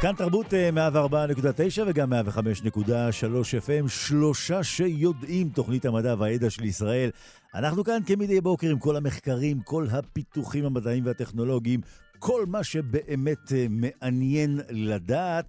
כאן 0.00 0.14
תרבות 0.16 0.46
104.9 0.46 1.82
וגם 1.86 2.12
105.3 2.12 2.16
FM, 3.66 3.88
שלושה 3.88 4.62
שיודעים 4.62 5.48
תוכנית 5.48 5.84
המדע 5.84 6.14
והידע 6.18 6.50
של 6.50 6.64
ישראל. 6.64 7.10
אנחנו 7.54 7.84
כאן 7.84 7.98
כמדי 8.06 8.40
בוקר 8.40 8.70
עם 8.70 8.78
כל 8.78 8.96
המחקרים, 8.96 9.60
כל 9.60 9.86
הפיתוחים 9.90 10.64
המדעיים 10.64 11.06
והטכנולוגיים, 11.06 11.80
כל 12.18 12.46
מה 12.46 12.64
שבאמת 12.64 13.52
אה, 13.52 13.66
מעניין 13.70 14.60
לדעת. 14.70 15.44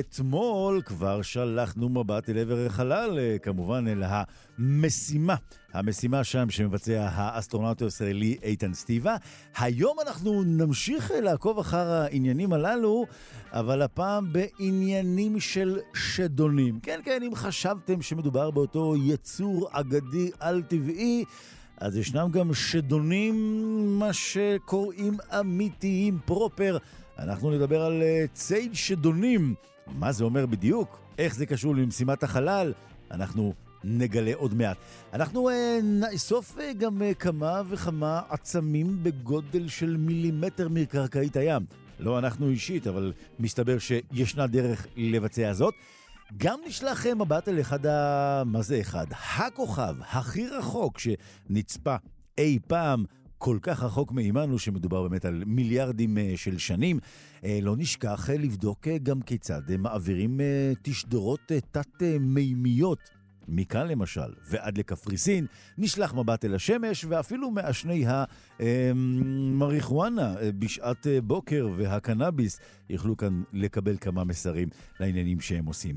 אתמול 0.00 0.82
כבר 0.82 1.22
שלחנו 1.22 1.88
מבט 1.88 2.30
אל 2.30 2.38
עבר 2.38 2.66
החלל, 2.66 3.18
אה, 3.18 3.38
כמובן 3.38 3.84
אל 3.88 4.02
המשימה, 4.02 5.34
המשימה 5.72 6.24
שם 6.24 6.50
שמבצע 6.50 7.08
האסטרונאוט 7.12 7.82
הישראלי 7.82 8.36
איתן 8.42 8.74
סטיבה. 8.74 9.16
היום 9.58 9.96
אנחנו 10.06 10.42
נמשיך 10.42 11.12
לעקוב 11.22 11.58
אחר 11.58 11.86
העניינים 11.86 12.52
הללו, 12.52 13.06
אבל 13.52 13.82
הפעם 13.82 14.32
בעניינים 14.32 15.40
של 15.40 15.78
שדונים. 15.94 16.80
כן, 16.80 17.00
כן, 17.04 17.22
אם 17.22 17.34
חשבתם 17.34 18.02
שמדובר 18.02 18.50
באותו 18.50 18.94
יצור 18.96 19.68
אגדי 19.72 20.30
על-טבעי, 20.40 21.24
אז 21.80 21.96
ישנם 21.96 22.28
גם 22.30 22.54
שדונים, 22.54 23.36
מה 23.98 24.12
שקוראים 24.12 25.16
אמיתיים 25.40 26.18
פרופר. 26.24 26.76
אנחנו 27.18 27.50
נדבר 27.50 27.82
על 27.82 28.02
uh, 28.02 28.34
ציד 28.34 28.74
שדונים. 28.74 29.54
מה 29.86 30.12
זה 30.12 30.24
אומר 30.24 30.46
בדיוק? 30.46 30.98
איך 31.18 31.34
זה 31.34 31.46
קשור 31.46 31.74
למשימת 31.74 32.22
החלל? 32.22 32.72
אנחנו 33.10 33.54
נגלה 33.84 34.32
עוד 34.34 34.54
מעט. 34.54 34.76
אנחנו 35.12 35.50
uh, 35.50 35.52
נאסוף 35.82 36.58
uh, 36.58 36.74
גם 36.78 37.02
uh, 37.02 37.14
כמה 37.14 37.62
וכמה 37.68 38.20
עצמים 38.28 38.98
בגודל 39.02 39.68
של 39.68 39.96
מילימטר 39.96 40.68
מקרקעית 40.68 41.36
הים. 41.36 41.62
לא 42.00 42.18
אנחנו 42.18 42.48
אישית, 42.48 42.86
אבל 42.86 43.12
מסתבר 43.38 43.76
שישנה 43.78 44.46
דרך 44.46 44.86
לבצע 44.96 45.52
זאת. 45.52 45.74
גם 46.36 46.58
נשלח 46.66 47.06
מבט 47.06 47.48
אל 47.48 47.60
אחד 47.60 47.86
ה... 47.86 48.42
מה 48.46 48.62
זה 48.62 48.80
אחד? 48.80 49.06
הכוכב 49.36 49.96
הכי 50.00 50.48
רחוק 50.48 50.98
שנצפה 50.98 51.96
אי 52.38 52.58
פעם. 52.66 53.04
כל 53.38 53.58
כך 53.62 53.82
רחוק 53.82 54.12
מעימנו, 54.12 54.58
שמדובר 54.58 55.02
באמת 55.02 55.24
על 55.24 55.42
מיליארדים 55.46 56.18
אה, 56.18 56.32
של 56.36 56.58
שנים. 56.58 56.98
אה, 57.44 57.58
לא 57.62 57.76
נשכח 57.76 58.30
אה, 58.30 58.36
לבדוק 58.36 58.88
גם 59.02 59.22
כיצד 59.22 59.76
מעבירים 59.78 60.40
תשדורות 60.82 61.52
תת-מימיות 61.70 62.98
מכאן 63.48 63.88
למשל 63.88 64.32
ועד 64.50 64.78
לקפריסין, 64.78 65.46
נשלח 65.78 66.14
מבט 66.14 66.44
אל 66.44 66.54
השמש, 66.54 67.04
ואפילו 67.08 67.50
מעשני 67.50 68.04
המריחואנה 68.60 70.34
בשעת 70.58 71.06
בוקר 71.24 71.68
והקנאביס 71.76 72.60
יוכלו 72.90 73.16
כאן 73.16 73.42
לקבל 73.52 73.96
כמה 74.00 74.24
מסרים 74.24 74.68
לעניינים 75.00 75.40
שהם 75.40 75.66
עושים. 75.66 75.96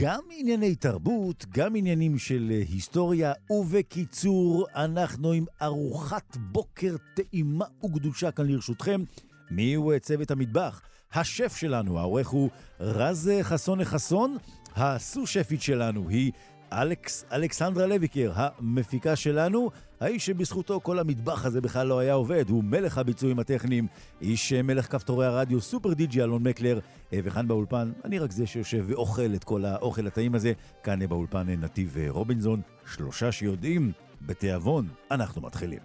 גם 0.00 0.20
ענייני 0.30 0.74
תרבות, 0.74 1.46
גם 1.54 1.76
עניינים 1.76 2.18
של 2.18 2.52
היסטוריה, 2.68 3.32
ובקיצור, 3.50 4.66
אנחנו 4.74 5.32
עם 5.32 5.44
ארוחת 5.62 6.36
בוקר 6.36 6.96
טעימה 7.14 7.64
וקדושה 7.84 8.30
כאן 8.30 8.46
לרשותכם. 8.46 9.02
מי 9.50 9.74
הוא 9.74 9.98
צוות 9.98 10.30
המטבח? 10.30 10.82
השף 11.12 11.56
שלנו, 11.56 11.98
העורך 11.98 12.28
הוא 12.28 12.50
רז 12.80 13.30
חסון 13.42 13.78
לחסון, 13.78 14.36
הסו-שפית 14.76 15.62
שלנו 15.62 16.08
היא 16.08 16.32
אלכס, 16.72 17.24
אלכסנדרה 17.32 17.86
לויקר, 17.86 18.32
המפיקה 18.34 19.16
שלנו, 19.16 19.70
האיש 20.00 20.26
שבזכותו 20.26 20.80
כל 20.82 20.98
המטבח 20.98 21.44
הזה 21.46 21.60
בכלל 21.60 21.86
לא 21.86 21.98
היה 21.98 22.14
עובד, 22.14 22.44
הוא 22.48 22.64
מלך 22.64 22.98
הביצועים 22.98 23.38
הטכניים, 23.38 23.86
איש 24.20 24.52
מלך 24.52 24.92
כפתורי 24.92 25.26
הרדיו, 25.26 25.60
סופר 25.60 25.92
די.ג'י 25.92 26.22
אלון 26.22 26.42
מקלר, 26.42 26.78
אה, 27.12 27.18
וכאן 27.24 27.48
באולפן, 27.48 27.92
אני 28.04 28.18
רק 28.18 28.30
זה 28.30 28.46
שיושב 28.46 28.84
ואוכל 28.86 29.34
את 29.34 29.44
כל 29.44 29.64
האוכל 29.64 30.06
הטעים 30.06 30.34
הזה, 30.34 30.52
כאן 30.82 31.06
באולפן 31.08 31.48
נתיב 31.48 31.96
רובינזון, 32.08 32.60
שלושה 32.94 33.32
שיודעים, 33.32 33.92
בתיאבון, 34.26 34.88
אנחנו 35.10 35.42
מתחילים. 35.42 35.80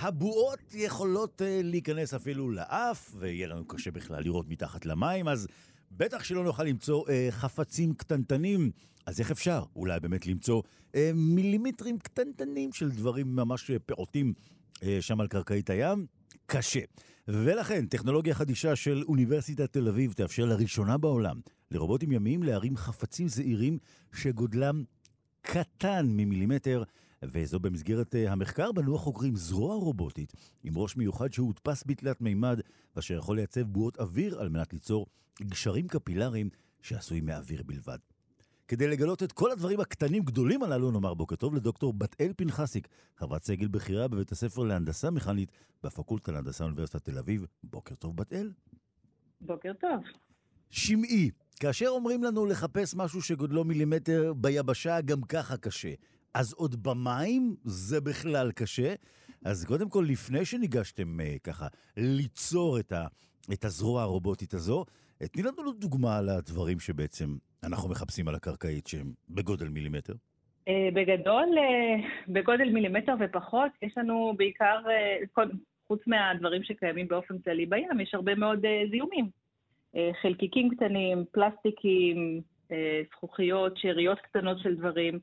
הבועות 0.00 0.74
יכולות 0.74 1.40
uh, 1.40 1.44
להיכנס 1.64 2.14
אפילו 2.14 2.50
לאף, 2.50 3.14
ויהיה 3.18 3.46
לנו 3.46 3.64
קשה 3.64 3.90
בכלל 3.90 4.22
לראות 4.22 4.48
מתחת 4.48 4.86
למים, 4.86 5.28
אז 5.28 5.46
בטח 5.92 6.24
שלא 6.24 6.44
נוכל 6.44 6.64
למצוא 6.64 7.06
uh, 7.06 7.10
חפצים 7.30 7.94
קטנטנים. 7.94 8.70
אז 9.06 9.20
איך 9.20 9.30
אפשר? 9.30 9.64
אולי 9.76 10.00
באמת 10.00 10.26
למצוא 10.26 10.62
uh, 10.62 10.96
מילימטרים 11.14 11.98
קטנטנים 11.98 12.72
של 12.72 12.90
דברים 12.90 13.36
ממש 13.36 13.70
פעוטים 13.86 14.32
uh, 14.74 14.80
שם 15.00 15.20
על 15.20 15.28
קרקעית 15.28 15.70
הים? 15.70 16.06
קשה. 16.46 16.80
ולכן, 17.28 17.86
טכנולוגיה 17.86 18.34
חדישה 18.34 18.76
של 18.76 19.02
אוניברסיטת 19.08 19.72
תל 19.72 19.88
אביב 19.88 20.12
תאפשר 20.12 20.44
לראשונה 20.44 20.98
בעולם 20.98 21.40
לרובוטים 21.70 22.12
ימיים 22.12 22.42
להרים 22.42 22.76
חפצים 22.76 23.28
זעירים 23.28 23.78
שגודלם 24.14 24.84
קטן 25.42 26.06
ממילימטר. 26.08 26.82
וזו 27.24 27.60
במסגרת 27.60 28.14
אה, 28.14 28.32
המחקר 28.32 28.72
בנו 28.72 28.94
החוקרים 28.94 29.36
זרוע 29.36 29.74
רובוטית 29.74 30.32
עם 30.62 30.78
ראש 30.78 30.96
מיוחד 30.96 31.32
שהודפס 31.32 31.84
בתלת 31.86 32.20
מימד, 32.20 32.60
ואשר 32.96 33.14
יכול 33.14 33.36
לייצב 33.36 33.62
בועות 33.62 33.98
אוויר 33.98 34.40
על 34.40 34.48
מנת 34.48 34.72
ליצור 34.72 35.06
גשרים 35.42 35.88
קפילריים 35.88 36.50
שעשויים 36.82 37.26
מאוויר 37.26 37.62
בלבד. 37.66 37.98
כדי 38.68 38.88
לגלות 38.88 39.22
את 39.22 39.32
כל 39.32 39.50
הדברים 39.50 39.80
הקטנים 39.80 40.22
גדולים 40.22 40.62
הללו, 40.62 40.90
נאמר 40.90 41.14
בוקר 41.14 41.36
טוב 41.36 41.54
לדוקטור 41.54 41.92
בת-אל 41.92 42.32
פנחסיק, 42.36 42.88
חברת 43.16 43.44
סגל 43.44 43.68
בכירה 43.68 44.08
בבית 44.08 44.32
הספר 44.32 44.62
להנדסה 44.62 45.10
מכנית 45.10 45.52
בפקולטה 45.82 46.32
להנדסה 46.32 46.64
אוניברסיטת 46.64 47.04
תל 47.04 47.18
אביב. 47.18 47.46
בוקר 47.64 47.94
טוב, 47.94 48.16
בת-אל. 48.16 48.50
בוקר 49.40 49.72
טוב. 49.80 50.02
שמעי, 50.70 51.30
כאשר 51.60 51.88
אומרים 51.88 52.24
לנו 52.24 52.46
לחפש 52.46 52.94
משהו 52.94 53.22
שגודלו 53.22 53.64
מילימטר 53.64 54.32
ביבשה, 54.36 55.00
גם 55.00 55.22
ככה 55.22 55.56
קשה. 55.56 55.92
אז 56.34 56.52
עוד 56.52 56.82
במים 56.82 57.54
זה 57.64 58.00
בכלל 58.00 58.52
קשה. 58.52 58.94
אז 59.44 59.64
קודם 59.64 59.88
כל, 59.88 60.04
לפני 60.08 60.44
שניגשתם 60.44 61.20
uh, 61.20 61.38
ככה 61.44 61.66
ליצור 61.96 62.80
את, 62.80 62.92
ה, 62.92 63.06
את 63.52 63.64
הזרוע 63.64 64.02
הרובוטית 64.02 64.54
הזו, 64.54 64.84
תני 65.18 65.42
לנו 65.42 65.72
דוגמה 65.72 66.18
על 66.18 66.28
הדברים 66.28 66.80
שבעצם 66.80 67.36
אנחנו 67.64 67.88
מחפשים 67.90 68.28
על 68.28 68.34
הקרקעית 68.34 68.86
שהם 68.86 69.12
בגודל 69.30 69.68
מילימטר. 69.68 70.12
Uh, 70.12 70.72
בגדול, 70.94 71.48
uh, 71.58 72.06
בגודל 72.28 72.68
מילימטר 72.68 73.14
ופחות, 73.20 73.70
יש 73.82 73.92
לנו 73.96 74.34
בעיקר, 74.36 74.80
חוץ 75.88 76.00
מהדברים 76.06 76.62
שקיימים 76.62 77.08
באופן 77.08 77.38
כללי 77.38 77.66
בים, 77.66 78.00
יש 78.00 78.14
הרבה 78.14 78.34
מאוד 78.34 78.64
זיהומים. 78.90 79.30
חלקיקים 80.22 80.68
קטנים, 80.76 81.24
פלסטיקים, 81.32 82.40
זכוכיות, 83.12 83.76
שאריות 83.76 84.18
קטנות 84.18 84.58
של 84.58 84.74
דברים. 84.76 85.18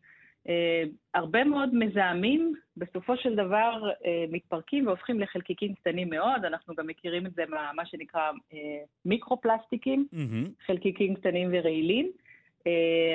אה, 0.47 0.83
הרבה 1.13 1.43
מאוד 1.43 1.75
מזהמים 1.75 2.53
בסופו 2.77 3.17
של 3.17 3.35
דבר 3.35 3.89
אה, 4.05 4.25
מתפרקים 4.31 4.87
והופכים 4.87 5.19
לחלקיקים 5.19 5.73
קטנים 5.73 6.09
מאוד, 6.09 6.45
אנחנו 6.45 6.75
גם 6.75 6.87
מכירים 6.87 7.25
את 7.25 7.33
זה 7.33 7.43
מה 7.75 7.85
שנקרא 7.85 8.31
אה, 8.53 8.57
מיקרו-פלסטיקים, 9.05 10.07
mm-hmm. 10.13 10.65
חלקיקים 10.65 11.15
קטנים 11.15 11.49
ורעילים. 11.51 12.11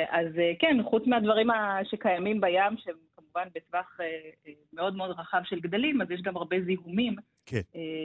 אז 0.08 0.26
כן, 0.58 0.76
חוץ 0.84 1.06
מהדברים 1.06 1.46
שקיימים 1.84 2.40
בים, 2.40 2.76
שהם 2.76 2.94
כמובן 3.16 3.48
בטווח 3.54 3.98
מאוד 4.72 4.96
מאוד 4.96 5.10
רחב 5.10 5.40
של 5.44 5.60
גדלים, 5.60 6.02
אז 6.02 6.10
יש 6.10 6.22
גם 6.22 6.36
הרבה 6.36 6.56
זיהומים 6.60 7.16
כן. 7.46 7.60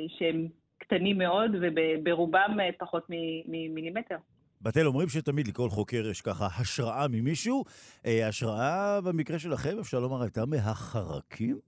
שהם 0.07 0.47
קטנים 0.77 1.17
מאוד 1.17 1.51
וברובם 1.61 2.57
פחות 2.77 3.05
ממילימטר. 3.47 4.17
בתל 4.61 4.85
אומרים 4.85 5.07
שתמיד 5.09 5.47
לכל 5.47 5.69
חוקר 5.69 6.07
יש 6.11 6.21
ככה 6.21 6.45
השראה 6.45 7.07
ממישהו. 7.11 7.63
אה, 8.05 8.27
השראה 8.27 9.01
במקרה 9.01 9.39
שלכם, 9.39 9.79
אפשר 9.79 9.99
לומר, 9.99 10.21
הייתה 10.21 10.45
מהחרקים? 10.45 11.59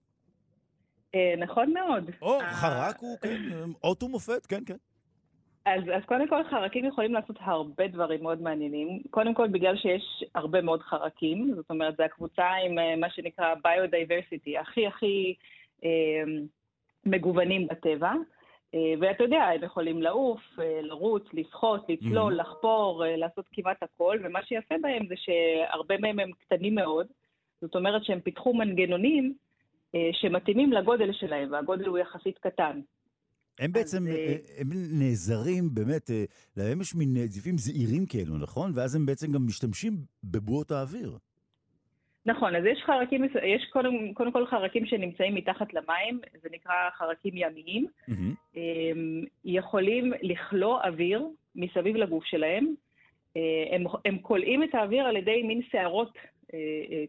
אה, 1.14 1.34
נכון 1.38 1.72
מאוד. 1.72 2.10
או, 2.22 2.38
חרק 2.52 2.96
הוא, 3.00 3.18
כן, 3.18 3.42
אות 3.84 4.02
ומופת, 4.02 4.46
כן, 4.46 4.62
כן. 4.66 4.76
אז, 5.66 5.82
אז 5.96 6.02
קודם 6.06 6.28
כל, 6.28 6.42
חרקים 6.50 6.84
יכולים 6.84 7.14
לעשות 7.14 7.36
הרבה 7.40 7.88
דברים 7.88 8.22
מאוד 8.22 8.42
מעניינים. 8.42 9.02
קודם 9.10 9.34
כל, 9.34 9.48
בגלל 9.48 9.76
שיש 9.76 10.24
הרבה 10.34 10.60
מאוד 10.60 10.82
חרקים, 10.82 11.52
זאת 11.56 11.70
אומרת, 11.70 11.96
זו 11.96 12.02
הקבוצה 12.02 12.46
עם 12.66 12.78
אה, 12.78 12.96
מה 12.96 13.10
שנקרא 13.10 13.54
ביודייברסיטי, 13.64 14.58
הכי 14.58 14.86
הכי 14.86 15.34
אה, 15.84 16.22
מגוונים 17.06 17.66
בטבע. 17.66 18.12
ואתה 19.00 19.24
יודע, 19.24 19.42
הם 19.54 19.64
יכולים 19.64 20.02
לעוף, 20.02 20.40
לרוץ, 20.82 21.22
לשחות, 21.32 21.86
לצלול, 21.88 22.40
mm-hmm. 22.40 22.42
לחפור, 22.42 23.04
לעשות 23.16 23.44
כמעט 23.52 23.82
הכל, 23.82 24.18
ומה 24.24 24.38
שיפה 24.44 24.74
בהם 24.82 25.06
זה 25.08 25.14
שהרבה 25.16 25.98
מהם 25.98 26.18
הם 26.18 26.30
קטנים 26.32 26.74
מאוד, 26.74 27.06
זאת 27.60 27.74
אומרת 27.74 28.04
שהם 28.04 28.20
פיתחו 28.20 28.54
מנגנונים 28.54 29.34
שמתאימים 30.12 30.72
לגודל 30.72 31.12
שלהם, 31.12 31.52
והגודל 31.52 31.86
הוא 31.86 31.98
יחסית 31.98 32.38
קטן. 32.38 32.80
הם 33.60 33.72
בעצם, 33.72 34.06
אה, 34.06 34.36
הם 34.58 34.68
נעזרים 34.72 35.74
באמת, 35.74 36.10
אה, 36.10 36.24
להם 36.56 36.80
יש 36.80 36.94
מין 36.94 37.16
נזיפים 37.16 37.58
זעירים 37.58 38.06
כאלו, 38.06 38.38
נכון? 38.38 38.72
ואז 38.74 38.94
הם 38.94 39.06
בעצם 39.06 39.32
גם 39.32 39.46
משתמשים 39.46 39.92
בבועות 40.24 40.70
האוויר. 40.70 41.18
נכון, 42.26 42.56
אז 42.56 42.64
יש 42.64 42.82
חרקים, 42.82 43.24
יש 43.24 43.66
קודם, 43.72 44.14
קודם 44.14 44.32
כל 44.32 44.46
חרקים 44.46 44.86
שנמצאים 44.86 45.34
מתחת 45.34 45.74
למים, 45.74 46.20
זה 46.42 46.48
נקרא 46.52 46.74
חרקים 46.98 47.32
ימיים. 47.36 47.86
Mm-hmm. 48.10 48.56
יכולים 49.44 50.12
לכלוא 50.22 50.80
אוויר 50.84 51.26
מסביב 51.54 51.96
לגוף 51.96 52.24
שלהם. 52.24 52.74
אה, 53.36 53.76
הם, 53.76 53.84
הם 54.04 54.18
כולאים 54.18 54.62
את 54.62 54.74
האוויר 54.74 55.04
על 55.04 55.16
ידי 55.16 55.42
מין 55.42 55.62
שערות 55.70 56.18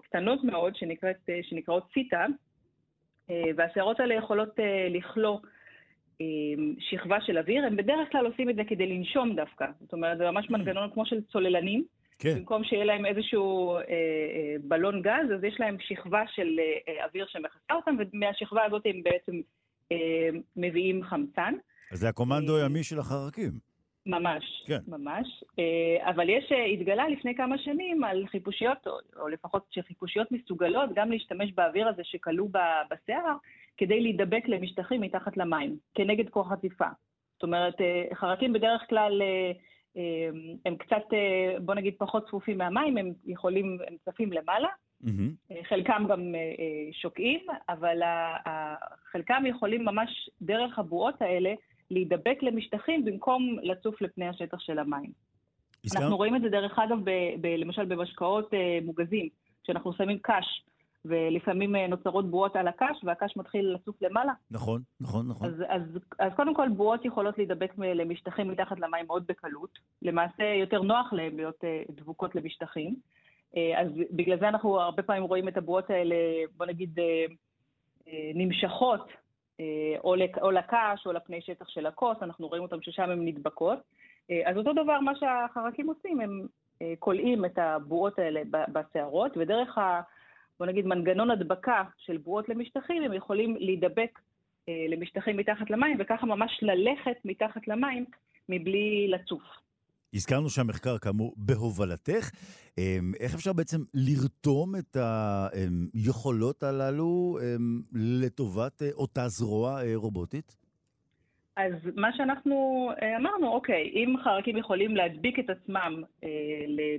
קטנות 0.01 0.43
מאוד 0.43 0.75
שנקראת, 0.75 1.29
שנקראות 1.41 1.83
סיטה, 1.93 2.25
והשערות 3.55 3.99
האלה 3.99 4.13
יכולות 4.13 4.59
לכלוא 4.89 5.39
שכבה 6.79 7.21
של 7.21 7.37
אוויר, 7.37 7.65
הם 7.65 7.75
בדרך 7.75 8.11
כלל 8.11 8.25
עושים 8.25 8.49
את 8.49 8.55
זה 8.55 8.63
כדי 8.63 8.87
לנשום 8.87 9.35
דווקא. 9.35 9.65
זאת 9.79 9.93
אומרת, 9.93 10.17
זה 10.17 10.31
ממש. 10.31 10.49
מנגנון 10.49 10.89
כמו 10.93 11.05
של 11.05 11.21
צוללנים. 11.21 11.83
כן. 12.21 12.35
במקום 12.37 12.63
שיהיה 12.63 12.85
להם 12.85 13.05
איזשהו 13.05 13.75
אה, 13.75 13.81
אה, 13.81 14.55
בלון 14.63 15.01
גז, 15.01 15.31
אז 15.35 15.43
יש 15.43 15.59
להם 15.59 15.77
שכבה 15.79 16.23
של 16.35 16.59
אה, 16.59 17.05
אוויר 17.05 17.25
שמכסה 17.29 17.73
אותם, 17.73 17.95
ומהשכבה 17.99 18.65
הזאת 18.65 18.81
הם 18.85 19.03
בעצם 19.03 19.41
אה, 19.91 20.29
מביאים 20.55 21.03
חמצן. 21.03 21.53
אז 21.91 21.99
זה 21.99 22.09
הקומנדו 22.09 22.57
הימי 22.57 22.79
אה, 22.79 22.83
של 22.83 22.99
החרקים. 22.99 23.51
ממש, 24.05 24.43
כן. 24.67 24.79
ממש. 24.87 25.43
אה, 25.59 26.09
אבל 26.09 26.29
יש, 26.29 26.51
אה, 26.51 26.65
התגלה 26.65 27.07
לפני 27.07 27.35
כמה 27.35 27.57
שנים 27.57 28.03
על 28.03 28.27
חיפושיות, 28.27 28.87
או 29.19 29.27
לפחות 29.27 29.65
שחיפושיות 29.71 30.31
מסוגלות 30.31 30.89
גם 30.95 31.11
להשתמש 31.11 31.51
באוויר 31.51 31.87
הזה 31.87 32.01
שכלוא 32.03 32.47
בשיער, 32.89 33.35
כדי 33.77 34.01
להידבק 34.01 34.43
למשטחים 34.47 35.01
מתחת 35.01 35.37
למים, 35.37 35.77
כנגד 35.95 36.29
כוח 36.29 36.51
עטיפה. 36.51 36.87
זאת 37.33 37.43
אומרת, 37.43 37.81
אה, 37.81 38.03
חרקים 38.15 38.53
בדרך 38.53 38.81
כלל 38.89 39.21
הם 40.65 40.75
קצת, 40.75 41.03
בוא 41.61 41.75
נגיד, 41.75 41.93
פחות 41.97 42.27
צפופים 42.27 42.57
מהמים, 42.57 42.97
הם 42.97 43.13
יכולים, 43.25 43.77
הם 43.87 43.95
צפים 44.05 44.33
למעלה. 44.33 44.67
Mm-hmm. 45.03 45.53
חלקם 45.69 46.05
גם 46.09 46.33
שוקעים, 46.91 47.39
אבל 47.69 48.01
חלקם 49.11 49.43
יכולים 49.45 49.85
ממש 49.85 50.29
דרך 50.41 50.79
הבועות 50.79 51.21
האלה 51.21 51.53
להידבק 51.91 52.37
למשטחים 52.41 53.05
במקום 53.05 53.57
לצוף 53.63 54.01
לפני 54.01 54.27
השטח 54.27 54.59
של 54.59 54.79
המים. 54.79 55.11
הסגר... 55.85 55.99
אנחנו 55.99 56.17
רואים 56.17 56.35
את 56.35 56.41
זה 56.41 56.49
דרך 56.49 56.79
אגב, 56.79 56.97
ב, 57.03 57.09
ב, 57.41 57.45
למשל 57.47 57.85
במשקאות 57.85 58.53
אה, 58.53 58.79
מוגזים, 58.83 59.29
כשאנחנו 59.63 59.93
שמים 59.93 60.17
קש, 60.21 60.63
ולפעמים 61.05 61.75
אה, 61.75 61.87
נוצרות 61.87 62.31
בועות 62.31 62.55
על 62.55 62.67
הקש, 62.67 63.03
והקש 63.03 63.37
מתחיל 63.37 63.73
לצוף 63.73 64.01
למעלה. 64.01 64.33
נכון, 64.51 64.81
נכון, 65.01 65.27
נכון. 65.27 65.47
אז, 65.47 65.63
אז, 65.67 65.99
אז 66.19 66.31
קודם 66.35 66.55
כל, 66.55 66.69
בועות 66.69 67.05
יכולות 67.05 67.37
להידבק 67.37 67.73
למשטחים 67.77 68.47
מתחת 68.47 68.79
למים 68.79 69.05
מאוד 69.07 69.27
בקלות. 69.27 69.79
למעשה, 70.01 70.43
יותר 70.43 70.81
נוח 70.81 71.13
להם 71.13 71.37
להיות 71.37 71.63
אה, 71.63 71.83
דבוקות 71.89 72.35
למשטחים. 72.35 72.95
אה, 73.57 73.81
אז 73.81 73.87
בגלל 74.11 74.39
זה 74.39 74.47
אנחנו 74.47 74.81
הרבה 74.81 75.03
פעמים 75.03 75.23
רואים 75.23 75.47
את 75.47 75.57
הבועות 75.57 75.89
האלה, 75.89 76.15
בוא 76.57 76.65
נגיד, 76.65 76.99
נמשכות 78.35 79.07
או 80.41 80.51
לקש 80.51 81.05
או 81.05 81.11
לפני 81.11 81.41
שטח 81.41 81.67
של 81.69 81.85
הכוס, 81.85 82.17
אנחנו 82.21 82.47
רואים 82.47 82.63
אותם 82.63 82.81
ששם 82.81 83.03
הן 83.03 83.27
נדבקות. 83.27 83.79
אז 84.45 84.57
אותו 84.57 84.73
דבר 84.73 84.99
מה 84.99 85.11
שהחרקים 85.15 85.87
עושים, 85.87 86.21
הם 86.21 86.47
כולאים 86.99 87.45
את 87.45 87.57
הבועות 87.57 88.19
האלה 88.19 88.41
בשערות, 88.71 89.31
ודרך 89.37 89.77
ה... 89.77 90.01
בוא 90.59 90.67
נגיד 90.67 90.85
מנגנון 90.85 91.31
הדבקה 91.31 91.83
של 91.97 92.17
בועות 92.17 92.49
למשטחים, 92.49 93.03
הם 93.03 93.13
יכולים 93.13 93.55
להידבק 93.59 94.19
למשטחים 94.89 95.37
מתחת 95.37 95.69
למים, 95.69 95.97
וככה 95.99 96.25
ממש 96.25 96.59
ללכת 96.61 97.25
מתחת 97.25 97.67
למים 97.67 98.05
מבלי 98.49 99.07
לצוף. 99.07 99.43
הזכרנו 100.13 100.49
שהמחקר 100.49 100.97
כאמור 100.97 101.33
בהובלתך. 101.37 102.29
אמ, 102.77 103.11
איך 103.19 103.33
אפשר 103.33 103.53
בעצם 103.53 103.83
לרתום 103.93 104.75
את 104.75 104.97
היכולות 105.93 106.63
הללו 106.63 107.39
אמ, 107.41 107.81
לטובת 107.93 108.81
אה, 108.81 108.89
אותה 108.93 109.27
זרוע 109.27 109.83
אה, 109.83 109.91
רובוטית? 109.95 110.55
אז 111.57 111.73
מה 111.95 112.13
שאנחנו 112.17 112.89
אה, 113.01 113.17
אמרנו, 113.17 113.47
אוקיי, 113.47 113.91
אם 113.93 114.15
חרקים 114.23 114.57
יכולים 114.57 114.95
להדביק 114.95 115.39
את 115.39 115.49
עצמם 115.49 116.03
אה, 116.23 116.29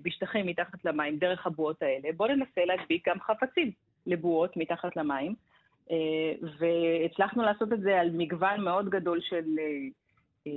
בשטחים 0.03 0.47
מתחת 0.47 0.85
למים 0.85 1.19
דרך 1.19 1.47
הבועות 1.47 1.83
האלה, 1.83 2.09
בואו 2.17 2.29
ננסה 2.29 2.65
להדביק 2.65 3.09
גם 3.09 3.21
חפצים 3.21 3.71
לבועות 4.07 4.57
מתחת 4.57 4.97
למים. 4.97 5.35
אה, 5.91 6.33
והצלחנו 6.59 7.43
לעשות 7.43 7.73
את 7.73 7.81
זה 7.81 8.01
על 8.01 8.11
מגוון 8.13 8.61
מאוד 8.61 8.89
גדול 8.91 9.21
של 9.21 9.45
אה, 10.47 10.53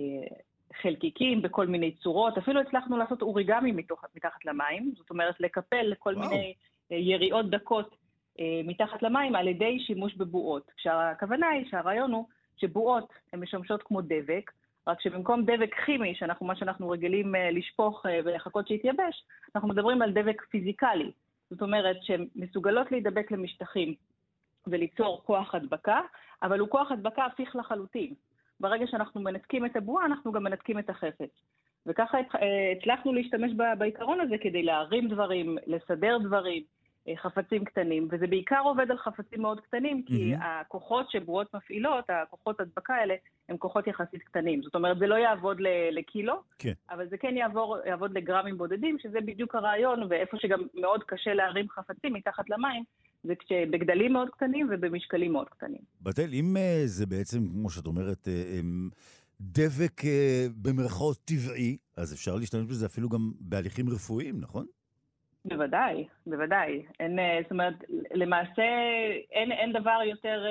חלקיקים 0.82 1.42
בכל 1.42 1.68
מיני 1.68 1.92
צורות, 1.92 2.38
אפילו 2.38 2.62
הצלחנו 2.62 2.98
לעשות 2.98 3.22
אוריגמי 3.22 3.72
מתוך, 3.72 4.04
מתחת 4.16 4.46
למים, 4.46 4.94
זאת 4.98 5.10
אומרת 5.10 5.40
לקפל 5.40 5.94
כל 6.00 6.14
וואו. 6.18 6.30
מיני 6.30 6.54
אה, 6.92 6.98
יריעות 6.98 7.50
דקות 7.50 7.96
אה, 8.40 8.62
מתחת 8.64 9.04
למים 9.04 9.36
על 9.36 9.48
ידי 9.48 9.80
שימוש 9.80 10.16
בבועות. 10.16 10.72
כשהכוונה 10.78 11.48
היא 11.50 11.66
שהרעיון 11.70 12.12
הוא 12.12 12.26
שבועות 12.58 13.14
הן 13.34 13.40
משמשות 13.40 13.84
כמו 13.84 14.02
דבק, 14.02 14.52
רק 14.88 15.02
שבמקום 15.02 15.44
דבק 15.44 15.76
כימי, 15.86 16.16
שאנחנו, 16.16 16.46
מה 16.46 16.56
שאנחנו 16.56 16.90
רגילים 16.90 17.36
אה, 17.36 17.52
לשפוך 17.52 18.06
ולחכות 18.26 18.68
שיתייבש, 18.68 19.24
אנחנו 19.56 19.70
מדברים 19.70 20.02
על 20.02 20.12
דבק 20.12 20.42
פיזיקלי. 20.50 21.12
זאת 21.50 21.62
אומרת 21.62 21.98
שהן 22.02 22.28
מסוגלות 22.36 22.92
להידבק 22.92 23.32
למשטחים 23.32 23.94
וליצור 24.68 25.22
כוח 25.26 25.56
הדבקה, 25.56 26.00
אבל 26.44 26.60
הוא 26.60 26.70
כוח 26.70 26.92
הדבקה 26.92 27.26
הפיך 27.26 27.56
לחלוטין. 27.56 28.14
ברגע 28.60 28.88
שאנחנו 28.88 29.22
מנתקים 29.22 29.66
את 29.66 29.76
הבועה, 29.76 30.06
אנחנו 30.06 30.32
גם 30.32 30.44
מנתקים 30.44 30.80
את 30.80 30.90
החפץ. 30.90 31.30
וככה 31.86 32.18
אה, 32.18 32.74
הצלחנו 32.78 33.14
להשתמש 33.14 33.52
בעיקרון 33.78 34.20
הזה 34.20 34.36
כדי 34.42 34.64
להרים 34.64 35.08
דברים, 35.08 35.58
לסדר 35.68 36.18
דברים, 36.18 36.64
אה, 36.64 36.75
חפצים 37.16 37.66
קטנים, 37.66 38.08
וזה 38.12 38.28
בעיקר 38.28 38.62
עובד 38.64 38.92
על 38.92 38.98
חפצים 38.98 39.42
מאוד 39.42 39.60
קטנים, 39.60 40.04
כי 40.06 40.36
mm-hmm. 40.36 40.44
הכוחות 40.44 41.12
שבועות 41.12 41.56
מפעילות, 41.56 42.06
הכוחות 42.10 42.60
הדבקה 42.60 42.94
האלה, 42.94 43.14
הם 43.50 43.58
כוחות 43.58 43.88
יחסית 43.88 44.24
קטנים. 44.24 44.64
זאת 44.64 44.76
אומרת, 44.76 45.00
זה 45.00 45.08
לא 45.08 45.16
יעבוד 45.16 45.58
לקילו, 45.92 46.34
כן. 46.60 46.74
אבל 46.90 47.10
זה 47.10 47.18
כן 47.18 47.38
יעבור, 47.38 47.78
יעבוד 47.86 48.18
לגרמים 48.18 48.58
בודדים, 48.58 48.98
שזה 49.00 49.22
בדיוק 49.22 49.56
הרעיון, 49.56 50.04
ואיפה 50.10 50.38
שגם 50.40 50.60
מאוד 50.74 51.04
קשה 51.04 51.34
להרים 51.34 51.70
חפצים 51.70 52.14
מתחת 52.14 52.50
למים, 52.50 52.84
זה 53.24 53.34
בגדלים 53.72 54.14
מאוד 54.14 54.30
קטנים 54.30 54.70
ובמשקלים 54.72 55.34
מאוד 55.34 55.50
קטנים. 55.50 55.82
בתל, 56.02 56.30
אם 56.34 56.58
אה, 56.58 56.82
זה 56.86 57.06
בעצם, 57.06 57.48
כמו 57.48 57.70
שאת 57.70 57.86
אומרת, 57.86 58.28
אה, 58.28 58.60
דבק 59.42 60.06
אה, 60.06 60.46
במרכאות 60.62 61.18
טבעי, 61.26 61.78
אז 61.98 62.14
אפשר 62.14 62.36
להשתמש 62.36 62.66
בזה 62.66 62.86
אפילו 62.86 63.10
גם 63.10 63.32
בהליכים 63.40 63.90
רפואיים, 63.90 64.40
נכון? 64.40 64.66
בוודאי, 65.46 66.08
בוודאי. 66.28 66.86
אין, 67.00 67.20
זאת 67.42 67.52
אומרת, 67.52 67.74
למעשה 68.14 68.64
אין, 69.32 69.52
אין 69.52 69.74
דבר 69.74 70.00
יותר, 70.06 70.46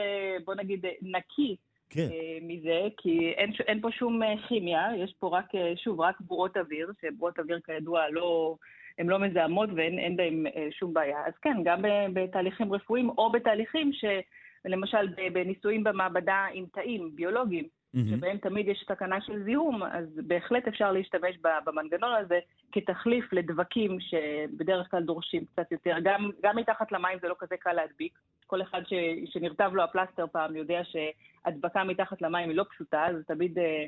בוא 0.45 0.55
נגיד, 0.55 0.85
נקי 1.03 1.57
כן. 1.91 2.09
מזה, 2.43 2.89
כי 2.97 3.33
אין, 3.37 3.53
אין 3.67 3.81
פה 3.81 3.91
שום 3.91 4.21
כימיה, 4.49 4.89
יש 4.97 5.15
פה 5.19 5.39
רק, 5.39 5.47
שוב, 5.77 6.01
רק 6.01 6.21
בועות 6.21 6.57
אוויר, 6.57 6.93
שבועות 7.03 7.39
אוויר 7.39 7.61
כידוע 7.67 8.09
לא... 8.11 8.57
הן 8.99 9.07
לא 9.07 9.19
מזהמות 9.19 9.71
ואין 9.77 10.17
בהן 10.17 10.47
אה, 10.47 10.69
שום 10.71 10.95
בעיה. 10.95 11.27
אז 11.27 11.33
כן, 11.43 11.57
גם 11.65 11.83
בתהליכים 12.13 12.73
רפואיים 12.73 13.09
או 13.09 13.33
בתהליכים 13.33 13.91
שלמשל 13.93 15.09
בניסויים 15.33 15.85
במעבדה 15.85 16.47
עם 16.53 16.67
תאים 16.73 17.11
ביולוגיים, 17.15 17.69
mm-hmm. 17.95 18.17
שבהם 18.17 18.39
תמיד 18.39 18.69
יש 18.69 18.85
תקנה 18.89 19.21
של 19.21 19.43
זיהום, 19.45 19.83
אז 19.83 20.07
בהחלט 20.27 20.69
אפשר 20.69 20.93
להשתמש 20.93 21.37
במנגנון 21.67 22.15
הזה 22.25 22.39
כתחליף 22.73 23.33
לדבקים 23.33 23.99
שבדרך 24.01 24.91
כלל 24.91 25.03
דורשים 25.03 25.45
קצת 25.45 25.73
יותר. 25.73 25.97
גם, 26.03 26.31
גם 26.43 26.57
מתחת 26.57 26.93
למים 26.93 27.19
זה 27.23 27.29
לא 27.29 27.35
כזה 27.39 27.55
קל 27.57 27.73
להדביק. 27.73 28.19
כל 28.47 28.63
אחד 28.63 28.83
ש, 28.87 28.93
שנרטב 29.33 29.71
לו 29.75 29.83
הפלסטר 29.83 30.27
פעם 30.33 30.57
יודע 30.57 30.81
שהדבקה 30.85 31.85
מתחת 31.85 32.23
למים 32.23 32.49
היא 32.49 32.57
לא 32.57 32.65
פשוטה, 32.71 33.07
אז 33.07 33.17
תמיד... 33.27 33.59
אה, 33.59 33.85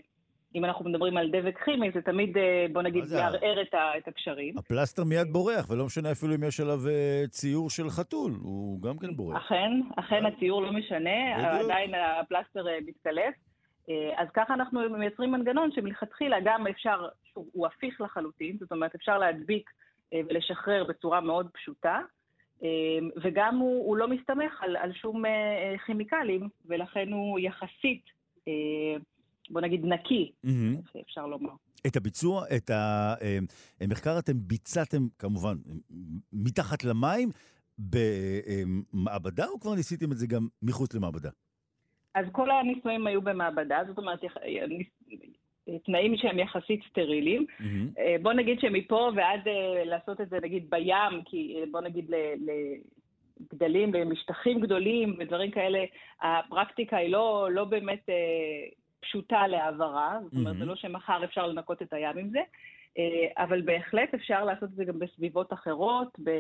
אם 0.54 0.64
אנחנו 0.64 0.84
מדברים 0.84 1.16
על 1.16 1.30
דבק 1.30 1.58
כימי, 1.64 1.90
זה 1.94 2.02
תמיד, 2.02 2.38
אה, 2.38 2.66
בוא 2.72 2.82
נגיד, 2.82 3.04
יערער 3.12 3.62
את, 3.62 3.74
את 3.98 4.08
הקשרים. 4.08 4.58
הפלסטר 4.58 5.04
מיד 5.04 5.32
בורח, 5.32 5.70
ולא 5.70 5.86
משנה 5.86 6.12
אפילו 6.12 6.34
אם 6.34 6.44
יש 6.44 6.60
עליו 6.60 6.88
אה, 6.88 7.24
ציור 7.28 7.70
של 7.70 7.90
חתול, 7.90 8.32
הוא 8.42 8.82
גם 8.82 8.98
כן 8.98 9.16
בורח. 9.16 9.36
אכן, 9.36 9.70
אכן 9.96 10.26
הציור 10.26 10.62
לא 10.62 10.72
משנה, 10.72 11.10
בדיוק. 11.38 11.70
עדיין 11.70 11.94
הפלסטר 11.94 12.64
מתקלף. 12.86 13.34
אז 14.16 14.28
ככה 14.34 14.54
אנחנו 14.54 14.80
מייצרים 14.98 15.32
מנגנון 15.32 15.70
שמלכתחילה 15.72 16.36
גם 16.44 16.66
אפשר, 16.66 17.08
הוא 17.34 17.66
הפיך 17.66 18.00
לחלוטין, 18.00 18.56
זאת 18.60 18.72
אומרת, 18.72 18.94
אפשר 18.94 19.18
להדביק 19.18 19.70
ולשחרר 20.14 20.84
בצורה 20.84 21.20
מאוד 21.20 21.48
פשוטה, 21.52 22.00
וגם 23.22 23.56
הוא, 23.58 23.86
הוא 23.86 23.96
לא 23.96 24.08
מסתמך 24.08 24.62
על, 24.62 24.76
על 24.76 24.92
שום 24.92 25.22
כימיקלים, 25.86 26.48
ולכן 26.66 27.12
הוא 27.12 27.38
יחסית... 27.38 28.02
בוא 29.50 29.60
נגיד, 29.60 29.84
נקי, 29.84 30.32
mm-hmm. 30.46 31.00
אפשר 31.00 31.26
לומר. 31.26 31.50
את 31.86 31.96
הביצוע, 31.96 32.44
את 32.56 32.70
המחקר 33.80 34.18
אתם 34.18 34.32
ביצעתם 34.36 35.06
כמובן 35.18 35.56
מתחת 36.32 36.84
למים 36.84 37.28
במעבדה, 37.78 39.46
או 39.46 39.60
כבר 39.60 39.74
ניסיתם 39.74 40.12
את 40.12 40.16
זה 40.18 40.26
גם 40.26 40.48
מחוץ 40.62 40.94
למעבדה? 40.94 41.30
אז 42.16 42.26
כל 42.32 42.50
הניסויים 42.50 43.06
היו 43.06 43.22
במעבדה, 43.22 43.80
זאת 43.88 43.98
אומרת, 43.98 44.20
תנאים 45.84 46.16
שהם 46.16 46.38
יחסית 46.38 46.80
סטריליים. 46.90 47.46
Mm-hmm. 47.48 48.00
בוא 48.22 48.32
נגיד 48.32 48.60
שמפה 48.60 49.10
ועד 49.16 49.48
אה, 49.48 49.84
לעשות 49.84 50.20
את 50.20 50.28
זה, 50.28 50.38
נגיד, 50.42 50.70
בים, 50.70 51.22
כי 51.24 51.56
אה, 51.58 51.64
בוא 51.70 51.80
נגיד 51.80 52.10
לגדלים, 53.50 53.94
למשטחים 53.94 54.60
גדולים 54.60 55.16
ודברים 55.18 55.50
כאלה, 55.50 55.84
הפרקטיקה 56.22 56.96
היא 56.96 57.12
לא, 57.12 57.48
לא 57.50 57.64
באמת 57.64 58.08
פשוטה 59.00 59.46
להעברה, 59.46 60.18
זאת 60.24 60.32
אומרת, 60.32 60.54
mm-hmm. 60.54 60.58
זה 60.58 60.64
לא 60.64 60.76
שמחר 60.76 61.24
אפשר 61.24 61.46
לנקות 61.46 61.82
את 61.82 61.92
הים 61.92 62.18
עם 62.18 62.28
זה, 62.28 62.40
אבל 63.36 63.62
בהחלט 63.62 64.14
אפשר 64.14 64.44
לעשות 64.44 64.70
את 64.70 64.74
זה 64.74 64.84
גם 64.84 64.98
בסביבות 64.98 65.52
אחרות, 65.52 66.08
ב... 66.24 66.30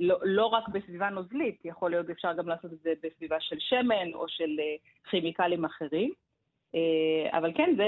לא, 0.00 0.18
לא 0.22 0.46
רק 0.46 0.68
בסביבה 0.68 1.10
נוזלית, 1.10 1.64
יכול 1.64 1.90
להיות 1.90 2.10
אפשר 2.10 2.32
גם 2.32 2.48
לעשות 2.48 2.72
את 2.72 2.78
זה 2.78 2.92
בסביבה 3.02 3.36
של 3.40 3.56
שמן 3.58 4.14
או 4.14 4.28
של 4.28 4.56
כימיקלים 5.10 5.64
אחרים. 5.64 6.12
אה, 6.74 7.38
אבל 7.38 7.52
כן, 7.54 7.74
זה 7.76 7.84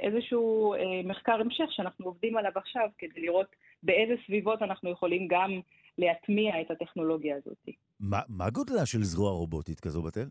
איזשהו 0.00 0.74
אה, 0.74 0.78
מחקר 1.04 1.40
המשך 1.40 1.64
שאנחנו 1.70 2.06
עובדים 2.06 2.36
עליו 2.36 2.52
עכשיו 2.54 2.88
כדי 2.98 3.20
לראות 3.20 3.46
באיזה 3.82 4.14
סביבות 4.26 4.62
אנחנו 4.62 4.90
יכולים 4.90 5.28
גם 5.28 5.60
להטמיע 5.98 6.60
את 6.60 6.70
הטכנולוגיה 6.70 7.36
הזאת. 7.36 7.68
מה, 8.00 8.20
מה 8.28 8.50
גודלה 8.50 8.86
של 8.86 9.02
זרוע 9.02 9.30
רובוטית 9.30 9.80
כזו, 9.80 10.02
בתל? 10.02 10.26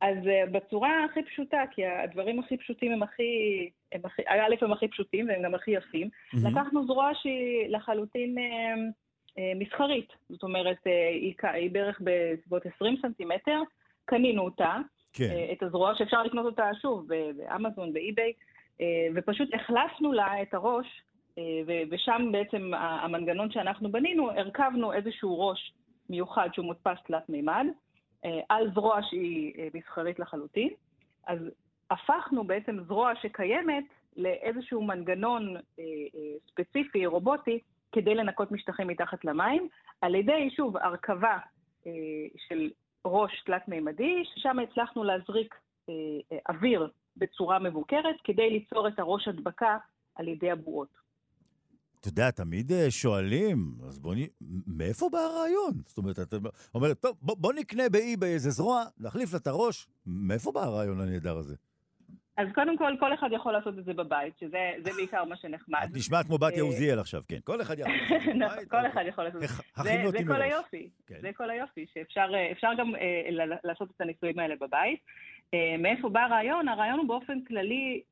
אז 0.00 0.16
uh, 0.16 0.50
בצורה 0.50 1.04
הכי 1.04 1.22
פשוטה, 1.22 1.62
כי 1.70 1.86
הדברים 1.86 2.40
הכי 2.40 2.56
פשוטים 2.56 2.92
הם 2.92 3.02
הכי, 3.02 3.22
הם 3.92 4.00
הכי, 4.04 4.22
א', 4.28 4.64
הם 4.64 4.72
הכי 4.72 4.88
פשוטים 4.88 5.28
והם 5.28 5.42
גם 5.42 5.54
הכי 5.54 5.70
יפים. 5.70 6.08
Mm-hmm. 6.08 6.48
לקחנו 6.50 6.86
זרוע 6.86 7.10
שהיא 7.14 7.68
לחלוטין 7.68 8.38
uh, 8.38 8.92
מסחרית, 9.56 10.12
זאת 10.28 10.42
אומרת, 10.42 10.76
uh, 10.76 10.90
היא, 11.54 11.70
בערך 11.70 12.00
בסביבות 12.00 12.66
20 12.66 12.96
סנטימטר, 13.02 13.60
קנינו 14.04 14.42
אותה, 14.42 14.76
כן. 15.14 15.30
אה, 15.30 15.52
את 15.52 15.62
הזרוע 15.62 15.94
שאפשר 15.94 16.22
לקנות 16.22 16.46
אותה 16.46 16.70
שוב 16.82 17.08
באמזון, 17.36 17.92
באי-ביי, 17.92 18.32
אה, 18.80 18.86
ופשוט 19.14 19.48
החלפנו 19.54 20.12
לה 20.12 20.42
את 20.42 20.54
הראש, 20.54 20.86
אה, 21.38 21.42
ושם 21.90 22.28
בעצם 22.32 22.70
המנגנון 22.74 23.50
שאנחנו 23.50 23.92
בנינו, 23.92 24.30
הרכבנו 24.30 24.92
איזשהו 24.92 25.48
ראש 25.48 25.72
מיוחד 26.10 26.48
שהוא 26.52 26.66
מודפס 26.66 26.98
תלת 27.06 27.28
מימד, 27.28 27.66
על 28.48 28.70
זרוע 28.74 29.00
שהיא 29.02 29.70
מסחרית 29.74 30.18
לחלוטין. 30.18 30.68
אז 31.26 31.38
הפכנו 31.90 32.44
בעצם 32.44 32.78
זרוע 32.86 33.12
שקיימת 33.22 33.84
לאיזשהו 34.16 34.82
מנגנון 34.82 35.56
ספציפי, 36.50 37.06
רובוטי, 37.06 37.58
כדי 37.94 38.14
לנקות 38.14 38.52
משטחים 38.52 38.88
מתחת 38.88 39.24
למים, 39.24 39.68
על 40.00 40.14
ידי, 40.14 40.50
שוב, 40.56 40.76
הרכבה 40.76 41.38
של 42.48 42.70
ראש 43.04 43.42
תלת-מימדי, 43.46 44.22
ששם 44.24 44.56
הצלחנו 44.58 45.04
להזריק 45.04 45.54
אה, 45.88 45.94
אה, 46.32 46.38
אוויר 46.48 46.88
בצורה 47.16 47.58
מבוקרת 47.58 48.16
כדי 48.24 48.50
ליצור 48.50 48.88
את 48.88 48.98
הראש 48.98 49.28
הדבקה 49.28 49.78
על 50.14 50.28
ידי 50.28 50.50
הבועות. 50.50 51.04
אתה 52.00 52.08
יודע, 52.08 52.30
תמיד 52.30 52.72
אה, 52.72 52.90
שואלים, 52.90 53.74
אז 53.88 53.98
בוא 53.98 54.14
נ... 54.14 54.18
מאיפה 54.66 55.08
בא 55.12 55.18
הרעיון? 55.18 55.72
זאת 55.86 55.98
אומרת, 55.98 56.18
אתה 56.18 56.36
אומר, 56.74 56.94
טוב, 56.94 57.16
בוא, 57.22 57.36
בוא 57.38 57.52
נקנה 57.52 57.88
באי 57.88 58.16
באיזה 58.16 58.50
זרוע, 58.50 58.84
נחליף 58.98 59.32
לה 59.32 59.38
את 59.38 59.46
הראש. 59.46 59.88
מאיפה 60.06 60.52
בא 60.52 60.60
הרעיון 60.60 61.00
הנהדר 61.00 61.36
הזה? 61.36 61.54
אז 62.36 62.48
קודם 62.54 62.78
כל, 62.78 62.92
כל 63.00 63.14
אחד 63.14 63.28
יכול 63.32 63.52
לעשות 63.52 63.78
את 63.78 63.84
זה 63.84 63.94
בבית, 63.94 64.34
שזה 64.40 64.92
בעיקר 64.96 65.24
מה 65.24 65.36
שנחמד. 65.36 65.80
את 65.84 65.96
נשמעת 65.96 66.26
כמו 66.26 66.38
בתיה 66.38 66.58
אה, 66.58 66.62
עוזיאל 66.62 66.98
עכשיו, 66.98 67.22
כן. 67.28 67.38
כל 67.44 67.62
אחד 67.62 67.76
יכול 67.78 67.92
לעשות 67.94 68.22
את 68.22 68.24
זה 68.24 68.34
נכון, 68.44 68.56
בבית. 68.56 68.70
כל 68.70 68.86
אחד 68.86 69.04
יכול 69.08 69.24
לעשות 69.24 69.42
את 69.42 69.48
זה. 69.48 70.18
זה 70.18 70.24
כל 70.26 70.42
היופי. 70.42 70.88
כן. 71.06 71.20
זה 71.20 71.30
כל 71.36 71.50
היופי, 71.50 71.86
שאפשר 71.94 72.26
אה, 72.64 72.74
גם 72.78 72.94
אה, 72.96 73.56
לעשות 73.64 73.90
את 73.96 74.00
הניסויים 74.00 74.38
האלה 74.38 74.54
בבית. 74.60 75.00
מאיפה 75.78 76.08
בא 76.08 76.20
הרעיון? 76.20 76.68
הרעיון 76.68 76.98
הוא 76.98 77.08
באופן 77.08 77.44
כללי, 77.44 78.02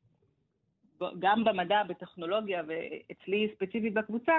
גם 1.18 1.44
במדע, 1.44 1.82
בטכנולוגיה, 1.82 2.62
ואצלי 2.66 3.48
ספציפית 3.54 3.94
בקבוצה, 3.94 4.32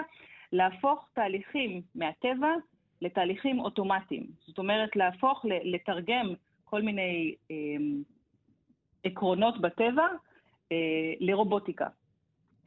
להפוך 0.52 1.08
תהליכים 1.14 1.82
מהטבע 1.96 2.54
לתהליכים 3.02 3.60
אוטומטיים. 3.60 4.28
זאת 4.48 4.58
אומרת, 4.58 4.96
להפוך, 4.96 5.46
לתרגם 5.64 6.34
כל 6.64 6.82
מיני 6.82 7.36
עקרונות 9.04 9.62
בטבע 9.62 10.08
אה, 10.72 11.14
לרובוטיקה. 11.20 11.88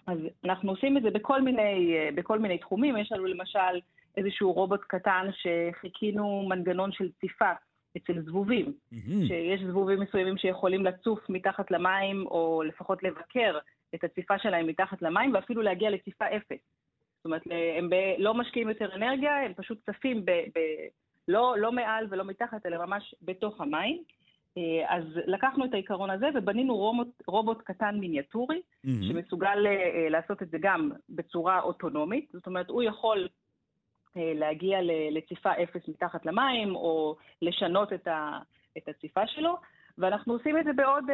אז 0.06 0.18
אנחנו 0.44 0.70
עושים 0.70 0.96
את 0.96 1.02
זה 1.02 1.10
בכל 1.10 1.42
מיני, 1.42 1.96
אה, 1.96 2.08
בכל 2.14 2.38
מיני 2.38 2.58
תחומים. 2.58 2.96
יש 2.96 3.12
לנו 3.12 3.26
למשל 3.26 3.80
איזשהו 4.16 4.52
רובוט 4.52 4.80
קטן 4.80 5.26
שחיכינו 5.32 6.46
מנגנון 6.48 6.92
של 6.92 7.08
ציפה 7.20 7.52
אצל 7.96 8.20
זבובים, 8.20 8.66
mm-hmm. 8.66 9.26
שיש 9.26 9.60
זבובים 9.60 10.00
מסוימים 10.00 10.36
שיכולים 10.36 10.84
לצוף 10.84 11.30
מתחת 11.30 11.70
למים, 11.70 12.26
או 12.26 12.62
לפחות 12.66 13.02
לבקר 13.02 13.58
את 13.94 14.04
הציפה 14.04 14.38
שלהם 14.38 14.66
מתחת 14.66 15.02
למים, 15.02 15.34
ואפילו 15.34 15.62
להגיע 15.62 15.90
לציפה 15.90 16.24
אפס. 16.24 16.60
זאת 17.16 17.24
אומרת, 17.24 17.42
הם 17.78 17.90
ב- 17.90 18.14
לא 18.18 18.34
משקיעים 18.34 18.68
יותר 18.68 18.94
אנרגיה, 18.94 19.44
הם 19.44 19.54
פשוט 19.54 19.78
צפים 19.90 20.24
ב- 20.24 20.30
ב- 20.30 20.86
לא, 21.28 21.54
לא 21.58 21.72
מעל 21.72 22.06
ולא 22.10 22.24
מתחת, 22.24 22.66
אלא 22.66 22.86
ממש 22.86 23.14
בתוך 23.22 23.60
המים. 23.60 24.02
אה, 24.56 24.96
אז 24.96 25.04
לקחנו 25.26 25.64
את 25.64 25.75
העיקרון 25.75 26.10
הזה 26.10 26.26
ובנינו 26.34 26.76
רובוט, 26.76 27.08
רובוט 27.26 27.62
קטן 27.62 27.96
מיניאטורי, 28.00 28.56
mm-hmm. 28.56 28.90
שמסוגל 29.08 29.66
אה, 29.66 30.08
לעשות 30.10 30.42
את 30.42 30.50
זה 30.50 30.58
גם 30.60 30.90
בצורה 31.08 31.60
אוטונומית, 31.60 32.30
זאת 32.32 32.46
אומרת, 32.46 32.70
הוא 32.70 32.82
יכול 32.82 33.28
אה, 34.16 34.32
להגיע 34.34 34.78
לציפה 35.10 35.52
אפס 35.62 35.88
מתחת 35.88 36.26
למים, 36.26 36.75
או 36.75 37.16
לשנות 37.42 37.92
את, 37.92 38.06
ה, 38.06 38.38
את 38.78 38.88
הציפה 38.88 39.26
שלו, 39.26 39.56
ואנחנו 39.98 40.32
עושים 40.32 40.58
את 40.58 40.64
זה 40.64 40.72
בעוד, 40.72 41.04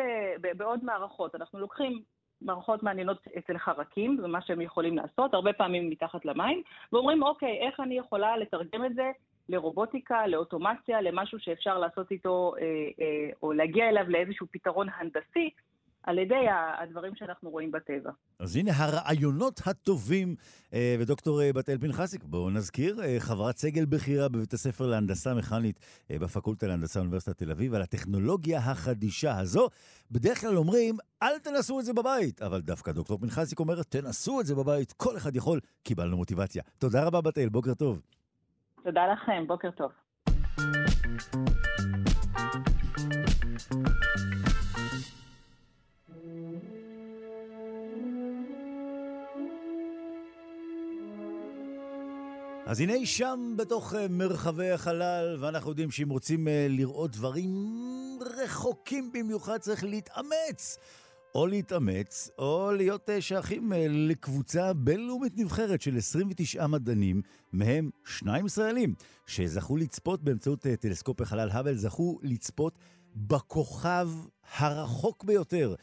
בעוד 0.57 0.85
מערכות. 0.85 1.35
אנחנו 1.35 1.59
לוקחים 1.59 2.03
מערכות 2.41 2.83
מעניינות 2.83 3.27
אצל 3.39 3.59
חרקים, 3.59 4.17
זה 4.21 4.29
מה 4.29 4.43
שהם 4.43 4.61
יכולים 4.61 4.97
לעשות, 4.97 5.35
הרבה 5.35 5.53
פעמים 5.53 5.91
מתחת 5.91 6.25
למים, 6.25 6.63
ואומרים, 6.93 7.23
אוקיי, 7.23 7.59
איך 7.67 7.81
אני 7.81 7.99
יכולה 7.99 8.37
לתרגם 8.37 8.85
את 8.85 8.95
זה 8.95 9.11
לרובוטיקה, 9.49 10.27
לאוטומציה, 10.27 11.01
למשהו 11.01 11.39
שאפשר 11.41 11.79
לעשות 11.79 12.11
איתו, 12.11 12.53
אה, 12.61 12.63
אה, 13.01 13.31
או 13.43 13.53
להגיע 13.53 13.89
אליו 13.89 14.05
לאיזשהו 14.09 14.47
פתרון 14.51 14.87
הנדסי, 14.99 15.51
על 16.03 16.19
ידי 16.19 16.45
הדברים 16.83 17.13
שאנחנו 17.17 17.51
רואים 17.51 17.73
בטבע. 17.73 18.11
אז 18.39 18.57
הנה 18.57 18.71
הרעיונות 18.77 19.61
הטובים. 19.67 20.35
אה, 20.75 20.97
ודוקטור 21.01 21.41
בתאל 21.55 21.79
פנחסיק, 21.79 22.25
בואו 22.25 22.51
נזכיר, 22.51 22.97
חברת 23.19 23.57
סגל 23.57 23.85
בכירה 23.85 24.29
בבית 24.29 24.53
הספר 24.53 24.87
להנדסה 24.87 25.35
מכנית 25.35 25.81
בפקולטה 26.11 26.67
להנדסה 26.67 26.99
באוניברסיטת 26.99 27.39
תל 27.39 27.51
אביב, 27.51 27.75
על 27.75 27.83
הטכנולוגיה 27.83 28.59
החדישה 28.59 29.39
הזו. 29.39 29.69
בדרך 30.11 30.41
כלל 30.41 30.57
אומרים, 30.57 30.97
אל 31.23 31.39
תנסו 31.39 31.81
את 31.81 31.85
זה 31.85 31.93
בבית, 31.93 32.43
אבל 32.43 32.61
דווקא 32.61 32.93
דוקטור 32.93 33.19
פנחסיק 33.19 33.61
אומרת, 33.61 33.87
תנסו 33.87 34.41
את 34.41 34.47
זה 34.47 34.55
בבית, 34.55 34.93
כל 34.93 35.17
אחד 35.17 35.37
יכול, 35.37 35.61
קיבלנו 35.83 36.17
מוטיבציה. 36.17 36.63
תודה 36.79 37.05
רבה 37.05 37.21
בתאל, 37.21 37.49
בוקר 37.49 37.75
טוב. 37.75 38.01
תודה 38.85 39.07
לכם, 39.07 39.45
בוקר 39.47 39.71
טוב. 39.71 39.91
אז 52.67 52.81
הנה 52.81 52.93
היא 52.93 53.07
שם 53.07 53.55
בתוך 53.57 53.95
אה, 53.95 54.07
מרחבי 54.11 54.71
החלל, 54.71 55.37
ואנחנו 55.41 55.71
יודעים 55.71 55.91
שאם 55.91 56.09
רוצים 56.09 56.49
אה, 56.49 56.67
לראות 56.71 57.11
דברים 57.11 57.49
רחוקים 58.45 59.13
במיוחד 59.13 59.59
צריך 59.59 59.85
להתאמץ. 59.85 60.79
או 61.35 61.47
להתאמץ, 61.47 62.31
או 62.39 62.73
להיות 62.77 63.11
אה, 63.11 63.21
שייכים 63.21 63.73
אה, 63.73 63.87
לקבוצה 63.89 64.73
בינלאומית 64.73 65.33
נבחרת 65.37 65.83
של 65.83 65.97
29 65.97 66.67
מדענים, 66.67 67.23
מהם 67.53 67.91
שניים 68.05 68.47
ישראלים, 68.47 68.95
שזכו 69.27 69.77
לצפות 69.77 70.23
באמצעות 70.23 70.67
אה, 70.67 70.77
טלסקופ 70.77 71.21
החלל 71.21 71.51
האבל, 71.51 71.75
זכו 71.75 72.19
לצפות 72.23 72.79
בכוכב 73.17 74.09
הרחוק 74.57 75.25
ביותר 75.25 75.75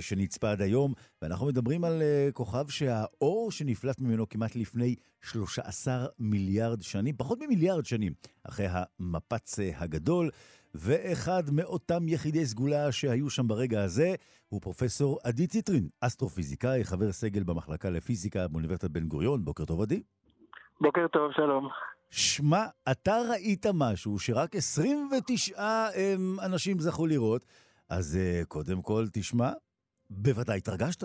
שנצפה 0.00 0.50
עד 0.50 0.62
היום, 0.62 0.94
ואנחנו 1.22 1.46
מדברים 1.46 1.84
על 1.84 2.02
כוכב 2.32 2.68
שהאור 2.68 3.50
שנפלט 3.50 4.00
ממנו 4.00 4.28
כמעט 4.28 4.56
לפני 4.56 4.94
13 5.22 6.06
מיליארד 6.18 6.82
שנים, 6.82 7.14
פחות 7.16 7.38
ממיליארד 7.40 7.84
שנים, 7.84 8.12
אחרי 8.44 8.66
המפץ 8.70 9.58
הגדול. 9.76 10.30
ואחד 10.78 11.42
מאותם 11.52 12.08
יחידי 12.08 12.44
סגולה 12.44 12.92
שהיו 12.92 13.30
שם 13.30 13.48
ברגע 13.48 13.82
הזה 13.82 14.14
הוא 14.48 14.60
פרופסור 14.60 15.18
עדי 15.24 15.46
ציטרין, 15.46 15.88
אסטרופיזיקאי, 16.00 16.84
חבר 16.84 17.12
סגל 17.12 17.42
במחלקה 17.42 17.90
לפיזיקה 17.90 18.48
באוניברסיטת 18.48 18.90
בן 18.90 19.08
גוריון. 19.08 19.44
בוקר 19.44 19.64
טוב, 19.64 19.82
עדי. 19.82 20.02
בוקר 20.80 21.08
טוב, 21.08 21.32
שלום. 21.32 21.68
שמע, 22.10 22.64
אתה 22.90 23.16
ראית 23.30 23.66
משהו 23.74 24.18
שרק 24.18 24.56
29 24.56 25.54
אמ, 25.96 26.36
אנשים 26.46 26.78
זכו 26.78 27.06
לראות, 27.06 27.44
אז 27.90 28.18
uh, 28.18 28.46
קודם 28.46 28.82
כל, 28.82 29.04
תשמע, 29.12 29.50
בוודאי 30.10 30.58
התרגשת. 30.58 31.04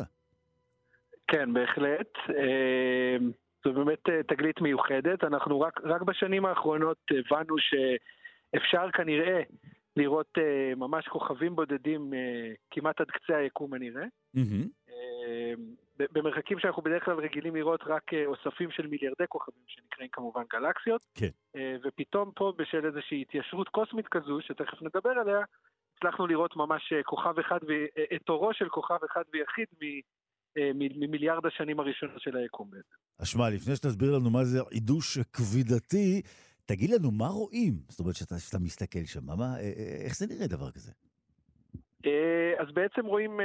כן, 1.28 1.54
בהחלט. 1.54 2.12
אמ, 2.30 3.32
זו 3.64 3.74
באמת 3.74 4.10
אה, 4.10 4.24
תגלית 4.28 4.62
מיוחדת. 4.62 5.24
אנחנו 5.24 5.62
רק, 5.62 5.80
רק 5.84 6.02
בשנים 6.02 6.46
האחרונות 6.46 6.98
הבנו 7.12 7.56
שאפשר 8.56 8.92
כנראה 8.94 9.42
לראות 9.98 10.38
uh, 10.38 10.76
ממש 10.76 11.08
כוכבים 11.08 11.56
בודדים 11.56 12.14
uh, 12.14 12.16
כמעט 12.72 13.02
עד 13.02 13.08
קצה 13.12 13.38
היקום 13.38 13.74
הנראה. 13.74 14.06
Mm-hmm. 14.38 14.90
Uh, 14.90 14.94
במרחקים 16.12 16.60
שאנחנו 16.60 16.82
בדרך 16.82 17.06
כלל 17.06 17.20
רגילים 17.20 17.56
לראות 17.56 17.82
רק 17.86 18.14
uh, 18.14 18.16
אוספים 18.26 18.72
של 18.72 18.88
מיליארדי 18.88 19.24
כוכבים 19.30 19.64
שנקראים 19.68 20.10
כמובן 20.12 20.44
גלקסיות. 20.54 21.02
כן. 21.16 21.30
Uh, 21.58 21.60
ופתאום 21.84 22.32
פה 22.36 22.54
בשל 22.58 22.86
איזושהי 22.86 23.22
התיישרות 23.22 23.70
קוסמית 23.70 24.08
כזו, 24.08 24.42
שתכף 24.42 24.82
נדבר 24.82 25.10
עליה, 25.10 25.40
הצלחנו 25.98 26.28
לראות 26.28 26.56
ממש 26.56 26.94
uh, 26.94 27.04
כוכב 27.04 27.40
אחד, 27.40 27.60
ו- 27.68 28.16
את 28.16 28.30
אורו 28.30 28.54
של 28.54 28.70
כוכב 28.70 28.98
אחד 29.12 29.24
ויחיד 29.34 29.68
ממיליארד 30.76 31.46
השנים 31.46 31.80
הראשונות 31.80 32.22
של 32.22 32.38
היקום 32.38 32.70
בעצם. 32.72 32.96
אשמע, 33.24 33.50
לפני 33.50 33.76
שתסביר 33.76 34.12
לנו 34.16 34.30
מה 34.30 34.44
זה 34.44 34.60
עידוש 34.72 35.18
כבידתי, 35.18 36.22
תגיד 36.72 36.90
לנו, 36.90 37.12
מה 37.12 37.28
רואים? 37.28 37.74
זאת 37.90 38.00
אומרת, 38.00 38.16
שאתה, 38.16 38.36
שאתה 38.40 38.58
מסתכל 38.60 39.06
שם, 39.06 39.26
מה, 39.26 39.44
אה, 39.44 39.62
אה, 39.62 40.06
איך 40.06 40.14
זה 40.16 40.26
נראה 40.34 40.48
דבר 40.48 40.72
כזה? 40.72 40.92
אה, 42.06 42.54
אז 42.62 42.68
בעצם 42.74 43.06
רואים 43.06 43.40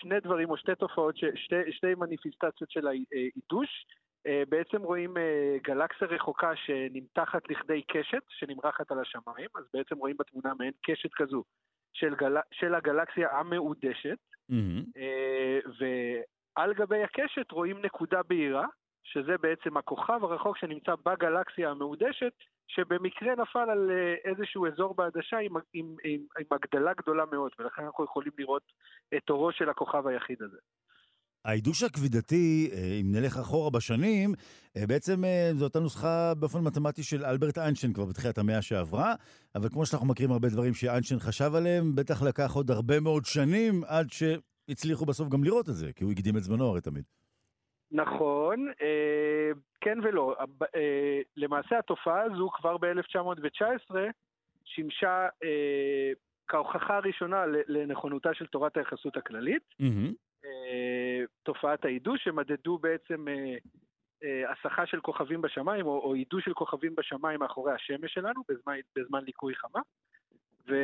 שני 0.00 0.20
דברים 0.20 0.50
או 0.50 0.56
שתי 0.56 0.74
תופעות, 0.74 1.16
שתי, 1.16 1.56
שתי 1.70 1.94
מניפיסטציות 1.94 2.70
של 2.70 2.86
העידוש. 2.86 3.86
בעצם 4.48 4.82
רואים 4.82 5.14
גלקסיה 5.62 6.08
רחוקה 6.08 6.50
שנמתחת 6.56 7.42
לכדי 7.50 7.82
קשת, 7.82 8.22
שנמרחת 8.28 8.90
על 8.90 8.98
השמיים, 9.00 9.48
אז 9.58 9.64
בעצם 9.74 9.96
רואים 9.98 10.16
בתמונה 10.18 10.54
מעין 10.58 10.72
קשת 10.82 11.10
כזו 11.16 11.44
של, 11.92 12.14
גל... 12.14 12.36
של 12.52 12.74
הגלקסיה 12.74 13.28
המעודשת, 13.30 14.18
mm-hmm. 14.50 15.00
ועל 15.78 16.74
גבי 16.74 17.02
הקשת 17.02 17.50
רואים 17.50 17.84
נקודה 17.84 18.20
בהירה, 18.28 18.66
שזה 19.04 19.36
בעצם 19.40 19.76
הכוכב 19.76 20.20
הרחוק 20.22 20.56
שנמצא 20.58 20.92
בגלקסיה 21.06 21.70
המעודשת, 21.70 22.32
שבמקרה 22.68 23.34
נפל 23.34 23.70
על 23.70 23.90
אה, 23.90 24.30
איזשהו 24.30 24.66
אזור 24.66 24.94
בעדשה 24.94 25.36
עם, 25.38 25.56
עם, 25.56 25.96
עם, 26.04 26.20
עם 26.38 26.46
הגדלה 26.50 26.92
גדולה 26.94 27.24
מאוד, 27.32 27.52
ולכן 27.58 27.82
אנחנו 27.84 28.04
יכולים 28.04 28.32
לראות 28.38 28.62
את 29.16 29.30
אורו 29.30 29.52
של 29.52 29.68
הכוכב 29.68 30.06
היחיד 30.06 30.42
הזה. 30.42 30.56
העידוש 31.44 31.82
הכבידתי, 31.82 32.70
אה, 32.72 32.98
אם 33.00 33.12
נלך 33.12 33.36
אחורה 33.36 33.70
בשנים, 33.70 34.34
אה, 34.76 34.86
בעצם 34.86 35.22
זו 35.54 35.64
אותה 35.64 35.80
נוסחה 35.80 36.34
באופן 36.34 36.60
מתמטי 36.60 37.02
של 37.02 37.24
אלברט 37.24 37.58
איינשטיין 37.58 37.92
כבר 37.92 38.04
בתחילת 38.04 38.38
המאה 38.38 38.62
שעברה, 38.62 39.14
אבל 39.54 39.68
כמו 39.68 39.86
שאנחנו 39.86 40.06
מכירים 40.06 40.32
הרבה 40.32 40.48
דברים 40.48 40.74
שאיינשטיין 40.74 41.20
חשב 41.20 41.54
עליהם, 41.54 41.94
בטח 41.94 42.22
לקח 42.22 42.52
עוד 42.54 42.70
הרבה 42.70 43.00
מאוד 43.00 43.24
שנים 43.24 43.84
עד 43.86 44.06
שהצליחו 44.10 45.06
בסוף 45.06 45.28
גם 45.28 45.44
לראות 45.44 45.68
את 45.68 45.74
זה, 45.74 45.92
כי 45.92 46.04
הוא 46.04 46.12
הקדים 46.12 46.36
את 46.36 46.42
זמנו 46.42 46.66
הרי 46.66 46.80
תמיד. 46.80 47.04
נכון, 47.94 48.68
אה, 48.82 49.50
כן 49.80 49.98
ולא. 50.02 50.36
אה, 50.74 51.20
למעשה 51.36 51.78
התופעה 51.78 52.22
הזו 52.22 52.50
כבר 52.50 52.76
ב-1919 52.76 53.94
שימשה 54.64 55.28
אה, 55.44 56.12
כהוכחה 56.48 56.96
הראשונה 56.96 57.44
לנכונותה 57.46 58.34
של 58.34 58.46
תורת 58.46 58.76
היחסות 58.76 59.16
הכללית. 59.16 59.62
Mm-hmm. 59.82 60.12
תופעת 61.42 61.84
העידוש, 61.84 62.24
שמדדו 62.24 62.78
בעצם 62.78 63.24
הסחה 64.48 64.86
של 64.86 65.00
כוכבים 65.00 65.42
בשמיים, 65.42 65.86
או, 65.86 65.98
או 65.98 66.14
עידוש 66.14 66.44
של 66.44 66.54
כוכבים 66.54 66.94
בשמיים 66.94 67.40
מאחורי 67.40 67.72
השמש 67.72 68.14
שלנו 68.14 68.42
בזמן, 68.48 68.76
בזמן 68.96 69.24
ליקוי 69.24 69.54
חמה. 69.54 69.80
ו... 70.68 70.74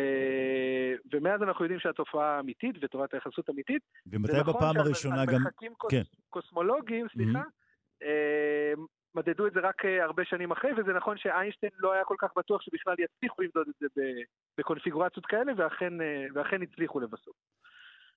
ומאז 1.13 1.43
אנחנו 1.43 1.65
יודעים 1.65 1.81
שהתופעה 1.81 2.41
אמיתית 2.41 2.77
ותורת 2.83 3.15
היחסות 3.15 3.51
אמיתית. 3.51 3.83
ומתי 4.07 4.33
בפעם 4.47 4.77
הראשונה 4.77 5.27
גם... 5.27 5.43
מרחקים 5.43 5.75
קוס... 5.75 5.91
כן. 5.91 6.03
קוסמולוגיים, 6.31 7.07
סליחה, 7.13 7.43
mm-hmm. 7.43 8.07
מדדו 9.15 9.47
את 9.47 9.53
זה 9.53 9.61
רק 9.61 9.85
אה, 9.85 10.05
הרבה 10.05 10.23
שנים 10.25 10.51
אחרי, 10.51 10.71
וזה 10.73 10.93
נכון 10.93 11.19
שאיינשטיין 11.19 11.73
לא 11.79 11.93
היה 11.93 12.05
כל 12.05 12.15
כך 12.19 12.31
בטוח 12.37 12.63
שבכלל 12.63 12.95
יצליחו 12.99 13.43
למדוד 13.43 13.69
את 13.69 13.91
זה 13.95 14.03
בקונפיגורציות 14.59 15.27
כאלה, 15.27 15.53
ואכן, 15.57 16.01
אה, 16.01 16.27
ואכן 16.35 16.63
הצליחו 16.63 17.01
לבסוף. 17.01 17.37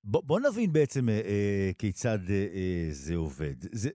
בוא, 0.04 0.22
בוא 0.24 0.40
נבין 0.40 0.72
בעצם 0.72 1.08
אה, 1.08 1.14
אה, 1.14 1.70
כיצד 1.78 2.18
אה, 2.30 2.46
אה, 2.54 2.86
זה 2.90 3.16
עובד. 3.16 3.54
זה, 3.60 3.90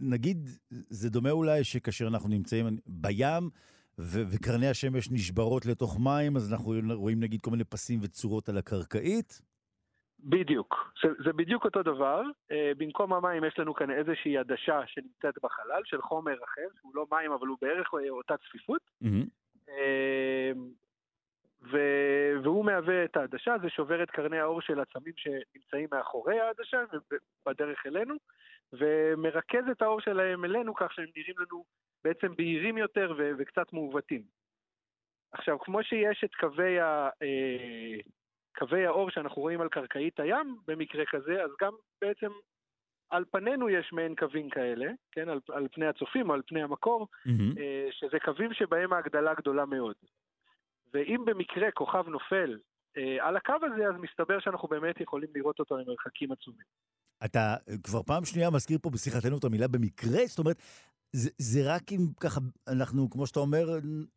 נגיד, 0.00 0.48
זה 0.70 1.10
דומה 1.10 1.30
אולי 1.30 1.64
שכאשר 1.64 2.06
אנחנו 2.08 2.28
נמצאים 2.28 2.66
בים, 2.86 3.50
ו- 4.00 4.24
וקרני 4.32 4.68
השמש 4.68 5.10
נשברות 5.10 5.66
לתוך 5.66 5.98
מים, 6.04 6.36
אז 6.36 6.52
אנחנו 6.52 6.72
רואים 6.94 7.20
נגיד 7.20 7.40
כל 7.40 7.50
מיני 7.50 7.64
פסים 7.64 7.98
וצורות 8.02 8.48
על 8.48 8.58
הקרקעית? 8.58 9.42
בדיוק, 10.24 10.92
זה, 11.02 11.08
זה 11.24 11.32
בדיוק 11.32 11.64
אותו 11.64 11.82
דבר. 11.82 12.22
Uh, 12.22 12.54
במקום 12.76 13.12
המים 13.12 13.44
יש 13.44 13.58
לנו 13.58 13.74
כאן 13.74 13.90
איזושהי 13.90 14.38
עדשה 14.38 14.80
שנמצאת 14.86 15.34
בחלל 15.42 15.82
של 15.84 16.02
חומר 16.02 16.36
אחר, 16.44 16.68
שהוא 16.80 16.92
לא 16.94 17.06
מים 17.12 17.32
אבל 17.32 17.46
הוא 17.46 17.58
בערך 17.62 17.94
אה, 17.94 18.10
אותה 18.10 18.34
צפיפות. 18.36 18.82
Mm-hmm. 19.04 19.26
Uh, 19.66 19.70
ו- 21.62 22.32
והוא 22.42 22.64
מהווה 22.64 23.04
את 23.04 23.16
העדשה, 23.16 23.54
זה 23.62 23.70
שובר 23.70 24.02
את 24.02 24.10
קרני 24.10 24.38
האור 24.38 24.60
של 24.60 24.80
עצמים 24.80 25.12
שנמצאים 25.16 25.88
מאחורי 25.92 26.40
העדשה 26.40 26.78
ובדרך 27.46 27.86
אלינו, 27.86 28.14
ומרכז 28.72 29.64
את 29.70 29.82
האור 29.82 30.00
שלהם 30.00 30.44
אלינו 30.44 30.74
כך 30.74 30.92
שהם 30.92 31.08
נראים 31.16 31.34
לנו 31.38 31.64
בעצם 32.04 32.36
בהירים 32.36 32.78
יותר 32.78 33.12
ו- 33.18 33.30
וקצת 33.38 33.72
מעוותים. 33.72 34.22
עכשיו, 35.32 35.58
כמו 35.58 35.82
שיש 35.82 36.24
את 36.24 36.34
קווי, 36.34 36.80
ה, 36.80 37.08
אה, 37.22 38.00
קווי 38.58 38.86
האור 38.86 39.10
שאנחנו 39.10 39.42
רואים 39.42 39.60
על 39.60 39.68
קרקעית 39.68 40.20
הים 40.20 40.56
במקרה 40.66 41.04
כזה, 41.10 41.44
אז 41.44 41.50
גם 41.60 41.72
בעצם 42.00 42.30
על 43.10 43.24
פנינו 43.30 43.70
יש 43.70 43.92
מעין 43.92 44.14
קווים 44.14 44.50
כאלה, 44.50 44.86
כן, 45.12 45.28
על, 45.28 45.40
על 45.48 45.68
פני 45.72 45.86
הצופים 45.86 46.28
או 46.28 46.34
על 46.34 46.42
פני 46.46 46.62
המקור, 46.62 47.08
mm-hmm. 47.26 47.60
שזה 47.90 48.18
קווים 48.24 48.54
שבהם 48.54 48.92
ההגדלה 48.92 49.34
גדולה 49.34 49.66
מאוד. 49.66 49.94
ואם 50.94 51.24
במקרה 51.24 51.70
כוכב 51.70 52.08
נופל 52.08 52.58
אה, 52.96 53.26
על 53.26 53.36
הקו 53.36 53.54
הזה, 53.62 53.88
אז 53.88 53.94
מסתבר 54.00 54.40
שאנחנו 54.40 54.68
באמת 54.68 55.00
יכולים 55.00 55.28
לראות 55.34 55.58
אותו 55.58 55.76
למרחקים 55.78 56.32
עצומים. 56.32 56.66
אתה 57.24 57.56
כבר 57.82 58.02
פעם 58.02 58.24
שנייה 58.24 58.50
מזכיר 58.50 58.78
פה 58.82 58.90
בשיחתנו 58.90 59.38
את 59.38 59.44
המילה 59.44 59.68
במקרה, 59.68 60.26
זאת 60.26 60.38
אומרת, 60.38 60.56
זה, 61.12 61.30
זה 61.38 61.60
רק 61.74 61.82
אם 61.92 62.04
ככה, 62.20 62.40
אנחנו, 62.68 63.10
כמו 63.10 63.26
שאתה 63.26 63.40
אומר, 63.40 63.64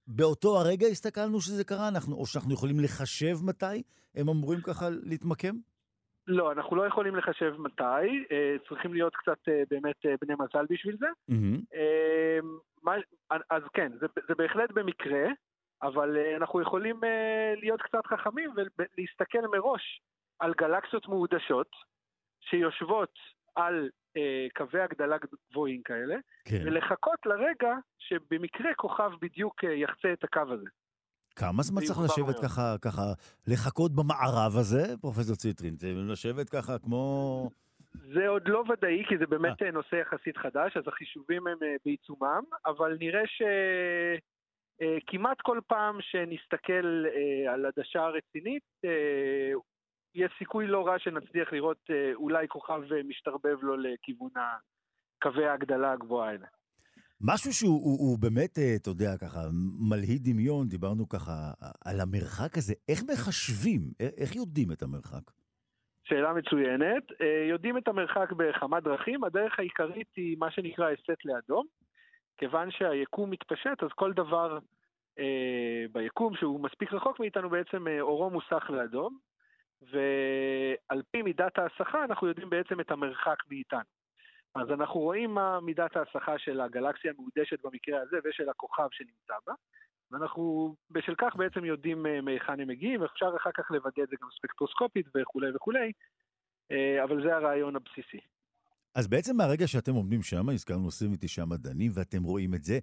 באותו 0.08 0.60
הרגע 0.60 0.88
הסתכלנו 0.88 1.41
שזה 1.41 1.63
קרה, 1.63 1.88
אנחנו, 1.88 2.15
או 2.15 2.25
שאנחנו 2.25 2.53
יכולים 2.53 2.79
לחשב 2.79 3.36
מתי 3.43 3.84
הם 4.15 4.29
אמורים 4.29 4.60
ככה 4.62 4.86
להתמקם? 5.03 5.56
לא, 6.27 6.51
אנחנו 6.51 6.75
לא 6.75 6.88
יכולים 6.88 7.15
לחשב 7.15 7.53
מתי, 7.60 8.25
אה, 8.32 8.56
צריכים 8.67 8.93
להיות 8.93 9.15
קצת 9.15 9.38
אה, 9.49 9.63
באמת 9.69 10.06
אה, 10.06 10.15
בני 10.21 10.34
מזל 10.39 10.65
בשביל 10.69 10.97
זה. 10.99 11.08
Mm-hmm. 11.32 11.77
מה, 12.84 12.95
אז 13.49 13.63
כן, 13.73 13.91
זה, 13.99 14.08
זה 14.27 14.36
בהחלט 14.36 14.71
במקרה, 14.71 15.25
אבל 15.82 16.17
אנחנו 16.38 16.62
יכולים 16.62 16.99
להיות 17.62 17.82
קצת 17.82 18.06
חכמים 18.06 18.51
ולהסתכל 18.56 19.47
מראש 19.51 20.01
על 20.39 20.53
גלקסיות 20.58 21.08
מעודשות 21.08 21.69
שיושבות 22.41 23.13
על 23.56 23.89
אה, 24.17 24.47
קווי 24.56 24.82
הגדלה 24.82 25.17
גבוהים 25.52 25.82
כאלה, 25.82 26.15
כן. 26.45 26.62
ולחכות 26.65 27.19
לרגע 27.26 27.76
שבמקרה 27.99 28.73
כוכב 28.76 29.12
בדיוק 29.21 29.63
אה, 29.63 29.73
יחצה 29.73 30.13
את 30.13 30.23
הקו 30.23 30.41
הזה. 30.49 30.69
כמה 31.36 31.63
זמן 31.63 31.82
צריך 31.82 31.99
לשבת 32.06 32.39
ככה, 32.43 32.76
ככה, 32.82 33.02
לחכות 33.47 33.91
במערב 33.95 34.58
הזה, 34.60 34.97
פרופסור 35.02 35.36
ציטרין? 35.36 35.76
זה 35.78 35.93
לשבת 35.95 36.49
ככה 36.49 36.80
כמו... 36.80 37.49
זה 38.13 38.28
עוד 38.28 38.47
לא 38.47 38.63
ודאי, 38.69 39.04
כי 39.10 39.17
זה 39.17 39.26
באמת 39.26 39.62
아. 39.62 39.65
אה. 39.65 39.71
נושא 39.71 39.95
יחסית 39.95 40.38
חדש, 40.38 40.78
אז 40.78 40.84
החישובים 40.88 41.47
הם 41.47 41.58
בעיצומם, 41.86 42.43
אבל 42.65 42.97
נראה 42.99 43.21
שכמעט 44.82 45.38
כל 45.41 45.60
פעם 45.67 45.97
שנסתכל 46.02 47.06
על 47.49 47.65
עדשה 47.65 48.08
רצינית, 48.08 48.63
יש 50.15 50.32
סיכוי 50.38 50.67
לא 50.67 50.88
רע 50.88 50.99
שנצליח 50.99 51.54
לראות 51.54 51.78
אה, 51.89 52.13
אולי 52.13 52.47
כוכב 52.47 52.82
אה, 52.91 53.04
משתרבב 53.04 53.58
לו 53.62 53.78
לכיוון 53.78 54.30
קווי 55.21 55.45
ההגדלה 55.45 55.91
הגבוהה 55.91 56.30
האלה. 56.30 56.47
משהו 57.21 57.54
שהוא 57.54 57.82
הוא, 57.84 57.99
הוא 57.99 58.19
באמת, 58.19 58.58
אה, 58.58 58.76
אתה 58.82 58.89
יודע, 58.89 59.17
ככה, 59.21 59.39
מלהיט 59.89 60.21
דמיון, 60.21 60.67
דיברנו 60.67 61.10
ככה 61.10 61.52
על 61.86 62.02
המרחק 62.02 62.58
הזה. 62.58 62.73
איך 62.89 63.04
מחשבים? 63.12 63.82
איך 64.17 64.36
יודעים 64.36 64.71
את 64.71 64.82
המרחק? 64.82 65.32
שאלה 66.04 66.34
מצוינת. 66.34 67.04
יודעים 67.49 67.78
את 67.78 67.88
המרחק 67.88 68.32
בכמה 68.32 68.80
דרכים. 68.80 69.23
הדרך 69.23 69.60
העיקרית 69.60 70.08
היא 70.15 70.38
מה 70.39 70.52
שנקרא 70.52 70.89
הסט 70.89 71.26
לאדום. 71.26 71.65
כיוון 72.38 72.71
שהיקום 72.71 73.30
מתפשט, 73.30 73.84
אז 73.84 73.89
כל 73.95 74.13
דבר 74.13 74.60
אה, 75.19 75.86
ביקום 75.91 76.36
שהוא 76.36 76.60
מספיק 76.60 76.93
רחוק 76.93 77.19
מאיתנו, 77.19 77.49
בעצם 77.49 77.88
אה, 77.88 78.02
אורו 78.02 78.30
מוסך 78.30 78.69
לאדום. 78.69 79.17
ועל 79.91 81.01
פי 81.11 81.21
מידת 81.21 81.57
ההסחה 81.57 82.03
אנחנו 82.03 82.27
יודעים 82.27 82.49
בעצם 82.49 82.79
את 82.79 82.91
המרחק 82.91 83.37
מאיתנו. 83.49 83.81
אז 84.55 84.71
אנחנו 84.71 84.99
רואים 84.99 85.33
מה 85.33 85.59
מידת 85.59 85.95
ההסחה 85.95 86.39
של 86.39 86.61
הגלקסיה 86.61 87.11
המהודשת 87.11 87.61
במקרה 87.63 88.01
הזה 88.01 88.17
ושל 88.25 88.49
הכוכב 88.49 88.87
שנמצא 88.91 89.33
בה, 89.47 89.53
ואנחנו 90.11 90.75
בשל 90.91 91.15
כך 91.17 91.35
בעצם 91.35 91.65
יודעים 91.65 92.05
אה, 92.05 92.21
מהיכן 92.21 92.59
הם 92.59 92.67
מגיעים, 92.67 93.03
אפשר 93.03 93.31
אחר 93.37 93.51
כך 93.53 93.71
לוודא 93.71 94.03
את 94.03 94.09
זה 94.09 94.15
גם 94.21 94.27
ספקטרוסקופית 94.37 95.05
וכולי 95.15 95.55
וכולי, 95.55 95.91
אבל 97.03 97.23
זה 97.23 97.35
הרעיון 97.35 97.75
הבסיסי. 97.75 98.19
אז 98.95 99.07
בעצם 99.07 99.37
מהרגע 99.37 99.67
שאתם 99.67 99.93
עומדים 99.93 100.21
שם, 100.21 100.49
הזכרנו 100.49 100.87
29 100.87 101.45
מדענים, 101.45 101.91
ואתם 101.95 102.23
רואים 102.23 102.53
את 102.53 102.63
זה, 102.63 102.79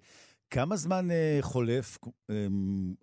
כמה 0.53 0.75
זמן 0.75 1.05
uh, 1.09 1.41
חולף 1.41 1.97
um, 2.03 2.33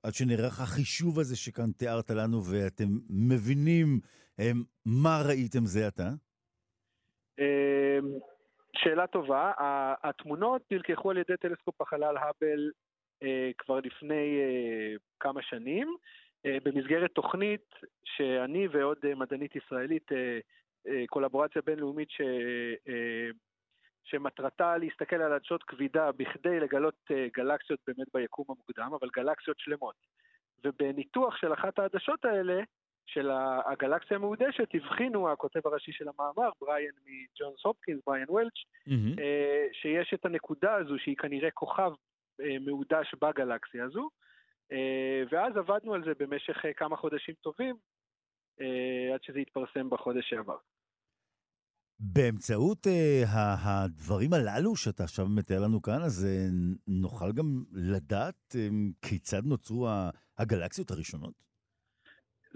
עד 0.02 0.14
שנערך 0.14 0.61
החישוב 0.61 1.18
הזה 1.18 1.37
שכאן 1.37 1.72
תיארת 1.72 2.11
לנו, 2.11 2.38
ואתם 2.50 2.88
מבינים 3.11 4.00
um, 4.40 4.42
מה 4.87 5.22
ראיתם 5.28 5.64
זה 5.64 5.87
עתה? 5.87 6.08
אמ, 7.38 8.18
שאלה 8.76 9.06
טובה. 9.06 9.52
התמונות 10.02 10.62
נלקחו 10.70 11.11
על 11.11 11.16
ידי 11.16 11.37
טלסקופ 11.40 11.80
החלל 11.80 12.16
האבל 12.16 12.70
uh, 13.24 13.26
כבר 13.58 13.80
לפני 13.80 14.38
uh, 14.38 15.00
כמה 15.20 15.42
שנים, 15.42 15.96
uh, 16.46 16.50
במסגרת 16.64 17.11
תוכנית 17.11 17.74
שאני 18.04 18.68
ועוד 18.68 18.98
uh, 19.04 19.14
מדענית 19.14 19.56
ישראלית, 19.56 20.12
uh, 20.12 20.14
uh, 20.87 20.90
קולבורציה 21.06 21.62
בינלאומית 21.66 22.11
ש... 22.11 22.20
שמטרתה 24.11 24.77
להסתכל 24.77 25.16
על 25.16 25.33
עדשות 25.33 25.62
כבידה 25.62 26.12
בכדי 26.12 26.61
לגלות 26.61 26.94
אה, 27.11 27.27
גלקסיות 27.37 27.81
באמת 27.87 28.07
ביקום 28.14 28.44
המוקדם, 28.49 28.90
אבל 29.01 29.09
גלקסיות 29.16 29.59
שלמות. 29.59 29.94
ובניתוח 30.64 31.37
של 31.37 31.53
אחת 31.53 31.79
העדשות 31.79 32.25
האלה, 32.25 32.62
של 33.07 33.31
הגלקסיה 33.66 34.16
המהודשת, 34.16 34.68
הבחינו 34.75 35.33
הכותב 35.33 35.61
הראשי 35.64 35.92
של 35.92 36.09
המאמר, 36.09 36.51
בריאן 36.61 36.92
מג'ונס 37.07 37.64
הופקינס, 37.64 38.01
בריאן 38.07 38.27
וולץ', 38.29 38.59
mm-hmm. 38.88 39.21
שיש 39.73 40.14
את 40.14 40.25
הנקודה 40.25 40.75
הזו 40.75 40.99
שהיא 40.99 41.16
כנראה 41.16 41.51
כוכב 41.51 41.90
אה, 42.40 42.57
מהודש 42.61 43.14
בגלקסיה 43.23 43.85
הזו, 43.85 44.09
ואז 45.31 45.57
עבדנו 45.57 45.94
על 45.94 46.05
זה 46.05 46.12
במשך 46.18 46.64
כמה 46.77 46.97
חודשים 46.97 47.35
טובים, 47.40 47.77
עד 49.14 49.23
שזה 49.23 49.38
התפרסם 49.38 49.90
בחודש 49.90 50.31
שעבר. 50.31 50.57
באמצעות 52.00 52.87
uh, 52.87 52.90
הדברים 53.64 54.30
הללו 54.32 54.76
שאתה 54.76 55.04
עכשיו 55.04 55.26
מתאר 55.28 55.61
לנו 55.61 55.82
כאן, 55.82 56.02
אז 56.04 56.26
uh, 56.26 56.52
נוכל 56.88 57.32
גם 57.32 57.64
לדעת 57.72 58.54
um, 58.54 59.08
כיצד 59.08 59.44
נוצרו 59.44 59.88
הגלקסיות 60.38 60.90
הראשונות? 60.90 61.48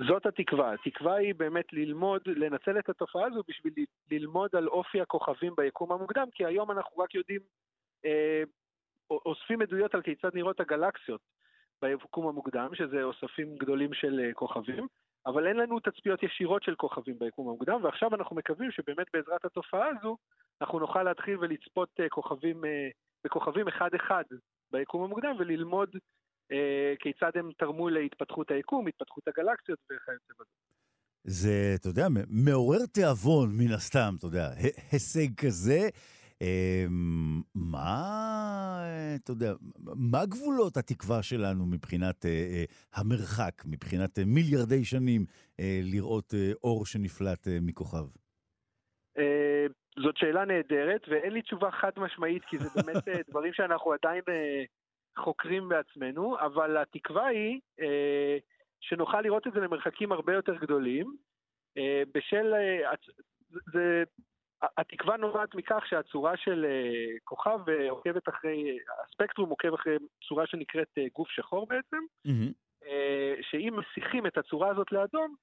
זאת 0.09 0.27
התקווה. 0.27 0.75
התקווה 0.75 1.15
היא 1.15 1.35
באמת 1.35 1.73
ללמוד, 1.73 2.23
לנצל 2.27 2.79
את 2.79 2.89
התופעה 2.89 3.27
הזו 3.27 3.43
בשביל 3.49 3.73
ללמוד 4.11 4.51
על 4.57 4.69
אופי 4.69 5.01
הכוכבים 5.01 5.55
ביקום 5.57 5.93
המוקדם, 5.93 6.27
כי 6.33 6.45
היום 6.45 6.71
אנחנו 6.71 7.03
רק 7.03 7.15
יודעים, 7.15 7.41
אה, 8.05 8.43
אוספים 9.11 9.63
עדויות 9.63 9.95
על 9.95 10.03
כיצד 10.03 10.31
נראות 10.35 10.61
הגלקסיות 10.61 11.21
ביקום 11.83 12.29
המוקדם, 12.29 12.69
שזה 12.75 13.03
אוספים 13.03 13.57
גדולים 13.57 13.95
של 13.95 14.31
כוכבים, 14.35 14.87
אבל 15.27 15.47
אין 15.47 15.57
לנו 15.57 15.81
תצפיות 15.81 16.23
ישירות 16.23 16.63
של 16.63 16.75
כוכבים 16.75 17.19
ביקום 17.19 17.49
המוקדם, 17.49 17.85
ועכשיו 17.85 18.15
אנחנו 18.15 18.37
מקווים 18.37 18.71
שבאמת 18.71 19.07
בעזרת 19.13 19.45
התופעה 19.45 19.87
הזו, 19.89 20.17
אנחנו 20.61 20.79
נוכל 20.79 21.03
להתחיל 21.03 21.39
ולצפות 21.39 21.89
אה, 22.01 22.09
כוכבים, 22.09 22.65
אה, 22.65 22.89
בכוכבים 23.25 23.69
אחד-אחד 23.69 24.25
ביקום 24.73 25.03
המוקדם, 25.03 25.35
וללמוד 25.39 25.89
אה, 26.53 26.95
כיצד 26.99 27.31
הם 27.35 27.51
תרמו 27.59 27.89
להתפתחות 27.89 28.51
היקום, 28.51 28.87
התפתחות 28.87 29.29
הגלקסיות 29.29 29.79
וכיוצא 29.85 30.35
בזה. 30.35 30.51
זה, 31.25 31.75
אתה 31.75 31.89
יודע, 31.89 32.07
מעורר 32.29 32.87
תיאבון 32.93 33.51
מן 33.59 33.73
הסתם, 33.73 34.15
אתה 34.19 34.27
יודע, 34.27 34.49
הישג 34.93 35.35
כזה. 35.37 35.89
אמ, 36.43 37.43
מה, 37.55 38.85
אתה 39.17 39.31
יודע, 39.31 39.53
מה 39.95 40.27
גבולות 40.27 40.77
התקווה 40.77 41.23
שלנו 41.23 41.67
מבחינת 41.67 42.27
אה, 42.27 42.31
אה, 42.31 42.65
המרחק, 42.95 43.63
מבחינת 43.67 44.19
אה, 44.19 44.25
מיליארדי 44.27 44.85
שנים 44.85 45.25
לראות 45.93 46.35
אור 46.65 46.87
שנפלט 46.87 47.47
מכוכב? 47.61 48.05
זאת 50.03 50.17
שאלה 50.17 50.45
נהדרת, 50.45 51.09
ואין 51.09 51.33
לי 51.33 51.43
תשובה 51.43 51.71
חד 51.71 51.91
משמעית, 51.97 52.43
כי 52.45 52.59
זה 52.59 52.69
באמת 52.83 53.09
דברים 53.31 53.53
שאנחנו 53.53 53.93
עדיין 53.93 54.23
חוקרים 55.19 55.69
בעצמנו, 55.69 56.37
אבל 56.41 56.77
התקווה 56.77 57.27
היא 57.27 57.61
שנוכל 58.81 59.21
לראות 59.21 59.47
את 59.47 59.53
זה 59.53 59.61
למרחקים 59.61 60.13
הרבה 60.13 60.35
יותר 60.35 60.55
גדולים, 60.57 61.17
בשל, 62.15 62.55
זה 63.73 64.05
התקווה 64.77 65.17
נובעת 65.17 65.55
מכך 65.55 65.85
שהצורה 65.87 66.37
של 66.37 66.65
אה, 66.65 67.19
כוכב 67.25 67.69
אה, 67.69 67.91
עוקבת 67.91 68.29
אחרי, 68.29 68.79
הספקטרום 69.05 69.51
עוקב 69.51 69.75
אחרי 69.75 69.97
צורה 70.29 70.47
שנקראת 70.47 70.89
אה, 70.99 71.05
גוף 71.15 71.29
שחור 71.29 71.67
בעצם, 71.67 71.97
mm-hmm. 72.27 72.53
שאם 73.43 73.75
מסיטים 73.79 74.27
את 74.27 74.39
הצורה 74.39 74.71
הזאת 74.71 74.93
לאדום, 74.93 75.35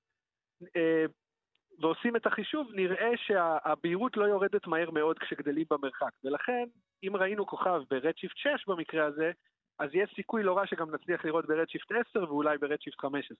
ועושים 1.80 2.16
את 2.16 2.26
החישוב, 2.26 2.68
נראה 2.74 3.12
שהבהירות 3.18 4.18
לא 4.18 4.26
יורדת 4.26 4.68
מהר 4.68 4.92
מאוד 4.92 5.20
כשגדלים 5.20 5.66
במרחק. 5.70 6.12
ולכן, 6.24 6.64
אם 7.04 7.16
ראינו 7.16 7.46
כוכב 7.46 7.82
ב 7.90 7.95
redshift 7.95 8.38
6 8.38 8.50
במקרה 8.68 9.06
הזה, 9.06 9.32
אז 9.80 9.90
יש 9.94 10.14
סיכוי 10.16 10.44
לא 10.44 10.58
רע 10.58 10.68
שגם 10.68 10.96
נצליח 10.96 11.26
לראות 11.26 11.46
ב 11.48 11.52
redshift 11.52 11.92
10 12.10 12.24
ואולי 12.24 12.58
ב 12.58 12.62
redshift 12.62 13.00
15. 13.00 13.38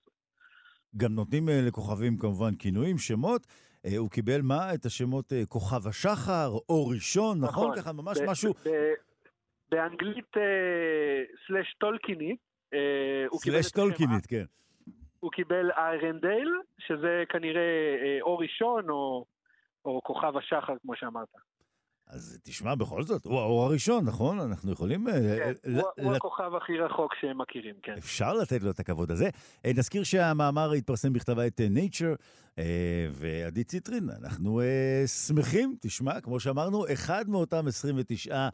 גם 0.96 1.14
נותנים 1.14 1.48
לכוכבים 1.48 2.16
כמובן 2.16 2.54
כינויים, 2.58 2.98
שמות. 2.98 3.46
אה, 3.86 3.96
הוא 3.96 4.10
קיבל 4.10 4.40
מה? 4.42 4.74
את 4.74 4.84
השמות 4.84 5.32
אה, 5.32 5.42
כוכב 5.48 5.86
השחר, 5.86 6.50
אור 6.68 6.92
ראשון, 6.94 7.40
נכון? 7.40 7.70
נכון. 7.70 7.76
ככה 7.76 7.92
ממש 7.92 8.18
משהו... 8.26 8.54
באנגלית 9.70 10.36
אה, 10.36 11.22
סלאש 11.46 11.74
טולקינית. 11.78 12.38
סלאש 13.34 13.70
טולקינית, 13.70 14.26
כן. 14.26 14.44
הוא 15.20 15.30
קיבל 15.30 15.70
איירנדייל, 15.70 16.48
שזה 16.78 17.24
כנראה 17.28 17.62
אור 18.20 18.42
ראשון 18.42 18.90
או, 18.90 19.24
או 19.84 20.00
כוכב 20.04 20.36
השחר, 20.36 20.74
כמו 20.82 20.96
שאמרת. 20.96 21.28
אז 22.06 22.38
תשמע, 22.42 22.74
בכל 22.74 23.02
זאת, 23.02 23.24
הוא 23.24 23.40
האור 23.40 23.64
הראשון, 23.64 24.04
נכון? 24.04 24.40
אנחנו 24.40 24.72
יכולים... 24.72 25.08
אה, 25.08 25.12
כן, 25.12 25.74
הוא, 25.74 25.82
הוא 26.00 26.14
הכוכב 26.14 26.54
הכי 26.54 26.78
רחוק 26.78 27.14
שהם 27.20 27.38
מכירים, 27.38 27.74
כן. 27.82 27.94
אפשר 27.98 28.34
לתת 28.34 28.62
לו 28.62 28.70
את 28.70 28.80
הכבוד 28.80 29.10
הזה. 29.10 29.28
אה, 29.64 29.70
נזכיר 29.76 30.04
שהמאמר 30.04 30.72
התפרסם 30.72 31.12
בכתב 31.12 31.38
העת 31.38 31.60
אה, 31.60 31.66
Nature, 31.66 32.16
ועדי 33.12 33.64
ציטרין, 33.64 34.08
אנחנו 34.22 34.60
שמחים, 35.26 35.76
תשמע, 35.80 36.20
כמו 36.20 36.40
שאמרנו, 36.40 36.84
אחד 36.92 37.28
מאותם 37.28 37.66
29 37.66 38.48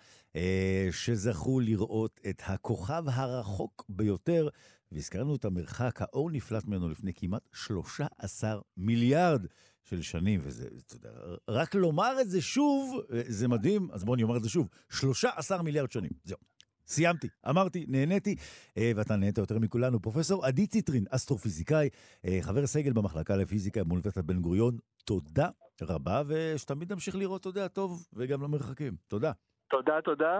שזכו 0.90 1.61
לראות 1.61 2.20
את 2.28 2.42
הכוכב 2.46 3.04
הרחוק 3.06 3.85
ביותר, 3.88 4.48
והזכרנו 4.92 5.37
את 5.37 5.44
המרחק, 5.44 6.02
האור 6.02 6.30
נפלט 6.30 6.64
ממנו 6.66 6.88
לפני 6.88 7.12
כמעט 7.14 7.42
13 7.52 8.61
מיליארד. 8.76 9.46
של 9.88 10.03
שנים, 10.03 10.40
וזה, 10.42 10.68
אתה 10.87 10.94
יודע, 10.94 11.11
רק 11.49 11.75
לומר 11.75 12.20
את 12.20 12.31
זה 12.31 12.42
שוב, 12.42 13.01
זה 13.09 13.49
מדהים, 13.49 13.88
אז 13.92 14.05
בואו 14.05 14.14
אני 14.14 14.22
אומר 14.22 14.37
את 14.37 14.42
זה 14.42 14.49
שוב, 14.49 14.68
13 14.90 15.62
מיליארד 15.62 15.90
שנים, 15.90 16.11
זהו. 16.25 16.38
סיימתי, 16.87 17.29
אמרתי, 17.51 17.85
נהניתי, 17.88 18.35
אה, 18.79 18.90
ואתה 18.96 19.16
נהנית 19.16 19.38
יותר 19.38 19.59
מכולנו. 19.59 20.03
פרופסור 20.03 20.46
עדי 20.46 20.66
ציטרין, 20.66 21.05
אסטרופיזיקאי, 21.11 21.88
אה, 22.27 22.38
חבר 22.42 22.66
סגל 22.66 22.92
במחלקה 22.92 23.37
לפיזיקה 23.37 23.85
באוניברסיטת 23.85 24.25
בן 24.25 24.40
גוריון, 24.40 24.77
תודה 25.05 25.49
רבה, 25.83 26.22
ושתמיד 26.29 26.92
נמשיך 26.92 27.16
לראות, 27.16 27.40
אתה 27.40 27.49
יודע, 27.49 27.68
טוב, 27.68 28.07
וגם 28.14 28.42
למרחקים. 28.42 28.92
תודה. 29.09 29.33
תודה, 29.70 30.01
תודה. 30.05 30.38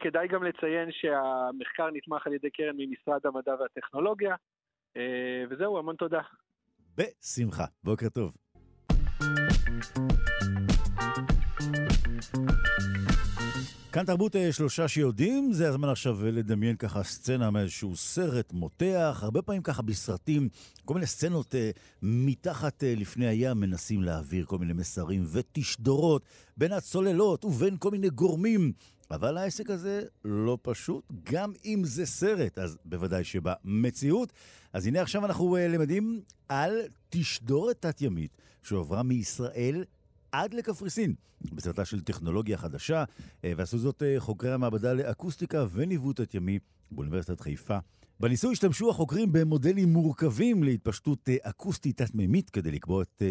כדאי 0.00 0.28
גם 0.28 0.44
לציין 0.44 0.88
שהמחקר 0.92 1.90
נתמך 1.92 2.26
על 2.26 2.32
ידי 2.32 2.50
קרן 2.50 2.76
ממשרד 2.76 3.20
המדע 3.24 3.54
והטכנולוגיה, 3.60 4.34
אה, 4.96 5.44
וזהו, 5.50 5.78
המון 5.78 5.96
תודה. 5.96 6.20
בשמחה. 6.96 7.64
בוקר 7.84 8.08
טוב. 8.08 8.32
כאן 13.92 14.04
תרבות 14.04 14.36
אה, 14.36 14.52
שלושה 14.52 14.88
שיודעים, 14.88 15.52
זה 15.52 15.68
הזמן 15.68 15.88
עכשיו 15.88 16.18
לדמיין 16.26 16.76
ככה 16.76 17.02
סצנה 17.02 17.50
מאיזשהו 17.50 17.96
סרט 17.96 18.52
מותח, 18.52 19.20
הרבה 19.22 19.42
פעמים 19.42 19.62
ככה 19.62 19.82
בסרטים, 19.82 20.48
כל 20.84 20.94
מיני 20.94 21.06
סצנות 21.06 21.54
אה, 21.54 21.70
מתחת 22.02 22.84
אה, 22.84 22.94
לפני 22.96 23.26
הים 23.26 23.60
מנסים 23.60 24.02
להעביר 24.02 24.44
כל 24.44 24.58
מיני 24.58 24.72
מסרים 24.72 25.24
ותשדורות 25.32 26.22
בין 26.56 26.72
הצוללות 26.72 27.44
ובין 27.44 27.76
כל 27.78 27.90
מיני 27.90 28.10
גורמים. 28.10 28.72
אבל 29.10 29.36
העסק 29.36 29.70
הזה 29.70 30.02
לא 30.24 30.58
פשוט, 30.62 31.04
גם 31.32 31.52
אם 31.64 31.82
זה 31.84 32.06
סרט, 32.06 32.58
אז 32.58 32.78
בוודאי 32.84 33.24
שבמציאות. 33.24 34.32
אז 34.72 34.86
הנה 34.86 35.02
עכשיו 35.02 35.24
אנחנו 35.24 35.56
uh, 35.56 35.60
למדים 35.60 36.20
על 36.48 36.72
תשדורת 37.10 37.76
תת-ימית 37.82 38.36
שהועברה 38.62 39.02
מישראל 39.02 39.84
עד 40.32 40.54
לקפריסין, 40.54 41.14
בסרטה 41.40 41.84
של 41.84 42.00
טכנולוגיה 42.00 42.56
חדשה, 42.56 43.04
uh, 43.04 43.44
ועשו 43.56 43.78
זאת 43.78 44.02
uh, 44.02 44.20
חוקרי 44.20 44.52
המעבדה 44.52 44.92
לאקוסטיקה 44.92 45.66
וניווט 45.72 46.20
תת-ימי 46.20 46.58
באוניברסיטת 46.90 47.40
חיפה. 47.40 47.78
בניסוי 48.20 48.52
השתמשו 48.52 48.90
החוקרים 48.90 49.32
במודלים 49.32 49.92
מורכבים 49.92 50.62
להתפשטות 50.62 51.28
אקוסטית 51.42 52.02
תת-מימית 52.02 52.50
כדי 52.50 52.70
לקבוע 52.70 53.02
את 53.02 53.22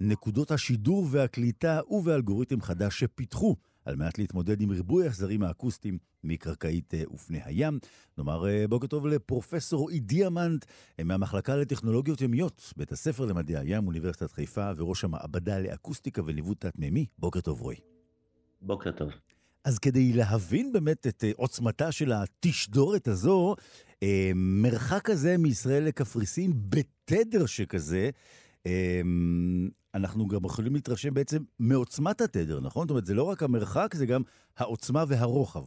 נקודות 0.00 0.50
השידור 0.50 1.06
והקליטה 1.10 1.80
ובאלגוריתם 1.90 2.60
חדש 2.60 3.00
שפיתחו 3.00 3.56
על 3.84 3.96
מנת 3.96 4.18
להתמודד 4.18 4.60
עם 4.60 4.70
ריבוי 4.70 5.06
החזרים 5.06 5.42
האקוסטיים 5.42 5.98
מקרקעית 6.24 6.94
ופני 7.14 7.40
הים. 7.44 7.78
נאמר 8.18 8.44
בוקר 8.68 8.86
טוב 8.86 9.06
לפרופסור 9.06 9.90
אי 9.90 10.00
דיאמנט 10.00 10.64
מהמחלקה 11.04 11.56
לטכנולוגיות 11.56 12.20
ימיות, 12.20 12.72
בית 12.76 12.92
הספר 12.92 13.24
למדעי 13.24 13.56
הים, 13.56 13.86
אוניברסיטת 13.86 14.32
חיפה, 14.32 14.70
וראש 14.76 15.04
המעבדה 15.04 15.58
לאקוסטיקה 15.58 16.22
וניווט 16.24 16.60
תת-מימי. 16.60 17.06
בוקר 17.18 17.40
טוב, 17.40 17.60
רועי. 17.60 17.76
בוקר 18.62 18.92
טוב. 18.92 19.10
אז 19.64 19.78
כדי 19.78 20.12
להבין 20.12 20.72
באמת 20.72 21.06
את 21.06 21.24
עוצמתה 21.36 21.92
של 21.92 22.12
התשדורת 22.12 23.08
הזו, 23.08 23.56
מרחק 24.34 25.00
כזה 25.04 25.36
מישראל 25.38 25.84
לקפריסין 25.84 26.52
בתדר 26.68 27.46
שכזה, 27.46 28.10
אנחנו 29.94 30.28
גם 30.28 30.44
יכולים 30.44 30.74
להתרשם 30.74 31.14
בעצם 31.14 31.42
מעוצמת 31.58 32.20
התדר, 32.20 32.60
נכון? 32.60 32.82
זאת 32.82 32.90
אומרת, 32.90 33.06
זה 33.06 33.14
לא 33.14 33.22
רק 33.22 33.42
המרחק, 33.42 33.94
זה 33.94 34.06
גם 34.06 34.22
העוצמה 34.56 35.04
והרוחב. 35.08 35.64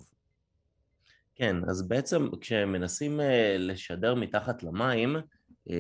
כן, 1.36 1.56
אז 1.70 1.88
בעצם 1.88 2.28
כשמנסים 2.42 3.20
לשדר 3.58 4.16
מתחת 4.16 4.63
למים, 4.63 5.16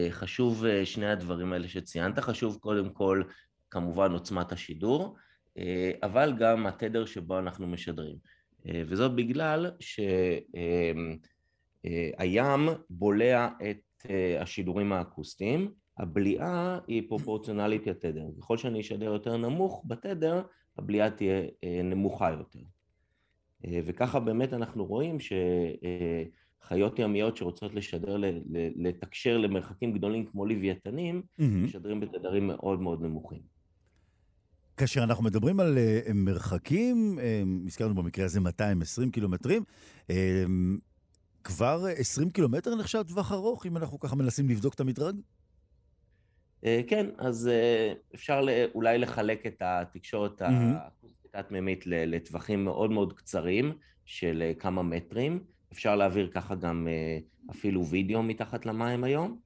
חשוב 0.09 0.63
שני 0.85 1.11
הדברים 1.11 1.53
האלה 1.53 1.67
שציינת, 1.67 2.19
חשוב 2.19 2.57
קודם 2.57 2.89
כל 2.89 3.23
כמובן 3.69 4.11
עוצמת 4.11 4.51
השידור, 4.51 5.15
אבל 6.03 6.33
גם 6.39 6.67
התדר 6.67 7.05
שבו 7.05 7.39
אנחנו 7.39 7.67
משדרים. 7.67 8.15
וזאת 8.87 9.15
בגלל 9.15 9.71
שהים 11.83 12.69
בולע 12.89 13.47
את 13.69 14.05
השידורים 14.39 14.93
האקוסטיים, 14.93 15.71
הבליעה 15.97 16.79
היא 16.87 17.03
פרופורציונלית 17.09 17.87
לתדר. 17.87 18.25
ככל 18.39 18.57
שאני 18.57 18.81
אשדר 18.81 19.05
יותר 19.05 19.37
נמוך 19.37 19.83
בתדר, 19.87 20.41
הבליעה 20.77 21.09
תהיה 21.09 21.41
נמוכה 21.83 22.31
יותר. 22.31 22.59
וככה 23.85 24.19
באמת 24.19 24.53
אנחנו 24.53 24.85
רואים 24.85 25.17
שחיות 25.19 26.99
ימיות 26.99 27.37
שרוצות 27.37 27.73
לשדר, 27.73 28.17
לתקשר 28.75 29.37
למרחקים 29.37 29.93
גדולים 29.93 30.25
כמו 30.25 30.45
לוויתנים, 30.45 31.21
משדרים 31.39 31.99
בתדרים 31.99 32.47
מאוד 32.47 32.81
מאוד 32.81 33.01
נמוכים. 33.01 33.41
כאשר 34.77 35.03
אנחנו 35.03 35.23
מדברים 35.23 35.59
על 35.59 35.77
מרחקים, 36.13 37.19
הזכרנו 37.67 37.95
במקרה 37.95 38.25
הזה 38.25 38.39
220 38.39 39.11
קילומטרים, 39.11 39.63
כבר 41.43 41.85
20 41.95 42.29
קילומטר 42.29 42.75
נחשב 42.75 43.03
טווח 43.07 43.31
ארוך, 43.31 43.65
אם 43.65 43.77
אנחנו 43.77 43.99
ככה 43.99 44.15
מנסים 44.15 44.49
לבדוק 44.49 44.73
את 44.73 44.79
המדרג? 44.79 45.15
כן, 46.61 47.05
אז 47.17 47.49
אפשר 48.15 48.45
אולי 48.75 48.97
לחלק 48.97 49.45
את 49.45 49.61
התקשורת 49.61 50.41
התת-מימית 51.25 51.83
לטווחים 51.87 52.65
מאוד 52.65 52.91
מאוד 52.91 53.13
קצרים 53.13 53.71
של 54.05 54.51
כמה 54.59 54.83
מטרים. 54.83 55.43
אפשר 55.73 55.95
להעביר 55.95 56.29
ככה 56.33 56.55
גם 56.55 56.87
אפילו 57.51 57.85
וידאו 57.85 58.23
מתחת 58.23 58.65
למים 58.65 59.03
היום. 59.03 59.39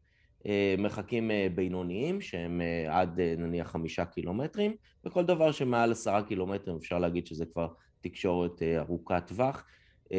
מרחקים 0.77 1.31
בינוניים 1.55 2.21
שהם 2.21 2.61
עד 2.89 3.19
נניח 3.21 3.67
חמישה 3.71 4.05
קילומטרים, 4.05 4.75
וכל 5.05 5.25
דבר 5.25 5.51
שמעל 5.51 5.91
עשרה 5.91 6.23
קילומטרים 6.23 6.77
אפשר 6.77 6.99
להגיד 6.99 7.27
שזה 7.27 7.45
כבר 7.45 7.67
תקשורת 8.01 8.61
ארוכת 8.77 9.23
טווח. 9.27 9.65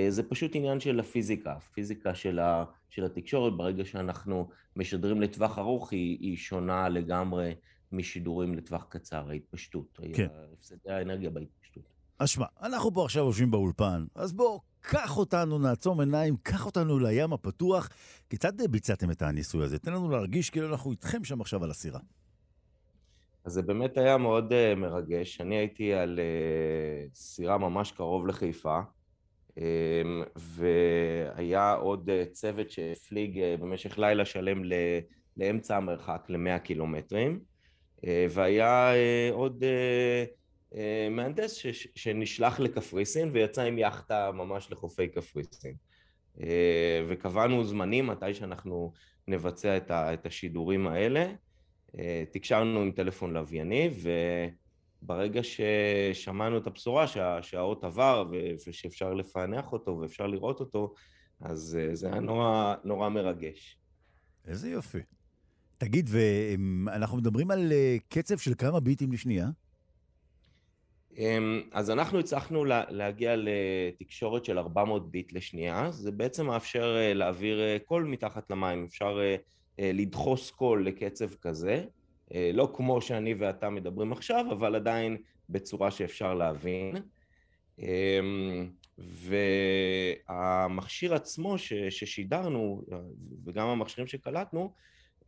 זה 0.09 0.23
פשוט 0.23 0.51
עניין 0.55 0.81
של 0.81 1.01
הפיזיקה, 1.01 1.53
הפיזיקה 1.53 2.15
של, 2.15 2.39
ה, 2.39 2.65
של 2.91 3.05
התקשורת, 3.05 3.57
ברגע 3.57 3.85
שאנחנו 3.85 4.49
משדרים 4.77 5.21
לטווח 5.21 5.59
ארוך 5.59 5.93
היא, 5.93 6.19
היא 6.21 6.37
שונה 6.37 6.89
לגמרי 6.89 7.55
משידורים 7.93 8.55
לטווח 8.55 8.87
קצר, 8.89 9.31
ההתפשטות, 9.31 10.01
כן. 10.15 10.27
הפסדי 10.59 10.91
האנרגיה 10.91 11.31
בהתפשטות. 11.31 11.83
אז 12.19 12.29
שמע, 12.29 12.47
אנחנו 12.63 12.95
פה 12.95 13.05
עכשיו 13.05 13.25
יושבים 13.25 13.51
באולפן, 13.51 14.05
אז 14.15 14.33
בוא, 14.33 14.61
קח 14.83 15.17
אותנו, 15.17 15.59
נעצום 15.59 16.01
עיניים, 16.01 16.37
קח 16.43 16.67
אותנו 16.67 16.99
לים 16.99 17.33
הפתוח. 17.33 17.89
כיצד 18.31 18.71
ביצעתם 18.71 19.11
את 19.11 19.23
הניסוי 19.23 19.65
הזה? 19.65 19.79
תן 19.79 19.93
לנו 19.93 20.11
להרגיש 20.11 20.51
כאילו 20.51 20.69
אנחנו 20.69 20.91
איתכם 20.91 21.25
שם 21.25 21.41
עכשיו 21.41 21.65
על 21.65 21.71
הסירה. 21.71 22.01
אז 23.45 23.53
זה 23.53 23.63
באמת 23.63 23.99
היה 23.99 24.17
מאוד 24.19 24.53
uh, 24.53 24.79
מרגש. 24.79 25.41
אני 25.41 25.57
הייתי 25.57 25.95
על 25.95 26.19
uh, 26.19 27.15
סירה 27.15 27.59
ממש 27.59 27.93
קרוב 27.93 28.27
לחיפה. 28.27 28.81
והיה 30.37 31.73
עוד 31.73 32.11
צוות 32.33 32.71
שהפליג 32.71 33.41
במשך 33.61 33.99
לילה 33.99 34.25
שלם 34.25 34.63
לאמצע 35.37 35.77
המרחק, 35.77 36.27
ל-100 36.29 36.59
קילומטרים, 36.59 37.41
והיה 38.07 38.93
עוד 39.33 39.65
מהנדס 41.11 41.55
שנשלח 41.95 42.61
לקפריסין 42.61 43.31
ויצא 43.33 43.63
עם 43.63 43.79
יאכטה 43.79 44.33
ממש 44.33 44.73
לחופי 44.73 45.09
קפריסין. 45.09 45.75
וקבענו 47.09 47.65
זמנים 47.65 48.07
מתי 48.07 48.35
שאנחנו 48.35 48.93
נבצע 49.29 49.77
את 49.91 50.27
השידורים 50.27 50.87
האלה. 50.87 51.33
תקשרנו 52.31 52.81
עם 52.81 52.93
טלפון 52.93 53.33
לווייני, 53.33 53.91
ו... 53.93 54.11
ברגע 55.03 55.41
ששמענו 55.43 56.59
את 56.59 56.67
הבשורה 56.67 57.07
שה, 57.07 57.43
שהאות 57.43 57.85
עבר 57.85 58.31
ושאפשר 58.67 59.15
לפענח 59.15 59.73
אותו 59.73 59.99
ואפשר 60.01 60.27
לראות 60.27 60.61
אותו, 60.61 60.95
אז 61.41 61.79
אה, 61.81 61.95
זה 61.95 62.07
היה 62.07 62.21
נורא, 62.21 62.75
נורא 62.85 63.09
מרגש. 63.09 63.79
איזה 64.47 64.71
יופי. 64.71 64.99
תגיד, 65.79 66.11
ואנחנו 66.11 67.17
מדברים 67.17 67.51
על 67.51 67.73
אה, 67.73 67.97
קצב 68.09 68.39
של 68.39 68.55
כמה 68.59 68.81
ביטים 68.81 69.13
לשנייה? 69.13 69.49
אמ, 71.17 71.63
אז 71.73 71.91
אנחנו 71.91 72.19
הצלחנו 72.19 72.65
להגיע 72.89 73.35
לתקשורת 73.37 74.45
של 74.45 74.59
400 74.59 75.11
ביט 75.11 75.33
לשנייה, 75.33 75.91
זה 75.91 76.13
בעצם 76.13 76.47
מאפשר 76.47 76.97
אה, 76.97 77.15
להעביר 77.15 77.79
קול 77.79 78.05
מתחת 78.05 78.51
למים, 78.51 78.85
אפשר 78.85 79.19
לדחוס 79.79 80.51
קול 80.51 80.87
לקצב 80.87 81.35
כזה. 81.35 81.85
אה, 82.35 82.51
לא 82.55 82.73
כמו 82.75 83.01
שאני 83.01 83.35
ואתה 83.35 83.71
מדברים 83.71 84.13
עכשיו, 84.13 84.47
אבל 84.53 84.75
עדיין 84.75 85.17
בצורה 85.49 85.91
שאפשר 85.91 86.35
להבין. 86.35 86.97
אמ, 87.79 88.71
והמכשיר 90.29 91.15
עצמו 91.15 91.59
ששידרנו, 91.91 92.83
וגם 93.45 93.69
המכשירים 93.69 94.07
שקלטנו, 94.07 94.73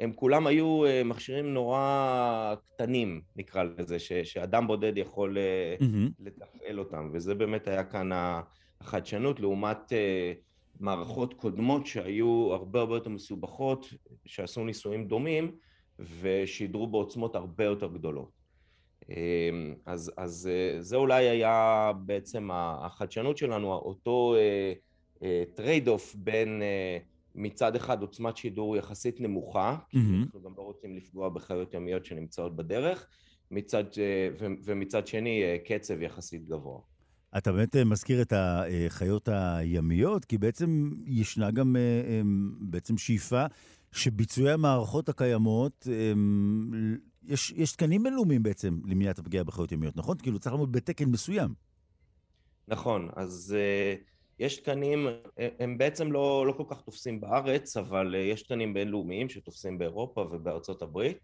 הם 0.01 0.13
כולם 0.13 0.47
היו 0.47 0.87
אה, 0.87 1.05
מכשירים 1.05 1.55
נורא 1.55 2.55
קטנים, 2.67 3.21
נקרא 3.37 3.63
לזה, 3.63 3.99
ש, 3.99 4.13
שאדם 4.13 4.67
בודד 4.67 4.99
יכול 4.99 5.37
mm-hmm. 5.37 6.13
לתפעל 6.19 6.79
אותם, 6.79 7.11
וזה 7.13 7.35
באמת 7.35 7.69
היה 7.69 7.85
כאן 7.85 8.11
החדשנות 8.81 9.41
לעומת 9.41 9.93
מערכות 10.81 11.35
קודמות 11.35 11.87
שהיו 11.87 12.49
הרבה 12.53 12.81
הרבה 12.81 12.95
יותר 12.95 13.11
מסובכות, 13.11 13.87
שעשו 14.27 14.65
ניסויים 14.65 15.09
דומים, 15.09 15.57
ושידרו 15.99 16.87
בעוצמות 16.87 17.37
הרבה 17.37 17.65
יותר 17.65 17.87
גדולות. 17.87 18.45
אמ, 19.09 19.75
אז, 19.87 20.13
אז 20.17 20.51
אה, 20.53 20.83
זה 20.83 20.97
אולי 20.97 21.29
היה 21.29 21.93
בעצם 22.07 22.49
החדשנות 22.53 23.39
שלנו, 23.39 23.73
אותו 23.73 24.35
trade 25.55 25.89
אה, 25.89 25.95
off 25.95 26.15
אה, 26.15 26.21
בין 26.25 26.63
מצד 27.35 27.77
אחד 27.77 28.03
עוצמת 28.03 28.37
שידור 28.37 28.77
יחסית 28.77 29.21
נמוכה, 29.21 29.77
mm-hmm. 29.77 29.93
כי 29.93 29.99
אנחנו 30.25 30.43
גם 30.43 30.53
לא 30.57 30.63
רוצים 30.63 30.97
לפגוע 30.97 31.29
בחיות 31.29 31.75
ימיות 31.75 32.05
שנמצאות 32.05 32.57
בדרך, 32.57 33.07
מצד, 33.51 33.85
ומצד 34.65 35.07
שני 35.07 35.43
קצב 35.65 36.03
יחסית 36.03 36.45
גבוה. 36.45 36.81
אתה 37.39 37.53
באמת 37.53 37.77
מזכיר 37.77 38.23
את 38.23 38.33
החיות 38.37 39.29
הימיות, 39.33 40.25
כי 40.25 40.39
בעצם 40.39 40.91
ישנה 41.07 41.51
גם 41.51 41.77
בעצם 42.61 42.99
שאיפה 42.99 43.47
שביצועי 43.95 44.51
המערכות 44.51 45.09
הקיימות, 45.09 45.87
הם, 46.11 46.99
יש, 47.23 47.51
יש 47.57 47.73
תקנים 47.73 48.03
בינלאומיים 48.03 48.43
בעצם 48.43 48.79
למניעת 48.87 49.19
הפגיעה 49.19 49.45
בחיות 49.45 49.73
ימיות, 49.73 49.97
נכון? 49.97 50.17
כאילו 50.19 50.39
צריך 50.39 50.53
לעמוד 50.53 50.73
בתקן 50.73 51.05
מסוים. 51.05 51.55
נכון, 52.69 53.09
אז 53.17 53.57
uh, 53.57 54.03
יש 54.39 54.57
תקנים, 54.57 55.07
הם 55.59 55.79
בעצם 55.79 56.13
לא, 56.13 56.47
לא 56.47 56.53
כל 56.53 56.65
כך 56.69 56.81
תופסים 56.81 57.21
בארץ, 57.21 57.77
אבל 57.77 58.15
uh, 58.15 58.17
יש 58.17 58.43
תקנים 58.43 58.75
בינלאומיים 58.75 59.29
שתופסים 59.29 59.79
באירופה 59.79 60.21
ובארצות 60.21 60.83
הברית, 60.83 61.19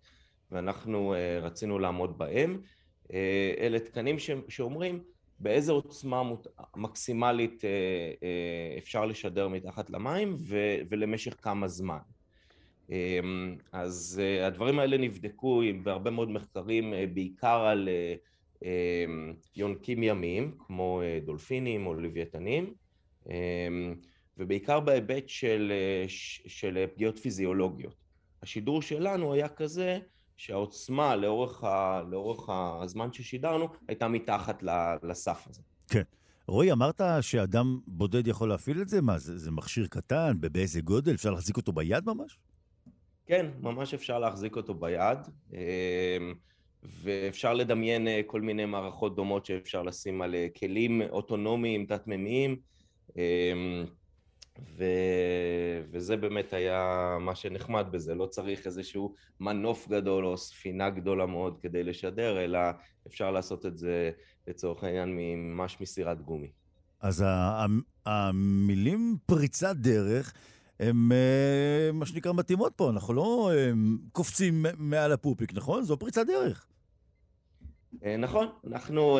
ואנחנו 0.50 1.14
uh, 1.14 1.44
רצינו 1.44 1.78
לעמוד 1.78 2.18
בהם. 2.18 2.60
Uh, 3.04 3.12
אלה 3.58 3.78
תקנים 3.78 4.18
ש, 4.18 4.30
שאומרים 4.48 5.00
באיזה 5.38 5.72
עוצמה 5.72 6.22
מות... 6.22 6.46
מקסימלית 6.76 7.60
uh, 7.60 7.64
uh, 7.64 8.78
אפשר 8.78 9.06
לשדר 9.06 9.48
מתחת 9.48 9.90
למים 9.90 10.36
ו, 10.38 10.56
ולמשך 10.90 11.34
כמה 11.42 11.68
זמן. 11.68 11.98
אמ, 12.90 13.56
אז 13.72 14.20
אה, 14.22 14.46
הדברים 14.46 14.78
האלה 14.78 14.98
נבדקו 14.98 15.62
בהרבה 15.82 16.10
מאוד 16.10 16.30
מחקרים, 16.30 16.94
אה, 16.94 17.04
בעיקר 17.14 17.60
על 17.60 17.88
אה, 17.88 18.14
אמ, 18.64 19.32
יונקים 19.56 20.02
ימיים, 20.02 20.54
כמו 20.58 21.02
דולפינים 21.24 21.86
או 21.86 21.94
לוויתנים, 21.94 22.74
אמ, 23.30 23.94
ובעיקר 24.38 24.80
בהיבט 24.80 25.28
של, 25.28 25.72
של 26.46 26.86
פגיעות 26.94 27.18
פיזיולוגיות. 27.18 27.94
השידור 28.42 28.82
שלנו 28.82 29.32
היה 29.32 29.48
כזה 29.48 29.98
שהעוצמה 30.36 31.16
לאורך, 31.16 31.64
ה, 31.64 32.02
לאורך 32.10 32.48
הזמן 32.82 33.12
ששידרנו 33.12 33.68
הייתה 33.88 34.08
מתחת 34.08 34.62
לסף 35.02 35.46
הזה. 35.48 35.62
כן. 35.88 36.02
רועי, 36.46 36.72
אמרת 36.72 37.00
שאדם 37.20 37.80
בודד 37.86 38.28
יכול 38.28 38.48
להפעיל 38.48 38.82
את 38.82 38.88
זה? 38.88 39.02
מה, 39.02 39.18
זה, 39.18 39.38
זה 39.38 39.50
מכשיר 39.50 39.86
קטן? 39.86 40.32
באיזה 40.40 40.80
גודל? 40.80 41.14
אפשר 41.14 41.30
להחזיק 41.30 41.56
אותו 41.56 41.72
ביד 41.72 42.04
ממש? 42.06 42.38
כן, 43.26 43.46
ממש 43.60 43.94
אפשר 43.94 44.18
להחזיק 44.18 44.56
אותו 44.56 44.74
ביד, 44.74 45.18
אמ, 45.52 45.58
ואפשר 47.02 47.54
לדמיין 47.54 48.08
אה, 48.08 48.20
כל 48.26 48.40
מיני 48.40 48.64
מערכות 48.64 49.16
דומות 49.16 49.46
שאפשר 49.46 49.82
לשים 49.82 50.22
על 50.22 50.34
אה, 50.34 50.46
כלים 50.58 51.02
אוטונומיים, 51.02 51.86
תת-ממיים, 51.86 52.56
אמ, 53.16 53.84
ו... 54.76 54.84
וזה 55.92 56.16
באמת 56.16 56.52
היה 56.52 57.16
מה 57.20 57.34
שנחמד 57.34 57.86
בזה, 57.90 58.14
לא 58.14 58.26
צריך 58.26 58.66
איזשהו 58.66 59.14
מנוף 59.40 59.88
גדול 59.88 60.26
או 60.26 60.36
ספינה 60.36 60.90
גדולה 60.90 61.26
מאוד 61.26 61.58
כדי 61.62 61.82
לשדר, 61.84 62.44
אלא 62.44 62.58
אפשר 63.06 63.30
לעשות 63.30 63.66
את 63.66 63.78
זה 63.78 64.10
לצורך 64.46 64.84
העניין 64.84 65.16
ממש 65.16 65.80
מסירת 65.80 66.22
גומי. 66.22 66.50
אז 67.00 67.24
המילים 68.06 69.16
פריצת 69.26 69.76
דרך 69.76 70.34
הן 70.80 71.12
אה, 71.12 71.92
מה 71.92 72.06
שנקרא 72.06 72.32
מתאימות 72.32 72.72
פה, 72.76 72.90
אנחנו 72.90 73.14
לא 73.14 73.50
אה, 73.54 73.70
קופצים 74.12 74.66
מעל 74.78 75.12
הפופיק, 75.12 75.54
נכון? 75.54 75.82
זו 75.82 75.96
פריצת 75.96 76.26
דרך. 76.26 76.66
אה, 78.04 78.16
נכון, 78.16 78.46
אנחנו 78.66 79.18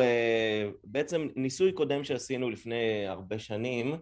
בעצם 0.83 1.27
ניסוי 1.35 1.71
קודם 1.71 2.03
שעשינו 2.03 2.49
לפני 2.49 3.07
הרבה 3.07 3.39
שנים, 3.39 3.95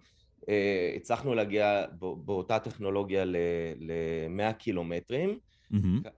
הצלחנו 0.96 1.36
להגיע 1.36 1.86
באותה 2.00 2.60
טכנולוגיה 2.60 3.26
ל-100 3.26 4.54
קילומטרים. 4.54 5.40
Mm-hmm. 5.74 6.10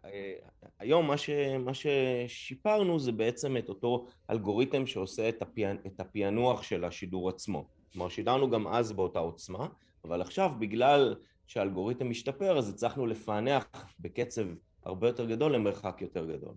היום 0.80 1.08
מה, 1.08 1.17
ש, 1.17 1.30
מה 1.60 1.71
ששיפרנו 1.73 2.99
זה 2.99 3.12
בעצם 3.12 3.58
את 3.58 3.69
אותו 3.69 4.06
אלגוריתם 4.30 4.88
שעושה 4.88 5.30
את, 5.30 5.41
הפי, 5.41 5.65
את 5.88 5.99
הפענוח 5.99 6.63
של 6.63 6.84
השידור 6.84 7.30
עצמו. 7.30 7.65
כלומר, 7.93 8.10
שידרנו 8.10 8.49
גם 8.49 8.67
אז 8.67 8.91
באותה 8.91 9.19
עוצמה, 9.19 9.67
אבל 10.06 10.21
עכשיו 10.21 10.51
בגלל 10.60 11.15
שהאלגוריתם 11.51 12.09
משתפר, 12.09 12.57
אז 12.57 12.69
הצלחנו 12.69 13.07
לפענח 13.07 13.67
בקצב 13.99 14.41
הרבה 14.83 15.07
יותר 15.07 15.25
גדול 15.25 15.55
למרחק 15.55 15.97
יותר 16.01 16.25
גדול. 16.25 16.53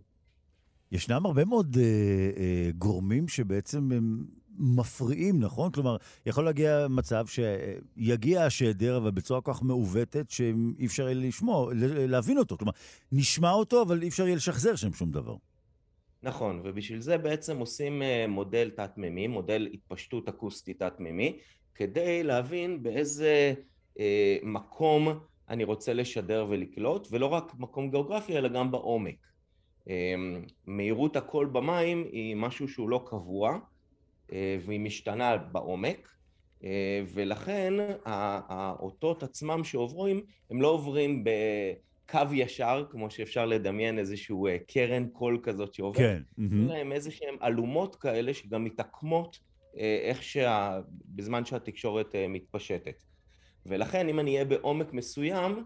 ישנם 0.92 1.26
הרבה 1.26 1.44
מאוד 1.44 1.76
אה, 1.76 1.82
אה, 2.36 2.70
גורמים 2.78 3.28
שבעצם 3.28 3.92
הם 3.92 4.24
מפריעים, 4.58 5.40
נכון? 5.40 5.72
כלומר, 5.72 5.96
יכול 6.26 6.44
להגיע 6.44 6.86
מצב 6.90 7.26
שיגיע 7.26 8.44
השדר, 8.44 8.96
אבל 8.96 9.10
בצורה 9.10 9.40
כל 9.40 9.52
כך 9.52 9.62
מעוותת, 9.62 10.30
שאי 10.30 10.86
אפשר 10.86 11.02
יהיה 11.02 11.14
לשמוע, 11.14 11.72
להבין 12.08 12.38
אותו. 12.38 12.56
כלומר, 12.58 12.72
נשמע 13.12 13.50
אותו, 13.50 13.82
אבל 13.82 14.02
אי 14.02 14.08
אפשר 14.08 14.26
יהיה 14.26 14.36
לשחזר 14.36 14.76
שם 14.76 14.92
שום 14.92 15.10
דבר. 15.10 15.36
נכון, 16.22 16.60
ובשביל 16.64 17.00
זה 17.00 17.18
בעצם 17.18 17.58
עושים 17.58 18.02
אה, 18.02 18.26
מודל 18.28 18.70
תת-מימי, 18.70 19.26
מודל 19.26 19.68
התפשטות 19.72 20.28
אקוסטית 20.28 20.78
תת-מימי, 20.78 21.38
כדי 21.74 22.22
להבין 22.22 22.82
באיזה 22.82 23.54
אה, 23.98 24.36
מקום 24.42 25.08
אני 25.48 25.64
רוצה 25.64 25.92
לשדר 25.92 26.46
ולקלוט, 26.48 27.08
ולא 27.10 27.26
רק 27.26 27.52
מקום 27.58 27.90
גיאוגרפי, 27.90 28.38
אלא 28.38 28.48
גם 28.48 28.70
בעומק. 28.70 29.16
אה, 29.88 30.14
מהירות 30.66 31.16
הקול 31.16 31.46
במים 31.46 32.04
היא 32.12 32.36
משהו 32.36 32.68
שהוא 32.68 32.88
לא 32.88 33.04
קבוע, 33.06 33.58
אה, 34.32 34.56
והיא 34.66 34.80
משתנה 34.80 35.36
בעומק, 35.36 36.08
אה, 36.64 37.02
ולכן 37.14 37.72
האותות 38.04 39.22
עצמם 39.22 39.64
שעוברים, 39.64 40.20
הם 40.50 40.62
לא 40.62 40.68
עוברים 40.68 41.24
בקו 41.24 42.18
ישר, 42.32 42.86
כמו 42.90 43.10
שאפשר 43.10 43.46
לדמיין 43.46 43.98
איזשהו 43.98 44.48
קרן 44.66 45.08
קול 45.08 45.40
כזאת 45.42 45.74
שעוברת, 45.74 45.98
כן. 45.98 46.22
אלא 46.64 46.74
הם 46.74 46.92
איזה 46.92 47.10
שהם 47.10 47.34
אלומות 47.42 47.96
כאלה 47.96 48.34
שגם 48.34 48.64
מתעקמות 48.64 49.38
איך 50.02 50.22
שה... 50.22 50.80
בזמן 51.06 51.44
שהתקשורת 51.44 52.14
מתפשטת. 52.28 53.02
ולכן 53.66 54.08
אם 54.08 54.20
אני 54.20 54.34
אהיה 54.34 54.44
בעומק 54.44 54.92
מסוים, 54.92 55.64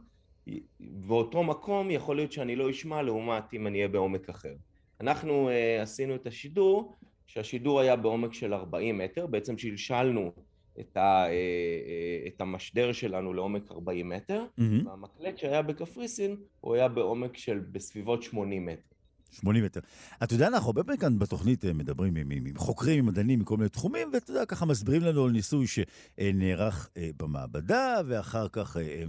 באותו 0.80 1.42
מקום 1.42 1.90
יכול 1.90 2.16
להיות 2.16 2.32
שאני 2.32 2.56
לא 2.56 2.70
אשמע 2.70 3.02
לעומת 3.02 3.54
אם 3.54 3.66
אני 3.66 3.78
אהיה 3.78 3.88
בעומק 3.88 4.28
אחר. 4.28 4.54
אנחנו 5.00 5.48
uh, 5.48 5.82
עשינו 5.82 6.14
את 6.14 6.26
השידור 6.26 6.96
שהשידור 7.26 7.80
היה 7.80 7.96
בעומק 7.96 8.34
של 8.34 8.54
40 8.54 8.98
מטר, 8.98 9.26
בעצם 9.26 9.58
שלשלנו 9.58 10.32
את, 10.80 10.96
ה, 10.96 11.00
אה, 11.00 11.30
אה, 11.30 12.26
את 12.26 12.40
המשדר 12.40 12.92
שלנו 12.92 13.34
לעומק 13.34 13.70
40 13.70 14.08
מטר, 14.08 14.44
mm-hmm. 14.44 14.86
והמקלט 14.86 15.38
שהיה 15.38 15.62
בקפריסין 15.62 16.36
הוא 16.60 16.74
היה 16.74 16.88
בעומק 16.88 17.36
של 17.36 17.58
בסביבות 17.58 18.22
80 18.22 18.66
מטר. 18.66 18.82
80 19.30 19.64
מטר. 19.64 19.80
אתה 20.22 20.34
יודע, 20.34 20.46
אנחנו 20.46 20.66
הרבה 20.66 20.84
פעמים 20.84 21.00
כאן 21.00 21.18
בתוכנית 21.18 21.64
אה, 21.64 21.72
מדברים 21.72 22.16
עם, 22.16 22.30
עם, 22.30 22.46
עם 22.46 22.56
חוקרים, 22.56 22.98
עם 22.98 23.06
מדענים 23.06 23.40
מכל 23.40 23.56
מיני 23.56 23.68
תחומים, 23.68 24.10
ואתה 24.12 24.30
יודע, 24.30 24.46
ככה 24.46 24.66
מסבירים 24.66 25.02
לנו 25.02 25.24
על 25.24 25.30
ניסוי 25.30 25.66
שנערך 25.66 26.88
אה, 26.96 27.10
במעבדה, 27.16 28.00
ואחר 28.06 28.48
כך 28.48 28.76
אה, 28.76 29.02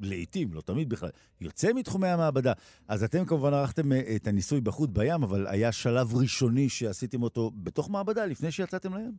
לעיתים, 0.00 0.54
לא 0.54 0.60
תמיד 0.60 0.88
בכלל, 0.88 1.10
יוצא 1.40 1.72
מתחומי 1.72 2.08
המעבדה. 2.08 2.52
אז 2.88 3.04
אתם 3.04 3.24
כמובן 3.24 3.54
ערכתם 3.54 3.92
את 4.16 4.26
הניסוי 4.26 4.60
בחוט 4.60 4.90
בים, 4.90 5.22
אבל 5.22 5.46
היה 5.46 5.72
שלב 5.72 6.14
ראשוני 6.14 6.68
שעשיתם 6.68 7.22
אותו 7.22 7.50
בתוך 7.54 7.90
מעבדה 7.90 8.26
לפני 8.26 8.50
שיצאתם 8.50 8.94
לים? 8.94 9.12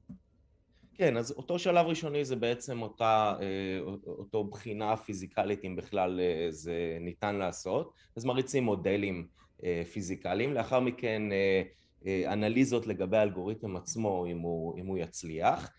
כן, 0.93 1.17
אז 1.17 1.31
אותו 1.31 1.59
שלב 1.59 1.85
ראשוני 1.85 2.25
זה 2.25 2.35
בעצם 2.35 2.81
אותה, 2.81 3.35
אותו 4.07 4.43
בחינה 4.43 4.97
פיזיקלית, 4.97 5.63
אם 5.63 5.75
בכלל 5.75 6.19
זה 6.49 6.97
ניתן 7.01 7.35
לעשות. 7.35 7.93
אז 8.15 8.25
מריצים 8.25 8.63
מודלים. 8.63 9.27
אה, 9.63 9.81
פיזיקליים, 9.91 10.53
לאחר 10.53 10.79
מכן 10.79 11.31
אה, 11.31 11.61
אה, 12.05 12.33
אנליזות 12.33 12.87
לגבי 12.87 13.17
האלגוריתם 13.17 13.75
עצמו 13.75 14.25
אם 14.31 14.39
הוא, 14.39 14.79
אם 14.79 14.85
הוא 14.85 14.97
יצליח. 14.97 15.71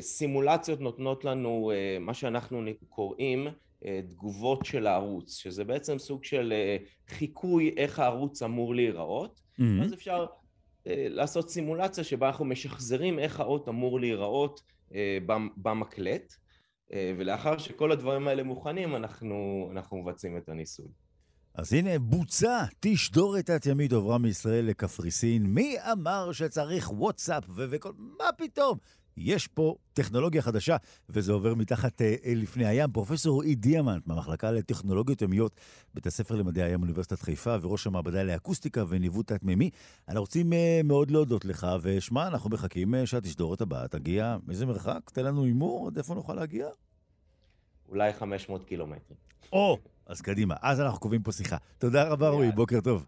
סימולציות 0.00 0.80
נותנות 0.80 1.24
לנו 1.24 1.72
מה 2.00 2.14
שאנחנו 2.14 2.62
קוראים 2.88 3.46
תגובות 4.08 4.64
של 4.64 4.86
הערוץ, 4.86 5.36
שזה 5.36 5.64
בעצם 5.64 5.98
סוג 5.98 6.24
של 6.24 6.52
חיקוי 7.08 7.74
איך 7.76 7.98
הערוץ 7.98 8.42
אמור 8.42 8.74
להיראות, 8.74 9.40
mm-hmm. 9.40 9.84
אז 9.84 9.94
אפשר 9.94 10.26
לעשות 10.86 11.50
סימולציה 11.50 12.04
שבה 12.04 12.26
אנחנו 12.26 12.44
משחזרים 12.44 13.18
איך 13.18 13.40
האות 13.40 13.68
אמור 13.68 14.00
להיראות 14.00 14.60
במקלט, 15.56 16.34
ולאחר 16.90 17.58
שכל 17.58 17.92
הדברים 17.92 18.28
האלה 18.28 18.42
מוכנים, 18.42 18.96
אנחנו, 18.96 19.68
אנחנו 19.72 19.96
מבצעים 19.96 20.36
את 20.36 20.48
הניסוי. 20.48 20.86
אז 21.56 21.72
הנה, 21.72 21.98
בוצע 21.98 22.64
תשדורת 22.80 23.46
תת-ימית 23.46 23.92
עוברה 23.92 24.18
מישראל 24.18 24.64
לקפריסין. 24.64 25.46
מי 25.46 25.76
אמר 25.92 26.32
שצריך 26.32 26.92
וואטסאפ 26.92 27.44
וכל... 27.48 27.92
מה 27.98 28.24
פתאום? 28.36 28.78
יש 29.16 29.46
פה 29.46 29.76
טכנולוגיה 29.92 30.42
חדשה, 30.42 30.76
וזה 31.08 31.32
עובר 31.32 31.54
מתחת 31.54 32.02
אה, 32.02 32.16
לפני 32.24 32.66
הים. 32.66 32.90
פרופסור 32.92 33.34
רועי 33.34 33.54
דיאמנט 33.54 34.06
מהמחלקה 34.06 34.50
לטכנולוגיות 34.50 35.22
ימיות, 35.22 35.52
בית 35.94 36.06
הספר 36.06 36.34
למדעי 36.34 36.64
הים 36.64 36.82
אוניברסיטת 36.82 37.20
חיפה, 37.20 37.56
וראש 37.62 37.86
המעבדה 37.86 38.22
לאקוסטיקה 38.22 38.84
וניווט 38.88 39.32
תת-מימי. 39.32 39.70
אנחנו 40.08 40.20
רוצים 40.20 40.52
אה, 40.52 40.80
מאוד 40.84 41.10
להודות 41.10 41.44
לך, 41.44 41.66
ושמע, 41.82 42.26
אנחנו 42.26 42.50
מחכים 42.50 42.94
אה, 42.94 43.06
שהתשדורת 43.06 43.60
הבאה 43.60 43.88
תגיע. 43.88 44.36
איזה 44.50 44.66
מרחק? 44.66 45.10
תן 45.12 45.24
לנו 45.24 45.44
הימור, 45.44 45.88
עד 45.88 45.96
איפה 45.96 46.14
נוכל 46.14 46.34
להגיע? 46.34 46.68
אולי 47.88 48.12
500 48.12 48.64
קילומטרים. 48.64 49.18
או! 49.52 49.78
אז 50.06 50.20
קדימה. 50.20 50.54
אז 50.62 50.80
אנחנו 50.80 51.00
קובעים 51.00 51.22
פה 51.22 51.32
שיחה. 51.32 51.56
תודה 51.78 52.08
רבה, 52.08 52.28
רועי, 52.28 52.52
בוקר 52.52 52.80
טוב. 52.80 53.06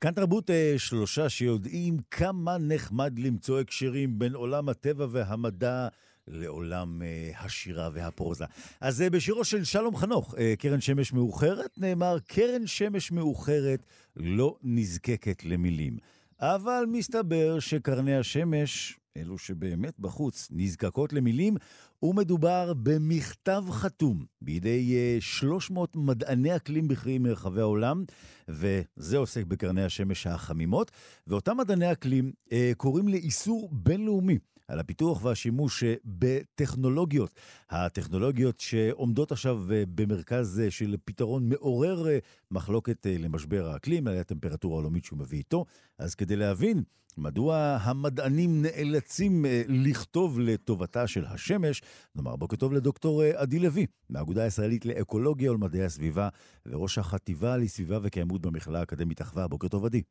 כאן 0.00 0.12
תרבות 0.12 0.50
אה, 0.50 0.74
שלושה 0.78 1.28
שיודעים 1.28 1.96
כמה 2.10 2.58
נחמד 2.58 3.18
למצוא 3.18 3.60
הקשרים 3.60 4.18
בין 4.18 4.34
עולם 4.34 4.68
הטבע 4.68 5.06
והמדע 5.10 5.88
לעולם 6.28 7.02
אה, 7.02 7.30
השירה 7.38 7.90
והפרוזה. 7.92 8.44
אז 8.80 9.02
אה, 9.02 9.10
בשירו 9.10 9.44
של 9.44 9.64
שלום 9.64 9.96
חנוך, 9.96 10.34
קרן 10.58 10.80
שמש 10.80 11.12
מאוחרת, 11.12 11.78
נאמר, 11.78 12.18
קרן 12.26 12.66
שמש 12.66 13.12
מאוחרת 13.12 13.86
לא 14.16 14.56
נזקקת 14.62 15.44
למילים. 15.44 15.98
אבל 16.40 16.84
מסתבר 16.88 17.58
שקרני 17.60 18.16
השמש 18.16 18.98
אלו 19.16 19.38
שבאמת 19.38 20.00
בחוץ, 20.00 20.48
נזקקות 20.50 21.12
למילים, 21.12 21.56
ומדובר 22.02 22.72
במכתב 22.82 23.64
חתום 23.70 24.24
בידי 24.40 24.96
300 25.20 25.96
אה, 25.96 26.00
מדעני 26.00 26.56
אקלים 26.56 26.88
בכירים 26.88 27.22
מרחבי 27.22 27.60
העולם, 27.60 28.04
וזה 28.48 29.16
עוסק 29.16 29.44
בקרני 29.44 29.84
השמש 29.84 30.26
החמימות, 30.26 30.90
ואותם 31.26 31.56
מדעני 31.56 31.92
אקלים 31.92 32.32
אה, 32.52 32.72
קוראים 32.76 33.08
לאיסור 33.08 33.68
בינלאומי 33.72 34.38
על 34.68 34.80
הפיתוח 34.80 35.24
והשימוש 35.24 35.84
אה, 35.84 35.94
בטכנולוגיות. 36.04 37.40
הטכנולוגיות 37.70 38.60
שעומדות 38.60 39.32
עכשיו 39.32 39.72
אה, 39.72 39.82
במרכז 39.94 40.60
אה, 40.60 40.70
של 40.70 40.96
פתרון 41.04 41.48
מעורר 41.48 42.06
מחלוקת 42.50 43.06
למשבר 43.06 43.66
האקלים, 43.66 44.06
על 44.08 44.18
הטמפרטורה 44.18 44.74
העולמית 44.74 45.04
שהוא 45.04 45.18
מביא 45.18 45.38
איתו. 45.38 45.64
אז 45.98 46.14
כדי 46.14 46.36
להבין 46.36 46.82
מדוע 47.16 47.56
המדענים 47.80 48.62
נאלצים 48.62 49.44
לכתוב 49.68 50.40
לטובתה 50.40 51.06
של 51.06 51.24
השמש. 51.24 51.82
נאמר 52.14 52.36
בוקר 52.36 52.56
טוב 52.56 52.72
לדוקטור 52.72 53.22
עדי 53.22 53.58
לוי, 53.58 53.86
מהאגודה 54.10 54.44
הישראלית 54.44 54.86
לאקולוגיה 54.86 55.52
ולמדעי 55.52 55.84
הסביבה, 55.84 56.28
וראש 56.66 56.98
החטיבה 56.98 57.56
לסביבה 57.56 57.98
וקיימות 58.02 58.40
במכללה 58.40 58.80
האקדמית 58.80 59.22
אחווה. 59.22 59.48
בוקר 59.48 59.68
טוב, 59.68 59.84
עדי. 59.84 60.02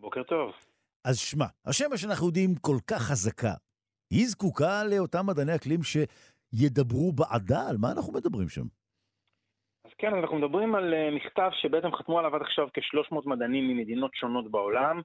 בוקר 0.00 0.22
טוב. 0.22 0.52
אז 1.04 1.18
שמע, 1.18 1.46
השמש, 1.64 2.04
אנחנו 2.04 2.26
יודעים, 2.26 2.54
כל 2.54 2.78
כך 2.86 3.02
חזקה. 3.02 3.54
היא 4.10 4.26
זקוקה 4.26 4.84
לאותם 4.90 5.26
מדעני 5.26 5.54
אקלים 5.54 5.80
שידברו 5.82 7.12
בעדה? 7.12 7.68
על 7.70 7.76
מה 7.80 7.92
אנחנו 7.92 8.12
מדברים 8.12 8.48
שם? 8.48 8.66
אז 9.84 9.90
כן, 9.98 10.14
אנחנו 10.14 10.38
מדברים 10.38 10.74
על 10.74 10.94
אה, 10.94 11.10
מכתב 11.10 11.50
שבעצם 11.52 11.92
חתמו 11.92 12.18
עליו 12.18 12.36
עד 12.36 12.42
עכשיו 12.42 12.68
כ-300 12.74 13.16
מדענים 13.26 13.68
ממדינות 13.68 14.10
שונות 14.14 14.50
בעולם. 14.50 15.00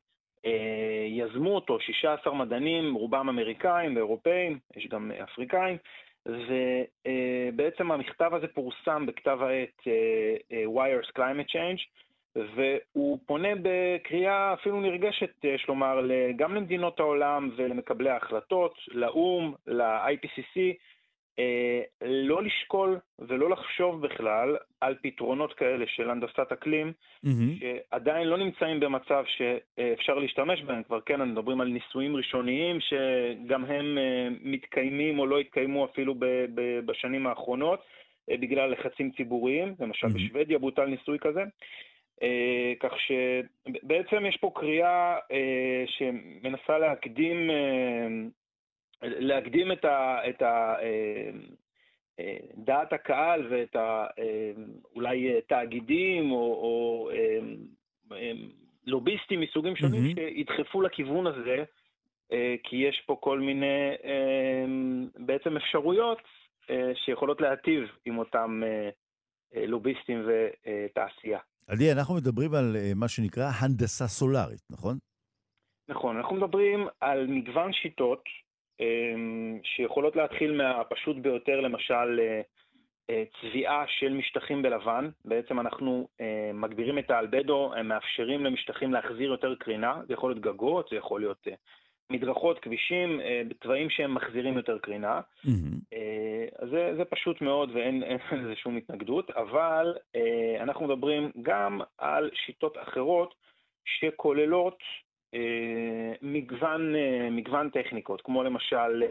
אה, 0.46 1.06
יזמו 1.08 1.56
אותו 1.56 1.80
16 1.80 2.34
מדענים, 2.34 2.94
רובם 2.94 3.30
אמריקאים 3.30 3.96
ואירופאים, 3.96 4.60
יש 4.76 4.88
גם 4.88 5.12
אפריקאים, 5.24 5.78
ובעצם 6.26 7.92
המכתב 7.92 8.34
הזה 8.34 8.48
פורסם 8.48 9.06
בכתב 9.06 9.38
העת 9.42 9.88
אה, 9.88 10.64
Wires 10.66 11.18
Climate 11.18 11.50
Change, 11.50 11.82
והוא 12.36 13.20
פונה 13.26 13.50
בקריאה 13.62 14.54
אפילו 14.54 14.82
נרגשת, 14.82 15.32
יש 15.44 15.68
לומר, 15.68 16.00
גם 16.36 16.56
למדינות 16.56 17.00
העולם 17.00 17.50
ולמקבלי 17.56 18.10
ההחלטות, 18.10 18.76
לאו"ם, 18.92 19.54
ל-IPCC, 19.68 20.60
אה, 21.40 21.82
לא 22.02 22.44
לשקול 22.44 23.00
ולא 23.20 23.50
לחשוב 23.50 24.02
בכלל 24.02 24.56
על 24.82 24.96
פתרונות 25.02 25.54
כאלה 25.54 25.86
של 25.88 26.10
הנדסת 26.10 26.52
אקלים, 26.52 26.94
mm-hmm. 27.26 27.30
שעדיין 27.60 28.28
לא 28.28 28.38
נמצאים 28.38 28.80
במצב 28.80 29.24
שאפשר 29.28 30.14
להשתמש 30.14 30.62
בהם. 30.62 30.84
כבר 30.84 31.02
כן, 31.02 31.14
אנחנו 31.14 31.34
מדברים 31.34 31.62
על 31.62 31.68
ניסויים 31.68 32.16
ראשוניים 32.16 32.78
שגם 32.80 33.66
הם 33.66 33.98
אה, 33.98 34.28
מתקיימים 34.42 35.20
או 35.20 35.26
לא 35.26 35.40
התקיימו 35.40 35.86
אפילו 35.86 36.16
בשנים 36.86 37.28
האחרונות, 37.28 37.80
אה, 38.32 38.38
בגלל 38.38 38.72
לחצים 38.72 39.12
ציבוריים. 39.12 39.76
למשל 39.80 40.08
mm-hmm. 40.08 40.14
בשוודיה 40.14 40.60
בוטל 40.60 40.86
ניסוי 40.86 41.20
כזה. 41.20 41.44
כך 42.80 42.92
שבעצם 43.00 44.26
יש 44.26 44.38
פה 44.38 44.52
קריאה 44.56 45.18
שמנסה 45.86 46.78
להקדים 46.78 47.50
להקדים 49.02 49.72
את, 49.72 49.86
ה, 49.86 50.20
את 50.30 50.42
ה, 50.42 50.76
אה, 50.82 51.30
אה, 52.20 52.38
דעת 52.56 52.94
הקהל 52.94 53.48
ואת 53.50 53.76
ה, 53.76 54.08
אה, 54.20 54.52
אולי 54.96 55.42
תאגידים 55.48 56.32
או, 56.32 56.38
או 56.38 57.10
לוביסטים 58.88 59.42
מסוגים 59.42 59.76
שונים 59.76 60.12
mm-hmm. 60.12 60.20
שידחפו 60.36 60.82
לכיוון 60.82 61.28
הזה, 61.28 61.64
כי 62.64 62.76
יש 62.76 63.04
פה 63.06 63.18
כל 63.20 63.40
מיני 63.40 63.92
בעצם 65.16 65.58
אפשרויות 65.58 66.22
שיכולות 66.94 67.42
להטיב 67.42 67.84
עם 68.06 68.18
אותם 68.18 68.62
לוביסטים 69.56 70.28
ותעשייה. 70.28 71.40
עדי, 71.68 71.92
אנחנו 71.92 72.16
מדברים 72.16 72.54
על 72.54 72.76
מה 72.96 73.08
שנקרא 73.08 73.50
הנדסה 73.60 74.08
סולארית, 74.08 74.62
נכון? 74.70 74.98
נכון, 75.90 76.18
אנחנו 76.18 76.36
מדברים 76.36 76.88
על 77.02 77.28
מגוון 77.28 77.74
שיטות 77.74 78.24
אמ, 78.80 79.60
שיכולות 79.64 80.16
להתחיל 80.16 80.58
מהפשוט 80.58 81.18
ביותר, 81.18 81.62
למשל 81.62 82.20
אה, 82.20 82.42
אה, 83.10 83.24
צביעה 83.42 83.84
של 83.88 84.14
משטחים 84.14 84.62
בלבן. 84.62 85.10
בעצם 85.26 85.60
אנחנו 85.60 86.08
אה, 86.22 86.52
מגבירים 86.54 87.00
את 87.00 87.12
האלבדו, 87.12 87.72
מאפשרים 87.84 88.46
למשטחים 88.46 88.94
להחזיר 88.94 89.32
יותר 89.32 89.56
קרינה, 89.56 90.02
זה 90.08 90.14
יכול 90.14 90.32
להיות 90.32 90.44
גגות, 90.44 90.88
זה 90.92 90.96
יכול 90.96 91.22
להיות 91.22 91.48
מדרכות, 92.12 92.60
כבישים, 92.60 93.20
בתוואים 93.48 93.90
שהם 93.90 94.14
מחזירים 94.14 94.58
יותר 94.58 94.78
קרינה. 94.78 95.22
Mm-hmm. 95.46 95.96
אז 96.60 96.70
זה, 96.70 96.94
זה 96.98 97.06
פשוט 97.06 97.42
מאוד 97.42 97.72
ואין 97.74 98.04
לזה 98.32 98.56
שום 98.56 98.78
התנגדות, 98.78 99.30
אבל 99.32 99.94
אנחנו 100.60 100.86
מדברים 100.88 101.32
גם 101.42 101.82
על 101.98 102.30
שיטות 102.34 102.78
אחרות 102.78 103.34
שכוללות 103.86 104.80
אה, 105.36 106.14
מגוון, 106.22 106.96
אה, 106.96 107.30
מגוון 107.32 107.70
טכניקות, 107.70 108.22
כמו 108.22 108.44
למשל 108.44 109.04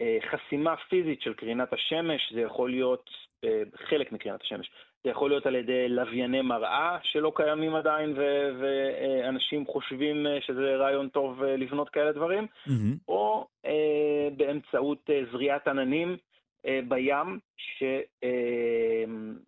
אה, 0.00 0.18
חסימה 0.30 0.76
פיזית 0.76 1.22
של 1.22 1.34
קרינת 1.34 1.72
השמש, 1.72 2.32
זה 2.34 2.40
יכול 2.40 2.70
להיות 2.70 3.10
חלק 3.88 4.12
מקרינת 4.12 4.42
השמש, 4.42 4.70
זה 5.04 5.10
יכול 5.10 5.30
להיות 5.30 5.46
על 5.46 5.54
ידי 5.54 5.88
לווייני 5.88 6.42
מראה 6.42 6.98
שלא 7.02 7.32
קיימים 7.36 7.74
עדיין 7.74 8.14
ואנשים 8.60 9.66
חושבים 9.66 10.26
שזה 10.40 10.76
רעיון 10.76 11.08
טוב 11.08 11.42
לבנות 11.44 11.88
כאלה 11.88 12.12
דברים, 12.12 12.46
mm-hmm. 12.46 12.98
או 13.08 13.46
באמצעות 14.36 15.10
זריעת 15.32 15.68
עננים 15.68 16.16
בים, 16.88 17.38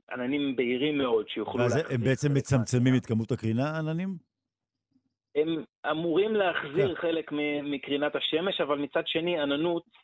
שעננים 0.08 0.56
בהירים 0.56 0.98
מאוד 0.98 1.28
שיוכלו... 1.28 1.60
ואז 1.60 1.76
הם 1.90 2.00
בעצם 2.00 2.34
מצמצמים 2.34 2.94
את 2.96 3.06
כמות 3.06 3.32
הקרינה, 3.32 3.70
העננים? 3.70 4.16
הם 5.34 5.64
אמורים 5.90 6.34
להחזיר 6.34 6.94
כן. 6.94 7.00
חלק 7.00 7.32
מקרינת 7.62 8.16
השמש, 8.16 8.60
אבל 8.60 8.78
מצד 8.78 9.02
שני 9.06 9.40
עננות 9.40 9.84
אה, 9.86 10.03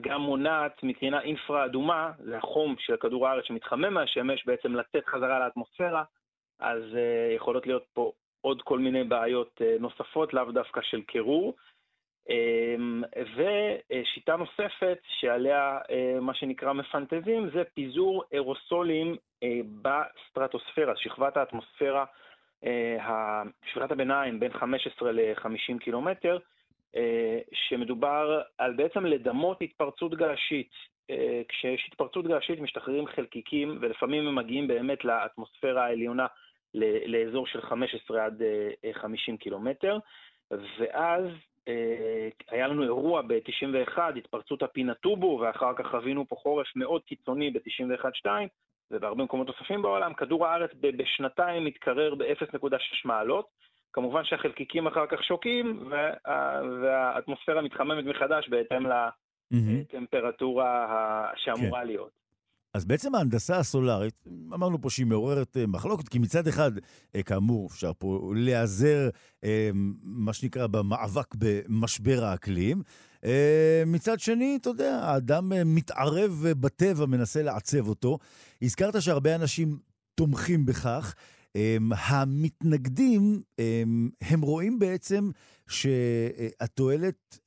גם 0.00 0.20
מונעת 0.20 0.82
מקרינה 0.82 1.20
אינפרה-אדומה, 1.20 2.12
זה 2.18 2.38
החום 2.38 2.76
של 2.78 2.96
כדור 2.96 3.28
הארץ 3.28 3.44
שמתחמם 3.44 3.94
מהשמש, 3.94 4.46
בעצם 4.46 4.74
לצאת 4.74 5.06
חזרה 5.06 5.38
לאטמוספירה, 5.38 6.04
אז 6.60 6.82
אה, 6.94 7.34
יכולות 7.36 7.66
להיות 7.66 7.84
פה 7.92 8.12
עוד 8.40 8.62
כל 8.62 8.78
מיני 8.78 9.04
בעיות 9.04 9.62
אה, 9.62 9.76
נוספות, 9.80 10.34
לאו 10.34 10.52
דווקא 10.52 10.80
של 10.82 11.02
קירור. 11.02 11.54
ושיטה 13.36 14.36
נוספת 14.36 14.98
שעליה 15.20 15.78
מה 16.20 16.34
שנקרא 16.34 16.72
מפנטזים 16.72 17.50
זה 17.54 17.62
פיזור 17.74 18.24
אירוסולים 18.32 19.16
בסטרטוספירה, 19.82 20.96
שכבת 20.96 21.36
האטמוספירה 21.36 22.04
אה, 22.64 23.42
שבירת 23.64 23.90
הביניים 23.90 24.40
בין 24.40 24.52
15 24.52 25.12
ל-50 25.12 25.78
קילומטר, 25.80 26.34
אה, 26.34 26.40
שמדובר 27.52 28.40
על 28.58 28.72
בעצם 28.72 29.06
לדמות 29.06 29.62
התפרצות 29.62 30.14
געשית. 30.14 30.70
אה, 31.10 31.42
כשיש 31.48 31.88
התפרצות 31.88 32.26
געשית 32.26 32.60
משתחררים 32.60 33.06
חלקיקים, 33.06 33.78
ולפעמים 33.80 34.26
הם 34.26 34.34
מגיעים 34.34 34.68
באמת 34.68 35.04
לאטמוספירה 35.04 35.84
העליונה 35.84 36.26
לאזור 37.06 37.46
של 37.46 37.60
15 37.60 38.24
עד 38.24 38.42
50 38.92 39.36
קילומטר, 39.36 39.98
ואז 40.50 41.24
היה 42.50 42.68
לנו 42.68 42.82
אירוע 42.82 43.22
ב-91, 43.22 43.98
התפרצות 44.16 44.62
הפינטובו, 44.62 45.38
ואחר 45.42 45.74
כך 45.76 45.86
חווינו 45.86 46.26
פה 46.28 46.36
חורף 46.36 46.66
מאוד 46.76 47.02
קיצוני 47.02 47.50
ב-91-2, 47.50 48.26
ובהרבה 48.90 49.24
מקומות 49.24 49.46
נוספים 49.46 49.82
בעולם, 49.82 50.14
כדור 50.14 50.46
הארץ 50.46 50.70
בשנתיים 50.80 51.64
מתקרר 51.64 52.14
ב-0.6 52.14 52.76
מעלות. 53.04 53.46
כמובן 53.92 54.24
שהחלקיקים 54.24 54.86
אחר 54.86 55.06
כך 55.06 55.24
שוקים, 55.24 55.88
וה, 55.90 56.10
והאטמוספירה 56.82 57.62
מתחממת 57.62 58.04
מחדש 58.04 58.48
בהתאם 58.48 58.86
לטמפרטורה 59.52 60.86
שאמורה 61.36 61.80
כן. 61.80 61.86
להיות. 61.86 62.20
אז 62.74 62.84
בעצם 62.84 63.14
ההנדסה 63.14 63.58
הסולארית, 63.58 64.26
אמרנו 64.54 64.80
פה 64.80 64.90
שהיא 64.90 65.06
מעוררת 65.06 65.56
אה, 65.56 65.66
מחלוקת, 65.66 66.08
כי 66.08 66.18
מצד 66.18 66.46
אחד, 66.46 66.72
אה, 67.14 67.22
כאמור, 67.22 67.68
אפשר 67.72 67.92
פה 67.98 68.32
להיעזר, 68.36 69.08
אה, 69.44 69.70
מה 70.02 70.32
שנקרא, 70.32 70.66
במאבק 70.66 71.34
במשבר 71.34 72.24
האקלים. 72.24 72.82
מצד 73.86 74.20
שני, 74.20 74.58
אתה 74.60 74.70
יודע, 74.70 75.00
האדם 75.02 75.52
מתערב 75.64 76.44
בטבע, 76.60 77.06
מנסה 77.06 77.42
לעצב 77.42 77.88
אותו. 77.88 78.18
הזכרת 78.62 79.02
שהרבה 79.02 79.34
אנשים 79.34 79.76
תומכים 80.14 80.66
בכך. 80.66 81.14
המתנגדים, 82.10 83.22
הם 84.30 84.40
רואים 84.40 84.78
בעצם 84.78 85.22
שהתועלת, 85.70 87.38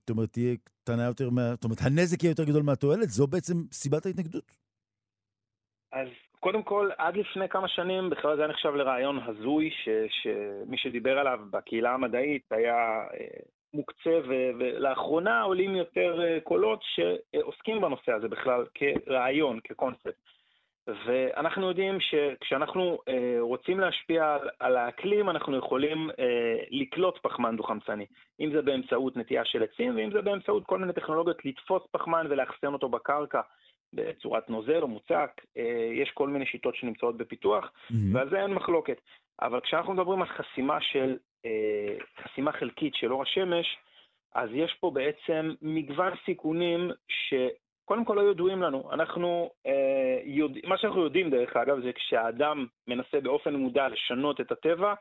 זאת 0.00 0.10
אומרת, 0.10 0.28
תהיה 0.32 0.54
קטנה 0.84 1.04
יותר, 1.04 1.30
מה... 1.30 1.50
זאת 1.50 1.64
אומרת, 1.64 1.78
הנזק 1.82 2.22
יהיה 2.22 2.30
יותר 2.30 2.44
גדול 2.44 2.62
מהתועלת? 2.62 3.08
זו 3.08 3.26
בעצם 3.26 3.54
סיבת 3.72 4.06
ההתנגדות? 4.06 4.56
אז 5.92 6.08
קודם 6.40 6.62
כל, 6.62 6.90
עד 6.98 7.16
לפני 7.16 7.48
כמה 7.48 7.68
שנים 7.68 8.10
בכלל 8.10 8.36
זה 8.36 8.42
היה 8.42 8.50
נחשב 8.50 8.68
לרעיון 8.68 9.18
הזוי, 9.26 9.70
ש, 9.70 9.88
שמי 10.22 10.78
שדיבר 10.78 11.18
עליו 11.18 11.40
בקהילה 11.50 11.94
המדעית 11.94 12.42
היה 12.50 12.74
אה, 13.14 13.26
מוקצה, 13.74 14.18
ו, 14.28 14.32
ולאחרונה 14.58 15.42
עולים 15.42 15.76
יותר 15.76 16.22
אה, 16.22 16.40
קולות 16.40 16.80
שעוסקים 16.82 17.80
בנושא 17.80 18.12
הזה 18.12 18.28
בכלל 18.28 18.64
כרעיון, 18.74 19.60
כקונספט. 19.64 20.14
ואנחנו 20.86 21.68
יודעים 21.68 21.98
שכשאנחנו 22.00 22.98
אה, 23.08 23.36
רוצים 23.40 23.80
להשפיע 23.80 24.34
על, 24.34 24.48
על 24.58 24.76
האקלים, 24.76 25.30
אנחנו 25.30 25.56
יכולים 25.56 26.10
אה, 26.18 26.56
לקלוט 26.70 27.18
פחמן 27.22 27.56
דו-חמצני. 27.56 28.06
אם 28.40 28.50
זה 28.52 28.62
באמצעות 28.62 29.16
נטייה 29.16 29.44
של 29.44 29.62
עצים, 29.62 29.96
ואם 29.96 30.10
זה 30.12 30.22
באמצעות 30.22 30.64
כל 30.66 30.78
מיני 30.78 30.92
טכנולוגיות 30.92 31.44
לתפוס 31.44 31.82
פחמן 31.90 32.26
ולאחסן 32.30 32.72
אותו 32.72 32.88
בקרקע 32.88 33.40
בצורת 33.92 34.50
נוזל 34.50 34.82
או 34.82 34.88
מוצק. 34.88 35.30
אה, 35.56 35.90
יש 35.92 36.10
כל 36.10 36.28
מיני 36.28 36.46
שיטות 36.46 36.76
שנמצאות 36.76 37.16
בפיתוח, 37.16 37.64
mm-hmm. 37.64 37.94
ועל 38.12 38.30
זה 38.30 38.42
אין 38.42 38.54
מחלוקת. 38.54 39.00
אבל 39.42 39.60
כשאנחנו 39.60 39.92
מדברים 39.92 40.22
על 40.22 40.28
חסימה 40.28 40.80
של, 40.80 41.16
אה, 41.46 41.96
חסימה 42.22 42.52
חלקית 42.52 42.94
של 42.94 43.12
אור 43.12 43.22
השמש, 43.22 43.76
אז 44.34 44.48
יש 44.52 44.76
פה 44.80 44.90
בעצם 44.90 45.54
מגוון 45.62 46.12
סיכונים 46.24 46.90
שקודם 47.84 48.04
כל 48.04 48.14
לא 48.14 48.30
ידועים 48.30 48.62
לנו. 48.62 48.92
אנחנו, 48.92 49.50
אה, 49.66 50.20
יודע, 50.24 50.60
מה 50.64 50.78
שאנחנו 50.78 51.04
יודעים 51.04 51.30
דרך 51.30 51.56
אגב 51.56 51.80
זה 51.80 51.92
כשהאדם 51.92 52.66
מנסה 52.88 53.20
באופן 53.20 53.54
מודע 53.54 53.88
לשנות 53.88 54.40
את 54.40 54.52
הטבע, 54.52 54.94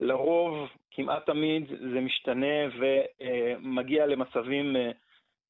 לרוב, 0.00 0.68
כמעט 0.90 1.26
תמיד, 1.26 1.66
זה 1.68 2.00
משתנה 2.00 2.56
ומגיע 2.78 4.06
למצבים 4.06 4.76
אה, 4.76 4.90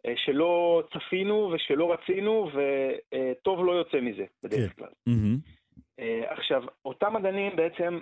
אה, 0.06 0.12
שלא 0.16 0.82
צפינו 0.92 1.52
ושלא 1.54 1.92
רצינו, 1.92 2.50
וטוב 2.52 3.64
לא 3.64 3.72
יוצא 3.72 4.00
מזה 4.00 4.24
בדרך 4.42 4.72
כן. 4.72 4.84
כלל. 4.84 4.92
Mm-hmm. 5.08 6.02
עכשיו, 6.26 6.64
אותם 6.84 7.14
מדענים 7.14 7.56
בעצם 7.56 8.00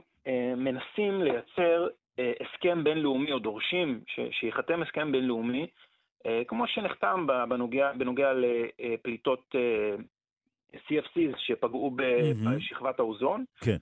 מנסים 0.57 1.23
לייצר 1.23 1.89
הסכם 2.41 2.85
בינלאומי, 2.85 3.33
או 3.33 3.39
דורשים 3.39 4.01
שייחתם 4.31 4.83
הסכם 4.83 5.13
בינלאומי, 5.13 5.67
כמו 6.49 6.67
שנחתם 6.67 7.27
בנוגע, 7.49 7.93
בנוגע 7.93 8.33
לפליטות 8.33 9.55
CFCs 10.75 11.37
שפגעו 11.37 11.97
בשכבת 11.97 12.99
האוזון. 12.99 13.45
כן. 13.61 13.77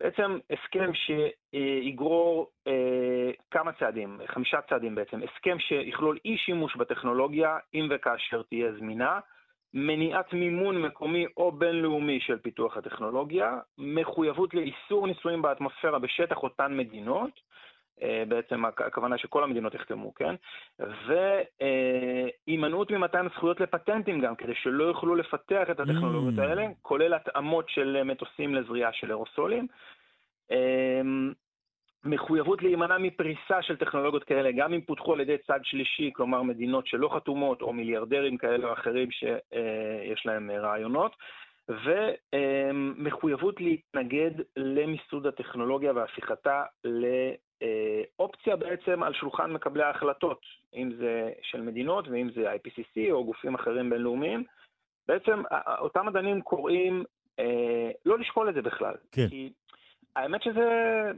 בעצם 0.00 0.38
הסכם 0.50 0.90
שיגרור 0.94 2.50
אה, 2.66 3.30
כמה 3.50 3.72
צעדים, 3.72 4.20
חמישה 4.26 4.60
צעדים 4.68 4.94
בעצם, 4.94 5.20
הסכם 5.22 5.58
שיכלול 5.58 6.18
אי 6.24 6.36
שימוש 6.38 6.76
בטכנולוגיה 6.76 7.58
אם 7.74 7.88
וכאשר 7.90 8.42
תהיה 8.42 8.72
זמינה, 8.78 9.20
מניעת 9.74 10.32
מימון 10.32 10.82
מקומי 10.82 11.26
או 11.36 11.52
בינלאומי 11.52 12.20
של 12.20 12.38
פיתוח 12.38 12.76
הטכנולוגיה, 12.76 13.58
מחויבות 13.78 14.54
לאיסור 14.54 15.06
ניסויים 15.06 15.42
באטמוספירה 15.42 15.98
בשטח 15.98 16.36
אותן 16.42 16.76
מדינות, 16.76 17.30
אה, 17.30 17.42
בעצם 18.28 18.64
הכוונה 18.64 19.18
שכל 19.18 19.44
המדינות 19.44 19.74
יחתמו, 19.74 20.14
כן? 20.14 20.34
והימנעות 22.48 22.90
ממתן 22.90 23.26
זכויות 23.34 23.60
לפטנטים 23.60 24.20
גם, 24.20 24.36
כדי 24.36 24.54
שלא 24.54 24.84
יוכלו 24.84 25.14
לפתח 25.14 25.70
את 25.70 25.80
הטכנולוגיות 25.80 26.38
mm. 26.38 26.42
האלה, 26.42 26.66
כולל 26.82 27.14
התאמות 27.14 27.68
של 27.68 28.02
מטוסים 28.02 28.54
לזריעה 28.54 28.92
של 28.92 29.10
אירוסולים. 29.10 29.66
אמ, 30.50 31.32
מחויבות 32.04 32.62
להימנע 32.62 32.98
מפריסה 32.98 33.62
של 33.62 33.76
טכנולוגיות 33.76 34.24
כאלה, 34.24 34.52
גם 34.52 34.72
אם 34.72 34.80
פותחו 34.80 35.12
על 35.14 35.20
ידי 35.20 35.38
צד 35.46 35.60
שלישי, 35.62 36.10
כלומר 36.14 36.42
מדינות 36.42 36.86
שלא 36.86 37.08
חתומות 37.16 37.62
או 37.62 37.72
מיליארדרים 37.72 38.36
כאלה 38.36 38.66
או 38.66 38.72
אחרים 38.72 39.10
שיש 39.10 40.26
להם 40.26 40.50
רעיונות, 40.50 41.16
ומחויבות 41.68 43.60
להתנגד 43.60 44.30
למיסוד 44.56 45.26
הטכנולוגיה 45.26 45.92
והפיכתה 45.92 46.62
לאופציה 47.62 48.56
בעצם 48.56 49.02
על 49.02 49.14
שולחן 49.14 49.50
מקבלי 49.52 49.82
ההחלטות, 49.82 50.40
אם 50.74 50.90
זה 50.98 51.30
של 51.42 51.60
מדינות 51.60 52.08
ואם 52.08 52.30
זה 52.34 52.52
IPCC 52.54 53.12
או 53.12 53.24
גופים 53.24 53.54
אחרים 53.54 53.90
בינלאומיים. 53.90 54.44
בעצם 55.08 55.42
אותם 55.78 56.06
מדענים 56.06 56.42
קוראים 56.42 57.04
אה, 57.38 57.90
לא 58.06 58.18
לשקול 58.18 58.48
את 58.48 58.54
זה 58.54 58.62
בכלל. 58.62 58.94
כן. 59.12 59.28
כי 59.28 59.52
האמת 60.16 60.42
שזה 60.42 60.60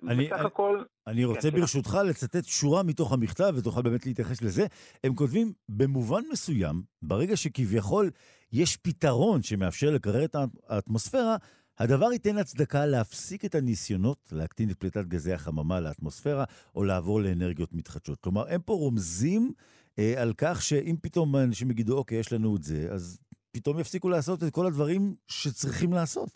אני, 0.09 0.27
בסך 0.27 0.45
הכל... 0.45 0.83
אני 1.07 1.25
רוצה 1.25 1.51
כן, 1.51 1.61
ברשותך 1.61 1.99
לצטט 2.09 2.45
שורה 2.45 2.83
מתוך 2.83 3.13
המכתב, 3.13 3.53
ותוכל 3.57 3.83
באמת 3.83 4.07
להתייחס 4.07 4.43
לזה. 4.43 4.67
הם 5.05 5.15
כותבים, 5.15 5.53
במובן 5.69 6.21
מסוים, 6.33 6.83
ברגע 7.03 7.37
שכביכול 7.37 8.11
יש 8.53 8.77
פתרון 8.77 9.43
שמאפשר 9.43 9.91
לקרר 9.91 10.25
את 10.25 10.37
האטמוספירה, 10.69 11.37
הדבר 11.81 12.13
ייתן 12.13 12.39
הצדקה 12.39 12.87
להפסיק 12.87 13.45
את 13.45 13.55
הניסיונות 13.55 14.19
להקטין 14.33 14.71
את 14.71 14.77
פליטת 14.77 15.05
גזי 15.05 15.33
החממה 15.33 15.81
לאטמוספירה, 15.81 16.45
או 16.75 16.85
לעבור 16.85 17.21
לאנרגיות 17.21 17.73
מתחדשות. 17.73 18.21
כלומר, 18.21 18.45
הם 18.49 18.61
פה 18.61 18.73
רומזים 18.73 19.53
אה, 19.99 20.23
על 20.23 20.33
כך 20.39 20.63
שאם 20.63 20.97
פתאום 21.03 21.37
אנשים 21.37 21.71
יגידו, 21.71 21.99
אוקיי, 21.99 22.19
יש 22.19 22.33
לנו 22.33 22.57
את 22.57 22.63
זה, 22.63 22.93
אז 22.93 23.21
פתאום 23.53 23.79
יפסיקו 23.79 24.09
לעשות 24.09 24.43
את 24.43 24.55
כל 24.55 24.67
הדברים 24.67 25.01
שצריכים 25.29 25.93
לעשות. 25.93 26.29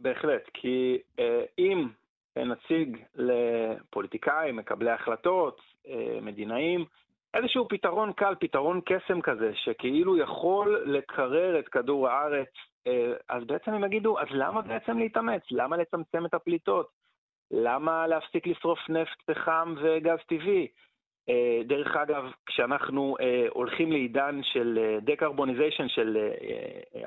בהחלט, 0.00 0.42
כי 0.54 0.98
אה, 1.18 1.44
אם 1.58 1.88
נציג 2.36 2.96
לפוליטיקאים, 3.14 4.56
מקבלי 4.56 4.90
החלטות, 4.90 5.60
אה, 5.88 6.18
מדינאים, 6.22 6.84
איזשהו 7.36 7.68
פתרון 7.68 8.12
קל, 8.12 8.34
פתרון 8.40 8.80
קסם 8.84 9.20
כזה, 9.20 9.50
שכאילו 9.54 10.18
יכול 10.18 10.82
לקרר 10.86 11.58
את 11.58 11.68
כדור 11.68 12.08
הארץ, 12.08 12.48
אה, 12.86 13.12
אז 13.28 13.44
בעצם 13.44 13.72
הם 13.72 13.84
יגידו, 13.84 14.18
אז 14.18 14.26
למה 14.30 14.62
בעצם 14.62 14.98
להתאמץ? 14.98 15.42
למה 15.50 15.76
לצמצם 15.76 16.26
את 16.26 16.34
הפליטות? 16.34 16.88
למה 17.50 18.06
להפסיק 18.06 18.46
לשרוף 18.46 18.78
נפט, 18.88 19.22
פחם 19.26 19.74
וגז 19.82 20.18
טבעי? 20.28 20.66
אה, 21.28 21.60
דרך 21.64 21.96
אגב, 21.96 22.24
כשאנחנו 22.46 23.16
אה, 23.20 23.46
הולכים 23.50 23.92
לעידן 23.92 24.40
של 24.42 24.98
דקרבוניזיישן, 25.02 25.88
של 25.88 26.18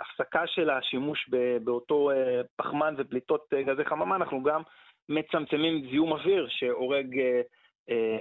הפסקה 0.01 0.47
של 0.47 0.69
השימוש 0.69 1.29
באותו 1.63 2.09
פחמן 2.55 2.93
ופליטות 2.97 3.53
גזי 3.53 3.85
חממה, 3.85 4.15
אנחנו 4.15 4.43
גם 4.43 4.61
מצמצמים 5.09 5.89
זיהום 5.89 6.11
אוויר 6.11 6.47
שהורג 6.49 7.15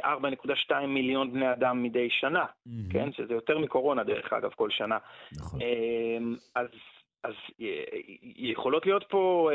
4.2 0.05 0.87
מיליון 0.87 1.33
בני 1.33 1.53
אדם 1.53 1.83
מדי 1.83 2.11
שנה, 2.11 2.45
mm-hmm. 2.45 2.93
כן? 2.93 3.13
שזה 3.13 3.35
יותר 3.35 3.59
מקורונה 3.59 4.05
דרך 4.05 4.33
אגב 4.33 4.51
כל 4.57 4.71
שנה. 4.71 4.99
נכון. 5.37 5.61
אז, 6.55 6.67
אז 7.25 7.35
יכולות 8.23 8.87
להיות 8.87 9.05
פה 9.09 9.51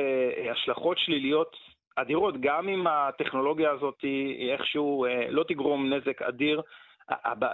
השלכות 0.52 0.98
שליליות 0.98 1.56
אדירות, 1.96 2.36
גם 2.40 2.70
אם 2.70 2.88
הטכנולוגיה 2.88 3.72
הזאת 3.72 4.06
איכשהו 4.52 5.06
אה, 5.06 5.28
לא 5.30 5.44
תגרום 5.48 5.94
נזק 5.94 6.22
אדיר. 6.22 6.62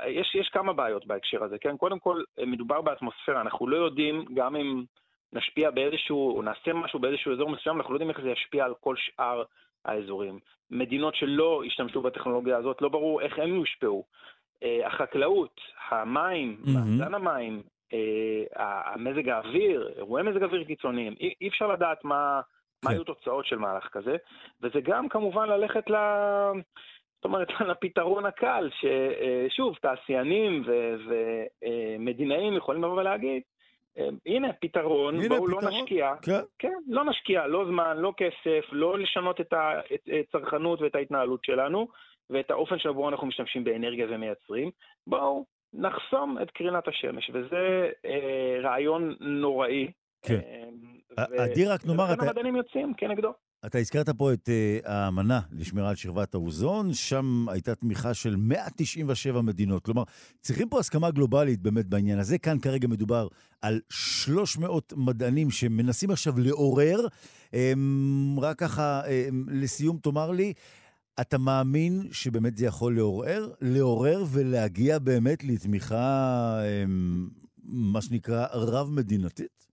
יש, 0.07 0.35
יש 0.35 0.49
כמה 0.49 0.73
בעיות 0.73 1.07
בהקשר 1.07 1.43
הזה, 1.43 1.57
כן? 1.57 1.77
קודם 1.77 1.99
כל, 1.99 2.21
מדובר 2.45 2.81
באטמוספירה, 2.81 3.41
אנחנו 3.41 3.67
לא 3.67 3.77
יודעים, 3.77 4.25
גם 4.33 4.55
אם 4.55 4.83
נשפיע 5.33 5.71
באיזשהו, 5.71 6.37
או 6.37 6.41
נעשה 6.41 6.73
משהו 6.73 6.99
באיזשהו 6.99 7.33
אזור 7.33 7.49
מסוים, 7.49 7.77
אנחנו 7.77 7.93
לא 7.93 7.95
יודעים 7.95 8.09
איך 8.09 8.21
זה 8.21 8.29
ישפיע 8.29 8.65
על 8.65 8.73
כל 8.79 8.95
שאר 8.97 9.43
האזורים. 9.85 10.39
מדינות 10.71 11.15
שלא 11.15 11.61
השתמשו 11.65 12.01
בטכנולוגיה 12.01 12.57
הזאת, 12.57 12.81
לא 12.81 12.89
ברור 12.89 13.21
איך 13.21 13.39
הם 13.39 13.55
יושפעו. 13.55 14.03
אה, 14.63 14.87
החקלאות, 14.87 15.61
המים. 15.89 16.57
מאזן 16.65 17.13
המים, 17.13 17.61
אה, 17.93 18.43
המזג 18.93 19.29
האוויר, 19.29 19.89
אירועי 19.97 20.23
מזג 20.23 20.43
אוויר 20.43 20.63
קיצוניים, 20.63 21.15
אי, 21.19 21.47
אפשר 21.47 21.67
לדעת 21.67 22.03
מה... 22.03 22.41
מה 22.83 22.89
כן. 22.89 22.95
היו 22.95 23.03
תוצאות 23.03 23.45
של 23.45 23.55
מהלך 23.55 23.87
כזה, 23.91 24.15
וזה 24.61 24.81
גם 24.83 25.09
כמובן 25.09 25.49
ללכת 25.49 25.89
ל... 25.89 25.95
זאת 27.15 27.25
אומרת, 27.25 27.47
לפתרון 27.69 28.25
הקל, 28.25 28.69
ששוב, 28.71 29.75
תעשיינים 29.81 30.63
ומדינאים 31.61 32.57
יכולים 32.57 32.83
לבוא 32.83 32.99
ולהגיד, 32.99 33.41
הנה 34.25 34.53
פתרון, 34.53 35.15
הנה 35.15 35.29
בואו 35.29 35.47
לא 35.47 35.57
פתרון. 35.57 35.73
לא 35.73 35.81
נשקיע, 35.81 36.13
כן. 36.21 36.39
כן, 36.59 36.77
לא 36.87 37.05
נשקיע, 37.05 37.47
לא 37.47 37.65
זמן, 37.65 37.97
לא 37.97 38.13
כסף, 38.17 38.65
לא 38.71 38.99
לשנות 38.99 39.41
את 39.41 39.53
הצרכנות 39.53 40.81
ואת 40.81 40.95
ההתנהלות 40.95 41.43
שלנו, 41.43 41.87
ואת 42.29 42.51
האופן 42.51 42.79
שבו 42.79 43.09
אנחנו 43.09 43.27
משתמשים 43.27 43.63
באנרגיה 43.63 44.05
ומייצרים, 44.09 44.71
בואו 45.07 45.45
נחסום 45.73 46.37
את 46.41 46.51
קרינת 46.51 46.87
השמש, 46.87 47.31
וזה 47.33 47.89
אה, 48.05 48.59
רעיון 48.61 49.15
נוראי. 49.19 49.91
כן. 50.21 50.39
אה, 51.19 51.45
אדיר, 51.45 51.73
רק 51.73 51.85
נאמר... 51.85 52.03
ולכן 52.09 52.27
המדענים 52.27 52.55
יוצאים 52.55 52.93
כנגדו. 52.93 53.33
אתה 53.65 53.77
הזכרת 53.77 54.09
פה 54.09 54.33
את 54.33 54.49
uh, 54.49 54.89
האמנה 54.89 55.39
לשמירה 55.51 55.89
על 55.89 55.95
שכבת 55.95 56.33
האוזון, 56.33 56.93
שם 56.93 57.45
הייתה 57.49 57.75
תמיכה 57.75 58.13
של 58.13 58.35
197 58.35 59.41
מדינות. 59.41 59.85
כלומר, 59.85 60.03
צריכים 60.41 60.69
פה 60.69 60.79
הסכמה 60.79 61.11
גלובלית 61.11 61.61
באמת 61.61 61.85
בעניין 61.85 62.19
הזה. 62.19 62.37
כאן 62.37 62.59
כרגע 62.59 62.87
מדובר 62.87 63.27
על 63.61 63.79
300 63.89 64.93
מדענים 64.97 65.51
שמנסים 65.51 66.11
עכשיו 66.11 66.39
לעורר. 66.39 67.07
Um, 67.51 67.55
רק 68.41 68.59
ככה, 68.59 69.01
um, 69.01 69.07
לסיום 69.47 69.97
תאמר 69.97 70.31
לי, 70.31 70.53
אתה 71.21 71.37
מאמין 71.37 72.07
שבאמת 72.11 72.57
זה 72.57 72.65
יכול 72.65 72.95
לעורר? 72.95 73.51
לעורר 73.61 74.25
ולהגיע 74.29 74.99
באמת 74.99 75.43
לתמיכה, 75.43 76.59
um, 76.61 76.89
מה 77.63 78.01
שנקרא, 78.01 78.45
רב-מדינתית? 78.53 79.68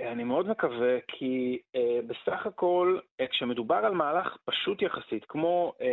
אני 0.00 0.24
מאוד 0.24 0.48
מקווה, 0.48 0.98
כי 1.08 1.58
אה, 1.76 1.98
בסך 2.06 2.46
הכל, 2.46 2.98
אה, 3.20 3.26
כשמדובר 3.26 3.74
על 3.74 3.94
מהלך 3.94 4.36
פשוט 4.44 4.82
יחסית, 4.82 5.24
כמו 5.24 5.72
אה, 5.80 5.86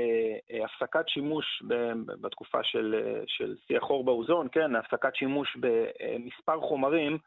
אה, 0.51 0.66
הפסקת 0.66 1.10
שימוש 1.10 1.64
ב, 1.68 1.74
בתקופה 2.22 2.64
של, 2.64 2.95
אה, 3.03 3.22
של 3.28 3.56
שיא 3.68 3.78
החור 3.78 4.03
באוזון, 4.03 4.47
כן, 4.51 4.76
הפסקת 4.76 5.16
שימוש 5.16 5.58
במספר 5.60 6.60
חומרים, 6.60 7.18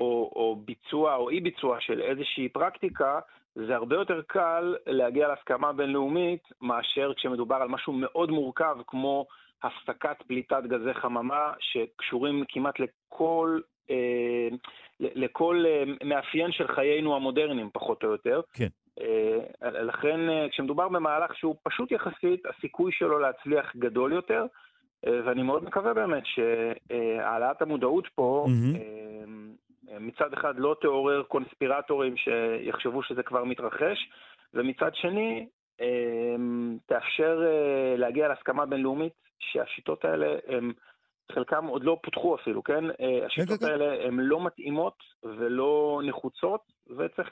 או, 0.00 0.32
או 0.36 0.56
ביצוע 0.64 1.16
או 1.16 1.30
אי 1.30 1.40
ביצוע 1.40 1.80
של 1.80 2.00
איזושהי 2.00 2.48
פרקטיקה, 2.48 3.20
זה 3.54 3.74
הרבה 3.74 3.96
יותר 3.96 4.22
קל 4.26 4.76
להגיע 4.86 5.28
להסכמה 5.28 5.72
בינלאומית 5.72 6.42
מאשר 6.60 7.12
כשמדובר 7.14 7.56
על 7.56 7.68
משהו 7.68 7.92
מאוד 7.92 8.30
מורכב 8.30 8.76
כמו 8.86 9.26
הפסקת 9.62 10.22
פליטת 10.26 10.62
גזי 10.64 10.94
חממה 10.94 11.52
שקשורים 11.60 12.44
כמעט 12.48 12.74
לכל 12.80 13.60
לכל 15.00 15.64
אה, 15.66 15.84
מאפיין 16.04 16.52
של 16.52 16.68
חיינו 16.68 17.16
המודרניים, 17.16 17.70
פחות 17.72 18.04
או 18.04 18.08
יותר. 18.08 18.40
כן. 18.52 18.68
אה, 19.00 19.70
לכן, 19.70 20.20
כשמדובר 20.50 20.88
במהלך 20.88 21.36
שהוא 21.36 21.56
פשוט 21.62 21.92
יחסית, 21.92 22.46
הסיכוי 22.46 22.92
שלו 22.92 23.18
להצליח 23.18 23.76
גדול 23.76 24.12
יותר. 24.12 24.46
ואני 25.24 25.42
מאוד 25.42 25.64
מקווה 25.64 25.94
באמת 25.94 26.22
שהעלאת 26.26 27.62
המודעות 27.62 28.08
פה 28.14 28.46
mm-hmm. 28.48 29.92
מצד 30.00 30.32
אחד 30.32 30.54
לא 30.58 30.76
תעורר 30.80 31.22
קונספירטורים 31.22 32.14
שיחשבו 32.16 33.02
שזה 33.02 33.22
כבר 33.22 33.44
מתרחש, 33.44 34.08
ומצד 34.54 34.90
שני 34.94 35.46
תאפשר 36.86 37.40
להגיע 37.96 38.28
להסכמה 38.28 38.66
בינלאומית 38.66 39.12
שהשיטות 39.38 40.04
האלה 40.04 40.36
הן... 40.48 40.72
חלקם 41.34 41.66
עוד 41.66 41.84
לא 41.84 41.98
פותחו 42.02 42.36
אפילו, 42.42 42.62
כן? 42.62 42.84
אה, 43.00 43.26
השיטות 43.26 43.60
כן, 43.60 43.66
כן. 43.66 43.72
האלה 43.72 44.06
הן 44.06 44.16
לא 44.20 44.44
מתאימות 44.44 44.96
ולא 45.22 46.00
נחוצות, 46.04 46.60
וצריך 46.86 47.28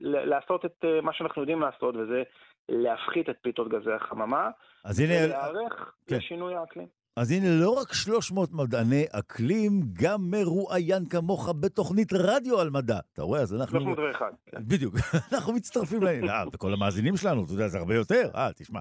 לעשות 0.00 0.64
את 0.64 0.84
אה, 0.84 1.00
מה 1.00 1.12
שאנחנו 1.12 1.42
יודעים 1.42 1.60
לעשות, 1.60 1.96
וזה 1.96 2.22
להפחית 2.68 3.30
את 3.30 3.36
פליטות 3.42 3.68
גזי 3.68 3.92
החממה, 3.92 4.50
אז 4.84 5.00
הנה... 5.00 5.14
ולהיערך 5.24 5.92
כן. 6.06 6.16
לשינוי 6.16 6.54
האקלים. 6.54 6.86
אז 7.16 7.30
הנה, 7.30 7.46
לא 7.60 7.70
רק 7.70 7.92
300 7.92 8.52
מדעני 8.52 9.04
אקלים, 9.12 9.80
גם 9.92 10.30
מרואיין 10.30 11.08
כמוך 11.08 11.48
בתוכנית 11.60 12.12
רדיו 12.12 12.60
על 12.60 12.70
מדע. 12.70 12.98
אתה 13.12 13.22
רואה, 13.22 13.40
אז 13.40 13.54
אנחנו... 13.54 13.80
301. 13.80 14.26
כן. 14.46 14.58
בדיוק, 14.66 14.94
אנחנו 15.32 15.52
מצטרפים 15.52 16.02
לעניין. 16.02 16.30
אה, 16.30 16.44
וכל 16.52 16.72
המאזינים 16.72 17.16
שלנו, 17.16 17.44
אתה 17.44 17.52
יודע, 17.52 17.68
זה 17.68 17.78
הרבה 17.78 17.94
יותר. 17.94 18.30
אה, 18.34 18.50
תשמע. 18.56 18.80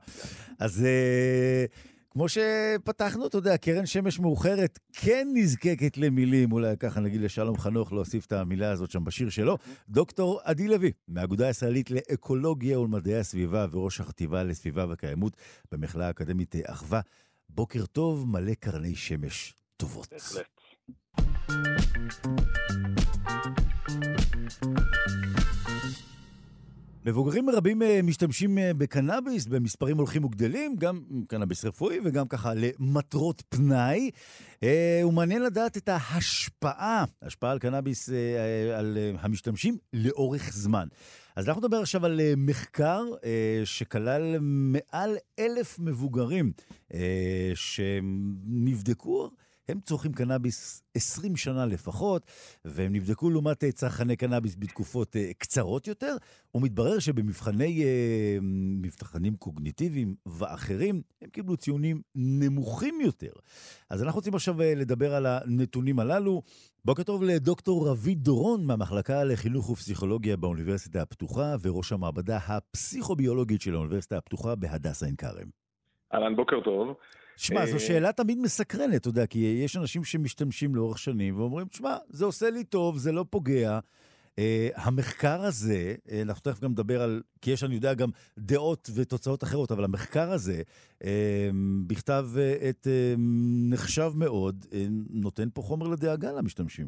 אז... 0.60 0.86
Uh... 0.86 1.97
כמו 2.18 2.26
שפתחנו, 2.30 3.28
אתה 3.28 3.38
יודע, 3.38 3.58
קרן 3.58 3.86
שמש 3.86 4.20
מאוחרת 4.20 4.80
כן 4.94 5.28
נזקקת 5.34 5.98
למילים, 5.98 6.52
אולי 6.52 6.78
ככה 6.78 7.00
נגיד 7.00 7.22
לשלום 7.22 7.58
חנוך 7.58 7.94
להוסיף 7.94 8.26
את 8.26 8.32
המילה 8.32 8.72
הזאת 8.72 8.92
שם 8.92 9.04
בשיר 9.04 9.30
שלו. 9.30 9.58
דוקטור 9.90 10.40
עדי 10.44 10.68
לוי, 10.68 10.92
מהאגודה 11.08 11.48
הישראלית 11.48 11.92
לאקולוגיה 11.92 12.80
ולמדעי 12.80 13.18
הסביבה 13.18 13.66
וראש 13.72 14.00
החטיבה 14.00 14.44
לסביבה 14.44 14.86
וקיימות 14.90 15.38
במכללה 15.72 16.08
האקדמית 16.08 16.56
אחווה. 16.66 17.02
בוקר 17.50 17.86
טוב, 17.86 18.28
מלא 18.28 18.54
קרני 18.54 18.96
שמש 18.96 19.54
טובות. 19.78 20.14
בהחלט. 20.14 20.48
מבוגרים 27.08 27.50
רבים 27.50 27.82
אה, 27.82 28.00
משתמשים 28.04 28.58
אה, 28.58 28.74
בקנאביס 28.74 29.46
במספרים 29.46 29.98
הולכים 29.98 30.26
וגדלים, 30.26 30.76
גם 30.76 31.02
קנאביס 31.28 31.66
רפואי 31.66 32.00
וגם 32.04 32.28
ככה 32.28 32.54
למטרות 32.54 33.44
פנאי. 33.50 34.12
אה, 34.64 35.02
ומעניין 35.06 35.44
לדעת 35.44 35.78
את 35.78 35.90
ההשפעה, 35.90 37.06
השפעה 37.22 37.52
על 37.52 37.60
קנאביס, 37.60 38.10
על 38.78 38.98
המשתמשים 39.20 39.78
לאורך 39.94 40.50
זמן. 40.54 40.88
אז 41.36 41.48
אנחנו 41.48 41.62
נדבר 41.62 41.78
עכשיו 41.78 42.06
על 42.06 42.20
מחקר 42.38 43.04
שכלל 43.66 44.36
מעל 44.42 45.18
אלף 45.40 45.80
מבוגרים 45.80 46.52
שנבדקו. 47.56 49.30
הם 49.70 49.80
צורכים 49.80 50.14
קנאביס 50.14 50.84
20 50.96 51.36
שנה 51.36 51.66
לפחות, 51.66 52.26
והם 52.66 52.94
נבדקו 52.94 53.30
לעומת 53.30 53.64
אה, 53.64 53.72
צרכני 53.72 54.16
קנאביס 54.16 54.56
בתקופות 54.60 55.16
uh, 55.16 55.20
קצרות 55.38 55.88
יותר, 55.88 56.16
ומתברר 56.56 57.00
שבמבחני 57.00 57.84
uh, 57.84 58.42
מבחנים 58.82 59.36
קוגניטיביים 59.36 60.16
ואחרים, 60.26 61.02
הם 61.22 61.30
קיבלו 61.30 61.58
ציונים 61.58 62.02
נמוכים 62.16 63.02
יותר. 63.02 63.32
אז 63.90 64.04
אנחנו 64.04 64.18
רוצים 64.18 64.36
עכשיו 64.36 64.56
לדבר 64.60 65.14
על 65.14 65.26
הנתונים 65.26 66.00
הללו. 66.00 66.42
בוקר 66.86 67.04
טוב 67.04 67.24
לדוקטור 67.24 67.88
רביד 67.90 68.24
דורון 68.24 68.66
מהמחלקה 68.66 69.24
לחינוך 69.24 69.70
ופסיכולוגיה 69.70 70.38
באוניברסיטה 70.38 71.02
הפתוחה 71.02 71.56
וראש 71.62 71.92
המעבדה 71.92 72.38
הפסיכוביולוגית 72.48 73.62
של 73.62 73.74
האוניברסיטה 73.74 74.18
הפתוחה 74.18 74.56
בהדסה 74.56 75.06
עין 75.06 75.16
כרם. 75.16 75.50
אהלן, 76.14 76.36
בוקר 76.36 76.60
טוב. 76.64 76.96
שמע, 77.38 77.66
זו 77.66 77.74
אה, 77.74 77.80
שאלה 77.80 78.12
תמיד 78.12 78.38
מסקרנת, 78.38 79.02
אתה 79.02 79.10
יודע, 79.10 79.26
כי 79.26 79.40
יש 79.66 79.78
אנשים 79.78 80.04
שמשתמשים 80.04 80.76
לאורך 80.76 80.98
שנים 80.98 81.40
ואומרים, 81.40 81.68
שמע, 81.72 81.98
זה 82.10 82.26
עושה 82.26 82.50
לי 82.50 82.64
טוב, 82.64 82.98
זה 82.98 83.12
לא 83.12 83.26
פוגע. 83.30 83.80
Uh, 84.36 84.40
המחקר 84.76 85.42
הזה, 85.42 85.96
uh, 86.08 86.12
אנחנו 86.22 86.52
תכף 86.52 86.60
גם 86.64 86.72
נדבר 86.72 87.02
על, 87.02 87.22
כי 87.42 87.52
יש, 87.52 87.64
אני 87.64 87.76
יודע, 87.76 87.94
גם 87.94 88.10
דעות 88.38 88.90
ותוצאות 88.96 89.44
אחרות, 89.44 89.72
אבל 89.72 89.84
המחקר 89.84 90.32
הזה, 90.32 90.62
uh, 91.04 91.06
בכתב 91.88 92.26
uh, 92.36 92.70
את 92.70 92.88
uh, 92.88 93.20
נחשב 93.70 94.12
מאוד, 94.16 94.66
uh, 94.70 94.76
נותן 95.10 95.50
פה 95.54 95.62
חומר 95.62 95.88
לדאגה 95.88 96.32
למשתמשים. 96.32 96.88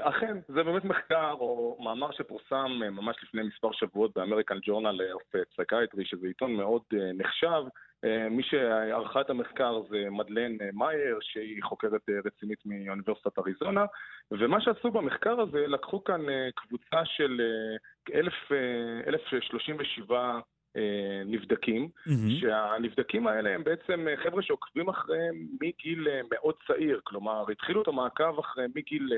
אכן, 0.00 0.36
זה 0.48 0.62
באמת 0.62 0.84
מחקר 0.84 1.32
או 1.32 1.78
מאמר 1.84 2.10
שפורסם 2.12 2.70
ממש 2.92 3.16
לפני 3.22 3.42
מספר 3.42 3.72
שבועות 3.72 4.14
ב 4.16 4.21
American 4.21 4.58
Journal 4.66 5.00
of 5.12 5.22
Psychiatry, 5.52 6.04
שזה 6.06 6.26
עיתון 6.26 6.52
מאוד 6.52 6.82
נחשב. 7.14 7.62
אה, 8.04 8.28
מי 8.28 8.42
שערכה 8.42 9.20
את 9.20 9.30
המחקר 9.30 9.82
זה 9.90 10.04
מדלן 10.10 10.60
אה, 10.60 10.68
מאייר, 10.72 11.18
שהיא 11.20 11.62
חוקרת 11.62 12.08
אה, 12.08 12.14
רצינית 12.24 12.58
מאוניברסיטת 12.66 13.38
אריזונה, 13.38 13.84
ומה 14.30 14.60
שעשו 14.60 14.90
במחקר 14.90 15.40
הזה, 15.40 15.66
לקחו 15.66 16.04
כאן 16.04 16.20
קבוצה 16.54 17.04
של 17.04 17.40
1,037 18.14 20.18
אה, 20.18 20.40
נבדקים, 21.26 21.88
mm-hmm. 21.88 22.40
שהנבדקים 22.40 23.26
האלה 23.26 23.54
הם 23.54 23.64
בעצם 23.64 24.08
אה, 24.08 24.16
חבר'ה 24.16 24.42
שעוקבים 24.42 24.88
אחריהם 24.88 25.46
מגיל 25.60 26.08
אה, 26.08 26.20
מאוד 26.30 26.54
צעיר, 26.66 27.00
כלומר 27.04 27.44
התחילו 27.52 27.82
את 27.82 27.88
המעקב 27.88 28.38
אחריהם 28.38 28.70
מגיל 28.74 29.08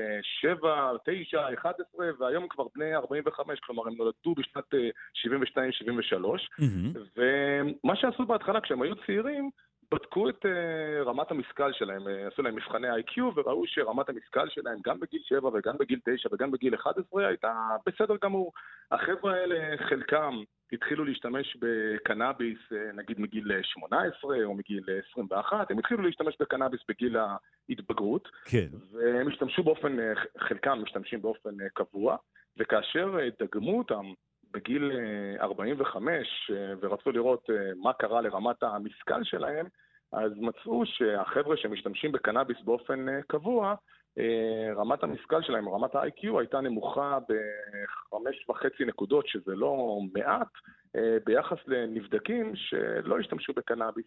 7, 0.41 0.91
9, 1.05 1.53
11 1.53 2.05
והיום 2.19 2.47
כבר 2.49 2.63
בני 2.75 2.95
45, 2.95 3.59
כלומר 3.59 3.87
הם 3.87 3.93
נולדו 3.97 4.35
בשנת 4.35 4.73
72-73 5.17 6.59
mm-hmm. 6.59 6.99
ומה 7.17 7.95
שעשו 7.95 8.25
בהתחלה 8.25 8.61
כשהם 8.61 8.81
היו 8.81 8.95
צעירים 9.05 9.49
בדקו 9.93 10.29
את 10.29 10.45
uh, 10.45 11.07
רמת 11.07 11.31
המשכל 11.31 11.73
שלהם, 11.73 12.07
uh, 12.07 12.33
עשו 12.33 12.41
להם 12.41 12.55
מבחני 12.55 12.87
IQ 12.87 13.21
וראו 13.35 13.67
שרמת 13.67 14.09
המשכל 14.09 14.49
שלהם 14.49 14.79
גם 14.85 14.99
בגיל 14.99 15.21
7 15.23 15.49
וגם 15.53 15.77
בגיל 15.77 15.99
9 16.05 16.29
וגם 16.33 16.51
בגיל 16.51 16.75
11 16.75 17.27
הייתה 17.27 17.53
בסדר 17.85 18.15
גמור. 18.23 18.51
החבר'ה 18.91 19.33
האלה, 19.33 19.77
חלקם 19.89 20.33
התחילו 20.71 21.05
להשתמש 21.05 21.57
בקנאביס 21.61 22.57
uh, 22.69 22.95
נגיד 22.95 23.19
מגיל 23.19 23.51
18 23.63 24.43
או 24.43 24.53
מגיל 24.53 24.83
21, 25.11 25.71
הם 25.71 25.79
התחילו 25.79 26.03
להשתמש 26.03 26.35
בקנאביס 26.39 26.81
בגיל 26.89 27.17
ההתבגרות. 27.17 28.29
כן. 28.45 28.67
והם 28.91 29.27
השתמשו 29.27 29.63
באופן, 29.63 29.97
חלקם 30.37 30.79
משתמשים 30.83 31.21
באופן 31.21 31.61
uh, 31.61 31.69
קבוע, 31.73 32.17
וכאשר 32.57 33.17
uh, 33.17 33.43
דגמו 33.43 33.77
אותם 33.77 34.13
בגיל 34.53 34.91
45 35.39 36.51
ורצו 36.81 37.11
לראות 37.11 37.49
מה 37.75 37.93
קרה 37.93 38.21
לרמת 38.21 38.63
המשכל 38.63 39.23
שלהם, 39.23 39.65
אז 40.11 40.31
מצאו 40.37 40.85
שהחבר'ה 40.85 41.57
שמשתמשים 41.57 42.11
בקנאביס 42.11 42.57
באופן 42.63 43.09
אה, 43.09 43.21
קבוע, 43.27 43.75
אה, 44.17 44.73
רמת 44.75 45.03
המשכל 45.03 45.41
שלהם, 45.41 45.69
רמת 45.69 45.95
ה-IQ 45.95 46.39
הייתה 46.39 46.61
נמוכה 46.61 47.17
בחמש 47.19 48.49
וחצי 48.49 48.85
נקודות, 48.85 49.27
שזה 49.27 49.55
לא 49.55 49.99
מעט, 50.13 50.47
אה, 50.95 51.17
ביחס 51.25 51.57
לנבדקים 51.67 52.53
שלא 52.55 53.19
השתמשו 53.19 53.53
בקנאביס. 53.53 54.05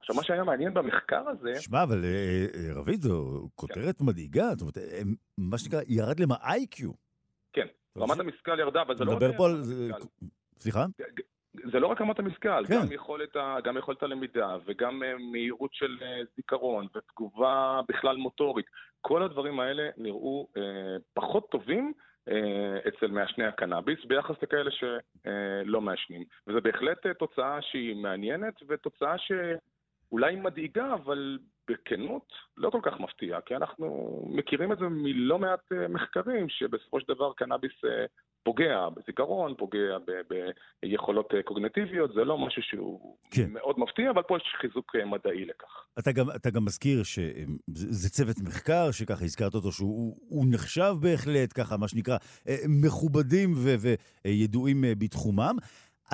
עכשיו, 0.00 0.16
מה 0.16 0.22
שהיה 0.22 0.44
מעניין 0.44 0.74
במחקר 0.74 1.28
הזה... 1.28 1.60
שמע, 1.60 1.82
אבל 1.82 2.04
רביד, 2.74 3.02
זו 3.02 3.48
כותרת 3.54 3.98
כן. 3.98 4.04
מדאיגה, 4.04 4.50
זאת 4.50 4.60
אומרת, 4.60 4.76
מה 5.38 5.58
שנקרא, 5.58 5.80
ירד 5.88 6.20
להם 6.20 6.32
ה-IQ. 6.32 6.86
כן, 7.52 7.66
רמת 7.98 8.20
המשכל 8.20 8.60
ירדה, 8.60 8.82
אבל 8.82 8.96
זה 8.96 9.04
לא... 9.04 9.12
מדבר 9.12 9.36
פה 9.36 9.46
על... 9.46 9.62
סליחה? 10.58 10.86
זה 11.72 11.80
לא 11.80 11.86
רק 11.86 12.00
רמת 12.00 12.18
המשכל, 12.18 12.66
כן. 12.66 12.74
גם, 12.74 12.92
יכולת, 12.92 13.36
גם 13.64 13.76
יכולת 13.76 14.02
הלמידה 14.02 14.56
וגם 14.66 15.02
אה, 15.02 15.14
מהירות 15.32 15.74
של 15.74 15.98
אה, 16.02 16.20
זיכרון 16.36 16.86
ותגובה 16.94 17.80
בכלל 17.88 18.16
מוטורית. 18.16 18.66
כל 19.00 19.22
הדברים 19.22 19.60
האלה 19.60 19.88
נראו 19.96 20.48
אה, 20.56 20.62
פחות 21.14 21.50
טובים 21.50 21.92
אה, 22.28 22.78
אצל 22.88 23.06
מעשני 23.06 23.44
הקנאביס 23.44 24.04
ביחס 24.04 24.34
לכאלה 24.42 24.70
שלא 24.70 25.78
אה, 25.78 25.84
מעשנים. 25.84 26.24
וזו 26.46 26.60
בהחלט 26.60 27.06
אה, 27.06 27.14
תוצאה 27.14 27.62
שהיא 27.62 27.96
מעניינת 27.96 28.54
ותוצאה 28.68 29.14
שאולי 29.18 30.36
מדאיגה, 30.36 30.94
אבל 30.94 31.38
בכנות 31.70 32.32
לא 32.56 32.70
כל 32.70 32.80
כך 32.82 33.00
מפתיעה, 33.00 33.40
כי 33.40 33.56
אנחנו 33.56 34.18
מכירים 34.28 34.72
את 34.72 34.78
זה 34.78 34.84
מלא 34.90 35.38
מעט 35.38 35.72
מחקרים 35.88 36.48
שבסופו 36.48 37.00
של 37.00 37.14
דבר 37.14 37.32
קנאביס 37.32 37.72
פוגע 38.44 38.88
בזיכרון, 38.96 39.54
פוגע 39.58 39.98
ב- 40.06 40.34
ביכולות 40.82 41.34
אה, 41.34 41.42
קוגנטיביות, 41.42 42.10
זה 42.14 42.24
לא 42.24 42.38
משהו 42.38 42.62
שהוא 42.62 43.16
כן. 43.30 43.50
מאוד 43.50 43.78
מפתיע, 43.78 44.10
אבל 44.10 44.22
פה 44.22 44.36
יש 44.36 44.42
חיזוק 44.60 44.96
אה, 44.96 45.04
מדעי 45.04 45.44
לכך. 45.44 45.86
אתה 45.98 46.12
גם, 46.12 46.26
אתה 46.36 46.50
גם 46.50 46.64
מזכיר 46.64 47.02
שזה 47.02 48.10
צוות 48.10 48.36
מחקר, 48.44 48.90
שככה 48.90 49.24
הזכרת 49.24 49.54
אותו, 49.54 49.72
שהוא 49.72 50.44
נחשב 50.50 50.94
בהחלט, 51.00 51.52
ככה, 51.54 51.76
מה 51.76 51.88
שנקרא, 51.88 52.16
אה, 52.48 52.56
מכובדים 52.68 53.52
ו- 53.56 53.94
וידועים 54.24 54.84
בתחומם. 54.98 55.56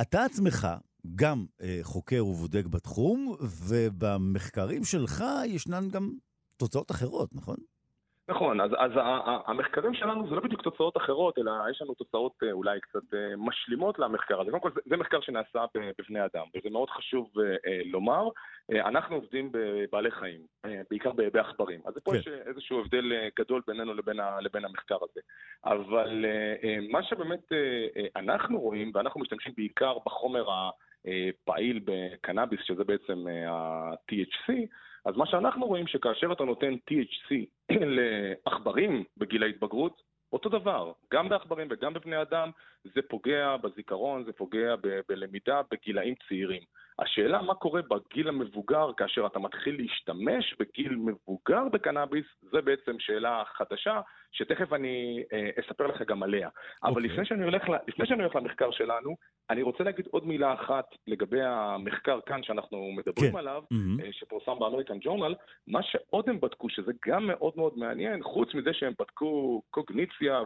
אתה 0.01 0.25
עצמך 0.25 0.69
גם 1.15 1.47
חוקר 1.83 2.27
ובודק 2.27 2.67
בתחום, 2.67 3.37
ובמחקרים 3.69 4.85
שלך 4.85 5.25
ישנן 5.47 5.89
גם 5.89 6.13
תוצאות 6.57 6.91
אחרות, 6.91 7.35
נכון? 7.35 7.57
נכון, 8.29 8.61
אז, 8.61 8.71
אז 8.79 8.91
המחקרים 9.47 9.95
שלנו 9.95 10.29
זה 10.29 10.35
לא 10.35 10.41
בדיוק 10.41 10.63
תוצאות 10.63 10.97
אחרות, 10.97 11.39
אלא 11.39 11.53
יש 11.71 11.83
לנו 11.83 11.95
תוצאות 11.95 12.33
אה, 12.43 12.53
אולי 12.53 12.81
קצת 12.81 13.15
אה, 13.15 13.37
משלימות 13.37 13.99
למחקר 13.99 14.41
הזה. 14.41 14.51
קודם 14.51 14.63
כל, 14.63 14.71
זה, 14.75 14.81
זה 14.87 14.97
מחקר 14.97 15.21
שנעשה 15.21 15.65
בבני 15.75 16.25
אדם, 16.25 16.47
וזה 16.57 16.71
מאוד 16.71 16.91
חשוב 16.91 17.31
אה, 17.67 17.81
לומר. 17.85 18.29
אנחנו 18.73 19.17
עובדים 19.17 19.53
בבעלי 19.53 20.11
חיים, 20.11 20.41
בעיקר 20.91 21.13
בעכברים. 21.33 21.81
אז 21.87 21.95
פה 22.05 22.11
כן. 22.11 22.19
יש 22.19 22.29
איזשהו 22.29 22.81
הבדל 22.81 23.13
גדול 23.39 23.63
בינינו 23.67 23.95
לבין, 23.95 24.21
ה, 24.21 24.41
לבין 24.41 24.65
המחקר 24.65 24.97
הזה. 25.11 25.21
אבל 25.65 26.25
מה 26.91 27.03
שבאמת 27.03 27.53
אנחנו 28.17 28.61
רואים, 28.61 28.91
ואנחנו 28.95 29.21
משתמשים 29.21 29.53
בעיקר 29.57 29.99
בחומר 30.07 30.51
הפעיל 31.29 31.81
בקנאביס, 31.85 32.61
שזה 32.65 32.85
בעצם 32.85 33.27
ה-THC, 33.49 34.53
אז 35.05 35.17
מה 35.17 35.27
שאנחנו 35.27 35.67
רואים 35.67 35.87
שכאשר 35.87 36.33
אתה 36.33 36.45
נותן 36.45 36.75
THC 36.91 37.35
לעכברים 37.97 39.05
בגיל 39.17 39.43
ההתבגרות, 39.43 40.03
אותו 40.33 40.49
דבר, 40.49 40.93
גם 41.13 41.29
בעכברים 41.29 41.69
וגם 41.71 41.95
בבני 41.95 42.23
אדם, 42.23 42.51
זה 42.85 43.01
פוגע 43.09 43.57
בזיכרון, 43.57 44.25
זה 44.25 44.33
פוגע 44.33 44.77
ב- 44.77 45.01
בלמידה 45.09 45.61
בגילאים 45.71 46.15
צעירים. 46.29 46.63
השאלה 46.99 47.43
מה 47.43 47.55
קורה 47.55 47.81
בגיל 47.83 48.29
המבוגר 48.29 48.91
כאשר 48.97 49.27
אתה 49.27 49.39
מתחיל 49.39 49.77
להשתמש 49.77 50.55
בגיל 50.59 50.97
מבוגר 50.97 51.69
בקנאביס, 51.73 52.27
זה 52.43 52.61
בעצם 52.61 52.99
שאלה 52.99 53.43
חדשה, 53.47 54.01
שתכף 54.33 54.73
אני 54.73 55.23
אה, 55.33 55.51
אספר 55.61 55.87
לך 55.87 56.03
גם 56.03 56.23
עליה. 56.23 56.49
Okay. 56.49 56.89
אבל 56.89 56.91
אוקיי. 56.91 57.09
לפני 57.09 57.25
שאני, 57.25 57.45
הולך, 57.45 57.63
לפני 57.89 58.07
שאני 58.07 58.23
הולך 58.23 58.37
למחקר 58.37 58.71
שלנו, 58.71 59.17
אני 59.51 59.63
רוצה 59.63 59.85
להגיד 59.85 60.07
עוד 60.11 60.27
מילה 60.27 60.55
אחת 60.55 60.85
לגבי 61.07 61.43
המחקר 61.43 62.21
כאן 62.27 62.43
שאנחנו 62.43 62.93
מדברים 62.93 63.31
okay. 63.31 63.33
כן. 63.33 63.39
עליו, 63.39 63.63
mm-hmm. 63.73 64.05
אה, 64.05 64.13
שפורסם 64.13 64.59
באמריקן 64.59 64.99
ג'ורנל, 65.01 65.35
מה 65.67 65.83
שעוד 65.83 66.29
הם 66.29 66.41
בדקו, 66.41 66.69
שזה 66.69 66.93
גם 67.07 67.27
מאוד 67.27 67.53
מאוד 67.57 67.79
מעניין, 67.79 68.23
חוץ 68.23 68.55
מזה 68.55 68.73
שהם 68.73 68.93
בדקו 68.99 69.63
קוגניציה 69.71 70.43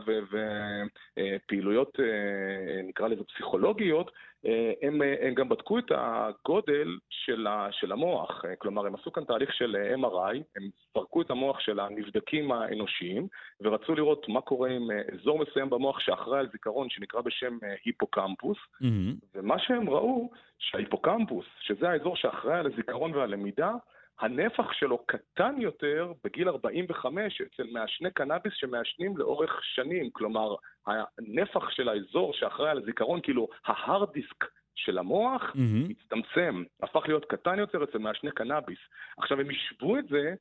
ופעילויות, 1.17 2.01
אה, 2.01 2.05
אה, 2.05 2.83
נקרא 2.83 3.09
לזה 3.09 3.25
פסיכולוגיות, 3.25 4.11
אה, 4.47 4.73
הם, 4.83 5.03
אה, 5.03 5.15
הם 5.21 5.35
גם 5.35 5.49
בדקו 5.49 5.79
את 5.79 5.91
הגודל 5.91 6.99
של, 7.11 7.47
ה, 7.47 7.69
של 7.71 7.93
המוח, 7.93 8.45
כלומר 8.59 8.87
הם 8.87 8.95
עשו 8.95 9.13
כאן 9.13 9.25
תהליך 9.25 9.55
של 9.55 9.77
MRI, 9.95 10.37
הם 10.57 10.71
פרקו 10.93 11.23
את 11.23 11.31
המוח 11.31 11.61
של 11.61 11.81
הנבדקים 11.81 12.53
האנושיים 12.53 13.29
ורצו 13.73 13.95
לראות 13.95 14.29
מה 14.29 14.41
קורה 14.41 14.71
עם 14.71 14.89
אזור 15.15 15.39
מסוים 15.39 15.71
במוח 15.71 16.01
שאחראי 16.01 16.39
על 16.39 16.49
זיכרון 16.53 16.91
שנקרא 16.91 17.21
בשם 17.21 17.59
היפוקמפוס, 17.85 18.59
mm-hmm. 18.59 18.87
ומה 19.35 19.59
שהם 19.59 19.91
ראו 19.91 20.31
שההיפוקמפוס, 20.59 21.47
שזה 21.61 21.89
האזור 21.91 22.17
שאחראי 22.17 22.59
על 22.59 22.67
הזיכרון 22.67 23.15
והלמידה, 23.15 23.73
הנפח 24.21 24.73
שלו 24.73 24.99
קטן 25.07 25.55
יותר 25.59 26.13
בגיל 26.25 26.49
45 26.49 27.41
אצל 27.41 27.63
מעשני 27.73 28.11
קנאביס 28.11 28.53
שמעשנים 28.57 29.17
לאורך 29.17 29.61
שנים. 29.63 30.11
כלומר, 30.11 30.55
הנפח 30.87 31.71
של 31.71 31.89
האזור 31.89 32.33
שאחראי 32.33 32.71
על 32.71 32.79
הזיכרון, 32.79 33.21
כאילו 33.23 33.49
ההארד 33.67 34.13
דיסק 34.13 34.45
של 34.75 34.99
המוח, 34.99 35.43
mm-hmm. 35.43 35.91
הצטמצם, 35.91 36.63
הפך 36.83 37.03
להיות 37.09 37.25
קטן 37.25 37.59
יותר 37.59 37.85
אצל 37.85 37.99
מעשני 37.99 38.31
קנאביס. 38.31 38.79
עכשיו, 39.19 39.41
הם 39.41 39.51
השוו 39.51 39.99
את 39.99 40.09
זה 40.09 40.35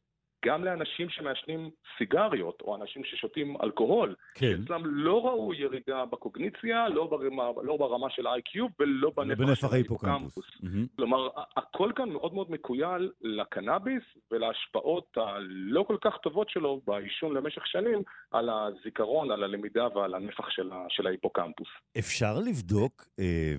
גם 0.46 0.64
לאנשים 0.64 1.10
שמעשנים 1.10 1.70
סיגריות, 1.98 2.62
או 2.62 2.76
אנשים 2.76 3.04
ששותים 3.04 3.56
אלכוהול. 3.64 4.16
כן. 4.36 4.56
אצלם 4.64 4.82
לא 4.86 5.26
ראו 5.26 5.54
ירידה 5.54 6.06
בקוגניציה, 6.06 6.89
לא 6.89 7.08
ברמה, 7.08 7.44
לא 7.64 7.78
ברמה 7.78 8.08
של 8.10 8.28
ה-IQ 8.28 8.60
ולא 8.80 9.12
בנפח 9.16 9.74
ההיפוקמפוס. 9.74 10.46
Mm-hmm. 10.46 10.96
כלומר, 10.96 11.28
הכל 11.58 11.92
כאן 11.96 12.10
מאוד 12.10 12.34
מאוד 12.34 12.52
מקוייל 12.52 13.12
לקנאביס 13.22 14.04
ולהשפעות 14.32 15.18
הלא 15.18 15.84
כל 15.88 15.98
כך 16.02 16.18
טובות 16.24 16.50
שלו 16.50 16.82
בעישון 16.88 17.34
למשך 17.34 17.68
שנים 17.68 18.00
על 18.32 18.50
הזיכרון, 18.50 19.32
על 19.32 19.44
הלמידה 19.44 19.88
ועל 19.96 20.16
הנפח 20.16 20.50
של, 20.50 20.72
ה- 20.72 20.86
של 20.89 21.08
ההיפוקמפוס. 21.08 21.70
אפשר 22.00 22.39
לבדוק... 22.39 23.06
אה... 23.20 23.56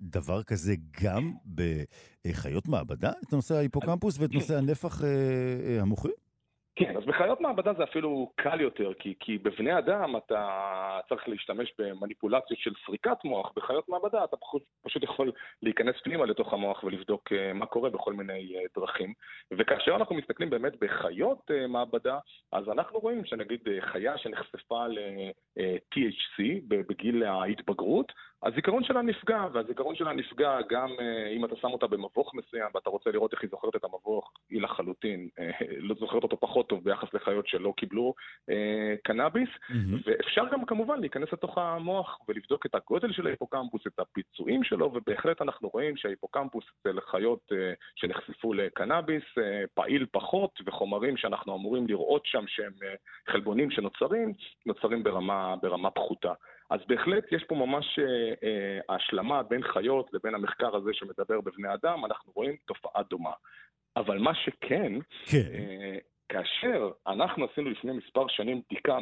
דבר 0.00 0.42
כזה 0.42 0.74
גם 1.02 1.32
בחיות 1.54 2.68
מעבדה, 2.68 3.10
את 3.10 3.32
נושא 3.32 3.54
ההיפוקמפוס 3.54 4.20
ואת 4.20 4.32
נושא 4.32 4.56
הנפח 4.56 5.04
אה, 5.04 5.08
אה, 5.66 5.82
המוחי? 5.82 6.08
כן, 6.78 6.96
אז 6.96 7.04
בחיות 7.04 7.40
מעבדה 7.40 7.72
זה 7.74 7.84
אפילו 7.84 8.32
קל 8.36 8.60
יותר, 8.60 8.92
כי, 8.98 9.14
כי 9.20 9.38
בבני 9.38 9.78
אדם 9.78 10.16
אתה 10.16 11.00
צריך 11.08 11.28
להשתמש 11.28 11.72
במניפולציות 11.78 12.58
של 12.58 12.72
סריקת 12.86 13.24
מוח, 13.24 13.52
בחיות 13.56 13.88
מעבדה 13.88 14.24
אתה 14.24 14.36
פשוט, 14.36 14.62
פשוט 14.82 15.02
יכול 15.02 15.32
להיכנס 15.62 15.94
פנימה 16.04 16.26
לתוך 16.26 16.52
המוח 16.52 16.84
ולבדוק 16.84 17.32
uh, 17.32 17.54
מה 17.54 17.66
קורה 17.66 17.90
בכל 17.90 18.12
מיני 18.12 18.54
דרכים. 18.76 19.12
וכאשר 19.52 19.96
אנחנו 19.96 20.14
מסתכלים 20.14 20.50
באמת 20.50 20.72
בחיות 20.80 21.50
מעבדה, 21.68 22.18
אז 22.52 22.68
אנחנו 22.68 22.98
רואים 22.98 23.24
שנגיד 23.24 23.60
חיה 23.80 24.18
שנחשפה 24.18 24.86
ל-THC 24.86 26.42
בגיל 26.68 27.22
ההתבגרות, 27.22 28.12
הזיכרון 28.42 28.84
שלה 28.84 29.02
נפגע, 29.02 29.46
והזיכרון 29.52 29.94
שלה 29.94 30.12
נפגע 30.12 30.58
גם 30.68 30.88
uh, 30.88 31.36
אם 31.36 31.44
אתה 31.44 31.56
שם 31.56 31.68
אותה 31.68 31.86
במבוך 31.86 32.34
מסוים 32.34 32.70
ואתה 32.74 32.90
רוצה 32.90 33.10
לראות 33.10 33.32
איך 33.32 33.42
היא 33.42 33.50
זוכרת 33.50 33.76
את 33.76 33.84
המבוך, 33.84 34.32
היא 34.50 34.62
לחלוטין 34.62 35.28
uh, 35.38 35.64
לא 35.78 35.94
זוכרת 36.00 36.22
אותו 36.22 36.40
פחות 36.40 36.68
טוב 36.68 36.84
ביחס 36.84 37.14
לחיות 37.14 37.48
שלא 37.48 37.72
קיבלו 37.76 38.14
uh, 38.50 38.52
קנאביס, 39.04 39.48
mm-hmm. 39.48 39.74
ואפשר 40.06 40.44
גם 40.52 40.64
כמובן 40.64 41.00
להיכנס 41.00 41.32
לתוך 41.32 41.58
המוח 41.58 42.18
ולבדוק 42.28 42.66
את 42.66 42.74
הגודל 42.74 43.12
של 43.12 43.26
ההיפוקמפוס, 43.26 43.86
את 43.86 43.98
הביצועים 43.98 44.64
שלו, 44.64 44.90
ובהחלט 44.94 45.42
אנחנו 45.42 45.68
רואים 45.68 45.96
שההיפוקמפוס 45.96 46.64
אצל 46.80 47.00
חיות 47.00 47.52
שנחשפו 47.96 48.52
לקנאביס 48.52 49.24
פעיל 49.74 50.06
פחות, 50.12 50.60
וחומרים 50.66 51.16
שאנחנו 51.16 51.56
אמורים 51.56 51.86
לראות 51.86 52.26
שם 52.26 52.44
שהם 52.46 52.72
חלבונים 53.28 53.70
שנוצרים, 53.70 54.32
נוצרים 54.66 55.02
ברמה, 55.02 55.54
ברמה 55.62 55.90
פחותה. 55.90 56.32
אז 56.70 56.80
בהחלט 56.88 57.32
יש 57.32 57.44
פה 57.44 57.54
ממש 57.54 57.98
אה, 57.98 58.04
אה, 58.42 58.94
השלמה 58.94 59.42
בין 59.42 59.62
חיות 59.62 60.10
לבין 60.12 60.34
המחקר 60.34 60.76
הזה 60.76 60.90
שמדבר 60.92 61.40
בבני 61.40 61.74
אדם, 61.74 62.04
אנחנו 62.04 62.32
רואים 62.34 62.56
תופעה 62.66 63.02
דומה. 63.02 63.32
אבל 63.96 64.18
מה 64.18 64.34
שכן, 64.34 64.92
כן. 65.30 65.38
אה, 65.54 65.98
כאשר 66.28 66.90
אנחנו 67.06 67.46
עשינו 67.52 67.70
לפני 67.70 67.92
מספר 67.92 68.28
שנים 68.28 68.62
בדיקה 68.66 68.98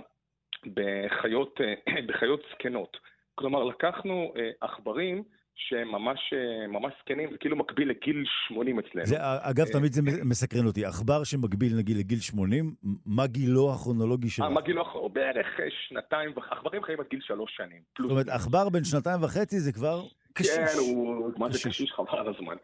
בחיות, 0.75 1.61
אה, 1.61 2.03
בחיות 2.09 2.43
זקנות, 2.53 2.97
כלומר 3.35 3.65
לקחנו 3.65 4.33
אה, 4.37 4.51
עכברים 4.61 5.25
שהם 5.57 5.89
ממש, 5.89 6.19
אה, 6.33 6.67
ממש 6.67 6.93
זקנים, 7.01 7.31
זה 7.33 7.39
כאילו 7.39 7.57
מקביל 7.57 7.89
לגיל 7.91 8.25
80 8.49 8.79
אצלנו. 8.79 9.07
זה, 9.07 9.17
אגב, 9.21 9.67
תמיד 9.73 9.93
זה 9.93 10.03
מסקרן 10.25 10.67
אותי. 10.67 10.85
עכבר 10.85 11.25
שמקביל 11.25 11.77
נגיד 11.77 11.97
לגיל 11.97 12.19
80, 12.19 12.75
מה 13.07 13.27
גילו 13.27 13.73
הכרונולוגי 13.73 14.31
שלו? 14.31 14.51
מה 14.51 14.61
גילו? 14.61 14.83
הכרונולוגי? 14.83 15.15
בערך 15.15 15.47
שנתיים, 15.89 16.31
עכברים 16.51 16.83
חיים 16.83 17.01
עד 17.01 17.07
גיל 17.11 17.21
שלוש 17.23 17.57
שנים. 17.57 17.81
זאת 17.99 18.11
אומרת, 18.11 18.29
עכבר 18.29 18.69
בן 18.69 18.85
שנתיים 18.85 19.23
וחצי 19.23 19.61
זה 19.61 19.73
כבר 19.73 20.03
קשיש. 20.33 20.57
כן, 20.57 20.79
הוא, 20.79 21.33
מה 21.37 21.51
זה 21.51 21.59
קשיש 21.69 21.93
חבל 21.93 22.19
על 22.19 22.29
הזמן. 22.29 22.57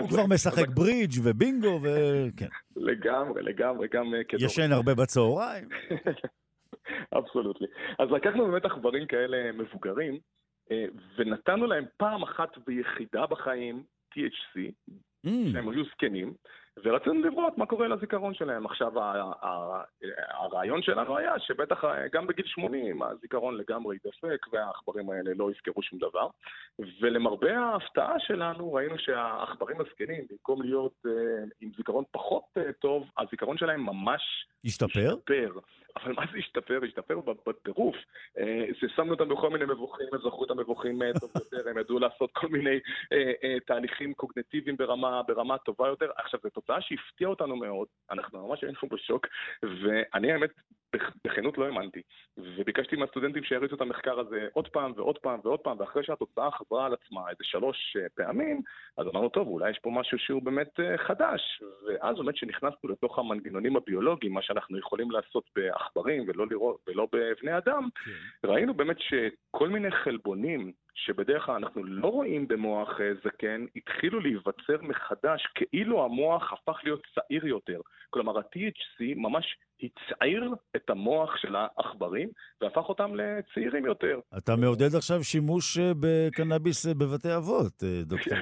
הוא 0.00 0.08
כבר 0.08 0.26
משחק 0.26 0.68
ברידג' 0.68 1.20
ובינגו, 1.24 1.80
וכן. 1.82 2.46
לגמרי, 2.76 3.42
לגמרי, 3.42 3.88
גם 3.92 4.12
כדור. 4.28 4.46
ישן 4.46 4.72
הרבה 4.72 4.94
בצהריים. 4.94 5.68
אבסולוטלי. 7.18 7.66
אז 7.98 8.08
לקחנו 8.10 8.46
באמת 8.46 8.64
עכברים 8.64 9.06
כאלה 9.06 9.52
מבוגרים, 9.52 10.12
אה, 10.14 10.18
ונתנו 11.16 11.66
להם 11.66 11.84
פעם 11.96 12.22
אחת 12.22 12.58
ויחידה 12.66 13.26
בחיים 13.26 13.82
THC, 14.14 14.72
mm. 15.26 15.30
שהם 15.52 15.68
היו 15.68 15.84
זקנים, 15.84 16.34
ורצינו 16.84 17.22
לראות 17.22 17.58
מה 17.58 17.66
קורה 17.66 17.88
לזיכרון 17.88 18.34
שלהם. 18.34 18.66
עכשיו, 18.66 18.92
הרעיון 20.28 20.82
שלנו 20.82 21.18
היה 21.18 21.38
שבטח 21.38 21.84
גם 22.12 22.26
בגיל 22.26 22.46
80 22.46 23.02
הזיכרון 23.02 23.56
לגמרי 23.56 23.96
ידפק 23.96 24.46
והעכברים 24.52 25.10
האלה 25.10 25.30
לא 25.36 25.50
יזכרו 25.50 25.82
שום 25.82 25.98
דבר. 25.98 26.28
ולמרבה 27.00 27.58
ההפתעה 27.58 28.14
שלנו, 28.18 28.72
ראינו 28.72 28.98
שהעכברים 28.98 29.80
הזקנים, 29.80 30.24
במקום 30.30 30.62
להיות 30.62 30.94
uh, 31.06 31.10
עם 31.60 31.70
זיכרון 31.76 32.04
פחות 32.10 32.44
uh, 32.58 32.72
טוב, 32.72 33.10
הזיכרון 33.18 33.58
שלהם 33.58 33.80
ממש 33.86 34.46
השתפר. 34.64 35.14
השתפר. 35.14 35.60
אבל 35.96 36.12
מה 36.12 36.22
זה 36.32 36.38
השתפר? 36.38 36.80
השתפר 36.84 37.20
בטירוף. 37.46 37.96
אה, 38.38 38.64
שמנו 38.96 39.10
אותם 39.12 39.28
בכל 39.28 39.50
מיני 39.50 39.64
מבוכים, 39.64 40.06
הם 40.12 40.18
זכרו 40.18 40.44
את 40.44 40.50
המבוכים 40.50 41.02
טוב 41.20 41.30
יותר, 41.34 41.68
הם 41.68 41.78
ידעו 41.78 41.98
לעשות 41.98 42.30
כל 42.32 42.48
מיני 42.48 42.80
אה, 43.12 43.32
אה, 43.44 43.60
תהליכים 43.66 44.14
קוגנטיביים 44.14 44.76
ברמה, 44.76 45.22
ברמה 45.22 45.58
טובה 45.58 45.88
יותר. 45.88 46.10
עכשיו, 46.16 46.40
זו 46.42 46.48
תוצאה 46.66 46.80
שהפתיעה 46.80 47.30
אותנו 47.30 47.56
מאוד, 47.56 47.88
אנחנו 48.10 48.48
ממש 48.48 48.62
היינו 48.62 48.78
בשוק, 48.90 49.26
ואני 49.62 50.32
האמת 50.32 50.50
בכנות 51.24 51.58
לא 51.58 51.64
האמנתי. 51.64 52.02
וביקשתי 52.36 52.96
מהסטודנטים 52.96 53.44
שיריצו 53.44 53.74
את 53.74 53.80
המחקר 53.80 54.20
הזה 54.20 54.48
עוד 54.52 54.68
פעם 54.68 54.92
ועוד 54.96 55.18
פעם 55.18 55.40
ועוד 55.44 55.60
פעם, 55.60 55.80
ואחרי 55.80 56.04
שהתוצאה 56.04 56.50
חזרה 56.50 56.86
על 56.86 56.94
עצמה 56.94 57.30
איזה 57.30 57.44
שלוש 57.44 57.96
פעמים, 58.14 58.60
אז 58.96 59.06
אמרנו, 59.06 59.28
טוב, 59.28 59.48
אולי 59.48 59.70
יש 59.70 59.78
פה 59.78 59.90
משהו 59.90 60.18
שהוא 60.18 60.42
באמת 60.42 60.80
חדש. 60.96 61.62
ואז 61.86 62.16
באמת 62.16 62.34
כשנכנסנו 62.34 62.90
לתוך 62.90 63.18
המנגנונים 63.18 63.76
הביולוגיים, 63.76 64.32
מה 64.32 64.42
שאנחנו 64.42 64.78
יכולים 64.78 65.10
לעשות 65.10 65.50
בעכברים 65.56 66.24
ולא, 66.28 66.46
לראות, 66.50 66.80
ולא 66.86 67.08
בבני 67.12 67.58
אדם, 67.58 67.88
כן. 68.04 68.48
ראינו 68.48 68.74
באמת 68.74 68.96
שכל 69.00 69.68
מיני 69.68 69.90
חלבונים 69.90 70.72
שבדרך 70.94 71.44
כלל 71.44 71.54
אנחנו 71.54 71.84
לא 71.84 72.08
רואים 72.08 72.48
במוח 72.48 73.00
אה, 73.00 73.12
זקן, 73.24 73.66
התחילו 73.76 74.20
להיווצר 74.20 74.82
מחדש 74.82 75.46
כאילו 75.54 76.04
המוח 76.04 76.52
הפך 76.52 76.80
להיות 76.84 77.02
צעיר 77.14 77.46
יותר. 77.46 77.80
כלומר, 78.10 78.38
ה-THC 78.38 79.04
ממש 79.16 79.56
הצעיר 79.82 80.54
את 80.76 80.90
המוח 80.90 81.36
של 81.36 81.56
העכברים 81.56 82.28
והפך 82.60 82.88
אותם 82.88 83.14
לצעירים 83.14 83.86
יותר. 83.86 84.20
אתה 84.38 84.56
מעודד 84.56 84.94
עכשיו 84.96 85.24
שימוש 85.24 85.78
אה, 85.78 85.92
בקנאביס 86.00 86.86
אה, 86.86 86.94
בבתי 86.94 87.36
אבות, 87.36 87.82
דוקטור 88.02 88.38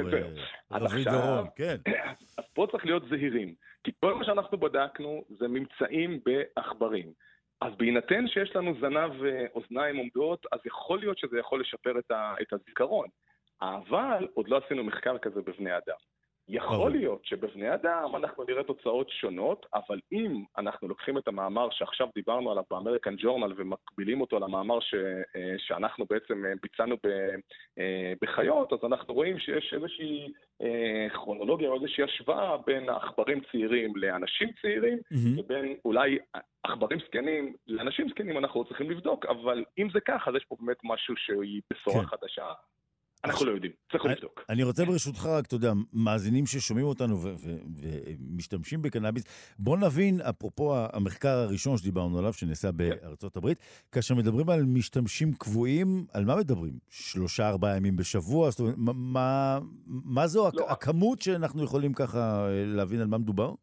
רבי 0.71 1.05
דורון, 1.05 1.47
כן. 1.57 1.77
אז 2.39 2.45
פה 2.55 2.67
צריך 2.73 2.85
להיות 2.85 3.03
זהירים, 3.09 3.55
כי 3.85 3.91
כל 4.01 4.15
מה 4.15 4.25
שאנחנו 4.25 4.59
בדקנו 4.59 5.25
זה 5.29 5.49
ממצאים 5.49 6.21
בעכברים. 6.27 7.13
אז 7.61 7.73
בהינתן 7.77 8.29
שיש 8.29 8.57
לנו 8.57 8.75
זנב 8.81 9.13
ואוזניים 9.21 9.97
עומדות, 9.97 10.47
אז 10.53 10.61
יכול 10.65 10.99
להיות 10.99 11.19
שזה 11.19 11.39
יכול 11.39 11.61
לשפר 11.61 11.99
את 12.43 12.53
הזיכרון. 12.53 13.09
אבל 13.63 14.29
עוד 14.35 14.49
לא 14.49 14.61
עשינו 14.65 14.85
מחקר 14.85 15.19
כזה 15.19 15.43
בבני 15.43 15.77
אדם. 15.77 15.97
יכול 16.51 16.91
להיות 16.91 17.25
שבבני 17.25 17.75
אדם 17.75 18.17
אנחנו 18.17 18.45
נראה 18.49 18.63
תוצאות 18.63 19.11
שונות, 19.11 19.67
אבל 19.75 20.01
אם 20.13 20.45
אנחנו 20.59 20.89
לוקחים 20.89 21.19
את 21.19 21.29
המאמר 21.29 21.69
שעכשיו 21.71 22.09
דיברנו 22.15 22.51
עליו 22.51 22.63
באמריקן 22.71 23.15
ג'ורנל 23.19 23.53
ומקבילים 23.57 24.21
אותו 24.21 24.39
למאמר 24.39 24.81
ש, 24.81 24.95
אה, 25.37 25.55
שאנחנו 25.59 26.07
בעצם 26.11 26.45
אה, 26.47 26.53
ביצענו 26.63 26.97
ב, 26.97 27.09
אה, 27.79 28.13
בחיות, 28.23 28.73
אז 28.73 28.79
אנחנו 28.85 29.15
רואים 29.15 29.39
שיש 29.39 29.75
איזושהי 29.75 30.33
כרונולוגיה 31.13 31.69
או 31.69 31.75
איזושהי 31.75 32.05
השוואה 32.05 32.57
בין 32.67 32.89
עכברים 32.89 33.41
צעירים 33.53 33.97
לאנשים 33.97 34.49
צעירים, 34.63 34.99
mm-hmm. 34.99 35.41
ובין 35.41 35.77
אולי 35.85 36.19
עכברים 36.63 36.99
זקנים 37.07 37.55
לאנשים 37.67 38.09
זקנים 38.09 38.39
אנחנו 38.39 38.65
צריכים 38.65 38.91
לבדוק, 38.91 39.27
אבל 39.27 39.65
אם 39.79 39.89
זה 39.93 40.01
ככה, 40.01 40.31
אז 40.31 40.37
יש 40.37 40.45
פה 40.45 40.57
באמת 40.61 40.77
משהו 40.85 41.15
שהיא 41.17 41.61
בשורה 41.73 42.01
כן. 42.01 42.07
חדשה. 42.07 42.45
אנחנו 43.25 43.47
לא 43.47 43.51
יודעים, 43.51 43.73
צריך 43.93 44.05
לבדוק. 44.05 44.45
אני 44.49 44.63
רוצה 44.63 44.85
ברשותך 44.85 45.27
רק, 45.27 45.47
אתה 45.47 45.55
יודע, 45.55 45.73
מאזינים 45.93 46.47
ששומעים 46.47 46.87
אותנו 46.87 47.21
ומשתמשים 47.77 48.83
בקנאביס, 48.83 49.25
בוא 49.59 49.77
נבין, 49.77 50.21
אפרופו 50.21 50.77
המחקר 50.93 51.29
הראשון 51.39 51.79
שדיברנו 51.79 52.19
עליו, 52.19 52.33
שנעשה 52.33 52.69
כן. 52.69 52.77
בארצות 52.77 53.37
הברית, 53.37 53.59
כאשר 53.93 54.15
מדברים 54.15 54.51
על 54.51 54.65
משתמשים 54.65 55.33
קבועים, 55.33 56.07
על 56.13 56.25
מה 56.25 56.37
מדברים? 56.37 56.79
שלושה, 56.89 57.49
ארבעה 57.49 57.77
ימים 57.77 57.97
בשבוע? 57.97 58.51
זאת 58.51 58.61
אומרת, 58.61 58.75
מה 59.87 60.27
זו 60.27 60.51
לא. 60.55 60.71
הכמות 60.71 61.23
שאנחנו 61.23 61.65
יכולים 61.65 61.93
ככה 61.93 62.47
להבין 62.51 63.01
על 63.01 63.07
מה 63.07 63.19
מדובר? 63.19 63.55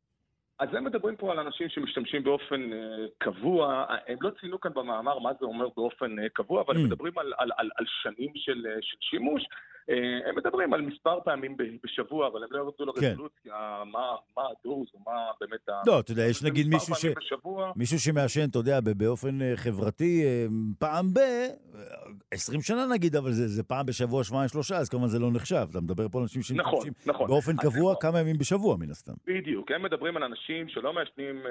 אז 0.59 0.69
הם 0.73 0.83
מדברים 0.83 1.15
פה 1.15 1.31
על 1.31 1.39
אנשים 1.39 1.69
שמשתמשים 1.69 2.23
באופן 2.23 2.69
uh, 2.71 2.75
קבוע, 3.17 3.85
הם 4.07 4.17
לא 4.21 4.29
ציינו 4.39 4.59
כאן 4.59 4.71
במאמר 4.73 5.19
מה 5.19 5.31
זה 5.39 5.45
אומר 5.45 5.67
באופן 5.75 6.19
uh, 6.19 6.29
קבוע, 6.33 6.61
אבל 6.61 6.75
mm. 6.75 6.77
הם 6.77 6.85
מדברים 6.85 7.17
על, 7.17 7.33
על, 7.37 7.51
על, 7.57 7.69
על 7.75 7.85
שנים 7.87 8.31
של, 8.35 8.65
של 8.81 8.97
שימוש. 9.01 9.43
Uh, 9.89 10.29
הם 10.29 10.35
מדברים 10.35 10.73
על 10.73 10.81
מספר 10.81 11.19
פעמים 11.25 11.57
בשבוע, 11.83 12.27
אבל 12.27 12.43
הם 12.43 12.49
לא 12.51 12.57
ירדו 12.57 12.93
כן. 12.93 13.07
לרזולוציה, 13.07 13.53
מה, 13.91 14.15
מה 14.37 14.43
הדוז, 14.43 14.87
או 14.93 14.99
מה 15.05 15.31
באמת 15.41 15.69
ה... 15.69 15.81
לא, 15.87 15.99
אתה 15.99 16.11
יודע, 16.11 16.23
יש 16.23 16.43
נגיד 16.43 16.67
מישהו, 16.67 16.95
ש... 16.95 17.05
מישהו 17.75 17.99
שמעשן, 17.99 18.49
אתה 18.49 18.59
יודע, 18.59 18.79
באופן 18.81 19.55
חברתי, 19.55 20.23
פעם 20.79 21.13
ב... 21.13 21.19
20 22.31 22.61
שנה 22.61 22.85
נגיד, 22.93 23.15
אבל 23.15 23.31
זה, 23.31 23.63
פעם 23.63 23.85
בשבוע, 23.85 24.23
שבועיים, 24.23 24.49
שלושה, 24.49 24.77
אז 24.77 24.89
כמובן 24.89 25.07
זה 25.07 25.19
לא 25.19 25.31
נחשב. 25.31 25.67
אתה 25.71 25.81
מדבר 25.81 26.09
פה 26.09 26.17
על 26.17 26.21
אנשים 26.21 26.41
שמשתמשים 26.41 26.67
נכון, 26.67 26.87
נכון. 27.05 27.27
באופן 27.27 27.57
קבוע 27.57 27.91
נכון. 27.91 27.95
כמה 28.01 28.19
ימים 28.19 28.37
בשבוע, 28.37 28.77
מן 28.77 28.91
הסתם. 28.91 29.13
בדיוק, 29.27 29.71
הם 29.71 29.83
מדברים 29.83 30.17
על 30.17 30.23
אנשים 30.23 30.69
שלא 30.69 30.93
מעשנים 30.93 31.43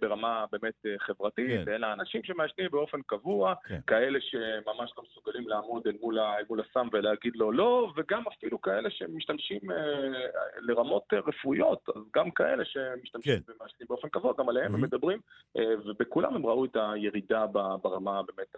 ברמה 0.00 0.44
באמת 0.52 0.86
חברתית, 0.98 1.64
כן. 1.64 1.72
אלא 1.72 1.86
אנשים 1.92 2.20
שמעשנים 2.24 2.68
באופן 2.70 2.98
קבוע, 3.06 3.54
כן. 3.68 3.80
כאלה 3.86 4.18
שממש 4.20 4.92
לא 4.96 5.04
מסוגלים 5.10 5.48
לעמוד 5.48 5.82
אל 5.86 5.96
מול 6.48 6.60
הסם 6.60 6.88
ולהגיד 6.92 7.36
לו 7.36 7.52
לא, 7.52 7.77
וגם 7.96 8.22
אפילו 8.26 8.60
כאלה 8.60 8.90
שמשתמשים 8.90 9.60
uh, 9.70 9.74
לרמות 10.60 11.02
uh, 11.12 11.16
רפואיות, 11.28 11.88
אז 11.96 12.02
גם 12.14 12.30
כאלה 12.30 12.64
שמשתמשים 12.64 13.36
כן. 13.36 13.52
ומעשנים 13.52 13.86
באופן 13.88 14.08
קבוע, 14.08 14.32
גם 14.38 14.48
עליהם 14.48 14.72
mm-hmm. 14.72 14.78
הם 14.78 14.82
מדברים, 14.84 15.18
uh, 15.58 15.60
ובכולם 15.84 16.34
הם 16.34 16.46
ראו 16.46 16.64
את 16.64 16.76
הירידה 16.76 17.46
ברמה 17.82 18.22
באמת. 18.22 18.56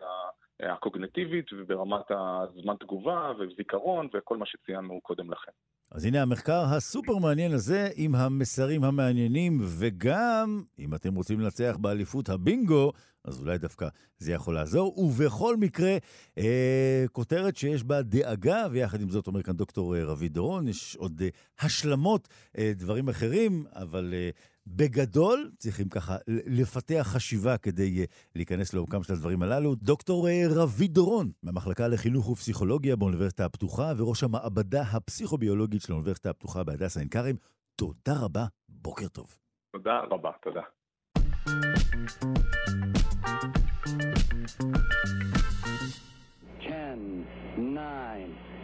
הקוגנטיבית 0.62 1.52
וברמת 1.52 2.10
הזמן 2.10 2.76
תגובה 2.76 3.32
וזיכרון 3.38 4.08
וכל 4.14 4.36
מה 4.36 4.46
שציינו 4.46 5.00
קודם 5.00 5.30
לכן. 5.30 5.52
אז 5.92 6.04
הנה 6.04 6.22
המחקר 6.22 6.64
הסופר 6.64 7.18
מעניין 7.18 7.52
הזה 7.52 7.88
עם 7.94 8.14
המסרים 8.14 8.84
המעניינים, 8.84 9.58
וגם, 9.62 10.62
אם 10.78 10.94
אתם 10.94 11.14
רוצים 11.14 11.40
לנצח 11.40 11.76
באליפות 11.80 12.28
הבינגו, 12.28 12.92
אז 13.24 13.40
אולי 13.40 13.58
דווקא 13.58 13.88
זה 14.18 14.32
יכול 14.32 14.54
לעזור. 14.54 14.98
ובכל 14.98 15.56
מקרה, 15.56 15.96
אה, 16.38 17.04
כותרת 17.12 17.56
שיש 17.56 17.84
בה 17.84 18.02
דאגה, 18.02 18.66
ויחד 18.70 19.00
עם 19.00 19.08
זאת 19.08 19.26
אומר 19.26 19.42
כאן 19.42 19.56
דוקטור 19.56 19.96
אה, 19.96 20.04
רבי 20.04 20.28
דורון, 20.28 20.68
יש 20.68 20.96
עוד 20.96 21.22
אה, 21.22 21.28
השלמות, 21.60 22.28
אה, 22.58 22.72
דברים 22.76 23.08
אחרים, 23.08 23.64
אבל 23.72 24.14
אה, 24.16 24.30
בגדול, 24.66 25.50
צריכים 25.58 25.88
ככה 25.88 26.16
לפתח 26.26 27.06
חשיבה 27.12 27.56
כדי 27.58 28.00
אה, 28.00 28.04
להיכנס 28.36 28.74
לעומקם 28.74 29.02
של 29.02 29.12
הדברים 29.12 29.42
הללו. 29.42 29.74
דוקטור 29.74 30.28
אה, 30.28 30.42
רבי 30.50 30.88
דורון, 30.88 31.30
מהמחלקה 31.42 31.88
לחינוך 31.88 32.28
ופסיכולוגיה 32.28 32.96
באוניברסיטה 32.96 33.44
הפתוחה, 33.44 33.92
וראש 33.96 34.22
המעבדה 34.22 34.82
הפסיכוביולוגית 34.82 35.82
של 35.82 35.92
האוניברסיטה 35.92 36.30
הפתוחה 36.30 36.64
בהדסה 36.64 37.00
עין 37.00 37.08
כרם, 37.08 37.36
תודה 37.76 38.20
רבה, 38.20 38.46
בוקר 38.68 39.08
טוב. 39.08 39.36
תודה 39.72 40.00
רבה, 40.10 40.30
תודה. 40.42 40.62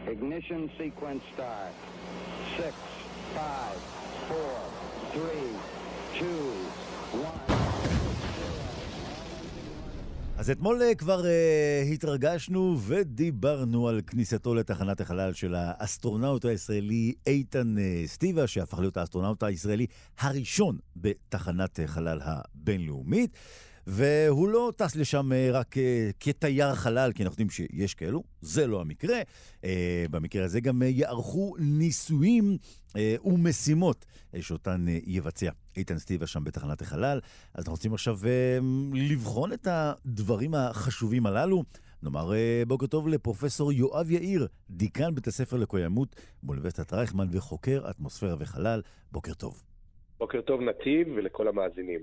Ignition 0.07 0.71
sequence 0.79 1.25
start. 1.35 1.75
Six, 2.57 2.75
five, 3.35 3.81
four, 4.29 4.59
three, 5.13 5.51
אז 10.39 10.51
אתמול 10.51 10.83
אה, 10.83 10.95
כבר 10.95 11.23
uh, 11.23 11.93
התרגשנו 11.93 12.77
ודיברנו 12.87 13.89
על 13.89 14.01
כניסתו 14.07 14.55
לתחנת 14.55 15.01
החלל 15.01 15.33
של 15.33 15.55
האסטרונאוט 15.55 16.45
הישראלי 16.45 17.13
איתן 17.27 17.75
uh, 17.79 18.09
סטיבה, 18.09 18.47
שהפך 18.47 18.79
להיות 18.79 18.97
האסטרונאוט 18.97 19.43
הישראלי 19.43 19.87
הראשון 20.19 20.79
בתחנת 20.97 21.79
החלל 21.85 22.21
הבינלאומית. 22.23 23.31
והוא 23.87 24.49
לא 24.49 24.73
טס 24.77 24.97
לשם 24.97 25.31
רק 25.53 25.75
כתייר 26.21 26.75
חלל, 26.75 27.13
כי 27.13 27.23
אנחנו 27.23 27.33
יודעים 27.33 27.51
שיש 27.51 27.95
כאלו, 27.95 28.23
זה 28.41 28.67
לא 28.67 28.81
המקרה. 28.81 29.21
במקרה 30.11 30.45
הזה 30.45 30.61
גם 30.61 30.83
יערכו 30.83 31.55
ניסויים 31.59 32.57
ומשימות 33.25 34.07
שאותן 34.41 34.85
יבצע 35.07 35.51
איתן 35.77 35.99
סטיבה 35.99 36.27
שם 36.27 36.45
בתחנת 36.45 36.81
החלל. 36.81 37.21
אז 37.55 37.59
אנחנו 37.59 37.73
רוצים 37.73 37.95
עכשיו 37.95 38.19
לבחון 38.93 39.53
את 39.53 39.69
הדברים 39.71 40.55
החשובים 40.55 41.27
הללו. 41.27 41.65
נאמר 42.03 42.33
בוקר 42.67 42.87
טוב 42.87 43.09
לפרופסור 43.09 43.73
יואב 43.73 44.11
יאיר, 44.11 44.49
דיקן 44.71 45.15
בית 45.15 45.27
הספר 45.27 45.57
לקוימות 45.57 46.17
באוניברסיטת 46.43 46.93
רייכמן 46.93 47.27
וחוקר 47.31 47.91
אטמוספירה 47.91 48.35
וחלל. 48.39 48.83
בוקר 49.13 49.35
טוב. 49.35 49.63
בוקר 50.19 50.41
טוב 50.41 50.61
נתיב 50.61 51.09
ולכל 51.17 51.49
המאזינים. 51.49 52.01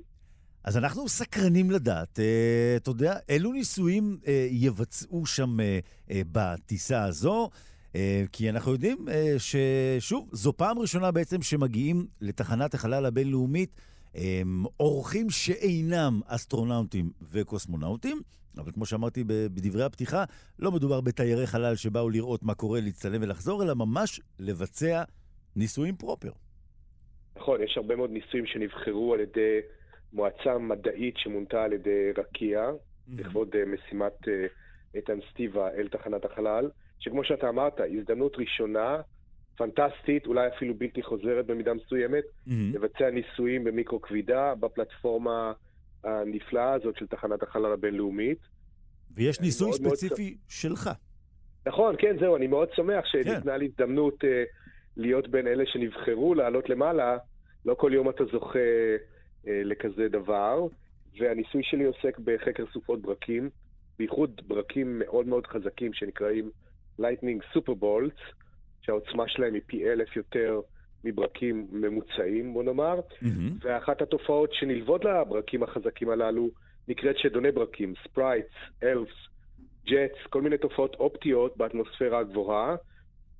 אז 0.64 0.78
אנחנו 0.78 1.10
סקרנים 1.10 1.72
לדעת, 1.72 2.20
אה, 2.20 2.74
אתה 2.78 2.90
יודע, 2.90 3.16
אילו 3.30 3.52
ניסויים 3.52 4.18
אה, 4.28 4.48
יבצעו 4.52 5.26
שם 5.26 5.60
אה, 5.60 5.80
אה, 6.12 6.22
בטיסה 6.32 7.04
הזו, 7.04 7.50
אה, 7.54 7.58
כי 8.32 8.50
אנחנו 8.50 8.72
יודעים 8.72 9.06
אה, 9.10 9.36
ששוב, 9.38 10.30
זו 10.32 10.54
פעם 10.54 10.80
ראשונה 10.80 11.12
בעצם 11.12 11.42
שמגיעים 11.42 12.06
לתחנת 12.22 12.74
החלל 12.74 13.06
הבינלאומית 13.06 13.82
אה, 14.16 14.42
אורחים 14.80 15.30
שאינם 15.30 16.22
אסטרונאוטים 16.28 17.10
וקוסמונאוטים, 17.32 18.22
אבל 18.58 18.72
כמו 18.72 18.86
שאמרתי 18.86 19.24
בדברי 19.28 19.84
הפתיחה, 19.84 20.24
לא 20.60 20.72
מדובר 20.72 21.02
בתיירי 21.02 21.48
חלל 21.48 21.76
שבאו 21.76 22.10
לראות 22.10 22.44
מה 22.44 22.56
קורה, 22.56 22.80
להצטלם 22.82 23.22
ולחזור, 23.22 23.64
אלא 23.64 23.74
ממש 23.74 24.22
לבצע 24.40 25.04
ניסויים 25.56 25.96
פרופר. 25.96 26.32
נכון, 27.36 27.64
יש 27.64 27.74
הרבה 27.78 27.96
מאוד 27.96 28.10
ניסויים 28.10 28.46
שנבחרו 28.46 29.14
על 29.14 29.20
ידי... 29.20 29.60
מועצה 30.14 30.58
מדעית 30.58 31.18
שמונתה 31.18 31.64
על 31.64 31.74
ידי 31.74 32.12
רקיע, 32.18 32.72
לכבוד. 33.08 33.56
משימת 33.68 34.28
אה, 34.28 34.46
איתן 34.96 35.20
סטיבה 35.32 35.70
אל 35.72 35.88
תחנת 35.88 36.26
החלל, 36.26 36.70
שכמו 37.04 37.24
שאתה 37.24 37.50
אמרת, 37.50 37.74
הזדמנות 38.00 38.36
ראשונה, 38.38 39.02
פנטסטית, 39.58 40.28
אולי 40.28 40.48
אפילו 40.48 40.74
בלתי 40.74 41.04
חוזרת 41.04 41.46
במידה 41.46 41.74
מסוימת, 41.74 42.24
mm-hmm. 42.24 42.52
לבצע 42.74 43.10
ניסויים 43.10 43.64
במיקרו 43.64 44.02
כבידה 44.02 44.56
בפלטפורמה 44.56 45.54
הנפלאה 46.04 46.74
הזאת 46.74 46.98
של 46.98 47.08
תחנת 47.08 47.44
החלל 47.44 47.74
הבינלאומית. 47.74 48.38
ויש 49.16 49.42
ניסוי 49.42 49.74
ספציפי 49.74 50.24
מאוד... 50.24 50.38
שלך. 50.48 50.90
נכון, 51.68 51.96
כן, 52.00 52.16
זהו, 52.20 52.36
אני 52.36 52.48
מאוד 52.48 52.70
שמח 52.76 53.06
שניתנה 53.06 53.54
כן. 53.54 53.60
לי 53.60 53.66
הזדמנות 53.66 54.24
uh, 54.24 54.28
להיות 54.98 55.28
בין 55.28 55.48
אלה 55.48 55.64
שנבחרו 55.66 56.34
לעלות 56.34 56.70
למעלה. 56.70 57.18
לא 57.66 57.74
כל 57.74 57.92
יום 57.94 58.10
אתה 58.10 58.24
זוכה 58.32 58.60
אה, 59.48 59.62
לכזה 59.64 60.08
דבר, 60.10 60.68
והניסוי 61.20 61.64
שלי 61.64 61.84
עוסק 61.84 62.20
בחקר 62.20 62.64
סופות 62.74 63.02
ברקים, 63.02 63.50
בייחוד 64.00 64.42
ברקים 64.48 65.00
מאוד 65.00 65.28
מאוד 65.28 65.48
חזקים 65.48 65.94
שנקראים 65.94 66.50
Lightning 67.00 67.56
Super 67.56 67.76
Bolts, 67.82 68.34
שהעוצמה 68.82 69.28
שלהם 69.28 69.54
היא 69.54 69.62
פי 69.66 69.90
אלף 69.90 70.16
יותר 70.16 70.62
מברקים 71.04 71.68
ממוצעים, 71.72 72.54
בוא 72.54 72.64
נאמר, 72.64 73.00
mm-hmm. 73.00 73.28
ואחת 73.62 74.02
התופעות 74.02 74.54
שנלוות 74.54 75.06
לברקים 75.06 75.64
החזקים 75.64 76.10
הללו 76.10 76.50
נקראת 76.88 77.18
שדוני 77.18 77.52
ברקים, 77.52 77.94
sprites, 78.04 78.54
elves, 78.84 79.14
jets, 79.86 80.28
כל 80.30 80.42
מיני 80.42 80.58
תופעות 80.58 80.96
אופטיות 80.96 81.58
באטמוספירה 81.58 82.20
הגבוהה, 82.20 82.76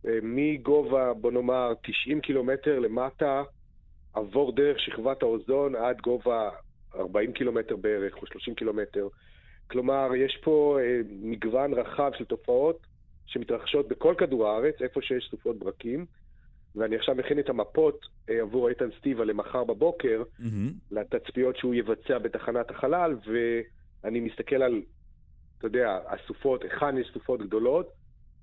אה, 0.08 0.20
מגובה, 0.24 1.14
בוא 1.14 1.32
נאמר, 1.32 1.74
90 1.84 2.22
קילומטר 2.22 2.80
למטה, 2.80 3.44
עבור 4.14 4.52
דרך 4.52 4.80
שכבת 4.80 5.24
האוזון 5.24 5.76
עד 5.76 6.02
גובה 6.02 6.50
40 6.96 7.34
קילומטר 7.34 7.76
בערך, 7.76 8.22
או 8.22 8.28
30 8.28 8.56
קילומטר. 8.56 9.08
כלומר, 9.68 10.16
יש 10.16 10.38
פה 10.44 10.78
אה, 10.82 11.02
מגוון 11.22 11.74
רחב 11.74 12.12
של 12.18 12.26
תופעות 12.26 12.88
שמתרחשות 13.26 13.88
בכל 13.88 14.16
כדור 14.18 14.48
הארץ, 14.48 14.76
איפה 14.82 15.02
שיש 15.02 15.28
סופות 15.32 15.60
ברקים. 15.60 16.06
ואני 16.76 16.96
עכשיו 16.96 17.16
מכין 17.16 17.40
את 17.40 17.50
המפות 17.50 18.06
אה, 18.30 18.42
עבור 18.42 18.70
איתן 18.70 18.90
סטיבה 19.00 19.26
למחר 19.26 19.64
בבוקר, 19.64 20.24
mm-hmm. 20.40 20.44
לתצפיות 20.92 21.58
שהוא 21.58 21.76
יבצע 21.76 22.18
בתחנת 22.18 22.72
החלל, 22.72 23.16
ואני 24.04 24.20
מסתכל 24.20 24.56
על, 24.56 24.82
אתה 25.58 25.68
יודע, 25.68 26.00
הסופות, 26.08 26.64
היכן 26.64 26.98
יש 26.98 27.08
סופות 27.14 27.42
גדולות. 27.42 27.90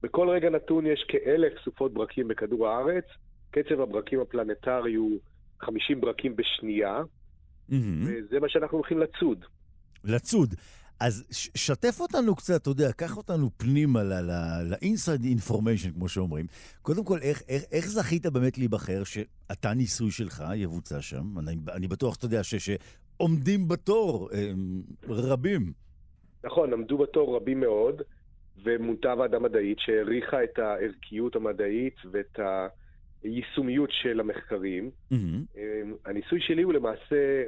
בכל 0.02 0.28
רגע 0.28 0.50
נתון 0.50 0.86
יש 0.86 1.04
כאלף 1.08 1.52
סופות 1.64 1.94
ברקים 1.94 2.28
בכדור 2.28 2.68
הארץ. 2.68 3.04
קצב 3.50 3.80
הברקים 3.80 4.20
הפלנטרי 4.20 4.94
הוא 4.94 5.18
50 5.60 6.00
ברקים 6.00 6.36
בשנייה, 6.36 7.02
mm-hmm. 7.70 7.74
וזה 8.06 8.40
מה 8.40 8.48
שאנחנו 8.48 8.78
הולכים 8.78 8.98
לצוד. 8.98 9.44
לצוד. 10.04 10.54
אז 11.00 11.24
שתף 11.54 12.00
אותנו 12.00 12.36
קצת, 12.36 12.62
אתה 12.62 12.70
יודע, 12.70 12.92
קח 12.92 13.16
אותנו 13.16 13.50
פנימה 13.56 14.02
ל-inside 14.02 15.24
information, 15.38 15.92
כמו 15.94 16.08
שאומרים. 16.08 16.46
קודם 16.82 17.04
כל, 17.04 17.18
איך, 17.22 17.42
איך, 17.48 17.62
איך 17.72 17.86
זכית 17.86 18.26
באמת 18.26 18.58
להיבחר 18.58 19.04
שאתה 19.04 19.74
ניסוי 19.74 20.10
שלך 20.10 20.44
יבוצע 20.54 21.00
שם? 21.00 21.38
אני, 21.38 21.56
אני 21.72 21.88
בטוח 21.88 22.14
שאתה 22.14 22.24
יודע 22.26 22.40
שעומדים 22.42 23.68
בתור 23.68 24.28
הם, 24.32 24.82
רבים. 25.08 25.72
נכון, 26.44 26.72
עמדו 26.72 26.98
בתור 26.98 27.36
רבים 27.36 27.60
מאוד, 27.60 28.02
ומונתה 28.64 29.14
ועדה 29.18 29.38
מדעית 29.38 29.78
שהעריכה 29.80 30.44
את 30.44 30.58
הערכיות 30.58 31.36
המדעית 31.36 31.94
ואת 32.12 32.38
היישומיות 33.22 33.90
של 33.92 34.20
המחקרים. 34.20 34.90
Mm-hmm. 35.12 35.16
הניסוי 36.04 36.40
שלי 36.40 36.62
הוא 36.62 36.72
למעשה 36.72 37.42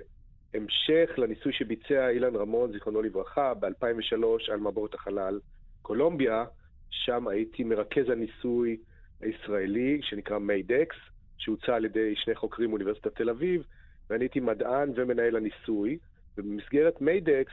המשך 0.55 1.11
לניסוי 1.19 1.53
שביצע 1.53 2.09
אילן 2.09 2.37
רמון, 2.37 2.73
זיכרונו 2.73 3.03
לברכה, 3.03 3.55
ב-2003 3.55 4.53
על 4.53 4.61
מעבורת 4.61 4.95
החלל. 4.95 5.41
קולומביה, 5.83 6.45
שם 6.91 7.29
הייתי 7.29 7.65
מרכז 7.65 8.09
הניסוי 8.09 8.77
הישראלי 9.21 10.01
שנקרא 10.03 10.39
מיידקס, 10.39 10.97
שהוצע 11.39 11.75
על 11.75 11.85
ידי 11.85 12.15
שני 12.17 12.35
חוקרים 12.35 12.69
מאוניברסיטת 12.69 13.17
תל 13.17 13.31
אביב, 13.31 13.63
ואני 14.11 14.25
הייתי 14.25 14.41
מדען 14.41 14.93
ומנהל 14.97 15.37
הניסוי, 15.37 15.99
ובמסגרת 16.39 17.01
מיידקס, 17.01 17.53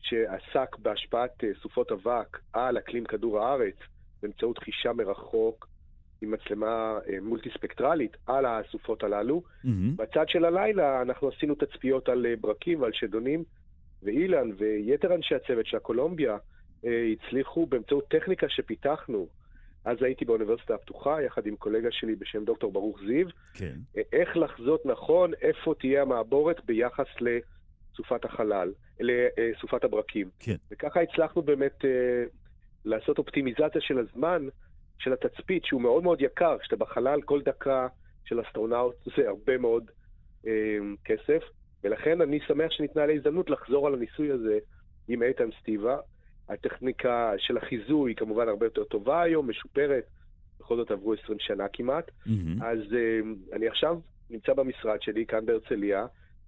שעסק 0.00 0.76
בהשפעת 0.78 1.44
אה, 1.44 1.48
סופות 1.62 1.92
אבק 1.92 2.38
על 2.52 2.78
אקלים 2.78 3.04
כדור 3.04 3.40
הארץ 3.40 3.76
באמצעות 4.22 4.58
חישה 4.58 4.92
מרחוק 4.92 5.68
עם 6.22 6.30
מצלמה 6.30 6.98
אה, 7.08 7.20
מולטי 7.22 7.50
ספקטרלית 7.50 8.16
על 8.26 8.46
הסופות 8.46 9.02
הללו. 9.02 9.42
Mm-hmm. 9.42 9.68
בצד 9.96 10.28
של 10.28 10.44
הלילה 10.44 11.02
אנחנו 11.02 11.28
עשינו 11.28 11.54
תצפיות 11.54 12.08
על 12.08 12.26
אה, 12.26 12.34
ברקים 12.40 12.80
ועל 12.80 12.92
שדונים, 12.92 13.44
ואילן 14.02 14.50
ויתר 14.58 15.14
אנשי 15.14 15.34
הצוות 15.34 15.66
של 15.66 15.76
הקולומביה 15.76 16.36
אה, 16.84 17.12
הצליחו 17.12 17.66
באמצעות 17.66 18.08
טכניקה 18.08 18.48
שפיתחנו. 18.48 19.26
אז 19.84 20.02
הייתי 20.02 20.24
באוניברסיטה 20.24 20.74
הפתוחה, 20.74 21.22
יחד 21.22 21.46
עם 21.46 21.56
קולגה 21.56 21.88
שלי 21.90 22.14
בשם 22.14 22.44
דוקטור 22.44 22.72
ברוך 22.72 22.98
זיו, 23.06 23.26
כן. 23.54 23.74
איך 24.12 24.36
לחזות 24.36 24.86
נכון 24.86 25.34
איפה 25.34 25.74
תהיה 25.78 26.02
המעבורת 26.02 26.64
ביחס 26.64 27.06
לסופת 27.20 28.24
החלל, 28.24 28.72
לסופת 29.00 29.84
הברקים. 29.84 30.30
כן. 30.38 30.56
וככה 30.70 31.00
הצלחנו 31.00 31.42
באמת 31.42 31.84
לעשות 32.84 33.18
אופטימיזציה 33.18 33.80
של 33.80 33.98
הזמן 33.98 34.48
של 35.00 35.12
התצפית, 35.12 35.64
שהוא 35.64 35.82
מאוד 35.82 36.02
מאוד 36.02 36.20
יקר, 36.20 36.56
כשאתה 36.60 36.76
בחלל, 36.76 37.22
כל 37.22 37.42
דקה 37.42 37.86
של 38.24 38.40
אסטרונאוט 38.40 38.94
זה 39.16 39.28
הרבה 39.28 39.58
מאוד 39.58 39.90
אה, 40.46 40.78
כסף, 41.04 41.42
ולכן 41.84 42.20
אני 42.20 42.38
שמח 42.46 42.70
שניתנה 42.70 43.06
לי 43.06 43.16
הזדמנות 43.16 43.50
לחזור 43.50 43.86
על 43.86 43.94
הניסוי 43.94 44.30
הזה 44.30 44.58
עם 45.08 45.22
איתן 45.22 45.48
סטיבה. 45.60 45.96
הטכניקה 46.48 47.32
של 47.38 47.56
החיזוי 47.56 48.10
היא 48.10 48.16
כמובן 48.16 48.48
הרבה 48.48 48.66
יותר 48.66 48.84
טובה 48.84 49.22
היום, 49.22 49.50
משופרת, 49.50 50.04
בכל 50.60 50.76
זאת 50.76 50.90
עברו 50.90 51.14
20 51.14 51.38
שנה 51.40 51.64
כמעט. 51.72 52.08
Mm-hmm. 52.08 52.64
אז 52.64 52.78
אה, 52.78 53.20
אני 53.56 53.68
עכשיו 53.68 54.00
נמצא 54.30 54.52
במשרד 54.52 55.02
שלי 55.02 55.26
כאן 55.26 55.46
בהרצליה, 55.46 56.06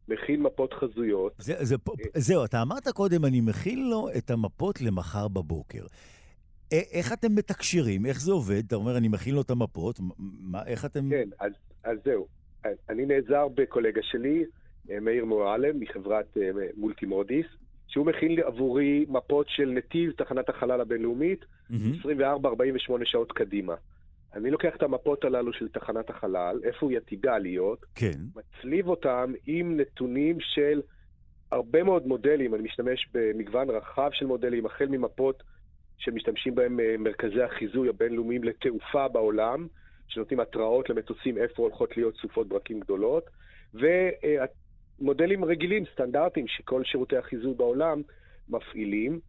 מכין 0.08 0.42
מפות 0.42 0.72
חזויות. 0.72 1.32
זה, 1.38 1.54
זה, 1.64 1.74
אה, 1.74 2.20
זהו, 2.20 2.44
אתה 2.44 2.62
אמרת 2.62 2.88
קודם, 2.88 3.24
אני 3.24 3.40
מכין 3.40 3.90
לו 3.90 4.08
את 4.18 4.30
המפות 4.30 4.80
למחר 4.80 5.28
בבוקר. 5.28 5.84
איך 6.72 7.12
אתם 7.12 7.34
מתקשרים? 7.34 8.06
איך 8.06 8.20
זה 8.20 8.32
עובד? 8.32 8.62
אתה 8.66 8.76
אומר, 8.76 8.96
אני 8.96 9.08
מכין 9.08 9.34
לו 9.34 9.40
את 9.40 9.50
המפות, 9.50 10.00
מה, 10.18 10.62
איך 10.66 10.84
אתם... 10.84 11.10
כן, 11.10 11.28
אז, 11.40 11.52
אז 11.84 11.98
זהו. 12.04 12.26
אני 12.88 13.06
נעזר 13.06 13.48
בקולגה 13.48 14.00
שלי, 14.02 14.44
אה, 14.90 15.00
מאיר 15.00 15.24
מועלם, 15.24 15.80
מחברת 15.80 16.36
אה, 16.36 16.50
מולטי 16.76 17.06
מודיס, 17.06 17.46
שהוא 17.88 18.06
מכין 18.06 18.38
עבורי 18.44 19.06
מפות 19.08 19.46
של 19.48 19.70
נתיב 19.70 20.12
תחנת 20.12 20.48
החלל 20.48 20.80
הבינלאומית, 20.80 21.44
mm-hmm. 21.70 22.06
24-48 22.06 23.04
שעות 23.04 23.32
קדימה. 23.32 23.74
אני 24.34 24.50
לוקח 24.50 24.76
את 24.76 24.82
המפות 24.82 25.24
הללו 25.24 25.52
של 25.52 25.68
תחנת 25.68 26.10
החלל, 26.10 26.60
איפה 26.64 26.90
היא 26.90 26.98
עתידה 26.98 27.38
להיות, 27.38 27.86
כן. 27.94 28.18
מצליב 28.36 28.88
אותם 28.88 29.32
עם 29.46 29.76
נתונים 29.80 30.36
של 30.40 30.80
הרבה 31.50 31.82
מאוד 31.82 32.06
מודלים, 32.06 32.54
אני 32.54 32.62
משתמש 32.62 33.08
במגוון 33.14 33.70
רחב 33.70 34.10
של 34.12 34.26
מודלים, 34.26 34.66
החל 34.66 34.86
ממפות 34.86 35.42
שמשתמשים 36.04 36.54
בהם 36.54 36.80
אה, 36.80 36.94
מרכזי 36.98 37.42
החיזוי 37.42 37.88
הבינלאומיים 37.88 38.44
לתעופה 38.44 39.08
בעולם, 39.08 39.66
שנותנים 40.08 40.40
התראות 40.40 40.90
למטוסים 40.90 41.38
איפה 41.38 41.62
הולכות 41.62 41.96
להיות 41.96 42.14
סופות 42.16 42.48
ברקים 42.48 42.80
גדולות, 42.80 43.24
ומודלים 43.74 45.44
רגילים, 45.44 45.84
סטנדרטיים, 45.92 46.48
שכל 46.48 46.84
שירותי 46.84 47.16
החיזוי 47.16 47.54
בעולם 47.54 48.02
מפעילים, 48.48 49.20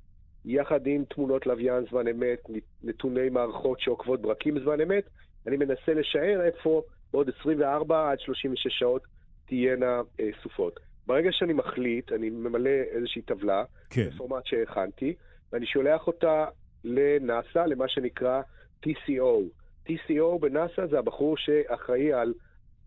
יחד 0.45 0.88
עם 0.88 1.03
תמונות 1.05 1.45
לוויין 1.45 1.86
זמן 1.89 2.07
אמת, 2.07 2.39
נתוני 2.84 3.30
מערכות 3.30 3.80
שעוקבות 3.80 4.21
ברקים 4.21 4.59
זמן 4.59 4.82
אמת, 4.82 5.03
אני 5.47 5.57
מנסה 5.57 5.93
לשער 5.93 6.41
איפה 6.41 6.82
בעוד 7.13 7.30
24 7.39 8.11
עד 8.11 8.19
36 8.19 8.67
שעות 8.80 9.01
תהיינה 9.45 10.01
אה, 10.19 10.30
סופות. 10.43 10.80
ברגע 11.07 11.30
שאני 11.32 11.53
מחליט, 11.53 12.11
אני 12.11 12.30
ממלא 12.30 12.69
איזושהי 12.69 13.21
טבלה, 13.21 13.63
כן. 13.89 14.09
בפורמט 14.09 14.45
שהכנתי, 14.45 15.13
ואני 15.51 15.65
שולח 15.65 16.07
אותה 16.07 16.45
לנאסא, 16.84 17.59
למה 17.59 17.88
שנקרא 17.88 18.41
TCO. 18.86 19.41
TCO 19.89 20.39
בנאסא 20.39 20.88
זה 20.88 20.99
הבחור 20.99 21.38
שאחראי 21.38 22.13
על 22.13 22.34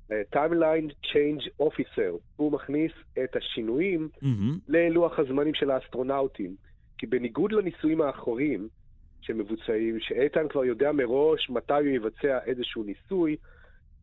uh, 0.09 0.37
Timeline 0.37 0.93
Change 1.07 1.63
Officer. 1.63 2.19
הוא 2.37 2.53
מכניס 2.53 2.93
את 3.25 3.37
השינויים 3.37 4.09
mm-hmm. 4.15 4.59
ללוח 4.69 5.19
הזמנים 5.19 5.55
של 5.55 5.71
האסטרונאוטים. 5.71 6.57
כי 6.99 7.07
בניגוד 7.07 7.53
לניסויים 7.53 8.01
האחורים 8.01 8.69
שמבוצעים, 9.21 10.01
שאיתן 10.01 10.49
כבר 10.49 10.65
יודע 10.65 10.93
מראש 10.93 11.51
מתי 11.51 11.73
הוא 11.73 11.87
יבצע 11.87 12.39
איזשהו 12.47 12.83
ניסוי, 12.83 13.37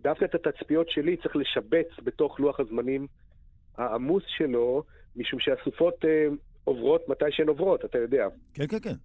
דווקא 0.01 0.25
את 0.25 0.35
התצפיות 0.35 0.89
שלי 0.89 1.17
צריך 1.17 1.35
לשבץ 1.35 1.87
בתוך 2.03 2.39
לוח 2.39 2.59
הזמנים 2.59 3.07
העמוס 3.77 4.23
שלו, 4.27 4.83
משום 5.15 5.39
שהסופות 5.39 5.93
uh, 6.03 6.07
עוברות 6.63 7.09
מתי 7.09 7.25
שהן 7.31 7.47
עוברות, 7.47 7.85
אתה 7.85 7.97
יודע. 7.97 8.27
כן, 8.53 8.67
כן, 8.67 8.79
כן. 8.79 8.95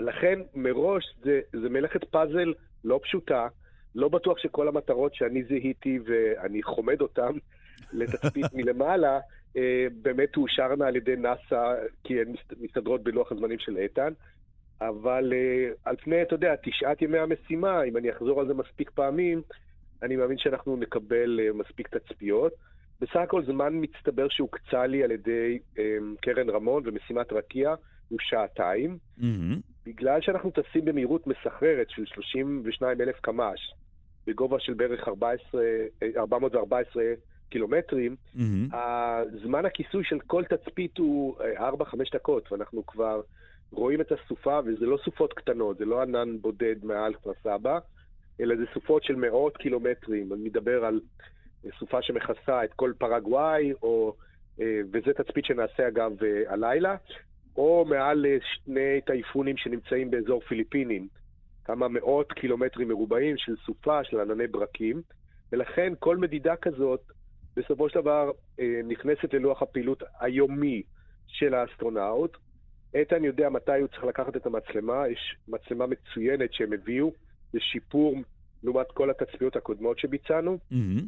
לכן 0.00 0.40
מראש 0.54 1.04
זה, 1.22 1.40
זה 1.52 1.68
מלאכת 1.68 2.04
פאזל 2.04 2.52
לא 2.84 3.00
פשוטה, 3.02 3.48
לא 3.94 4.08
בטוח 4.08 4.38
שכל 4.38 4.68
המטרות 4.68 5.14
שאני 5.14 5.44
זיהיתי 5.44 5.98
ואני 6.04 6.62
חומד 6.62 7.00
אותן 7.00 7.32
לתצפית 7.92 8.46
מלמעלה, 8.54 9.20
אה, 9.56 9.86
באמת 10.02 10.32
תאושרנה 10.32 10.86
על 10.86 10.96
ידי 10.96 11.16
נאס"א, 11.16 11.74
כי 12.04 12.20
הן 12.20 12.34
מסתדרות 12.60 13.02
בלוח 13.02 13.32
הזמנים 13.32 13.58
של 13.58 13.76
איתן. 13.76 14.12
אבל 14.80 15.32
אה, 15.32 15.72
על 15.84 15.96
פני, 15.96 16.22
אתה 16.22 16.34
יודע, 16.34 16.54
תשעת 16.62 17.02
ימי 17.02 17.18
המשימה, 17.18 17.82
אם 17.82 17.96
אני 17.96 18.10
אחזור 18.10 18.40
על 18.40 18.46
זה 18.46 18.54
מספיק 18.54 18.90
פעמים, 18.90 19.42
אני 20.02 20.16
מאמין 20.16 20.38
שאנחנו 20.38 20.76
נקבל 20.76 21.40
אה, 21.40 21.52
מספיק 21.52 21.88
תצפיות. 21.88 22.52
בסך 23.00 23.16
הכל 23.16 23.44
זמן 23.44 23.72
מצטבר 23.72 24.26
שהוקצה 24.30 24.86
לי 24.86 25.04
על 25.04 25.10
ידי 25.10 25.58
קרן 26.20 26.50
רמון 26.50 26.82
ומשימת 26.86 27.32
רקיע 27.32 27.74
הוא 28.08 28.18
שעתיים. 28.22 28.98
Mm-hmm. 29.18 29.79
בגלל 29.90 30.20
שאנחנו 30.20 30.50
טסים 30.50 30.84
במהירות 30.84 31.26
מסחררת 31.26 31.90
של 31.90 32.06
32 32.06 33.00
אלף 33.00 33.20
קמ"ש, 33.20 33.74
בגובה 34.26 34.60
של 34.60 34.74
בערך 34.74 35.08
14, 35.08 35.62
414 36.16 37.02
קילומטרים, 37.48 38.16
mm-hmm. 38.36 38.74
הזמן 38.76 39.64
הכיסוי 39.64 40.04
של 40.04 40.18
כל 40.26 40.44
תצפית 40.44 40.98
הוא 40.98 41.36
4-5 41.38 41.40
אה, 41.60 41.84
דקות, 42.12 42.52
ואנחנו 42.52 42.86
כבר 42.86 43.20
רואים 43.72 44.00
את 44.00 44.12
הסופה, 44.12 44.60
וזה 44.66 44.86
לא 44.86 44.98
סופות 45.04 45.32
קטנות, 45.32 45.78
זה 45.78 45.84
לא 45.84 46.02
ענן 46.02 46.38
בודד 46.40 46.84
מעל 46.84 47.14
כפר 47.14 47.32
סבא, 47.42 47.78
אלא 48.40 48.56
זה 48.56 48.64
סופות 48.74 49.04
של 49.04 49.16
מאות 49.16 49.56
קילומטרים. 49.56 50.32
אני 50.32 50.42
מדבר 50.42 50.84
על 50.84 51.00
סופה 51.78 52.02
שמכסה 52.02 52.64
את 52.64 52.72
כל 52.72 52.92
פרגוואי, 52.98 53.72
או, 53.82 54.14
וזה 54.58 55.12
תצפית 55.16 55.44
שנעשה 55.44 55.88
אגב 55.88 56.12
הלילה, 56.48 56.96
או 57.56 57.84
מעל 57.88 58.26
שני 58.42 59.00
טייפונים 59.06 59.56
שנמצאים 59.56 60.10
באזור 60.10 60.40
פיליפינים. 60.40 61.08
כמה 61.64 61.88
מאות 61.88 62.32
קילומטרים 62.32 62.88
מרובעים 62.88 63.36
של 63.36 63.56
סופה, 63.66 64.04
של 64.04 64.20
ענני 64.20 64.46
ברקים, 64.46 65.02
ולכן 65.52 65.92
כל 65.98 66.16
מדידה 66.16 66.56
כזאת 66.56 67.00
בסופו 67.56 67.88
של 67.88 68.00
דבר 68.00 68.30
אה, 68.60 68.80
נכנסת 68.88 69.34
ללוח 69.34 69.62
הפעילות 69.62 70.02
היומי 70.20 70.82
של 71.26 71.54
האסטרונאוט. 71.54 72.36
איתן 72.94 73.24
יודע 73.24 73.48
מתי 73.48 73.80
הוא 73.80 73.88
צריך 73.88 74.04
לקחת 74.04 74.36
את 74.36 74.46
המצלמה, 74.46 75.08
יש 75.08 75.36
מצלמה 75.48 75.86
מצוינת 75.86 76.52
שהם 76.52 76.72
הביאו, 76.72 77.12
זה 77.52 77.58
שיפור 77.60 78.16
לעומת 78.62 78.86
כל 78.92 79.10
התצפיות 79.10 79.56
הקודמות 79.56 79.98
שביצענו. 79.98 80.58
Mm-hmm. 80.72 81.02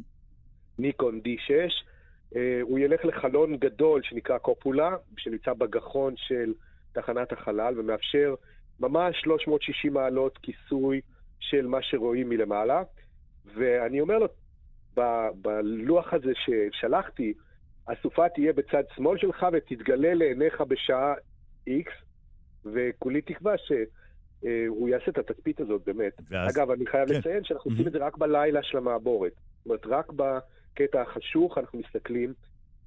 ניקון 0.79 1.21
D6. 1.25 1.71
אה, 2.35 2.59
הוא 2.61 2.79
ילך 2.79 3.05
לחלון 3.05 3.57
גדול 3.57 4.01
שנקרא 4.03 4.37
קופולה, 4.37 4.95
שנמצא 5.17 5.53
בגחון 5.53 6.13
של 6.17 6.53
תחנת 6.93 7.31
החלל, 7.31 7.79
ומאפשר 7.79 8.35
ממש 8.79 9.21
360 9.21 9.93
מעלות 9.93 10.37
כיסוי 10.37 11.01
של 11.39 11.67
מה 11.67 11.81
שרואים 11.81 12.29
מלמעלה. 12.29 12.83
ואני 13.55 14.01
אומר 14.01 14.19
לו, 14.19 14.27
ב- 14.97 15.29
בלוח 15.41 16.13
הזה 16.13 16.31
ששלחתי, 16.35 17.33
הסופה 17.87 18.29
תהיה 18.29 18.53
בצד 18.53 18.83
שמאל 18.95 19.17
שלך 19.17 19.45
ותתגלה 19.53 20.13
לעיניך 20.13 20.61
בשעה 20.61 21.13
X, 21.69 21.91
וכולי 22.65 23.21
תקווה 23.21 23.53
שהוא 23.57 24.89
יעשה 24.89 25.11
את 25.11 25.17
התצפית 25.17 25.59
הזאת 25.59 25.81
באמת. 25.85 26.13
ואז... 26.29 26.57
אגב, 26.57 26.71
אני 26.71 26.85
חייב 26.85 27.07
כן. 27.09 27.19
לציין 27.19 27.43
שאנחנו 27.43 27.71
mm-hmm. 27.71 27.73
עושים 27.73 27.87
את 27.87 27.91
זה 27.91 27.97
רק 27.97 28.17
בלילה 28.17 28.63
של 28.63 28.77
המעבורת. 28.77 29.33
זאת 29.33 29.65
אומרת, 29.65 29.85
רק 29.85 30.11
בקטע 30.73 31.01
החשוך 31.01 31.57
אנחנו 31.57 31.79
מסתכלים 31.79 32.33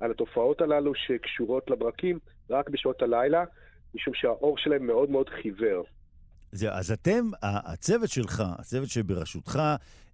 על 0.01 0.11
התופעות 0.11 0.61
הללו 0.61 0.93
שקשורות 0.95 1.71
לברקים 1.71 2.19
רק 2.51 2.71
בשעות 2.71 3.03
הלילה, 3.03 3.45
משום 3.95 4.15
שהאור 4.15 4.59
שלהם 4.59 4.87
מאוד 4.87 5.11
מאוד 5.11 5.29
חיוור. 5.29 5.85
זה, 6.53 6.73
אז 6.73 6.93
אתם, 6.93 7.31
הצוות 7.43 8.11
שלך, 8.11 8.43
הצוות 8.59 8.89
שבראשותך, 8.89 9.61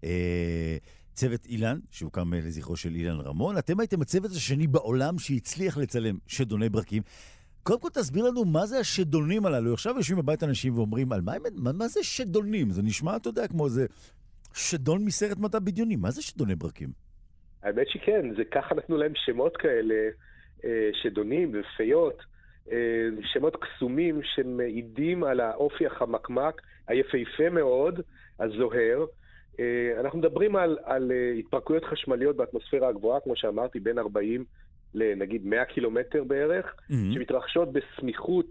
אה, 0.05 0.77
צוות 1.15 1.47
אילן, 1.47 1.79
שהוקם 1.91 2.35
לזכרו 2.35 2.77
של 2.77 2.95
אילן 2.95 3.21
רמון, 3.21 3.59
אתם 3.59 3.81
הייתם 3.81 4.03
הצוות 4.03 4.31
השני 4.31 4.67
בעולם 4.67 5.19
שהצליח 5.19 5.77
לצלם 5.77 6.19
שדוני 6.27 6.69
ברקים. 6.69 7.03
קודם 7.63 7.81
כל 7.81 7.89
תסביר 7.89 8.25
לנו 8.25 8.45
מה 8.45 8.67
זה 8.67 8.79
השדונים 8.79 9.47
הללו. 9.47 9.73
עכשיו 9.75 9.95
יושבים 9.97 10.19
בבית 10.19 10.43
אנשים 10.43 10.79
ואומרים, 10.79 11.13
על 11.13 11.21
מה, 11.21 11.33
מה, 11.55 11.73
מה 11.73 11.89
זה 11.89 12.05
שדונים? 12.05 12.71
זה 12.71 12.83
נשמע, 12.83 13.17
אתה 13.17 13.29
יודע, 13.29 13.49
כמו 13.49 13.67
איזה 13.67 13.87
שדון 14.55 15.05
מסרט 15.05 15.39
מדע 15.39 15.59
בדיוני. 15.59 15.97
מה 15.97 16.11
זה 16.11 16.23
שדוני 16.23 16.55
ברקים? 16.55 16.93
האמת 17.63 17.89
שכן, 17.89 18.35
זה 18.37 18.45
ככה 18.45 18.75
נתנו 18.75 18.97
להם 18.97 19.13
שמות 19.15 19.57
כאלה, 19.57 20.09
אה, 20.65 20.91
שדונים 20.93 21.53
ופיות. 21.55 22.23
אה, 22.73 23.09
שמות 23.23 23.57
קסומים 23.57 24.21
שמעידים 24.23 25.25
על 25.25 25.41
האופי 25.41 25.87
החמקמק, 25.87 26.63
היפהפה 26.89 27.51
מאוד, 27.51 28.01
הזוהר. 28.41 29.05
אה, 29.61 30.01
אנחנו 30.01 30.19
מדברים 30.19 30.57
על, 30.57 30.79
על 30.85 31.13
התפרקויות 31.39 31.85
חשמליות 31.85 32.37
באטמוספירה 32.37 32.89
הגבוהה, 32.89 33.21
כמו 33.21 33.37
שאמרתי, 33.37 33.81
בין 33.81 33.99
40 33.99 34.45
לנגיד 34.95 35.47
100 35.47 35.65
קילומטר 35.65 36.25
בערך, 36.25 36.67
mm-hmm. 36.67 36.95
שמתרחשות 37.15 37.69
בסמיכות 37.73 38.47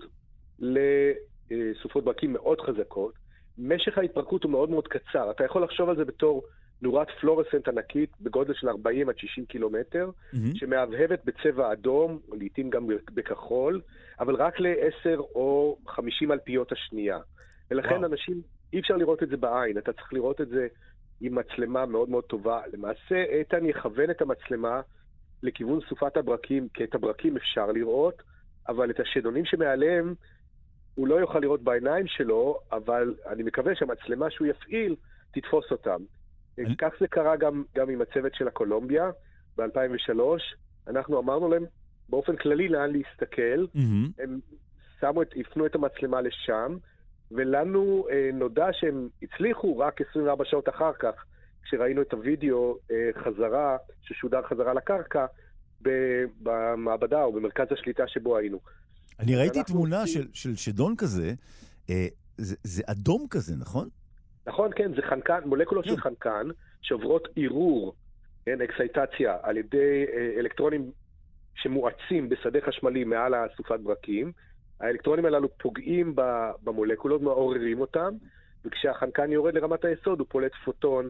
לסופות 1.52 2.04
ברקים 2.04 2.34
מאוד 2.34 2.62
חזקות. 2.62 3.14
משך 3.58 3.98
ההתפרקות 3.98 4.44
הוא 4.44 4.52
מאוד 4.52 4.70
מאוד 4.70 4.88
קצר. 4.88 5.32
אתה 5.32 5.46
יכול 5.46 5.64
לחשוב 5.64 5.90
על 5.90 5.96
זה 5.96 6.06
בתור 6.06 6.44
נורת 6.82 7.08
פלורסנט 7.22 7.68
ענקית 7.68 8.10
בגודל 8.22 8.54
של 8.54 8.70
40 8.70 9.10
עד 9.10 9.18
60 9.18 9.46
קילומטר, 9.46 10.10
mm-hmm. 10.10 10.38
שמהבהבת 10.54 11.20
בצבע 11.26 11.72
אדום, 11.72 12.20
לעיתים 12.34 12.70
גם 12.70 12.88
בכחול, 13.14 13.82
אבל 14.20 14.36
רק 14.36 14.60
ל-10 14.60 15.20
או 15.20 15.78
50 15.88 16.32
אלפיות 16.32 16.72
השנייה. 16.72 17.20
ולכן 17.72 17.96
וואו. 17.96 18.06
אנשים, 18.06 18.42
אי 18.74 18.80
אפשר 18.80 18.98
לראות 18.98 19.24
את 19.24 19.30
זה 19.30 19.38
בעין, 19.38 19.78
אתה 19.78 19.94
צריך 19.94 20.14
לראות 20.14 20.42
את 20.42 20.50
זה 20.50 20.68
עם 21.22 21.36
מצלמה 21.36 21.86
מאוד 21.86 22.10
מאוד 22.10 22.24
טובה. 22.24 22.62
למעשה, 22.74 23.24
איתן 23.24 23.66
יכוון 23.66 24.12
את 24.12 24.22
המצלמה 24.22 24.82
לכיוון 25.44 25.80
סופת 25.90 26.18
הברקים, 26.18 26.68
כי 26.74 26.84
את 26.84 26.96
הברקים 26.96 27.38
אפשר 27.38 27.72
לראות, 27.72 28.22
אבל 28.68 28.90
את 28.90 29.00
השדונים 29.00 29.46
שמעליהם 29.46 30.14
הוא 30.96 31.08
לא 31.08 31.16
יוכל 31.16 31.40
לראות 31.40 31.62
בעיניים 31.62 32.08
שלו, 32.08 32.60
אבל 32.72 33.16
אני 33.28 33.44
מקווה 33.44 33.76
שהמצלמה 33.76 34.32
שהוא 34.32 34.48
יפעיל 34.48 34.96
תתפוס 35.34 35.72
אותם. 35.72 36.04
אני... 36.60 36.78
כך 36.78 36.90
זה 37.00 37.08
קרה 37.08 37.36
גם, 37.36 37.64
גם 37.76 37.90
עם 37.90 38.02
הצוות 38.02 38.36
של 38.36 38.48
הקולומביה 38.48 39.10
ב-2003. 39.58 40.20
אנחנו 40.88 41.20
אמרנו 41.20 41.50
להם 41.50 41.66
באופן 42.10 42.36
כללי 42.36 42.68
לאן 42.68 42.92
להסתכל. 42.92 43.66
Mm-hmm. 43.76 44.24
הם 44.24 44.40
שמו 45.00 45.22
את, 45.22 45.34
הפנו 45.36 45.66
את 45.66 45.76
המצלמה 45.76 46.22
לשם, 46.22 46.78
ולנו 47.32 48.06
אה, 48.12 48.30
נודע 48.34 48.68
שהם 48.72 49.10
הצליחו 49.22 49.78
רק 49.78 50.02
24 50.10 50.46
שעות 50.46 50.70
אחר 50.70 50.92
כך, 51.00 51.26
כשראינו 51.64 52.02
את 52.02 52.14
הוידאו 52.14 52.78
אה, 52.92 53.10
חזרה, 53.24 53.78
ששודר 54.02 54.42
חזרה 54.50 54.74
לקרקע, 54.74 55.26
במעבדה 56.42 57.24
או 57.24 57.34
במרכז 57.34 57.68
השליטה 57.72 58.04
שבו 58.08 58.38
היינו. 58.38 58.60
אני 59.20 59.36
ראיתי 59.36 59.64
תמונה 59.64 60.08
של, 60.08 60.28
של 60.34 60.56
שדון 60.56 60.96
כזה, 60.96 61.34
אה, 61.90 62.08
זה, 62.38 62.56
זה 62.64 62.84
אדום 62.86 63.28
כזה, 63.30 63.56
נכון? 63.58 63.90
נכון, 64.48 64.72
כן, 64.76 64.96
זה 64.96 65.02
חנקן, 65.02 65.40
מולקולות 65.46 65.86
של. 65.86 65.98
חנקן 65.98 66.48
שעוברות 66.82 67.28
ערעור, 67.36 67.96
כן, 68.46 68.62
אקסייטציה, 68.62 69.38
על 69.44 69.58
ידי 69.58 70.06
אה, 70.14 70.40
אלקטרונים 70.40 70.92
שמואצים 71.56 72.30
בשדה 72.30 72.60
חשמלי 72.62 73.04
מעל 73.04 73.34
הסופת 73.34 73.80
ברקים. 73.80 74.32
האלקטרונים 74.80 75.26
הללו 75.26 75.58
פוגעים 75.58 76.16
במולקולות, 76.64 77.22
מעוררים 77.22 77.82
אותם, 77.82 78.14
וכשהחנקן 78.66 79.32
יורד 79.32 79.54
לרמת 79.54 79.86
היסוד 79.86 80.20
הוא 80.20 80.28
פולט 80.30 80.52
פוטון 80.66 81.10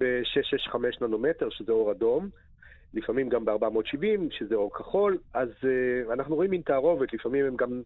ב-665 0.00 0.76
ננומטר, 1.00 1.50
שזה 1.50 1.72
אור 1.72 1.90
אדום, 1.90 2.28
לפעמים 2.94 3.28
גם 3.28 3.44
ב-470, 3.44 4.04
שזה 4.30 4.54
אור 4.54 4.74
כחול, 4.74 5.18
אז 5.34 5.48
uh, 5.48 6.12
אנחנו 6.12 6.34
רואים 6.34 6.50
מין 6.50 6.60
תערובת, 6.60 7.12
לפעמים 7.12 7.46
הם 7.46 7.56
גם 7.56 7.82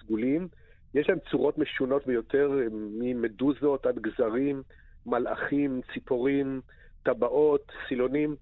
סגולים. 0.00 0.48
יש 0.94 1.08
להם 1.08 1.18
צורות 1.30 1.58
משונות 1.58 2.06
ביותר, 2.06 2.50
ממדוזות 2.72 3.86
עד 3.86 3.98
גזרים, 3.98 4.62
מלאכים, 5.06 5.80
ציפורים, 5.92 6.60
טבעות, 7.02 7.72
סילונים, 7.88 8.36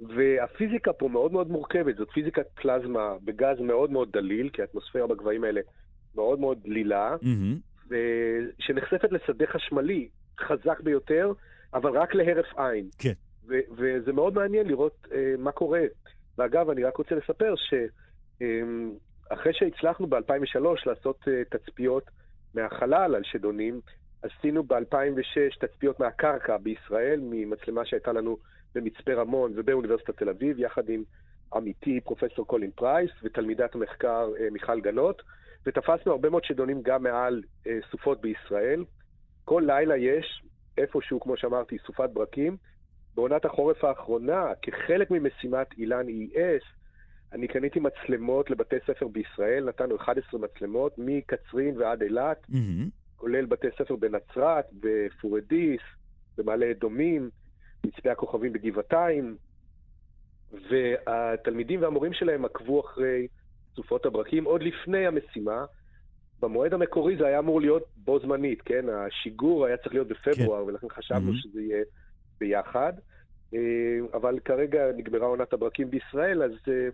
והפיזיקה 0.00 0.92
פה 0.92 1.08
מאוד 1.08 1.32
מאוד 1.32 1.50
מורכבת, 1.50 1.96
זאת 1.96 2.10
פיזיקת 2.10 2.46
פלזמה 2.54 3.14
בגז 3.24 3.60
מאוד 3.60 3.90
מאוד 3.90 4.12
דליל, 4.12 4.48
כי 4.48 4.62
האטמוספירה 4.62 5.06
בגבהים 5.06 5.44
האלה 5.44 5.60
מאוד 6.14 6.40
מאוד 6.40 6.58
דלילה, 6.62 7.16
mm-hmm. 7.22 7.92
שנחשפת 8.58 9.12
לשדה 9.12 9.46
חשמלי 9.46 10.08
חזק 10.40 10.80
ביותר, 10.80 11.32
אבל 11.74 11.98
רק 11.98 12.14
להרף 12.14 12.46
עין. 12.56 12.88
כן. 12.98 13.12
ו- 13.48 13.66
וזה 13.76 14.12
מאוד 14.12 14.34
מעניין 14.34 14.66
לראות 14.66 15.06
uh, 15.06 15.10
מה 15.38 15.52
קורה. 15.52 15.82
ואגב, 16.38 16.70
אני 16.70 16.84
רק 16.84 16.96
רוצה 16.96 17.14
לספר 17.14 17.54
ש... 17.56 17.74
Um, 18.40 19.05
אחרי 19.28 19.52
שהצלחנו 19.54 20.06
ב-2003 20.06 20.60
לעשות 20.86 21.20
uh, 21.22 21.58
תצפיות 21.58 22.04
מהחלל 22.54 23.14
על 23.14 23.22
שדונים, 23.24 23.80
עשינו 24.22 24.62
ב-2006 24.62 25.58
תצפיות 25.66 26.00
מהקרקע 26.00 26.56
בישראל, 26.56 27.20
ממצלמה 27.22 27.84
שהייתה 27.84 28.12
לנו 28.12 28.36
במצפה 28.74 29.14
רמון 29.14 29.52
ובאוניברסיטת 29.56 30.16
תל 30.16 30.28
אביב, 30.28 30.58
יחד 30.58 30.88
עם 30.88 31.02
עמיתי 31.54 32.00
פרופסור 32.00 32.46
קולין 32.46 32.70
פרייס 32.70 33.10
ותלמידת 33.22 33.74
המחקר 33.74 34.28
uh, 34.36 34.52
מיכל 34.52 34.80
גנות, 34.80 35.22
ותפסנו 35.66 36.12
הרבה 36.12 36.30
מאוד 36.30 36.44
שדונים 36.44 36.82
גם 36.82 37.02
מעל 37.02 37.42
uh, 37.64 37.68
סופות 37.90 38.20
בישראל. 38.20 38.84
כל 39.44 39.62
לילה 39.66 39.96
יש 39.96 40.42
איפשהו, 40.78 41.20
כמו 41.20 41.36
שאמרתי, 41.36 41.78
סופת 41.86 42.10
ברקים. 42.12 42.56
בעונת 43.14 43.44
החורף 43.44 43.84
האחרונה, 43.84 44.44
כחלק 44.62 45.10
ממשימת 45.10 45.66
אילן 45.78 46.06
ES, 46.08 46.64
אני 47.32 47.48
קניתי 47.48 47.80
מצלמות 47.80 48.50
לבתי 48.50 48.76
ספר 48.86 49.08
בישראל, 49.08 49.64
נתנו 49.68 49.96
11 49.96 50.40
מצלמות, 50.40 50.94
מקצרין 50.98 51.78
ועד 51.78 52.02
אילת, 52.02 52.46
mm-hmm. 52.50 52.90
כולל 53.16 53.46
בתי 53.46 53.66
ספר 53.78 53.96
בנצרת, 53.96 54.64
בפורדיס, 54.80 55.80
במעלה 56.38 56.70
אדומים, 56.70 57.30
מצפה 57.86 58.12
הכוכבים 58.12 58.52
בגבעתיים, 58.52 59.36
והתלמידים 60.70 61.82
והמורים 61.82 62.12
שלהם 62.12 62.44
עקבו 62.44 62.80
אחרי 62.80 63.26
סופות 63.74 64.06
הברקים 64.06 64.44
עוד 64.44 64.62
לפני 64.62 65.06
המשימה. 65.06 65.64
במועד 66.42 66.74
המקורי 66.74 67.16
זה 67.16 67.26
היה 67.26 67.38
אמור 67.38 67.60
להיות 67.60 67.82
בו 67.96 68.18
זמנית, 68.20 68.62
כן? 68.62 68.84
השיגור 68.88 69.66
היה 69.66 69.76
צריך 69.76 69.94
להיות 69.94 70.08
בפברואר, 70.08 70.62
כן. 70.62 70.68
ולכן 70.68 70.88
חשבנו 70.88 71.32
mm-hmm. 71.32 71.36
שזה 71.36 71.62
יהיה 71.62 71.84
ביחד. 72.40 72.92
אה, 73.54 73.58
אבל 74.14 74.38
כרגע 74.44 74.80
נגמרה 74.96 75.26
עונת 75.26 75.52
הברקים 75.52 75.90
בישראל, 75.90 76.42
אז 76.42 76.52
אה, 76.68 76.88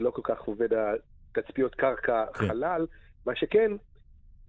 לא 0.00 0.10
כל 0.10 0.22
כך 0.24 0.40
עובד 0.40 0.68
התצפיות 0.72 1.74
קרקע 1.74 2.24
כן. 2.34 2.48
חלל. 2.48 2.86
מה 3.26 3.36
שכן, 3.36 3.72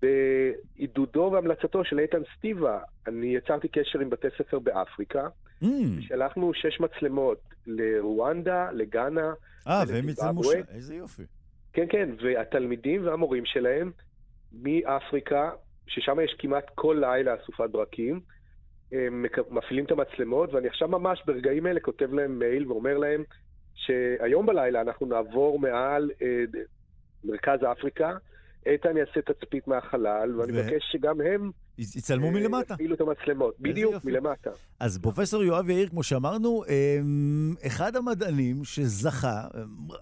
בעידודו 0.01 1.29
והמלצתו 1.33 1.85
של 1.85 1.99
איתן 1.99 2.21
סטיבה, 2.37 2.79
אני 3.07 3.35
יצרתי 3.35 3.67
קשר 3.67 3.99
עם 3.99 4.09
בתי 4.09 4.27
ספר 4.37 4.59
באפריקה, 4.59 5.27
mm. 5.63 5.65
שלחנו 6.01 6.53
שש 6.53 6.79
מצלמות 6.79 7.41
לרואנדה, 7.67 8.71
לגאנה, 8.71 9.33
אה, 9.67 9.83
והם 9.87 10.09
יצלמו 10.09 10.43
שם, 10.43 10.61
איזה 10.69 10.95
יופי. 10.95 11.23
כן, 11.73 11.85
כן, 11.89 12.09
והתלמידים 12.23 13.05
והמורים 13.05 13.45
שלהם 13.45 13.91
מאפריקה, 14.53 15.51
ששם 15.87 16.19
יש 16.19 16.35
כמעט 16.39 16.65
כל 16.75 16.97
לילה 16.99 17.35
אסופת 17.35 17.69
ברקים, 17.71 18.19
הם 18.91 19.25
מפעילים 19.49 19.85
את 19.85 19.91
המצלמות, 19.91 20.53
ואני 20.53 20.67
עכשיו 20.67 20.87
ממש 20.87 21.23
ברגעים 21.25 21.67
אלה 21.67 21.79
כותב 21.79 22.13
להם 22.13 22.39
מייל 22.39 22.71
ואומר 22.71 22.97
להם 22.97 23.23
שהיום 23.85 24.45
בלילה 24.45 24.81
אנחנו 24.81 25.05
נעבור 25.05 25.59
מעל 25.59 26.11
אה, 26.21 26.43
מרכז 27.23 27.59
אפריקה, 27.71 28.11
איתן 28.65 28.97
יעשה 28.97 29.21
תצפית 29.21 29.67
מהחלל, 29.67 30.39
ואני 30.39 30.51
מבקש 30.51 30.83
שגם 30.91 31.21
הם... 31.21 31.51
יצלמו 31.81 32.25
אה, 32.25 32.31
מלמטה. 32.31 32.73
יפעילו 32.73 32.95
את 32.95 33.01
המצלמות, 33.01 33.55
בדיוק. 33.59 34.05
מלמטה. 34.05 34.49
אז 34.79 34.97
פרופסור 34.97 35.43
יואב 35.43 35.69
יאיר, 35.69 35.89
כמו 35.89 36.03
שאמרנו, 36.03 36.63
אמ, 36.67 37.55
אחד 37.67 37.95
המדענים 37.95 38.63
שזכה, 38.63 39.47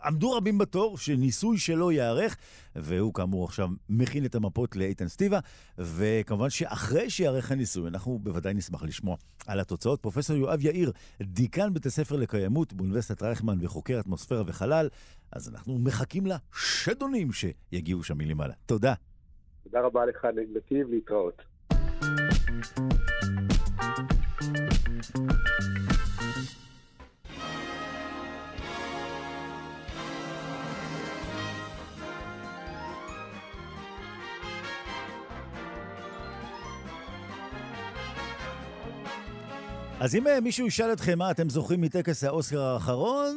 עמדו 0.05 0.31
רבים 0.31 0.57
בתור 0.57 0.97
שניסוי 0.97 1.57
שלו 1.57 1.91
ייערך, 1.91 2.37
והוא 2.75 3.13
כאמור 3.13 3.45
עכשיו 3.45 3.69
מכין 3.89 4.25
את 4.25 4.35
המפות 4.35 4.75
לאיתן 4.75 5.07
סטיבה, 5.07 5.39
וכמובן 5.77 6.49
שאחרי 6.49 7.09
שייערך 7.09 7.51
הניסוי, 7.51 7.87
אנחנו 7.87 8.19
בוודאי 8.19 8.53
נשמח 8.53 8.83
לשמוע 8.83 9.15
על 9.47 9.59
התוצאות. 9.59 10.01
פרופסור 10.01 10.37
יואב 10.37 10.65
יאיר, 10.65 10.91
דיקן 11.21 11.73
בית 11.73 11.85
הספר 11.85 12.15
לקיימות 12.15 12.73
באוניברסיטת 12.73 13.23
רייכמן 13.23 13.57
וחוקר 13.61 13.99
אטמוספירה 13.99 14.43
וחלל, 14.47 14.89
אז 15.31 15.49
אנחנו 15.49 15.77
מחכים 15.79 16.23
לשדונים 16.25 17.27
שיגיעו 17.31 18.03
שם 18.03 18.17
מלמעלה. 18.17 18.53
תודה. 18.65 18.93
תודה 19.63 19.81
רבה 19.81 20.05
לך, 20.05 20.27
נתיב, 20.55 20.89
להתראות. 20.89 21.48
אז 39.99 40.15
אם 40.15 40.27
אה, 40.27 40.41
מישהו 40.41 40.67
ישאל 40.67 40.93
אתכם 40.93 41.17
מה 41.17 41.31
אתם 41.31 41.49
זוכרים 41.49 41.81
מטקס 41.81 42.23
האוסקר 42.23 42.61
האחרון, 42.61 43.35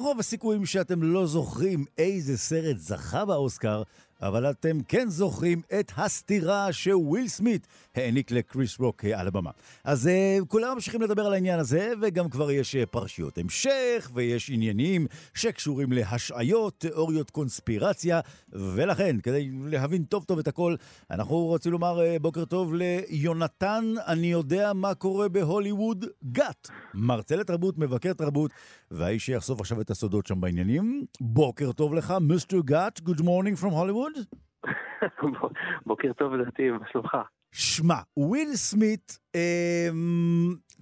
רוב 0.00 0.18
הסיכויים 0.18 0.66
שאתם 0.66 1.02
לא 1.02 1.26
זוכרים 1.26 1.84
איזה 1.98 2.38
סרט 2.38 2.76
זכה 2.78 3.24
באוסקר, 3.24 3.82
אבל 4.22 4.50
אתם 4.50 4.78
כן 4.88 5.08
זוכרים 5.08 5.62
את 5.80 5.92
הסתירה 5.96 6.72
שוויל 6.72 7.28
סמית 7.28 7.66
העניק 7.94 8.30
לקריס 8.30 8.78
רוק 8.78 9.04
על 9.04 9.26
הבמה. 9.26 9.50
אז 9.84 10.06
uh, 10.06 10.46
כולם 10.46 10.74
ממשיכים 10.74 11.02
לדבר 11.02 11.26
על 11.26 11.32
העניין 11.32 11.58
הזה, 11.58 11.92
וגם 12.02 12.28
כבר 12.28 12.50
יש 12.50 12.74
uh, 12.74 12.86
פרשיות 12.86 13.38
המשך, 13.38 14.10
ויש 14.14 14.50
עניינים 14.50 15.06
שקשורים 15.34 15.92
להשעיות, 15.92 16.74
תיאוריות 16.78 17.30
קונספירציה, 17.30 18.20
ולכן, 18.52 19.16
כדי 19.22 19.50
להבין 19.64 20.04
טוב 20.04 20.24
טוב 20.24 20.38
את 20.38 20.48
הכל, 20.48 20.74
אנחנו 21.10 21.36
רוצים 21.36 21.72
לומר 21.72 21.98
uh, 21.98 22.22
בוקר 22.22 22.44
טוב 22.44 22.74
ליונתן, 22.74 23.94
אני 24.06 24.26
יודע 24.26 24.72
מה 24.72 24.94
קורה 24.94 25.28
בהוליווד, 25.28 26.04
גאט, 26.32 26.68
מרצה 26.94 27.36
לתרבות, 27.36 27.78
מבקר 27.78 28.12
תרבות, 28.12 28.50
והאיש 28.90 29.26
שיחשוף 29.26 29.60
עכשיו 29.60 29.80
את 29.80 29.90
הסודות 29.90 30.26
שם 30.26 30.40
בעניינים. 30.40 31.04
בוקר 31.20 31.72
טוב 31.72 31.94
לך, 31.94 32.14
מיסטר 32.20 32.60
גאט, 32.64 33.00
Good 33.04 33.20
morning 33.20 33.56
from 33.56 33.72
Hollywood. 33.72 34.07
בוקר 35.86 36.12
טוב 36.12 36.34
לדעתי, 36.34 36.70
מה 36.70 36.88
שלומך? 36.92 37.16
שמע, 37.52 37.94
וויל 38.16 38.48
סמית, 38.54 39.18
אה, 39.34 39.88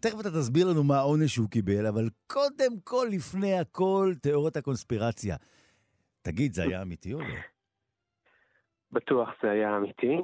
תכף 0.00 0.20
אתה 0.20 0.30
תסביר 0.30 0.66
לנו 0.70 0.84
מה 0.84 0.96
העונש 0.96 1.34
שהוא 1.34 1.50
קיבל, 1.50 1.86
אבל 1.86 2.08
קודם 2.26 2.80
כל, 2.84 3.06
לפני 3.10 3.58
הכל, 3.58 4.12
תיאוריית 4.22 4.56
הקונספירציה. 4.56 5.36
תגיד, 6.22 6.52
זה 6.52 6.62
היה 6.62 6.82
אמיתי 6.82 7.14
או 7.14 7.20
לא? 7.20 7.34
בטוח 8.92 9.28
זה 9.42 9.50
היה 9.50 9.76
אמיתי. 9.76 10.16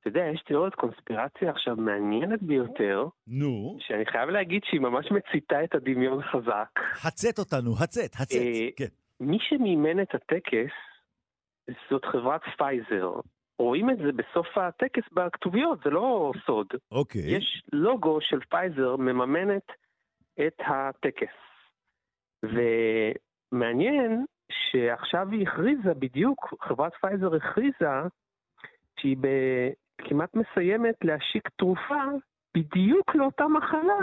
אתה 0.00 0.08
יודע, 0.08 0.20
יש 0.34 0.42
תיאוריית 0.46 0.74
קונספירציה 0.74 1.50
עכשיו 1.50 1.76
מעניינת 1.76 2.42
ביותר. 2.42 3.08
נו. 3.26 3.76
שאני 3.80 4.06
חייב 4.06 4.28
להגיד 4.28 4.62
שהיא 4.64 4.80
ממש 4.80 5.06
מציתה 5.10 5.64
את 5.64 5.74
הדמיון 5.74 6.22
חזק. 6.22 6.80
הצת 7.04 7.38
אותנו, 7.38 7.70
הצת, 7.82 8.14
הצת, 8.20 8.36
אה, 8.36 8.68
כן. 8.76 8.88
מי 9.20 9.38
שמימן 9.40 10.02
את 10.02 10.14
הטקס 10.14 10.72
זאת 11.90 12.04
חברת 12.04 12.40
פייזר. 12.58 13.12
רואים 13.58 13.90
את 13.90 13.98
זה 13.98 14.12
בסוף 14.12 14.58
הטקס 14.58 15.02
בכתוביות, 15.12 15.78
זה 15.84 15.90
לא 15.90 16.32
סוד. 16.46 16.66
אוקיי. 16.90 17.20
Okay. 17.20 17.24
יש 17.24 17.62
לוגו 17.72 18.20
של 18.20 18.40
פייזר 18.40 18.96
מממנת 18.96 19.72
את 20.46 20.60
הטקס. 20.66 21.34
ומעניין 22.42 24.24
שעכשיו 24.52 25.28
היא 25.30 25.48
הכריזה 25.48 25.94
בדיוק, 25.94 26.54
חברת 26.60 26.92
פייזר 27.00 27.34
הכריזה 27.34 27.88
שהיא 29.00 29.16
כמעט 29.98 30.34
מסיימת 30.34 30.94
להשיק 31.04 31.48
תרופה 31.56 32.02
בדיוק 32.56 33.14
לאותה 33.14 33.48
מחלה 33.48 33.98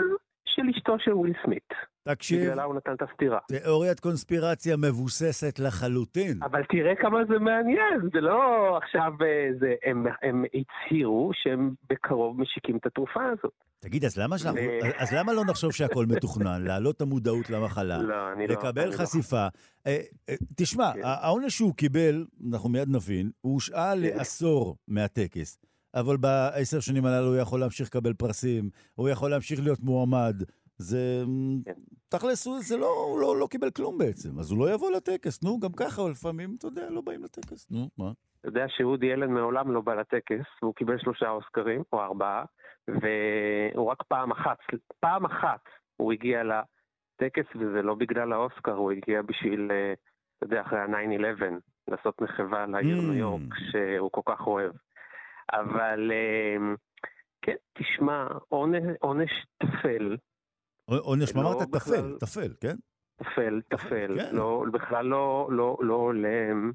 של 0.48 0.62
אשתו 0.76 0.98
של 0.98 1.12
וויל 1.12 1.32
סמית. 1.44 1.72
תקשיב, 2.14 2.40
בגללה 2.46 2.62
הוא 2.62 2.74
נתן 2.74 2.94
את 2.94 3.02
הסתירה. 3.02 3.38
תיאוריית 3.48 4.00
קונספירציה 4.00 4.76
מבוססת 4.76 5.58
לחלוטין. 5.58 6.42
אבל 6.42 6.62
תראה 6.64 6.94
כמה 6.94 7.18
זה 7.28 7.38
מעניין, 7.38 8.00
זה 8.12 8.20
לא 8.20 8.40
עכשיו, 8.82 9.12
אה, 9.22 9.48
זה, 9.60 9.74
הם, 9.84 10.06
הם 10.22 10.44
הצהירו 10.54 11.30
שהם 11.34 11.74
בקרוב 11.90 12.40
משיקים 12.40 12.76
את 12.76 12.86
התרופה 12.86 13.24
הזאת. 13.24 13.52
תגיד, 13.80 14.04
אז 14.04 14.18
למה, 14.18 14.38
שאנחנו, 14.38 14.60
אז 14.98 15.12
למה 15.12 15.32
לא 15.32 15.44
נחשוב 15.44 15.72
שהכל 15.72 16.06
מתוכנן? 16.06 16.62
להעלות 16.64 16.96
את 16.96 17.00
המודעות 17.00 17.50
למחלה, 17.50 17.98
לא, 17.98 18.32
אני 18.32 18.46
לא, 18.46 18.54
לקבל 18.54 18.86
לא. 18.86 18.92
חשיפה. 18.92 19.46
לא. 19.86 19.92
תשמע, 20.56 20.92
כן. 20.94 21.00
העונש 21.04 21.56
שהוא 21.56 21.74
קיבל, 21.74 22.24
אנחנו 22.52 22.68
מיד 22.68 22.88
נבין, 22.88 23.30
הוא 23.40 23.54
הושעה 23.54 23.92
כן. 23.94 24.00
לעשור 24.00 24.76
מהטקס. 24.88 25.58
אבל 25.94 26.16
בעשר 26.16 26.80
שנים 26.80 27.06
הללו 27.06 27.26
הוא 27.26 27.36
יכול 27.36 27.60
להמשיך 27.60 27.88
לקבל 27.88 28.12
פרסים, 28.12 28.70
הוא 28.94 29.08
יכול 29.08 29.30
להמשיך 29.30 29.60
להיות 29.62 29.80
מועמד. 29.80 30.42
זה... 30.78 31.24
כן. 31.64 31.72
תכלס, 32.08 32.48
זה 32.60 32.76
לא, 32.76 32.86
הוא 32.86 33.20
לא, 33.20 33.36
לא 33.40 33.46
קיבל 33.50 33.70
כלום 33.70 33.98
בעצם, 33.98 34.38
אז 34.38 34.50
הוא 34.50 34.58
לא 34.58 34.74
יבוא 34.74 34.90
לטקס, 34.90 35.42
נו, 35.42 35.60
גם 35.60 35.72
ככה, 35.72 36.02
לפעמים, 36.10 36.54
אתה 36.58 36.66
יודע, 36.66 36.90
לא 36.90 37.00
באים 37.00 37.24
לטקס, 37.24 37.70
נו, 37.70 37.88
מה? 37.98 38.12
אתה 38.40 38.48
יודע 38.48 38.64
שאודי 38.68 39.12
אלן 39.12 39.30
מעולם 39.30 39.70
לא 39.70 39.80
בא 39.80 39.94
לטקס, 39.94 40.46
והוא 40.62 40.74
קיבל 40.74 40.98
שלושה 40.98 41.30
אוסקרים, 41.30 41.82
או 41.92 42.02
ארבעה, 42.02 42.44
והוא 42.88 43.90
רק 43.90 44.02
פעם 44.02 44.32
אחת, 44.32 44.58
פעם 45.00 45.24
אחת 45.24 45.60
הוא 45.96 46.12
הגיע 46.12 46.42
לטקס, 46.42 47.46
וזה 47.56 47.82
לא 47.82 47.94
בגלל 47.94 48.32
האוסקר, 48.32 48.72
הוא 48.72 48.92
הגיע 48.92 49.22
בשביל, 49.22 49.68
אה, 49.70 49.94
אתה 50.38 50.46
יודע, 50.46 50.60
אחרי 50.60 50.78
ה-9-11, 50.78 51.42
לעשות 51.88 52.22
מחווה 52.22 52.66
לעיר 52.66 52.98
mm. 52.98 53.02
ניו 53.02 53.14
יורק, 53.14 53.54
שהוא 53.70 54.10
כל 54.12 54.20
כך 54.26 54.46
אוהב. 54.46 54.72
אבל 55.52 56.12
אה, 56.12 56.74
כן, 57.42 57.56
תשמע, 57.78 58.26
עונש 59.00 59.30
טפל. 59.58 60.16
עונש, 60.88 61.34
מה 61.34 61.40
אמרת? 61.42 61.68
טפל, 61.72 62.16
טפל, 62.20 62.52
כן? 62.60 62.76
טפל, 63.16 63.60
טפל. 63.68 64.16
כן. 64.16 64.36
לא, 64.36 64.64
בכלל 64.72 65.06
לא, 65.06 65.48
לא, 65.50 65.76
לא 65.80 65.94
הולם 65.94 66.72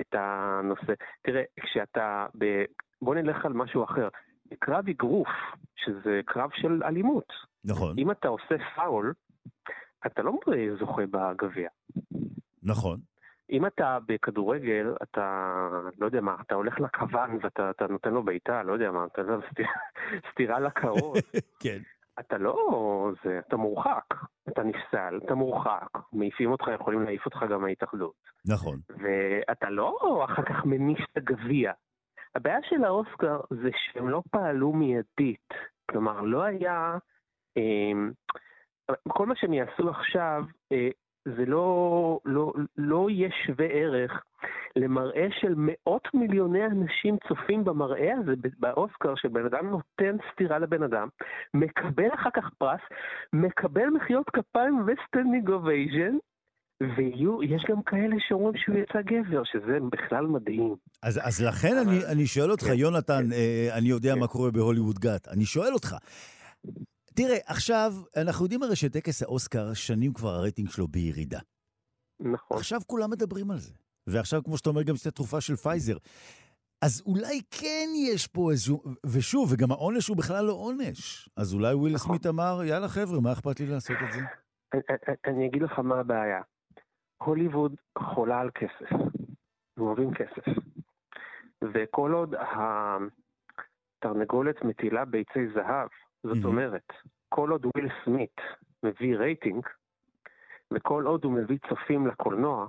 את 0.00 0.14
הנושא. 0.14 0.92
תראה, 1.22 1.42
כשאתה, 1.60 2.26
ב... 2.38 2.64
בוא 3.02 3.14
נלך 3.14 3.44
על 3.44 3.52
משהו 3.52 3.84
אחר. 3.84 4.08
בקרב 4.50 4.88
אגרוף, 4.88 5.28
שזה 5.76 6.20
קרב 6.26 6.50
של 6.54 6.82
אלימות. 6.84 7.32
נכון. 7.64 7.98
אם 7.98 8.10
אתה 8.10 8.28
עושה 8.28 8.54
פאול, 8.74 9.14
אתה 10.06 10.22
לא 10.22 10.32
זוכה 10.78 11.02
בגביע. 11.10 11.68
נכון. 12.62 13.00
אם 13.50 13.66
אתה 13.66 13.98
בכדורגל, 14.06 14.94
אתה, 15.02 15.68
לא 15.98 16.06
יודע 16.06 16.20
מה, 16.20 16.36
אתה 16.46 16.54
הולך 16.54 16.80
לכוון 16.80 17.38
ואתה 17.42 17.86
נותן 17.88 18.12
לו 18.12 18.22
בעיטה, 18.22 18.62
לא 18.62 18.72
יודע 18.72 18.90
מה, 18.90 19.04
אתה 19.12 19.20
יודע, 19.20 19.34
סטירה 20.32 20.60
לקרות. 20.60 21.18
כן. 21.62 21.78
אתה 22.20 22.38
לא, 22.38 23.10
זה, 23.24 23.38
אתה 23.48 23.56
מורחק, 23.56 24.04
אתה 24.48 24.62
נפסל, 24.62 25.20
אתה 25.24 25.34
מורחק, 25.34 25.88
מעיפים 26.12 26.52
אותך, 26.52 26.64
יכולים 26.74 27.02
להעיף 27.02 27.24
אותך 27.26 27.44
גם 27.50 27.62
מההתאחדות. 27.62 28.14
נכון. 28.46 28.78
ואתה 28.88 29.70
לא 29.70 30.22
אחר 30.24 30.42
כך 30.42 30.64
מניף 30.64 30.98
את 31.12 31.16
הגביע. 31.16 31.72
הבעיה 32.34 32.58
של 32.62 32.84
האוסקר 32.84 33.40
זה 33.50 33.68
שהם 33.74 34.08
לא 34.08 34.22
פעלו 34.30 34.72
מיידית. 34.72 35.48
כלומר, 35.90 36.20
לא 36.20 36.42
היה... 36.42 36.98
אה, 37.56 37.92
כל 39.08 39.26
מה 39.26 39.36
שהם 39.36 39.52
יעשו 39.52 39.88
עכשיו, 39.88 40.44
אה, 40.72 40.88
זה 41.24 41.44
לא, 41.46 42.20
לא, 42.24 42.52
לא 42.76 43.10
יהיה 43.10 43.28
שווה 43.46 43.66
ערך 43.66 44.22
למראה 44.76 45.26
של 45.40 45.54
מאות 45.56 46.08
מיליוני 46.14 46.66
אנשים 46.66 47.16
צופים 47.28 47.64
במראה 47.64 48.12
הזה 48.18 48.32
באוסקר, 48.58 49.14
שבן 49.16 49.44
אדם 49.44 49.66
נותן 49.66 50.16
סטירה 50.32 50.58
לבן 50.58 50.82
אדם, 50.82 51.08
מקבל 51.54 52.08
אחר 52.14 52.30
כך 52.34 52.50
פרס, 52.58 52.80
מקבל 53.32 53.86
מחיאות 53.86 54.30
כפיים 54.30 54.82
ו 54.86 54.93
standing 54.93 55.50
ovation, 55.50 56.16
ויש 56.96 57.64
גם 57.68 57.82
כאלה 57.82 58.16
שאומרים 58.18 58.56
שהוא 58.56 58.76
יצא 58.76 59.00
גבר, 59.02 59.42
שזה 59.44 59.78
בכלל 59.92 60.26
מדהים. 60.26 60.74
אז, 61.02 61.20
אז 61.22 61.42
לכן. 61.42 61.76
אני, 61.76 62.06
אני 62.12 62.26
שואל 62.26 62.50
אותך, 62.50 62.64
כן, 62.64 62.72
יונתן, 62.74 63.22
כן, 63.26 63.32
אה, 63.32 63.78
אני 63.78 63.88
יודע 63.88 64.14
כן. 64.14 64.20
מה 64.20 64.26
קורה 64.26 64.50
בהוליווד 64.50 64.98
גאט, 64.98 65.28
אני 65.28 65.44
שואל 65.44 65.72
אותך, 65.74 65.96
תראה, 67.14 67.38
עכשיו, 67.46 67.92
אנחנו 68.16 68.44
יודעים 68.44 68.62
הרי 68.62 68.76
שטקס 68.76 69.22
האוסקר, 69.22 69.74
שנים 69.74 70.12
כבר 70.12 70.28
הרייטינג 70.28 70.68
שלו 70.68 70.88
בירידה. 70.88 71.38
נכון. 72.20 72.56
עכשיו 72.58 72.80
כולם 72.86 73.10
מדברים 73.10 73.50
על 73.50 73.58
זה. 73.58 73.72
ועכשיו, 74.06 74.44
כמו 74.44 74.56
שאתה 74.56 74.70
אומר, 74.70 74.82
גם 74.82 74.96
שתי 74.96 75.10
תרופה 75.10 75.40
של 75.40 75.56
פייזר. 75.56 75.96
אז 76.82 77.02
אולי 77.06 77.40
כן 77.50 77.88
יש 77.94 78.26
פה 78.26 78.50
איזשהו... 78.50 78.82
ושוב, 79.06 79.52
וגם 79.52 79.70
העונש 79.70 80.08
הוא 80.08 80.16
בכלל 80.16 80.44
לא 80.44 80.52
עונש. 80.52 81.28
אז 81.36 81.54
אולי 81.54 81.74
וויל 81.74 81.94
נכון. 81.94 82.08
סמית 82.08 82.26
אמר, 82.26 82.60
יאללה 82.64 82.88
חבר'ה, 82.88 83.20
מה 83.20 83.32
אכפת 83.32 83.60
לי 83.60 83.66
לעשות 83.66 83.96
את 84.08 84.12
זה? 84.12 84.20
אני 85.26 85.46
אגיד 85.46 85.62
לך 85.62 85.78
מה 85.78 86.00
הבעיה. 86.00 86.42
הוליווד 87.22 87.74
חולה 87.98 88.40
על 88.40 88.50
כסף. 88.50 88.92
הם 89.76 89.82
אוהבים 89.82 90.10
כסף. 90.14 90.44
וכל 91.74 92.12
עוד 92.12 92.34
התרנגולת 93.98 94.64
מטילה 94.64 95.04
ביצי 95.04 95.48
זהב, 95.54 95.88
זאת 96.24 96.44
אומרת, 96.44 96.92
כל 97.28 97.50
עוד 97.50 97.66
וויל 97.66 97.88
סמית 98.04 98.36
מביא 98.82 99.16
רייטינג, 99.16 99.66
וכל 100.70 101.06
עוד 101.06 101.24
הוא 101.24 101.32
מביא 101.32 101.58
צופים 101.68 102.06
לקולנוע, 102.06 102.66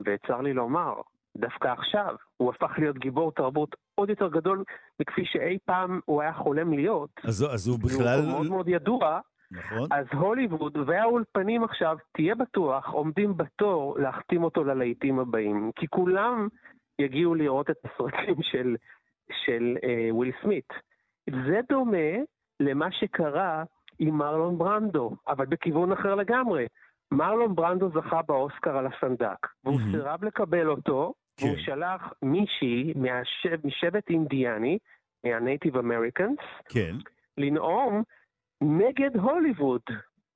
וצר 0.00 0.40
לי 0.40 0.52
לומר, 0.52 0.94
דווקא 1.36 1.68
עכשיו 1.68 2.14
הוא 2.36 2.50
הפך 2.50 2.78
להיות 2.78 2.98
גיבור 2.98 3.32
תרבות 3.32 3.76
עוד 3.94 4.10
יותר 4.10 4.28
גדול 4.28 4.64
מכפי 5.00 5.24
שאי 5.24 5.58
פעם 5.64 6.00
הוא 6.04 6.22
היה 6.22 6.32
חולם 6.32 6.72
להיות. 6.72 7.10
אז, 7.24 7.46
אז 7.54 7.68
הוא 7.68 7.78
בכלל... 7.78 8.20
הוא 8.20 8.30
מאוד 8.30 8.46
מאוד 8.46 8.68
ידוע. 8.68 9.20
נכון. 9.50 9.88
אז 9.92 10.06
הוליווד 10.12 10.76
והאולפנים 10.76 11.64
עכשיו, 11.64 11.96
תהיה 12.12 12.34
בטוח, 12.34 12.88
עומדים 12.88 13.36
בתור 13.36 13.98
להחתים 13.98 14.44
אותו 14.44 14.64
ללהיטים 14.64 15.18
הבאים. 15.18 15.70
כי 15.76 15.86
כולם 15.86 16.48
יגיעו 16.98 17.34
לראות 17.34 17.70
את 17.70 17.76
הסרטים 17.84 18.42
של, 18.42 18.76
של 19.44 19.76
אה, 19.84 20.14
וויל 20.14 20.32
סמית. 20.42 20.68
זה 21.30 21.60
דומה 21.68 22.16
למה 22.60 22.92
שקרה 22.92 23.64
עם 23.98 24.18
מרלון 24.18 24.58
ברנדו, 24.58 25.16
אבל 25.28 25.46
בכיוון 25.46 25.92
אחר 25.92 26.14
לגמרי. 26.14 26.66
מרלון 27.12 27.54
ברנדו 27.54 27.88
זכה 27.88 28.22
באוסקר 28.22 28.76
על 28.76 28.86
הסנדק, 28.86 29.46
והוא 29.64 29.80
mm-hmm. 29.80 29.92
סירב 29.92 30.24
לקבל 30.24 30.68
אותו, 30.68 31.14
כן. 31.36 31.46
והוא 31.46 31.58
שלח 31.58 32.12
מישהי 32.22 32.92
מהשב, 32.96 33.66
משבט 33.66 34.10
אינדיאני, 34.10 34.78
מהנייטיב 35.24 35.76
אמריקאנס, 35.76 36.38
כן. 36.68 36.96
לנאום 37.38 38.02
נגד 38.60 39.16
הוליווד, 39.16 39.80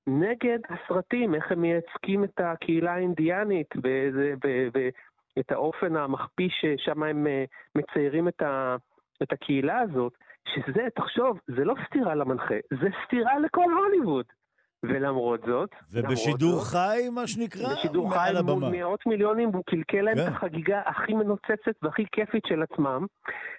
נגד 0.06 0.58
הסרטים, 0.68 1.34
איך 1.34 1.52
הם 1.52 1.60
מייצגים 1.60 2.24
את 2.24 2.40
הקהילה 2.40 2.94
האינדיאנית, 2.94 3.74
ואת 5.36 5.52
האופן 5.52 5.96
המחפיא 5.96 6.48
ששם 6.50 7.02
הם 7.02 7.26
אה, 7.26 7.44
מציירים 7.74 8.28
את, 8.28 8.42
ה, 8.42 8.76
את 9.22 9.32
הקהילה 9.32 9.78
הזאת, 9.78 10.12
שזה, 10.48 10.88
תחשוב, 10.94 11.38
זה 11.56 11.64
לא 11.64 11.74
סתירה 11.86 12.14
למנחה, 12.14 12.54
זה 12.80 12.88
סתירה 13.04 13.38
לכל 13.38 13.72
הוליווד. 13.72 14.26
ולמרות 14.82 15.40
זאת... 15.46 15.70
ובשידור 15.92 16.52
זאת, 16.52 16.66
חי, 16.66 17.08
מה 17.12 17.26
שנקרא, 17.26 17.74
בשידור 17.74 18.14
חי 18.14 18.32
מול 18.44 18.64
מאות 18.70 19.06
מיליונים, 19.06 19.50
והוא 19.50 19.64
קלקל 19.66 20.00
להם 20.00 20.14
כן. 20.14 20.22
את 20.22 20.28
החגיגה 20.28 20.82
הכי 20.86 21.14
מנוצצת 21.14 21.82
והכי 21.82 22.04
כיפית 22.12 22.42
של 22.46 22.62
עצמם, 22.62 23.06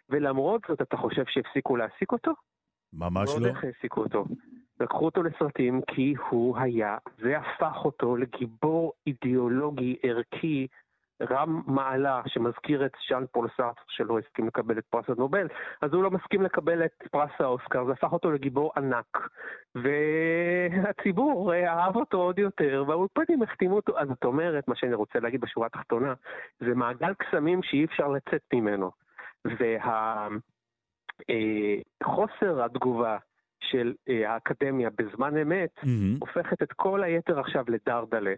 ולמרות 0.10 0.62
זאת, 0.68 0.82
אתה 0.82 0.98
חושב 0.98 1.24
שהפסיקו 1.28 1.76
להעסיק 1.76 2.12
אותו? 2.12 2.32
ממש 2.94 3.30
לא. 3.30 3.42
לא 3.42 3.48
איך 3.48 3.64
העסיקו 3.64 4.02
אותו. 4.04 4.26
לקחו 4.80 5.06
אותו 5.06 5.24
לסרטים 5.24 5.82
כי 5.88 6.14
הוא 6.30 6.58
היה, 6.58 6.98
זה 7.22 7.38
הפך 7.38 7.86
אותו 7.86 8.16
לגיבור 8.16 8.94
אידיאולוגי, 9.08 9.96
ערכי, 10.04 10.68
רם 11.30 11.62
מעלה 11.68 12.22
שמזכיר 12.28 12.86
את 12.86 12.92
ז'אן 13.00 13.24
פול 13.32 13.48
סארטר 13.58 13.82
שלא 13.88 14.20
הסכים 14.20 14.48
לקבל 14.48 14.78
את 14.78 14.86
פרס 14.90 15.06
הנובל, 15.10 15.48
אז 15.82 15.94
הוא 15.94 16.04
לא 16.04 16.12
מסכים 16.12 16.42
לקבל 16.42 16.86
את 16.86 17.04
פרס 17.12 17.32
האוסקר, 17.40 17.86
זה 17.86 17.92
הפך 17.92 18.14
אותו 18.14 18.32
לגיבור 18.32 18.72
ענק. 18.78 19.28
והציבור 19.76 21.54
אהב 21.54 21.96
אותו 21.96 22.18
עוד 22.18 22.40
יותר, 22.40 22.84
והאולפנים 22.88 23.44
החתימו 23.44 23.76
אותו. 23.76 24.00
אז 24.00 24.08
זאת 24.08 24.24
אומרת, 24.24 24.68
מה 24.68 24.76
שאני 24.76 24.94
רוצה 24.94 25.20
להגיד 25.20 25.42
בשורה 25.42 25.68
התחתונה, 25.68 26.14
זה 26.60 26.76
מעגל 26.76 27.14
קסמים 27.14 27.64
שאי 27.64 27.86
אפשר 27.86 28.08
לצאת 28.08 28.42
ממנו. 28.54 28.92
והחוסר 32.06 32.56
וה, 32.58 32.66
התגובה 32.66 33.18
של 33.62 33.94
אה, 34.10 34.34
האקדמיה 34.34 34.90
בזמן 34.98 35.38
אמת, 35.38 35.70
mm-hmm. 35.78 36.18
הופכת 36.20 36.62
את 36.62 36.74
כל 36.74 37.04
היתר 37.04 37.40
עכשיו 37.40 37.66
לדרדלה. 37.68 38.34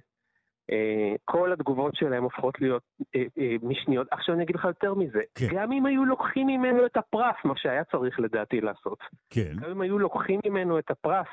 אה, 0.72 1.16
כל 1.26 1.54
התגובות 1.54 1.96
שלהם 1.96 2.24
הופכות 2.24 2.62
להיות 2.62 2.84
אה, 3.16 3.24
אה, 3.40 3.56
משניות. 3.62 4.08
עכשיו 4.12 4.36
אני 4.36 4.44
אגיד 4.44 4.56
לך 4.56 4.66
יותר 4.66 4.94
מזה, 4.94 5.20
כן. 5.36 5.48
גם 5.52 5.72
אם 5.72 5.86
היו 5.86 6.06
לוקחים 6.06 6.48
ממנו 6.48 6.86
את 6.86 6.98
הפרס, 6.98 7.36
מה 7.46 7.54
שהיה 7.58 7.84
צריך 7.84 8.20
לדעתי 8.20 8.62
לעשות, 8.62 9.00
כן. 9.30 9.54
גם 9.62 9.72
אם 9.72 9.82
היו 9.82 10.00
לוקחים 10.00 10.40
ממנו 10.46 10.80
את 10.80 10.92
הפרס, 10.92 11.28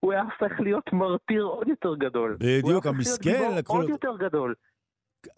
הוא 0.00 0.12
היה 0.12 0.22
הופך 0.22 0.60
להיות 0.60 0.92
מרטיר 0.92 1.42
עוד 1.42 1.68
יותר 1.68 1.94
גדול. 1.94 2.36
בדיוק, 2.40 2.86
המסכן. 2.86 3.50
לקחו... 3.58 3.76
עוד 3.76 3.88
יותר 3.88 4.16
גדול. 4.16 4.54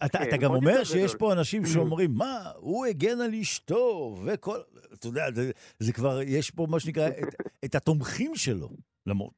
אתה, 0.06 0.18
כן, 0.18 0.24
אתה 0.28 0.36
גם 0.36 0.50
אומר 0.50 0.84
שיש 0.84 1.14
פה 1.14 1.32
אנשים 1.32 1.64
שאומרים, 1.72 2.10
מה, 2.14 2.50
הוא 2.56 2.86
הגן 2.86 3.20
על 3.20 3.34
אשתו, 3.40 4.14
וכל... 4.26 4.56
אתה 4.94 5.06
יודע, 5.06 5.30
זה, 5.34 5.50
זה 5.78 5.92
כבר, 5.92 6.20
יש 6.22 6.50
פה 6.50 6.66
מה 6.70 6.80
שנקרא, 6.80 7.08
את, 7.08 7.34
את 7.64 7.74
התומכים 7.74 8.34
שלו, 8.34 8.68
למרות. 9.06 9.32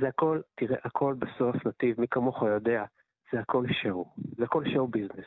זה 0.00 0.08
הכל, 0.08 0.40
תראה, 0.54 0.76
הכל 0.84 1.14
בסוף 1.18 1.66
נתיב, 1.66 2.00
מי 2.00 2.06
כמוך 2.10 2.42
יודע. 2.42 2.84
זה 3.32 3.40
הכל 3.40 3.64
שואו, 3.82 4.12
זה 4.36 4.44
הכל 4.44 4.64
שואו 4.72 4.88
ביזנס. 4.88 5.26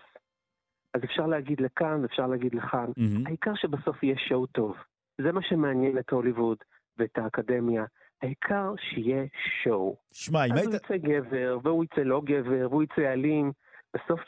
אז 0.93 1.03
אפשר 1.03 1.27
להגיד 1.27 1.61
לכאן 1.61 2.01
ואפשר 2.01 2.27
להגיד 2.27 2.55
לכאן, 2.55 2.85
mm-hmm. 2.85 3.23
העיקר 3.25 3.55
שבסוף 3.55 4.03
יהיה 4.03 4.17
שואו 4.17 4.45
טוב. 4.45 4.75
זה 5.21 5.31
מה 5.31 5.41
שמעניין 5.41 5.97
את 5.97 6.09
הוליווד 6.09 6.57
ואת 6.97 7.17
האקדמיה. 7.17 7.85
העיקר 8.21 8.73
שיהיה 8.77 9.25
שואו. 9.63 9.95
שמע, 10.13 10.45
אם 10.45 10.51
היית... 10.51 10.67
אז 10.67 10.73
הוא 10.73 10.75
יצא 10.75 10.97
גבר, 10.97 11.57
והוא 11.63 11.83
יצא 11.83 12.01
לא 12.01 12.21
גבר, 12.25 12.67
והוא 12.69 12.83
יצא 12.83 13.13
אלים. 13.13 13.51
בסוף 13.93 14.19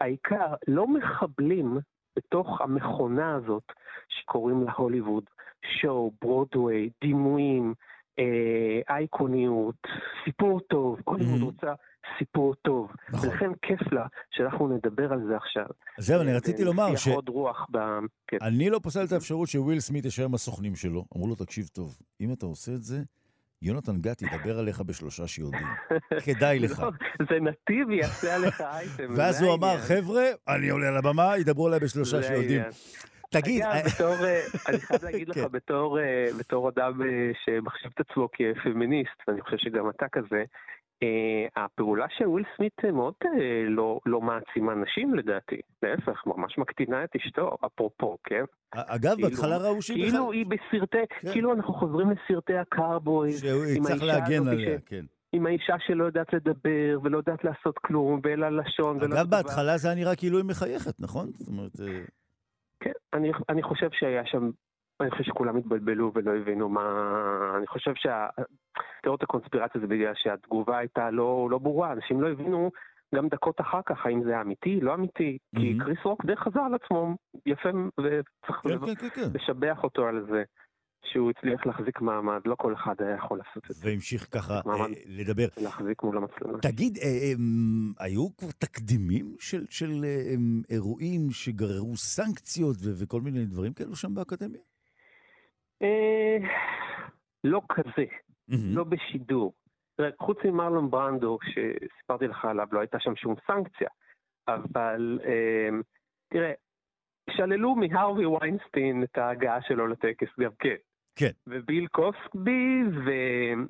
העיקר, 0.00 0.54
לא 0.68 0.86
מחבלים 0.86 1.78
בתוך 2.16 2.60
המכונה 2.60 3.34
הזאת 3.34 3.72
שקוראים 4.08 4.64
לה 4.64 4.72
הוליווד. 4.72 5.24
שואו, 5.80 6.12
ברודוויי, 6.22 6.90
דימויים, 7.00 7.74
אה, 8.18 8.94
אייקוניות, 8.94 9.82
סיפור 10.24 10.60
טוב. 10.60 10.98
הוליווד 11.04 11.40
mm-hmm. 11.40 11.44
רוצה 11.44 11.72
סיפור 12.18 12.54
טוב. 12.54 12.90
נכון. 13.10 13.28
ולכן 13.28 13.50
כיף 13.62 13.92
לה 13.92 14.06
שאנחנו 14.30 14.68
נדבר 14.68 15.12
על 15.12 15.20
זה 15.28 15.36
עכשיו. 15.36 15.66
זהו, 15.98 16.22
אני 16.22 16.32
רציתי 16.32 16.64
לומר 16.64 16.96
ש... 16.96 17.08
עוד 17.08 17.28
רוח 17.28 17.66
ב... 17.70 17.78
כן. 18.26 18.36
אני 18.42 18.70
לא 18.70 18.80
פוסל 18.82 19.04
את 19.04 19.12
האפשרות 19.12 19.48
שוויל 19.48 19.80
סמית 19.80 20.04
יישאר 20.04 20.24
עם 20.24 20.34
הסוכנים 20.34 20.76
שלו. 20.76 21.04
אמרו 21.16 21.28
לו, 21.28 21.34
תקשיב 21.34 21.66
טוב, 21.66 21.98
אם 22.20 22.32
אתה 22.32 22.46
עושה 22.46 22.72
את 22.72 22.82
זה, 22.82 23.02
יונתן 23.62 24.00
גת 24.00 24.22
ידבר 24.22 24.58
עליך 24.58 24.80
בשלושה 24.80 25.26
שיודעים. 25.26 25.66
כדאי 26.24 26.58
לך. 26.58 26.78
לא, 26.78 26.90
זה 27.30 27.40
נתיב 27.40 27.90
יעשה 27.90 28.34
עליך 28.34 28.60
אייטם. 28.72 29.14
ואז 29.16 29.42
הוא 29.42 29.54
אמר, 29.54 29.78
חבר'ה, 29.78 30.24
אני 30.48 30.68
עולה 30.68 30.88
על 30.88 30.96
הבמה, 30.96 31.38
ידברו 31.38 31.66
עליי 31.66 31.80
בשלושה 31.80 32.22
שיודעים. 32.22 32.62
תגיד... 33.32 33.64
בתור, 33.86 34.14
אה, 34.24 34.40
אני 34.68 34.78
חייב 34.78 35.04
להגיד 35.04 35.28
לך, 35.28 35.36
כן. 35.36 35.48
בתור, 35.52 35.98
אה, 36.00 36.26
בתור 36.38 36.68
אדם 36.68 37.02
אה, 37.02 37.30
שמחשיב 37.44 37.90
את 37.94 38.10
עצמו 38.10 38.28
כפמיניסט, 38.32 39.28
ואני 39.28 39.40
חושב 39.40 39.56
שגם 39.56 39.90
אתה 39.90 40.06
כזה, 40.12 40.44
הפעולה 41.56 42.06
של 42.18 42.26
וויל 42.26 42.44
סמית 42.56 42.84
מאוד 42.92 43.14
לא, 43.68 44.00
לא 44.06 44.20
מעצימה 44.20 44.74
נשים 44.74 45.14
לדעתי, 45.14 45.60
להפך, 45.82 46.26
ממש 46.26 46.58
מקטינה 46.58 47.04
את 47.04 47.16
אשתו, 47.16 47.56
אפרופו, 47.66 48.16
כן? 48.24 48.44
אגב, 48.74 49.14
כאילו, 49.14 49.28
בהתחלה 49.28 49.56
ראו 49.56 49.82
שהיא 49.82 50.02
כאילו 50.02 50.26
בכלל... 50.26 50.34
היא 50.34 50.46
בסרטי, 50.46 50.98
כן. 51.20 51.32
כאילו 51.32 51.52
אנחנו 51.52 51.74
חוזרים 51.74 52.08
לסרטי 52.10 52.56
הקארבוי. 52.56 53.32
שהוא 53.32 53.64
צריך 53.82 54.02
להגן 54.02 54.48
עליה. 54.48 54.78
כן. 54.86 55.04
עם 55.32 55.46
האישה 55.46 55.74
שלא 55.86 56.04
יודעת 56.04 56.32
לדבר 56.32 56.98
ולא 57.02 57.16
יודעת 57.16 57.44
לעשות 57.44 57.78
כלום, 57.78 58.20
ואין 58.24 58.40
לה 58.40 58.50
לשון. 58.50 59.02
אגב, 59.02 59.30
בהתחלה 59.30 59.76
זה 59.76 59.88
היה 59.88 59.96
נראה 59.96 60.16
כאילו 60.16 60.38
היא 60.38 60.44
מחייכת, 60.44 61.00
נכון? 61.00 61.30
זאת 61.38 61.48
אומרת... 61.48 61.72
כן, 62.82 62.92
אני, 63.12 63.30
אני 63.48 63.62
חושב 63.62 63.88
שהיה 63.92 64.26
שם 64.26 64.50
אני 65.00 65.10
חושב 65.10 65.24
שכולם 65.24 65.56
התבלבלו 65.56 66.12
ולא 66.14 66.36
הבינו 66.36 66.68
מה... 66.68 67.54
אני 67.56 67.66
חושב 67.66 67.92
שהתיאוריות 67.94 69.22
הקונספירציה 69.22 69.80
זה 69.80 69.86
בגלל 69.86 70.12
שהתגובה 70.14 70.78
הייתה 70.78 71.10
לא, 71.10 71.48
לא 71.50 71.58
ברורה, 71.58 71.92
אנשים 71.92 72.20
לא 72.20 72.30
הבינו 72.30 72.70
גם 73.14 73.28
דקות 73.28 73.60
אחר 73.60 73.80
כך 73.86 74.06
האם 74.06 74.24
זה 74.24 74.40
אמיתי, 74.40 74.80
לא 74.80 74.94
אמיתי, 74.94 75.38
mm-hmm. 75.38 75.60
כי 75.60 75.78
קריס 75.78 75.98
רוק 76.04 76.24
די 76.24 76.36
חזר 76.36 76.60
על 76.60 76.74
עצמו 76.74 77.16
יפה 77.46 77.68
וצריך 78.00 78.56
כן, 78.62 78.68
לב... 78.68 78.94
כן, 78.94 79.08
כן, 79.08 79.28
לשבח 79.34 79.84
אותו 79.84 80.06
על 80.06 80.26
זה. 80.30 80.42
שהוא 81.04 81.30
הצליח 81.30 81.66
להחזיק 81.66 82.00
מעמד, 82.00 82.40
לא 82.44 82.54
כל 82.54 82.74
אחד 82.74 82.94
היה 82.98 83.14
יכול 83.16 83.38
לעשות 83.38 83.70
את 83.70 83.74
זה. 83.74 83.88
והמשיך 83.88 84.28
ככה 84.30 84.54
אה, 84.54 84.86
לדבר. 85.06 85.46
להחזיק 85.62 86.02
מול 86.02 86.16
המצלמה. 86.16 86.58
תגיד, 86.58 86.98
אה, 87.02 87.04
אה, 87.04 87.34
היו 88.06 88.36
כבר 88.36 88.50
תקדימים 88.58 89.36
של, 89.40 89.66
של 89.70 90.04
אה, 90.04 90.34
אירועים 90.70 91.30
שגררו 91.30 91.96
סנקציות 91.96 92.76
ו- 92.84 93.02
וכל 93.02 93.20
מיני 93.20 93.44
דברים 93.44 93.72
כאלו 93.72 93.96
שם 93.96 94.14
באקדמיה? 94.14 94.60
אה, 95.82 96.36
לא 97.44 97.60
כזה, 97.68 98.04
לא 98.48 98.84
בשידור. 98.84 99.52
חוץ 100.18 100.38
ממרלון 100.44 100.90
ברנדו, 100.90 101.38
שסיפרתי 101.42 102.26
לך 102.26 102.44
עליו, 102.44 102.66
לא 102.72 102.80
הייתה 102.80 102.98
שם 103.00 103.16
שום 103.16 103.34
סנקציה. 103.46 103.88
אבל 104.48 105.18
תראה, 106.28 106.52
שללו 107.30 107.74
מהרווי 107.74 108.26
ויינסטין 108.26 109.02
את 109.02 109.18
ההגעה 109.18 109.62
שלו 109.62 109.86
לטקס 109.86 110.28
גם 110.40 110.50
כן. 110.58 110.76
כן. 111.16 111.30
וביל 111.46 111.86
קוסקבי 111.86 112.82
ו... 113.04 113.10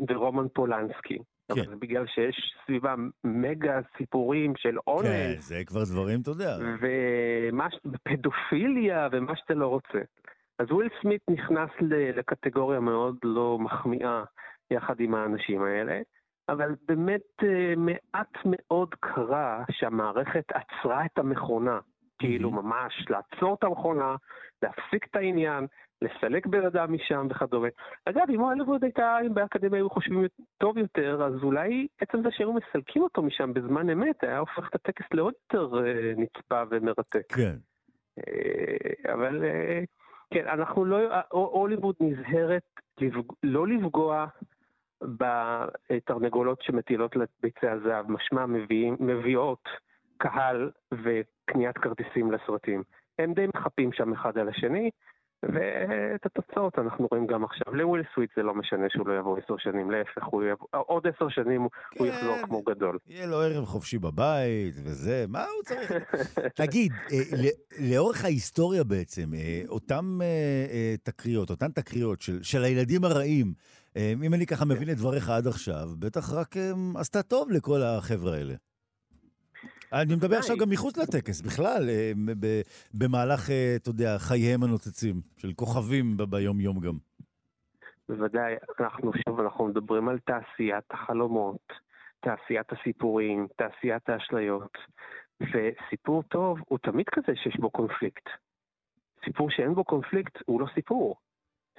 ורומן 0.09 0.48
פולנסקי. 0.55 1.19
כן. 1.55 1.64
זה 1.70 1.77
בגלל 1.77 2.06
שיש 2.06 2.55
סביבם 2.64 3.10
מגה 3.24 3.81
סיפורים 3.98 4.52
של 4.56 4.77
עונג. 4.85 5.06
כן, 5.06 5.35
זה 5.39 5.62
כבר 5.66 5.82
דברים, 5.93 6.20
אתה 6.20 6.31
יודע. 6.31 6.56
ופדופיליה 8.06 9.09
ומה 9.12 9.36
שאתה 9.36 9.55
לא 9.55 9.66
רוצה. 9.66 9.98
אז 10.59 10.70
וויל 10.70 10.89
סמית 11.02 11.20
נכנס 11.31 11.70
לקטגוריה 12.16 12.81
מאוד 12.81 13.16
לא 13.24 13.59
מחמיאה 13.59 14.24
יחד 14.70 15.01
עם 15.01 15.14
האנשים 15.14 15.62
האלה, 15.62 16.01
אבל 16.48 16.74
באמת 16.89 17.44
אה, 17.44 17.74
מעט 17.77 18.39
מאוד 18.44 18.94
קרה 19.01 19.64
שהמערכת 19.70 20.44
עצרה 20.48 21.05
את 21.05 21.19
המכונה. 21.19 21.78
כאילו 22.19 22.51
ממש 22.51 23.06
לעצור 23.10 23.55
את 23.59 23.64
המכונה, 23.64 24.16
להפסיק 24.62 25.06
את 25.10 25.16
העניין, 25.16 25.66
לסלק 26.03 26.47
בן 26.47 26.66
אדם 26.66 26.93
משם 26.93 27.27
וכדומה. 27.31 27.69
אגב, 28.05 28.23
אם 28.31 28.41
הולווד 28.41 28.85
הייתה, 28.85 29.19
אם 29.27 29.35
באקדמיה 29.35 29.81
היו 29.81 29.91
חושבים 29.91 30.27
טוב 30.59 30.79
יותר, 30.79 31.23
אז 31.23 31.43
אולי 31.43 31.87
עצם 32.01 32.23
זה 32.23 32.29
שהיו 32.31 32.53
מסלקים 32.53 33.03
אותו 33.03 33.23
משם 33.23 33.55
בזמן 33.55 33.91
אמת, 33.91 34.24
היה 34.24 34.39
הופך 34.39 34.69
את 34.69 34.74
הטקס 34.74 35.07
לעוד 35.15 35.35
יותר 35.43 35.87
אה, 35.87 36.12
נצפה 36.16 36.62
ומרתק. 36.70 37.33
כן. 37.33 37.57
אה, 38.19 39.12
אבל 39.15 39.45
אה, 39.45 39.81
כן, 40.35 40.49
אנחנו 40.49 40.85
לא, 40.85 40.99
הוליווד 41.31 41.95
נזהרת 42.01 42.62
לפג... 43.01 43.33
לא 43.43 43.69
לפגוע 43.69 44.27
בתרנגולות 45.03 46.62
שמטילות 46.62 47.16
לביצי 47.16 47.69
הזהב, 47.69 48.11
משמע 48.11 48.47
מביאים, 48.47 48.97
מביאות 49.01 49.69
קהל 50.16 50.70
וקניית 50.93 51.79
כרטיסים 51.79 52.33
לסרטים. 52.33 52.83
הם 53.19 53.35
די 53.35 53.47
מחפים 53.55 53.93
שם 53.93 54.12
אחד 54.12 54.39
על 54.39 54.49
השני, 54.49 54.91
ואת 55.43 56.27
התוצאות 56.27 56.78
אנחנו 56.78 57.09
רואים 57.10 57.27
גם 57.27 57.44
עכשיו. 57.44 57.74
לוויל 57.74 58.02
סוויט 58.14 58.31
זה 58.36 58.43
לא 58.43 58.55
משנה 58.55 58.86
שהוא 58.89 59.09
לא 59.09 59.19
יבוא 59.19 59.39
עשר 59.39 59.55
שנים, 59.59 59.90
להפך, 59.90 60.24
הוא 60.24 60.43
יבוא, 60.44 60.66
עוד 60.70 61.06
עשר 61.06 61.28
שנים 61.28 61.69
כן, 61.90 61.98
הוא 61.98 62.06
יחזור 62.06 62.36
כמו 62.43 62.62
גדול. 62.62 62.98
יהיה 63.06 63.27
לו 63.27 63.40
ערב 63.40 63.64
חופשי 63.64 63.98
בבית 63.98 64.74
וזה, 64.85 65.24
מה 65.28 65.44
הוא 65.44 65.62
צריך? 65.64 65.93
תגיד, 66.55 66.93
אה, 67.12 67.19
לאורך 67.78 68.24
ההיסטוריה 68.24 68.85
בעצם, 68.85 69.35
אה, 69.35 69.62
אותן 69.69 70.19
אה, 70.23 70.94
תקריות, 71.02 71.51
אותן 71.51 71.69
תקריות 71.69 72.20
של, 72.20 72.43
של 72.43 72.64
הילדים 72.64 73.05
הרעים, 73.05 73.52
אם 73.97 74.35
אני 74.35 74.47
ככה 74.47 74.64
מבין 74.64 74.90
את 74.90 74.97
דבריך 74.97 75.31
עד 75.31 75.47
עכשיו, 75.47 75.89
בטח 75.98 76.32
רק 76.32 76.55
עשתה 76.97 77.23
טוב 77.23 77.51
לכל 77.51 77.82
החבר'ה 77.82 78.35
האלה. 78.35 78.55
אני 79.93 80.14
מדבר 80.14 80.36
עכשיו 80.36 80.56
גם 80.56 80.70
מחוץ 80.70 80.98
לטקס, 80.98 81.40
בכלל, 81.40 81.89
אה, 81.89 82.12
במהלך, 82.94 83.51
אה, 83.51 83.77
אתה 83.77 83.90
יודע, 83.90 84.19
חייהם 84.19 84.62
הנוצצים, 84.62 85.14
של 85.36 85.52
כוכבים 85.52 86.16
ביום-יום 86.16 86.81
גם. 86.81 86.94
בוודאי, 88.09 88.55
אנחנו 88.81 89.12
שוב, 89.28 89.40
אנחנו 89.40 89.66
מדברים 89.66 90.09
על 90.09 90.19
תעשיית 90.19 90.85
החלומות, 90.90 91.73
תעשיית 92.20 92.73
הסיפורים, 92.73 93.47
תעשיית 93.56 94.09
האשליות, 94.09 94.78
וסיפור 95.40 96.23
טוב 96.23 96.59
הוא 96.69 96.78
תמיד 96.78 97.06
כזה 97.09 97.36
שיש 97.36 97.56
בו 97.56 97.70
קונפליקט. 97.70 98.28
סיפור 99.24 99.51
שאין 99.51 99.74
בו 99.74 99.85
קונפליקט 99.85 100.39
הוא 100.47 100.60
לא 100.60 100.66
סיפור. 100.74 101.16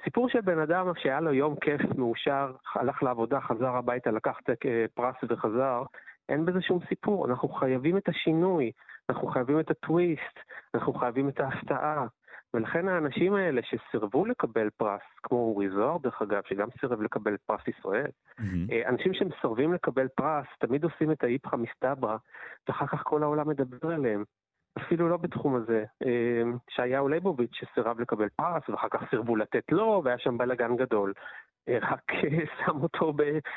סיפור 0.04 0.28
של 0.28 0.40
בן 0.40 0.58
אדם 0.58 0.86
שהיה 0.96 1.20
לו 1.20 1.32
יום 1.32 1.56
כיף, 1.56 1.80
מאושר, 1.96 2.52
הלך 2.74 3.02
לעבודה, 3.02 3.40
חזר 3.40 3.76
הביתה, 3.76 4.10
לקח 4.10 4.38
אה, 4.48 4.84
פרס 4.94 5.16
וחזר, 5.28 5.82
אין 6.28 6.44
בזה 6.44 6.62
שום 6.62 6.78
סיפור, 6.88 7.26
אנחנו 7.26 7.48
חייבים 7.48 7.96
את 7.96 8.08
השינוי, 8.08 8.72
אנחנו 9.08 9.28
חייבים 9.28 9.60
את 9.60 9.70
הטוויסט, 9.70 10.38
אנחנו 10.74 10.94
חייבים 10.94 11.28
את 11.28 11.40
ההפתעה. 11.40 12.06
ולכן 12.54 12.88
האנשים 12.88 13.34
האלה 13.34 13.60
שסירבו 13.62 14.26
לקבל 14.26 14.70
פרס, 14.76 15.00
כמו 15.22 15.38
אורי 15.38 15.68
זוהר 15.70 15.98
דרך 15.98 16.22
אגב, 16.22 16.42
שגם 16.48 16.68
סירב 16.80 17.02
לקבל 17.02 17.36
פרס 17.46 17.60
ישראל, 17.68 18.10
mm-hmm. 18.40 18.88
אנשים 18.88 19.14
שמסרבים 19.14 19.72
לקבל 19.72 20.08
פרס 20.08 20.46
תמיד 20.58 20.84
עושים 20.84 21.12
את 21.12 21.24
האיפכא 21.24 21.56
מסתברא, 21.56 22.16
ואחר 22.68 22.86
כך 22.86 23.02
כל 23.02 23.22
העולם 23.22 23.48
מדבר 23.48 23.92
עליהם. 23.92 24.24
אפילו 24.78 25.08
לא 25.08 25.16
בתחום 25.16 25.54
הזה. 25.54 25.84
אה, 26.06 26.42
שהיה 26.70 27.02
ליבוביץ' 27.10 27.54
שסירב 27.54 28.00
לקבל 28.00 28.28
פרס, 28.36 28.68
ואחר 28.68 28.88
כך 28.90 29.02
סירבו 29.10 29.36
לתת 29.36 29.72
לו, 29.72 30.02
והיה 30.04 30.18
שם 30.18 30.38
בלאגן 30.38 30.76
גדול. 30.76 31.12
רק 31.68 32.12
שם 32.66 32.82
אותו 32.82 33.12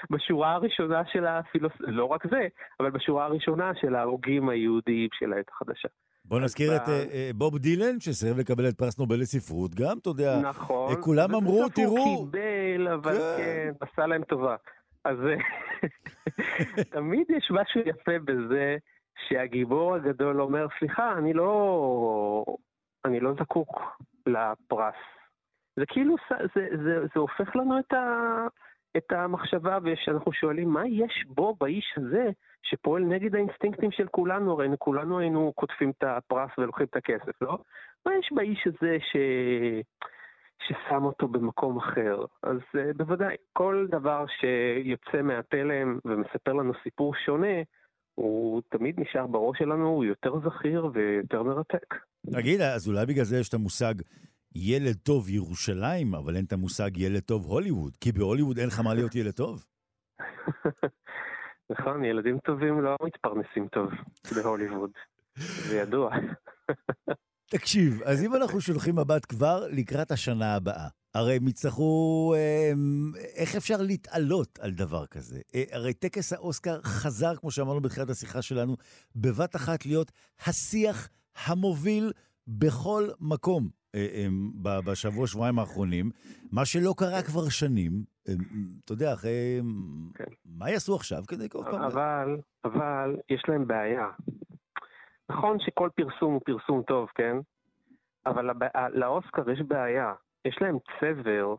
בשורה 0.10 0.54
הראשונה 0.54 1.02
של 1.06 1.26
הפילוסופיה, 1.26 1.88
לא 1.88 2.06
רק 2.06 2.28
זה, 2.30 2.48
אבל 2.80 2.90
בשורה 2.92 3.26
הראשונה 3.26 3.72
של 3.82 3.96
ההוגים 3.96 4.50
היהודיים 4.50 5.10
של 5.14 5.34
העת 5.34 5.50
החדשה. 5.50 5.88
בוא 6.26 6.40
נזכיר 6.40 6.76
את 6.76 6.90
אה, 6.90 7.06
אה, 7.14 7.30
בוב 7.36 7.58
דילן, 7.58 8.00
שסירב 8.00 8.40
לקבל 8.40 8.70
את 8.70 8.78
פרס 8.78 9.00
נובל 9.00 9.16
לספרות 9.20 9.76
גם, 9.76 9.98
אתה 9.98 10.10
יודע. 10.10 10.40
נכון. 10.42 10.92
אה, 10.92 11.02
כולם 11.02 11.36
אמרו, 11.36 11.70
תראו... 11.70 11.98
הוא 11.98 12.32
קיבל, 12.32 12.88
אבל 12.88 13.18
כן, 13.18 13.38
כן 13.38 13.86
עשה 13.86 14.08
להם 14.08 14.24
טובה. 14.24 14.56
אז 15.06 15.18
תמיד 16.96 17.28
יש 17.30 17.52
משהו 17.52 17.82
יפה 17.86 18.20
בזה 18.26 18.76
שהגיבור 19.28 19.96
הגדול 19.96 20.42
אומר, 20.42 20.68
סליחה, 20.80 21.14
אני 21.18 21.34
לא... 21.34 22.46
אני 23.06 23.20
לא 23.20 23.34
זקוק 23.40 23.82
לפרס. 24.26 24.96
זה 25.78 25.86
כאילו, 25.86 26.16
זה, 26.30 26.36
זה, 26.56 26.68
זה 26.84 27.06
זה 27.14 27.20
הופך 27.20 27.56
לנו 27.56 27.80
את, 27.80 27.94
ה, 27.94 28.48
את 28.98 29.12
המחשבה, 29.12 29.78
ושאנחנו 29.84 30.34
שואלים, 30.34 30.70
מה 30.70 30.88
יש 30.88 31.26
בו, 31.28 31.56
באיש 31.60 31.94
הזה, 31.98 32.30
שפועל 32.64 33.04
נגד 33.04 33.36
האינסטינקטים 33.36 33.92
של 33.92 34.08
כולנו? 34.08 34.52
הרי 34.52 34.68
כולנו 34.80 35.20
היינו 35.20 35.54
קוטפים 35.56 35.90
את 35.90 36.04
הפרס 36.04 36.50
ולוקחים 36.58 36.86
את 36.86 36.96
הכסף, 36.96 37.42
לא? 37.42 37.58
מה 38.06 38.12
יש 38.20 38.30
באיש 38.36 38.68
הזה 38.68 38.98
ש... 39.00 39.18
ששם 40.64 41.04
אותו 41.04 41.28
במקום 41.28 41.78
אחר? 41.78 42.26
אז 42.44 42.58
uh, 42.58 42.98
בוודאי, 42.98 43.36
כל 43.54 43.88
דבר 43.90 44.26
שיוצא 44.28 45.22
מהתלם 45.22 46.00
ומספר 46.06 46.54
לנו 46.54 46.74
סיפור 46.84 47.16
שונה, 47.26 47.62
הוא 48.16 48.62
תמיד 48.70 49.00
נשאר 49.00 49.28
בראש 49.28 49.58
שלנו, 49.60 49.88
הוא 49.88 50.06
יותר 50.06 50.34
זכיר 50.40 50.90
ויותר 50.94 51.44
מרתק. 51.44 51.96
תגיד, 52.32 52.62
אז 52.62 52.88
אולי 52.88 53.06
בגלל 53.06 53.24
זה 53.24 53.38
יש 53.38 53.50
את 53.50 53.54
המושג 53.54 53.94
ילד 54.56 54.96
טוב 55.04 55.30
ירושלים, 55.30 56.16
אבל 56.16 56.36
אין 56.36 56.46
את 56.46 56.54
המושג 56.54 56.98
ילד 56.98 57.22
טוב 57.22 57.46
הוליווד, 57.46 57.98
כי 57.98 58.12
בהוליווד 58.12 58.60
אין 58.60 58.68
לך 58.68 58.80
מה 58.80 58.94
להיות 58.94 59.16
ילד 59.16 59.34
טוב. 59.34 59.66
נכון, 61.72 62.06
ילדים 62.06 62.38
טובים 62.40 62.82
לא 62.82 62.96
מתפרנסים 63.04 63.68
טוב 63.68 63.90
בהוליווד, 64.36 64.92
זה 65.38 65.78
ידוע. 65.78 66.12
תקשיב, 67.52 68.02
אז 68.04 68.24
אם 68.24 68.36
אנחנו 68.36 68.62
שולחים 68.62 68.96
מבט 68.96 69.26
כבר 69.30 69.68
לקראת 69.70 70.12
השנה 70.12 70.56
הבאה, 70.56 70.88
הרי 71.14 71.36
הם 71.36 71.48
יצטרכו, 71.48 72.36
אמ, 72.38 73.12
איך 73.36 73.56
אפשר 73.56 73.82
להתעלות 73.82 74.60
על 74.62 74.72
דבר 74.72 75.06
כזה? 75.06 75.40
אה, 75.56 75.64
הרי 75.72 75.94
טקס 75.94 76.34
האוסקר 76.34 76.82
חזר, 76.82 77.36
כמו 77.36 77.52
שאמרנו 77.52 77.82
בתחילת 77.82 78.10
השיחה 78.10 78.42
שלנו, 78.42 78.76
בבת 79.16 79.56
אחת 79.56 79.86
להיות 79.86 80.12
השיח 80.46 81.10
המוביל 81.46 82.12
בכל 82.48 83.08
מקום. 83.20 83.70
אה, 83.98 84.82
בשבוע, 84.82 85.28
שבועיים 85.28 85.60
האחרונים, 85.60 86.10
מה 86.52 86.66
שלא 86.66 86.94
קרה 86.98 87.24
כבר 87.24 87.50
שנים. 87.50 87.92
אתה 88.86 88.94
יודע, 88.94 89.14
אחרי... 89.14 89.62
כן. 90.16 90.32
מה 90.46 90.70
יעשו 90.70 90.96
עכשיו 90.96 91.24
כדי 91.28 91.46
לקרוא 91.46 91.64
פעם? 91.64 91.82
אבל, 91.82 92.38
אבל 92.66 93.16
יש 93.30 93.44
להם 93.48 93.68
בעיה. 93.68 94.08
נכון 95.30 95.60
שכל 95.60 95.90
פרסום 95.96 96.34
הוא 96.34 96.42
פרסום 96.46 96.82
טוב, 96.82 97.10
כן? 97.16 97.38
אבל 98.26 98.50
לאוסקר 98.94 99.50
יש 99.50 99.62
בעיה. 99.62 100.14
יש 100.46 100.58
להם 100.62 100.78
צבר 101.00 101.56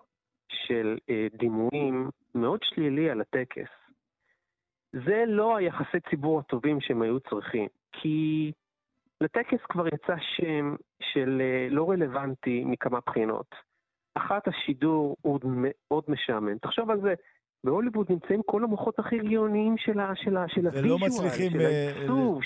של 0.48 0.98
אה, 1.10 1.26
דימויים 1.38 2.10
מאוד 2.34 2.60
שלילי 2.62 3.10
על 3.10 3.20
הטקס. 3.20 3.70
זה 4.92 5.24
לא 5.26 5.56
היחסי 5.56 6.00
ציבור 6.10 6.40
הטובים 6.40 6.80
שהם 6.80 7.02
היו 7.02 7.20
צריכים. 7.20 7.68
כי 7.92 8.52
לטקס 9.20 9.60
כבר 9.68 9.86
יצא 9.86 10.14
שם 10.36 10.76
של 11.02 11.40
אה, 11.40 11.68
לא 11.70 11.90
רלוונטי 11.90 12.64
מכמה 12.64 12.98
בחינות. 13.06 13.54
אחת, 14.14 14.48
השידור 14.48 15.16
הוא 15.22 15.40
מאוד 15.44 16.04
משעמם. 16.08 16.58
תחשוב 16.58 16.90
על 16.90 17.00
זה, 17.00 17.14
בהוליווד 17.64 18.06
נמצאים 18.10 18.40
כל 18.46 18.64
המוחות 18.64 18.98
הכי 18.98 19.18
גאוניים 19.18 19.76
של, 19.78 20.00
ה 20.00 20.11
visual, 20.11 20.84
ולא 20.84 20.98
מצליחים 20.98 21.60
אה, 21.60 21.92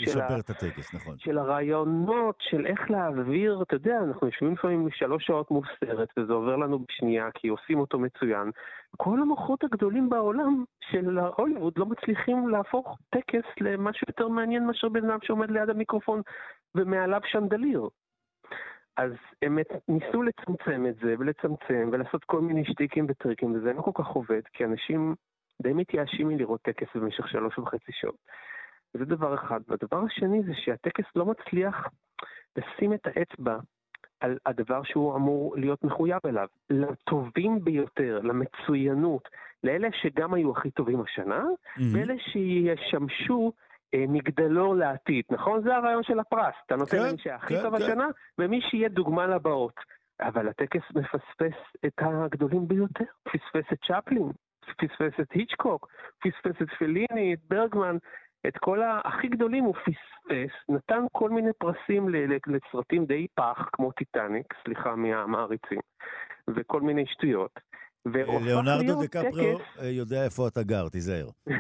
לשפר 0.01 0.40
את 0.40 0.51
הטקס, 0.51 0.94
נכון. 0.94 1.18
של 1.18 1.39
הרעיונות, 1.39 2.36
של 2.40 2.66
איך 2.66 2.90
להעביר, 2.90 3.62
אתה 3.62 3.74
יודע, 3.74 3.98
אנחנו 4.09 4.26
יושבים 4.26 4.52
לפעמים 4.52 4.89
שלוש 4.90 5.26
שעות 5.26 5.51
מול 5.51 5.64
סרט, 5.80 6.09
וזה 6.18 6.32
עובר 6.32 6.56
לנו 6.56 6.78
בשנייה, 6.89 7.28
כי 7.34 7.48
עושים 7.48 7.78
אותו 7.78 7.98
מצוין. 7.98 8.51
כל 8.97 9.18
המוחות 9.22 9.64
הגדולים 9.64 10.10
בעולם 10.10 10.64
של 10.90 11.18
הוליווד 11.18 11.72
לא 11.76 11.86
מצליחים 11.86 12.48
להפוך 12.48 12.98
טקס 13.10 13.44
למשהו 13.60 14.05
יותר 14.09 14.28
מעניין 14.28 14.66
מאשר 14.66 14.89
בן 14.89 15.10
אדם 15.10 15.18
שעומד 15.22 15.51
ליד 15.51 15.70
המיקרופון 15.70 16.22
ומעליו 16.74 17.20
שנדליר. 17.24 17.89
אז 18.97 19.12
הם 19.43 19.59
ניסו 19.89 20.23
לצמצם 20.23 20.86
את 20.89 20.94
זה 21.02 21.14
ולצמצם 21.19 21.89
ולעשות 21.93 22.24
כל 22.24 22.40
מיני 22.40 22.64
שטיקים 22.64 23.06
וטריקים 23.09 23.55
וזה 23.55 23.73
לא 23.73 23.82
כל 23.82 23.90
כך 23.94 24.06
עובד 24.06 24.43
כי 24.52 24.64
אנשים 24.64 25.14
די 25.62 25.73
מתייאשים 25.73 26.28
מלראות 26.28 26.62
טקס 26.62 26.86
במשך 26.94 27.28
שלוש 27.28 27.59
וחצי 27.59 27.93
שעות. 27.93 28.16
זה 28.94 29.05
דבר 29.05 29.35
אחד. 29.35 29.60
והדבר 29.69 30.05
השני 30.06 30.43
זה 30.43 30.52
שהטקס 30.55 31.05
לא 31.16 31.27
מצליח 31.27 31.89
לשים 32.56 32.93
את 32.93 33.06
האצבע 33.06 33.59
על 34.20 34.39
הדבר 34.47 34.82
שהוא 34.82 35.16
אמור 35.16 35.56
להיות 35.56 35.85
מחויב 35.85 36.20
אליו. 36.27 36.47
לטובים 36.70 37.64
ביותר, 37.64 38.20
למצוינות, 38.23 39.28
לאלה 39.64 39.89
שגם 39.93 40.35
היו 40.35 40.52
הכי 40.52 40.70
טובים 40.70 41.01
השנה, 41.01 41.43
mm-hmm. 41.43 41.82
ואלה 41.93 42.14
שישמשו 42.19 43.52
מגדלור 43.94 44.74
לעתיד, 44.74 45.24
נכון? 45.31 45.62
זה 45.62 45.77
הרעיון 45.77 46.02
של 46.02 46.19
הפרס. 46.19 46.55
אתה 46.66 46.77
נותן 46.77 46.97
כן, 46.97 47.09
למי 47.09 47.19
שהכי 47.19 47.55
כן, 47.56 47.62
טוב 47.62 47.78
כן. 47.78 47.82
השנה, 47.82 48.06
ומי 48.39 48.60
שיהיה 48.70 48.89
דוגמה 48.89 49.27
לבאות. 49.27 49.74
אבל 50.20 50.48
הטקס 50.48 50.82
מפספס 50.94 51.59
את 51.86 51.93
הגדולים 51.98 52.69
ביותר. 52.69 53.05
פספס 53.24 53.73
את 53.73 53.78
צ'פלין, 53.86 54.31
פספס 54.60 55.20
את 55.20 55.32
היצ'קוק, 55.32 55.89
פספס 56.23 56.62
את 56.62 56.69
פליני, 56.78 57.35
את 57.35 57.39
ברגמן, 57.51 57.97
את 58.47 58.56
כל 58.59 58.81
הכי 59.05 59.28
גדולים 59.28 59.64
הוא 59.64 59.74
פספס, 59.74 60.55
נתן 60.69 61.05
כל 61.12 61.31
מיני 61.31 61.51
פרסים 61.59 62.09
לסרטים 62.47 63.06
די 63.06 63.27
פח, 63.35 63.69
כמו 63.73 63.93
טיטניק, 63.93 64.47
סליחה 64.64 64.97
מהמעריצים, 64.97 65.81
וכל 66.56 66.81
מיני 66.81 67.06
שטויות. 67.06 67.60
ליאונרדו 68.06 69.02
דקפריו 69.02 69.59
טקס... 69.59 69.82
יודע 69.82 70.24
איפה 70.24 70.48
אתה 70.48 70.62
גר, 70.62 70.89
תיזהר. 70.89 71.27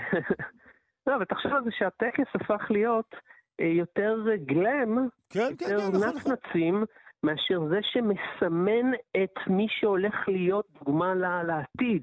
לא, 1.06 1.16
אבל 1.16 1.24
תחשוב 1.24 1.52
על 1.52 1.64
זה 1.64 1.70
שהטקס 1.78 2.26
הפך 2.34 2.70
להיות 2.70 3.14
אה, 3.60 3.66
יותר 3.66 4.16
גלם, 4.36 5.08
כן, 5.30 5.40
כן, 5.58 5.64
יותר 5.70 5.90
כן, 5.90 6.08
נצנצים, 6.08 6.74
נכון. 6.74 6.86
מאשר 7.22 7.60
זה 7.68 7.78
שמסמן 7.82 8.92
את 9.22 9.46
מי 9.46 9.66
שהולך 9.70 10.14
להיות 10.28 10.66
דוגמה 10.78 11.14
לעתיד. 11.42 12.02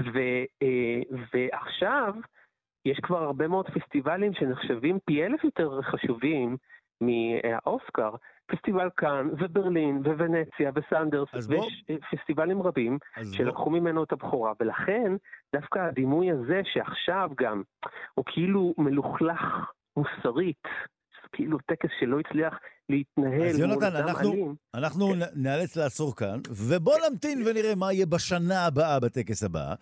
ו, 0.00 0.18
אה, 0.62 1.00
ועכשיו, 1.34 2.14
יש 2.84 3.00
כבר 3.02 3.22
הרבה 3.22 3.48
מאוד 3.48 3.70
פסטיבלים 3.70 4.34
שנחשבים 4.34 4.98
פי 5.04 5.24
אלף 5.24 5.44
יותר 5.44 5.82
חשובים 5.82 6.56
מהאוסקר, 7.00 8.10
פסטיבל 8.52 8.88
קאן 8.94 9.28
וברלין 9.38 10.02
וונציה 10.04 10.70
וסנדנס, 10.74 11.28
ויש 11.34 11.46
בוא... 11.46 11.66
פסטיבלים 12.10 12.62
רבים 12.62 12.98
שלקחו 13.32 13.70
בוא... 13.70 13.80
ממנו 13.80 14.04
את 14.04 14.12
הבכורה, 14.12 14.52
ולכן 14.60 15.12
דווקא 15.54 15.78
הדימוי 15.78 16.30
הזה 16.30 16.60
שעכשיו 16.64 17.30
גם 17.36 17.62
הוא 18.14 18.24
כאילו 18.28 18.74
מלוכלך 18.78 19.42
מוסרית, 19.96 20.68
כאילו 21.32 21.58
טקס 21.58 21.90
שלא 22.00 22.20
הצליח 22.20 22.58
להתנהל 22.88 23.42
אז 23.42 23.58
יונתן, 23.58 23.96
אנחנו, 23.96 24.54
אנחנו 24.74 25.08
כן. 25.08 25.18
נאלץ 25.42 25.76
לעצור 25.76 26.16
כאן, 26.16 26.38
ובוא 26.50 26.94
נמתין 27.10 27.42
ונראה 27.46 27.74
מה 27.74 27.92
יהיה 27.92 28.06
בשנה 28.06 28.66
הבאה 28.66 29.00
בטקס 29.00 29.44
הבא. 29.44 29.74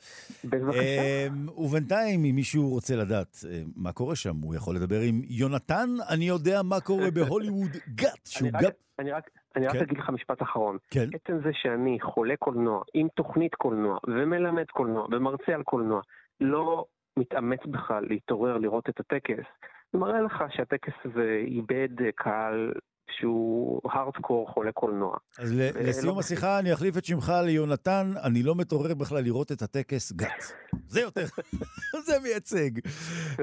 בבקשה. 0.45 0.81
אמ, 1.29 1.49
ובינתיים, 1.49 2.25
אם 2.25 2.35
מישהו 2.35 2.69
רוצה 2.69 2.97
לדעת 2.97 3.37
אה, 3.51 3.63
מה 3.77 3.93
קורה 3.93 4.17
שם, 4.17 4.37
הוא 4.43 4.55
יכול 4.55 4.77
לדבר 4.77 5.01
עם 5.01 5.23
יונתן, 5.29 5.89
אני 6.09 6.25
יודע 6.25 6.63
מה 6.63 6.81
קורה 6.81 7.11
בהוליווד 7.11 7.71
גאט, 7.95 8.27
שהוא 8.33 8.51
גם... 8.51 8.71
אני 8.99 9.13
רק, 9.13 9.31
אני 9.57 9.67
רק 9.67 9.73
כן. 9.73 9.83
אגיד 9.83 9.99
לך 9.99 10.11
משפט 10.11 10.43
אחרון. 10.43 10.79
כן. 10.91 11.09
עצם 11.15 11.39
זה 11.45 11.51
שאני 11.53 11.99
חולה 12.01 12.37
קולנוע, 12.37 12.83
עם 12.95 13.09
תוכנית 13.09 13.55
קולנוע, 13.55 13.99
ומלמד 14.07 14.67
קולנוע, 14.73 15.07
ומרצה 15.13 15.55
על 15.55 15.63
קולנוע, 15.63 16.01
לא 16.41 16.87
מתאמץ 17.17 17.61
בכלל 17.67 18.07
להתעורר 18.09 18.59
לראות 18.59 18.89
את 18.89 19.01
הטקס, 19.01 19.45
זה 19.93 19.99
מראה 19.99 20.21
לך 20.21 20.45
שהטקס 20.51 20.93
הזה 21.05 21.43
איבד 21.47 21.89
קהל 22.17 22.73
שהוא 23.11 23.81
הארדקור 23.85 24.49
חולה 24.49 24.73
קולנוע. 24.73 25.17
אז 25.39 25.53
לסיום 25.59 26.15
לא 26.15 26.21
השיחה 26.21 26.59
אני 26.59 26.73
אחליף 26.73 26.99
את 26.99 27.05
שמך 27.05 27.33
ליונתן, 27.45 28.13
אני 28.25 28.43
לא 28.43 28.55
מתעורר 28.55 28.95
בכלל 28.95 29.23
לראות 29.23 29.53
את 29.53 29.63
הטקס 29.63 30.13
גת. 30.13 30.53
זה 30.87 31.01
יותר, 31.01 31.25
זה 32.07 32.13
מייצג. 32.23 32.71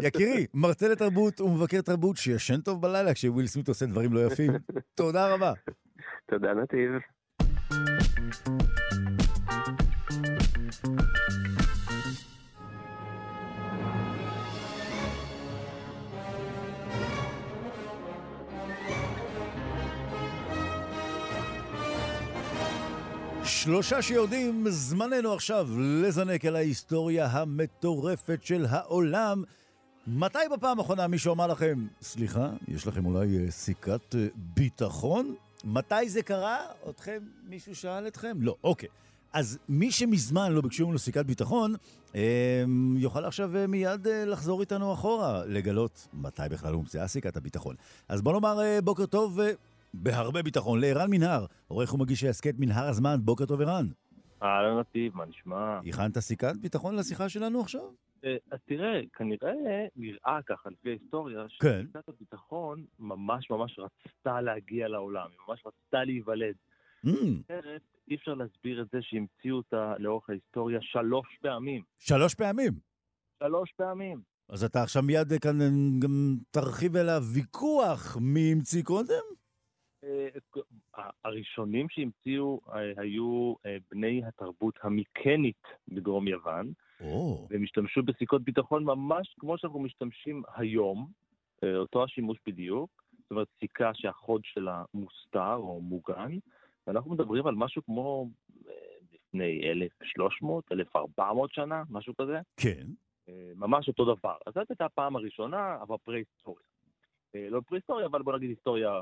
יקירי, 0.02 0.46
מרצה 0.54 0.88
לתרבות 0.88 1.42
ומבקר 1.42 1.82
תרבות 1.82 2.18
שישן 2.18 2.62
טוב 2.62 2.82
בלילה 2.82 3.14
כשוויל 3.14 3.48
סמית 3.48 3.68
עושה 3.68 3.86
דברים 3.86 4.14
לא 4.14 4.20
יפים. 4.20 4.52
תודה 4.96 5.34
רבה. 5.34 5.54
תודה 6.26 6.54
נתיב. 6.54 6.92
שלושה 23.68 24.02
שיודעים, 24.02 24.66
זמננו 24.70 25.34
עכשיו 25.34 25.68
לזנק 25.80 26.46
על 26.46 26.56
ההיסטוריה 26.56 27.26
המטורפת 27.26 28.40
של 28.44 28.66
העולם. 28.70 29.44
מתי 30.08 30.40
בפעם 30.54 30.80
האחרונה 30.80 31.08
מישהו 31.08 31.34
אמר 31.34 31.48
לכם, 31.48 31.88
סליחה, 32.02 32.50
יש 32.68 32.88
לכם 32.88 33.06
אולי 33.06 33.38
אה, 33.38 33.52
סיכת 33.52 34.16
אה, 34.16 34.28
ביטחון? 34.36 35.36
מתי 35.64 36.10
זה 36.10 36.22
קרה? 36.22 36.58
אתכם, 36.90 37.18
מישהו 37.50 37.76
שאל 37.76 38.08
אתכם? 38.08 38.38
לא, 38.40 38.56
אוקיי. 38.64 38.90
אז 39.34 39.58
מי 39.70 39.92
שמזמן 39.92 40.52
לא 40.52 40.62
ביקשו 40.62 40.86
ממנו 40.86 41.00
סיכת 41.00 41.26
ביטחון, 41.26 41.76
אה, 42.16 42.64
יוכל 42.98 43.26
עכשיו 43.26 43.52
מיד 43.68 44.08
לחזור 44.08 44.62
איתנו 44.62 44.94
אחורה, 44.94 45.46
לגלות 45.46 46.08
מתי 46.14 46.42
בכלל 46.50 46.74
הומצאה 46.74 47.08
סיכת 47.08 47.38
הביטחון. 47.38 47.76
אז 48.10 48.22
בוא 48.22 48.34
נאמר 48.34 48.60
בוקר 48.84 49.06
טוב 49.06 49.40
בהרבה 50.04 50.44
ביטחון 50.44 50.82
לערן 50.82 51.10
מנהר, 51.10 51.46
עורך 51.68 51.94
ומגיש 51.94 52.24
ההסכת 52.24 52.56
מנהר 52.58 52.88
הזמן. 52.88 53.16
בוקר 53.20 53.46
טוב, 53.46 53.62
ערן. 53.62 53.88
אהלן 54.44 54.80
נתיב, 54.80 55.16
מה 55.16 55.26
נשמע? 55.26 55.80
הכנת 55.88 56.20
סיכת 56.20 56.56
ביטחון 56.62 56.96
לשיחה 56.96 57.30
שלנו 57.30 57.62
עכשיו? 57.62 57.82
אה, 58.26 58.36
אז 58.52 58.60
תראה, 58.66 59.02
כנראה 59.14 59.86
נראה 59.96 60.40
ככה, 60.46 60.70
לפי 60.70 60.90
ההיסטוריה, 60.90 61.46
כן. 61.62 61.82
שסיכת 61.84 62.10
הביטחון 62.10 62.86
ממש 63.00 63.50
ממש 63.50 63.80
רצתה 63.80 64.42
להגיע 64.42 64.88
לעולם, 64.88 65.28
היא 65.30 65.38
ממש 65.48 65.64
רצתה 65.66 66.04
להיוולד. 66.04 66.56
Mm. 67.06 67.10
אחרת, 67.46 67.82
אי 68.10 68.16
אפשר 68.16 68.34
להסביר 68.34 68.82
את 68.82 68.88
זה 68.92 68.98
שהמציאו 69.02 69.58
אותה 69.58 69.94
לאורך 70.00 70.30
ההיסטוריה 70.30 70.80
שלוש 70.82 71.38
פעמים. 71.42 71.82
שלוש 72.00 72.36
פעמים? 72.36 72.74
שלוש 73.44 73.74
פעמים. 73.78 74.22
אז 74.50 74.64
אתה 74.64 74.84
עכשיו 74.84 75.04
מיד 75.04 75.34
כאן 75.42 75.60
גם 76.00 76.36
תרחיב 76.52 76.96
אל 76.96 77.10
הוויכוח 77.10 78.18
מי 78.22 78.52
המציא 78.52 78.84
קודם? 78.84 79.24
אה, 80.04 81.10
הראשונים 81.24 81.90
שהמציאו 81.90 82.60
אה, 82.70 82.92
היו 82.98 83.54
אה, 83.66 83.78
בני 83.92 84.22
התרבות 84.26 84.80
המיקנית 84.82 85.64
בדרום 85.88 86.28
יוון. 86.28 86.72
והם 87.50 87.64
השתמשו 87.64 88.04
בסיכות 88.04 88.44
ביטחון 88.44 88.84
ממש 88.84 89.36
כמו 89.40 89.58
שאנחנו 89.58 89.80
משתמשים 89.80 90.44
היום, 90.56 91.08
אותו 91.76 92.04
השימוש 92.04 92.38
בדיוק. 92.48 93.04
זאת 93.22 93.32
אומרת, 93.32 93.48
סיכה 93.60 93.92
שהחוד 93.94 94.42
שלה 94.44 94.84
מוסתר 94.94 95.56
או 95.56 95.82
מוגן. 95.82 96.38
ואנחנו 96.88 97.12
מדברים 97.12 97.48
על 97.48 97.56
משהו 97.56 97.82
כמו 97.86 98.30
לפני 99.14 99.72
1,300, 99.72 100.72
1,400 100.72 101.54
שנה, 101.54 101.84
משהו 101.90 102.14
כזה. 102.16 102.40
כן. 102.58 102.88
ממש 103.56 103.88
אותו 103.88 104.16
דבר. 104.16 104.36
אז 104.46 104.54
זאת 104.54 104.70
הייתה 104.70 104.86
הפעם 104.86 105.16
הראשונה, 105.16 105.78
אבל 105.82 105.96
פרה-היסטוריה. 106.04 106.66
לא 107.34 107.62
פרה-היסטוריה, 107.68 108.06
אבל 108.06 108.22
בוא 108.22 108.38
נגיד 108.38 108.50
היסטוריה 108.50 109.02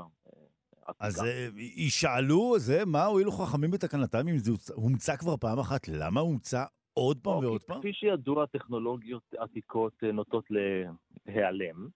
אז 1.00 1.24
אה, 1.24 1.48
ישאלו, 1.76 2.58
זה, 2.58 2.84
מה 2.84 3.04
הועילו 3.04 3.32
חכמים 3.32 3.70
בתקנתם 3.70 4.28
אם 4.28 4.38
זה 4.38 4.52
הומצא 4.74 5.16
כבר 5.16 5.36
פעם 5.36 5.58
אחת? 5.58 5.88
למה 5.88 6.20
הומצא 6.20 6.64
עוד 6.94 7.18
פעם 7.22 7.38
ועוד 7.38 7.62
פעם? 7.62 7.78
כפי 7.78 7.92
שידוע, 7.92 8.46
טכנולוגיות 8.46 9.34
עתיקות 9.38 10.04
אה, 10.04 10.12
נוטות 10.12 10.44
להיעלם. 10.50 11.88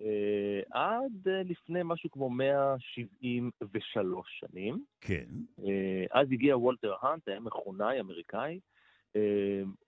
אה, 0.00 0.60
עד 0.70 1.28
לפני 1.44 1.80
משהו 1.84 2.10
כמו 2.10 2.30
173 2.30 4.40
שנים. 4.40 4.84
כן. 5.00 5.24
אז 6.10 6.26
הגיע 6.32 6.56
וולטר 6.56 6.94
האנט, 7.00 7.28
היה 7.28 7.40
מכונאי 7.40 8.00
אמריקאי. 8.00 8.60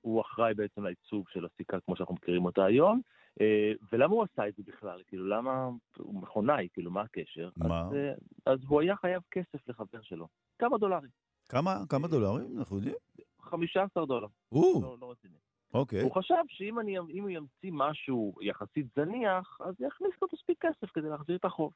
הוא 0.01 0.21
אחראי 0.21 0.55
בעצם 0.55 0.85
לעיצוב 0.85 1.25
של 1.33 1.45
הסיכה 1.45 1.81
כמו 1.81 1.97
שאנחנו 1.97 2.15
מכירים 2.15 2.45
אותה 2.45 2.65
היום. 2.65 3.01
אה, 3.41 3.73
ולמה 3.93 4.15
הוא 4.15 4.25
עשה 4.33 4.49
את 4.49 4.55
זה 4.57 4.63
בכלל? 4.67 5.03
כאילו, 5.07 5.29
למה... 5.29 5.69
הוא 5.97 6.23
מכונאי, 6.23 6.69
כאילו, 6.73 6.91
מה 6.91 7.01
הקשר? 7.01 7.49
מה? 7.57 7.81
אז, 7.81 7.95
אה, 7.95 8.13
אז 8.47 8.59
הוא 8.69 8.81
היה 8.81 8.97
חייב 8.97 9.23
כסף 9.31 9.69
לחבר 9.69 10.03
שלו. 10.03 10.29
כמה 10.59 10.79
דולרים. 10.79 11.11
כמה? 11.49 11.83
כמה 11.89 12.09
דולרים? 12.09 12.59
אנחנו 12.59 12.77
יודעים? 12.77 12.95
15 13.41 14.07
דולר. 14.07 14.29
או! 14.53 14.81
לא, 14.83 14.97
לא 15.01 15.11
רציני. 15.11 15.39
אוקיי. 15.75 16.03
הוא 16.03 16.13
חשב 16.15 16.35
שאם 16.49 16.81
אני, 16.81 16.97
הוא 16.97 17.31
ימציא 17.31 17.71
משהו 17.73 18.33
יחסית 18.41 18.87
זניח, 18.97 19.59
אז 19.61 19.75
יכניס 19.81 20.13
לו 20.23 20.29
מספיק 20.33 20.65
כסף 20.65 20.93
כדי 20.93 21.09
להחזיר 21.09 21.37
את 21.37 21.45
החוב. 21.45 21.73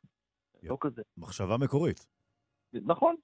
לא 0.62 0.76
כזה. 0.80 1.02
מחשבה 1.18 1.56
מקורית. 1.56 2.06
נכון, 2.72 3.16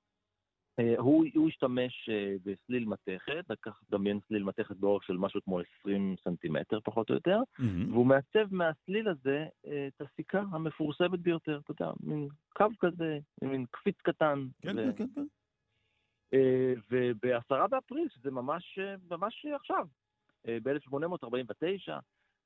הוא, 0.98 1.24
הוא 1.34 1.48
השתמש 1.48 2.08
אה, 2.08 2.34
בסליל 2.44 2.84
מתכת, 2.84 3.50
לקח, 3.50 3.80
דמיין 3.90 4.20
סליל 4.28 4.42
מתכת 4.42 4.76
באורך 4.76 5.04
של 5.04 5.16
משהו 5.16 5.40
כמו 5.44 5.60
20 5.80 6.14
סנטימטר 6.24 6.80
פחות 6.80 7.10
או 7.10 7.14
יותר, 7.14 7.38
mm-hmm. 7.38 7.90
והוא 7.90 8.06
מעצב 8.06 8.54
מהסליל 8.54 9.08
הזה 9.08 9.46
אה, 9.66 9.86
את 9.86 10.00
הסיכה 10.00 10.42
המפורסמת 10.50 11.20
ביותר, 11.20 11.60
אתה 11.64 11.70
יודע, 11.70 11.92
מין 12.00 12.28
קו 12.48 12.64
כזה, 12.80 13.18
מין 13.42 13.66
קפיץ 13.70 13.96
קטן. 14.02 14.46
כן, 14.62 14.78
ו... 14.78 14.96
כן, 14.96 15.06
כן, 15.06 15.06
כן. 15.14 15.26
ובעשרה 16.90 17.68
באפריל, 17.68 18.08
שזה 18.08 18.30
ממש, 18.30 18.78
ממש 19.10 19.46
עכשיו, 19.54 19.86
ב-1849 20.46 21.92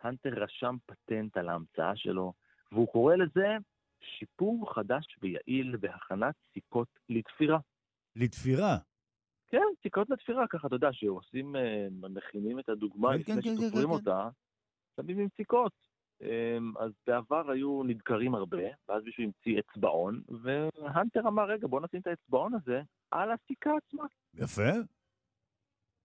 הנטר 0.03 0.43
רשם 0.43 0.77
פטנט 0.87 1.37
על 1.37 1.49
ההמצאה 1.49 1.97
שלו, 1.97 2.33
והוא 2.73 2.89
קורא 2.89 3.17
לזה 3.17 3.57
שיפור 4.03 4.75
חדש 4.75 5.17
ויעיל 5.23 5.77
בהכנת 5.77 6.35
סיכות 6.55 6.89
לתפירה. 7.09 7.59
לתפירה? 8.17 8.77
כן, 9.49 9.67
סיכות 9.83 10.11
לתפירה, 10.11 10.47
ככה 10.49 10.67
אתה 10.67 10.75
יודע, 10.75 10.93
שעושים, 10.93 11.57
אה, 11.57 11.89
מכינים 11.91 12.59
את 12.59 12.69
הדוגמה 12.69 13.13
כן, 13.13 13.19
לפני 13.19 13.35
כן, 13.35 13.41
כן, 13.43 13.57
שתופרים 13.57 13.89
כן, 13.89 13.93
אותה, 13.93 14.29
שמים 14.97 15.19
עם 15.19 15.29
סיכות. 15.37 15.73
אמ, 16.23 16.73
אז 16.79 16.93
בעבר 17.07 17.51
היו 17.51 17.83
נדקרים 17.83 18.35
הרבה, 18.35 18.63
ואז 18.89 19.05
מישהו 19.05 19.25
המציא 19.25 19.61
אצבעון, 19.61 20.23
והנטר 20.43 21.29
אמר, 21.29 21.45
רגע, 21.45 21.67
בוא 21.67 21.81
נשים 21.81 22.01
את 22.01 22.07
האצבעון 22.07 22.55
הזה 22.55 22.83
על 23.11 23.31
הסיכה 23.31 23.71
עצמה. 23.77 24.05
יפה. 24.35 24.71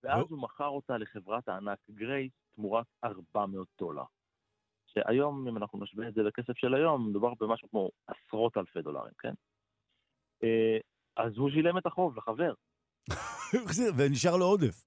ואז 0.04 0.26
הוא 0.30 0.42
מכר 0.42 0.68
אותה 0.68 0.98
לחברת 0.98 1.48
הענק 1.48 1.80
גרייס 1.92 2.32
תמורת 2.56 2.86
400 3.04 3.68
דולר. 3.80 4.04
שהיום, 4.86 5.48
אם 5.48 5.58
אנחנו 5.58 5.84
נשווה 5.84 6.08
את 6.08 6.14
זה 6.14 6.24
לכסף 6.24 6.58
של 6.58 6.74
היום, 6.74 7.10
מדובר 7.10 7.34
במשהו 7.40 7.70
כמו 7.70 7.90
עשרות 8.08 8.58
אלפי 8.58 8.82
דולרים, 8.82 9.14
כן? 9.18 9.34
אז 11.18 11.38
הוא 11.38 11.50
שילם 11.50 11.78
את 11.78 11.86
החוב 11.86 12.18
לחבר. 12.18 12.54
ונשאר 13.98 14.38
לו 14.38 14.46
עודף. 14.46 14.86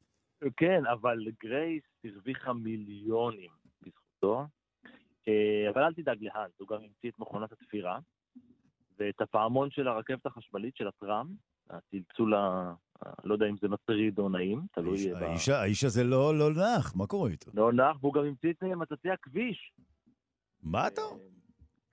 כן, 0.57 0.83
אבל 0.93 1.19
גרייס 1.43 1.83
הרוויחה 2.05 2.53
מיליונים 2.53 3.51
בזכותו. 3.83 4.47
אה, 5.29 5.71
אבל 5.71 5.83
אל 5.83 5.93
תדאג 5.93 6.19
להאנט, 6.21 6.53
הוא 6.59 6.69
גם 6.69 6.77
המציא 6.77 7.11
את 7.11 7.19
מכונת 7.19 7.53
התפירה, 7.53 7.99
ואת 8.99 9.21
הפעמון 9.21 9.71
של 9.71 9.89
הרכבת 9.89 10.27
החשמלית 10.27 10.77
של 10.77 10.89
הטראם, 10.89 11.27
הצלצול 11.71 12.35
ה... 12.35 12.75
לא 13.25 13.35
יודע 13.35 13.47
אם 13.47 13.57
זה 13.61 13.69
מטריד 13.69 14.19
או 14.19 14.29
נעים, 14.29 14.61
תלוי... 14.73 15.15
האיש, 15.15 15.49
ב... 15.49 15.53
האיש 15.53 15.85
הזה 15.85 16.05
לא, 16.05 16.39
לא 16.39 16.51
נח, 16.51 16.97
מה 16.97 17.07
קורה 17.07 17.31
איתו? 17.31 17.51
לא 17.55 17.73
נח, 17.73 17.97
והוא 18.01 18.15
גם 18.15 18.25
המציא 18.25 18.51
את 18.51 18.63
מצצי 18.63 19.11
הכביש. 19.11 19.73
מה 20.63 20.87
אתה? 20.87 21.03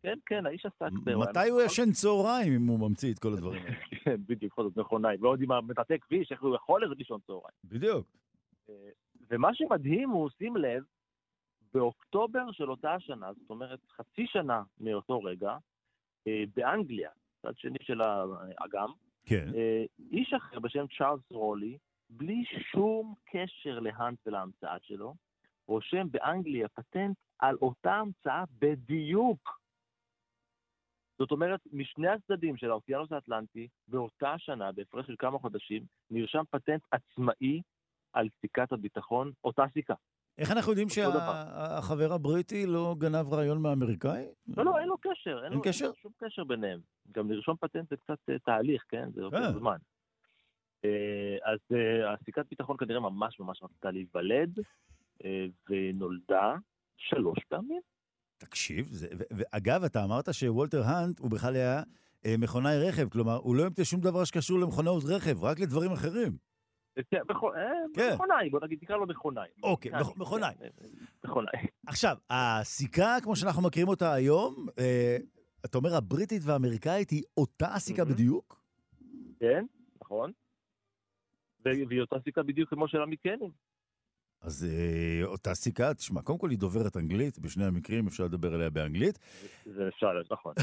כן, 0.06 0.18
כן, 0.26 0.46
האיש 0.46 0.66
עסק 0.66 0.92
ב... 1.04 1.16
מתי 1.16 1.50
הוא 1.50 1.62
ישן 1.62 1.92
צהריים 1.92 2.54
אם 2.54 2.68
הוא 2.68 2.90
ממציא 2.90 3.14
את 3.14 3.20
כל 3.20 3.34
הדברים 3.34 3.62
האלה? 3.64 3.76
כן, 4.04 4.16
בדיוק, 4.26 4.54
בכל 4.54 4.64
זאת 4.64 4.78
מכונאי. 4.78 5.18
ועוד 5.20 5.42
עם 5.42 5.52
המטאטא 5.52 5.96
כביש, 6.02 6.32
איך 6.32 6.42
הוא 6.42 6.56
יכול 6.56 6.94
לישון 6.98 7.20
צהריים. 7.28 7.56
בדיוק. 7.64 8.08
אה, 8.70 8.90
ומה 9.30 9.54
שמדהים 9.54 10.10
הוא, 10.10 10.30
שים 10.38 10.58
לב, 10.58 10.84
באוקטובר 11.74 12.52
של 12.52 12.70
אותה 12.70 12.94
השנה, 12.94 13.34
זאת 13.34 13.50
אומרת 13.50 13.80
חצי 13.92 14.28
שנה 14.28 14.64
מאותו 14.80 15.20
רגע, 15.20 15.58
אה, 16.28 16.44
באנגליה, 16.56 17.10
צד 17.42 17.58
שני 17.58 17.78
של 17.82 18.02
האגם, 18.02 18.90
כן. 19.26 19.48
אה, 19.56 19.86
איש 20.12 20.34
אחר 20.34 20.60
בשם 20.60 20.86
צ'ארלס 20.98 21.32
רולי, 21.32 21.78
בלי 22.10 22.44
שום 22.72 23.14
קשר 23.26 23.80
להאנט 23.80 24.20
ולהמצאה 24.26 24.78
שלו, 24.82 25.16
רושם 25.68 26.08
באנגליה 26.12 26.68
פטנט 26.68 27.18
על 27.40 27.56
אותה 27.62 27.94
המצאה 27.94 28.44
בדיוק. 28.60 29.65
זאת 31.20 31.32
אומרת, 31.32 31.60
משני 31.74 32.08
הצדדים 32.08 32.58
של 32.58 32.72
האוקיינוס 32.72 33.12
האטלנטי, 33.12 33.68
באותה 33.88 34.34
השנה, 34.34 34.72
בהפרש 34.72 35.08
של 35.08 35.16
כמה 35.20 35.40
חודשים, 35.40 35.84
נרשם 36.12 36.44
פטנט 36.50 36.82
עצמאי 36.92 37.62
על 38.14 38.28
סיכת 38.42 38.72
הביטחון, 38.72 39.32
אותה 39.44 39.64
סיכה. 39.74 39.94
איך 40.38 40.52
אנחנו 40.52 40.72
יודעים 40.72 40.90
שהחבר 40.90 42.14
הבריטי 42.14 42.66
לא 42.66 42.96
גנב 42.98 43.34
רעיון 43.34 43.62
מהאמריקאי? 43.62 44.26
לא, 44.58 44.66
לא, 44.66 44.80
אין 44.80 44.88
לו 44.88 44.98
קשר. 44.98 45.44
אין, 45.44 45.60
קשר? 45.64 45.86
אין 45.86 45.94
שום 46.02 46.12
קשר 46.18 46.44
ביניהם. 46.44 46.80
גם 47.12 47.32
לרשום 47.32 47.56
פטנט 47.56 47.90
זה 47.90 47.98
קצת 47.98 48.30
אה, 48.30 48.40
תהליך, 48.40 48.84
כן? 48.90 49.10
זה 49.14 49.22
לוקח 49.22 49.38
אה. 49.38 49.52
זמן. 49.52 49.78
אה, 50.86 51.38
אז 51.44 51.60
הסיכת 52.14 52.46
ביטחון 52.50 52.78
כנראה 52.78 53.00
ממש 53.00 53.40
ממש 53.40 53.64
רצתה 53.64 53.92
להיוולד, 53.92 54.60
ונולדה 55.70 56.56
שלוש 56.98 57.40
פעמים. 57.50 57.82
תקשיב, 58.38 58.88
זה, 58.92 59.08
ואגב, 59.32 59.84
אתה 59.84 60.04
אמרת 60.04 60.34
שוולטר 60.34 60.84
האנט 60.84 61.20
הוא 61.20 61.32
בכלל 61.32 61.56
היה 61.56 61.84
מכונאי 62.38 62.78
רכב, 62.78 63.10
כלומר, 63.10 63.36
הוא 63.36 63.56
לא 63.56 63.66
המציא 63.66 63.84
שום 63.84 64.02
דבר 64.02 64.24
שקשור 64.24 64.60
למכונאות 64.60 65.04
רכב, 65.08 65.44
רק 65.44 65.60
לדברים 65.60 65.92
אחרים. 65.92 66.38
כן, 66.96 67.02
כן. 67.94 68.14
מכונאי, 68.14 68.50
בוא 68.50 68.60
נגיד, 68.64 68.80
תקרא 68.80 68.98
לו 68.98 69.06
מכונאי. 69.08 69.48
אוקיי, 69.64 69.92
מכונאי. 70.16 70.56
כן, 70.60 70.68
מכונאי. 71.24 71.52
עכשיו, 71.88 72.18
הסיכה, 72.30 73.18
כמו 73.24 73.36
שאנחנו 73.36 73.62
מכירים 73.62 73.88
אותה 73.88 74.14
היום, 74.14 74.68
אה, 74.80 75.18
אתה 75.66 75.78
אומר, 75.78 75.96
הבריטית 75.96 76.42
והאמריקאית 76.46 77.10
היא 77.10 77.24
אותה 77.38 77.74
הסיכה 77.74 78.06
בדיוק? 78.06 78.62
כן, 79.40 79.66
נכון. 80.04 80.32
והיא 81.66 82.02
אותה 82.02 82.16
סיכה 82.24 82.44
בדיוק 82.44 82.70
כמו 82.70 82.88
של 82.88 83.02
המקנים. 83.02 83.52
אז 84.42 84.66
אה, 84.66 85.26
אותה 85.26 85.54
סיכה, 85.54 85.94
תשמע, 85.94 86.22
קודם 86.22 86.40
כל 86.40 86.50
היא 86.50 86.60
דוברת 86.60 86.98
אנגלית, 86.98 87.40
בשני 87.40 87.66
המקרים 87.66 88.08
אפשר 88.08 88.24
לדבר 88.24 88.54
עליה 88.54 88.70
באנגלית. 88.70 89.20
זה 89.66 89.88
אפשר, 89.88 90.08
נכון. 90.32 90.54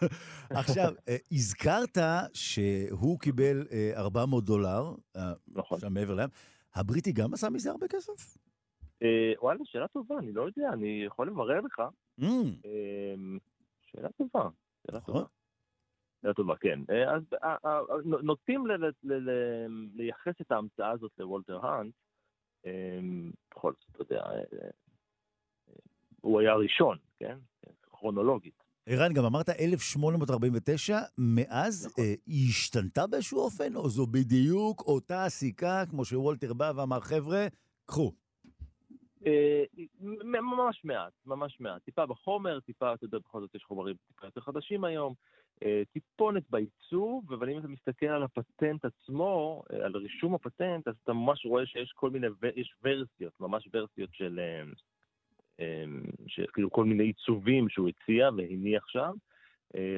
עכשיו, 0.60 0.92
אה, 1.08 1.16
הזכרת 1.32 1.98
שהוא 2.32 3.20
קיבל 3.20 3.66
אה, 3.72 3.92
400 3.96 4.44
דולר, 4.44 4.94
אה, 5.16 5.32
נכון. 5.48 5.80
שם 5.80 5.94
מעבר 5.94 6.14
לים. 6.14 6.28
הבריטי 6.74 7.12
גם 7.12 7.34
עשה 7.34 7.50
מזה 7.50 7.70
הרבה 7.70 7.88
כסף? 7.88 8.36
וואלה, 9.40 9.60
שאלה 9.64 9.88
טובה, 9.88 10.18
אני 10.18 10.32
לא 10.32 10.42
יודע, 10.42 10.68
אני 10.72 11.02
יכול 11.06 11.26
לברר 11.26 11.60
לך. 11.60 11.82
Mm. 12.20 12.24
אה, 12.64 13.14
שאלה 13.82 14.08
טובה, 14.12 14.48
שאלה 14.86 14.98
נכון. 14.98 15.14
טובה. 15.14 15.26
שאלה 16.22 16.34
טובה, 16.34 16.54
כן. 16.56 16.78
אז 17.14 17.22
נוטים 18.04 18.64
לייחס 19.94 20.40
את 20.40 20.52
ההמצאה 20.52 20.90
הזאת 20.90 21.12
לוולטר 21.18 21.66
האנט, 21.66 21.94
אמ, 21.94 22.04
בכל 23.50 23.72
זאת, 23.72 23.90
אתה 23.90 24.02
יודע, 24.02 24.22
אה, 24.22 24.32
אה, 24.32 24.68
הוא 26.20 26.40
היה 26.40 26.52
הראשון, 26.52 26.98
כן? 27.18 27.38
כרונולוגית. 27.82 28.64
ערן, 28.86 29.12
גם 29.12 29.24
אמרת 29.24 29.48
1849, 29.48 30.98
מאז 31.18 31.86
נכון. 31.86 32.04
אה, 32.04 32.14
היא 32.26 32.48
השתנתה 32.48 33.06
באיזשהו 33.06 33.40
אופן, 33.40 33.76
או 33.76 33.88
זו 33.88 34.06
בדיוק 34.06 34.80
אותה 34.80 35.24
סיכה, 35.28 35.86
כמו 35.90 36.04
שוולטר 36.04 36.52
בא 36.52 36.72
ואמר, 36.76 37.00
חבר'ה, 37.00 37.46
קחו. 37.86 38.12
אה, 39.26 39.64
ממש 40.24 40.80
מעט, 40.84 41.12
ממש 41.26 41.56
מעט. 41.60 41.82
טיפה 41.82 42.06
בחומר, 42.06 42.60
טיפה, 42.60 42.94
אתה 42.94 43.04
יודע, 43.04 43.18
בכל 43.18 43.40
זאת 43.40 43.54
יש 43.54 43.64
חומרים 43.64 43.96
טיפה 44.08 44.26
יותר 44.26 44.40
חדשים 44.40 44.84
היום. 44.84 45.14
אה, 45.62 45.82
טיפונת 45.92 46.42
בעיצוב, 46.50 47.32
אבל 47.32 47.50
אם 47.50 47.58
אתה 47.58 47.68
מסתכל 47.68 48.06
על 48.06 48.22
הפטנט 48.22 48.84
עצמו, 48.84 49.62
אה, 49.72 49.84
על 49.84 49.96
רישום 49.96 50.34
הפטנט, 50.34 50.88
אז 50.88 50.94
אתה 51.04 51.12
ממש 51.12 51.46
רואה 51.46 51.66
שיש 51.66 51.92
כל 51.92 52.10
מיני, 52.10 52.26
יש 52.56 52.74
ורסיות, 52.82 53.40
ממש 53.40 53.68
ורסיות 53.74 54.10
של, 54.12 54.40
של 56.26 56.46
כאילו 56.52 56.70
כל 56.70 56.84
מיני 56.84 57.04
עיצובים 57.04 57.68
שהוא 57.68 57.88
הציע 57.88 58.30
והניח 58.36 58.88
שם, 58.88 59.12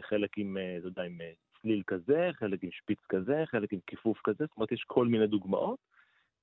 חלק 0.00 0.38
עם, 0.38 0.56
אתה 0.78 0.86
יודע, 0.86 1.02
עם 1.02 1.18
צליל 1.60 1.82
כזה, 1.86 2.30
חלק 2.32 2.64
עם 2.64 2.70
שפיץ 2.72 2.98
כזה, 3.08 3.44
חלק 3.46 3.72
עם 3.72 3.78
כיפוף 3.86 4.20
כזה, 4.24 4.44
זאת 4.44 4.56
אומרת, 4.56 4.72
יש 4.72 4.84
כל 4.86 5.06
מיני 5.06 5.26
דוגמאות. 5.26 5.78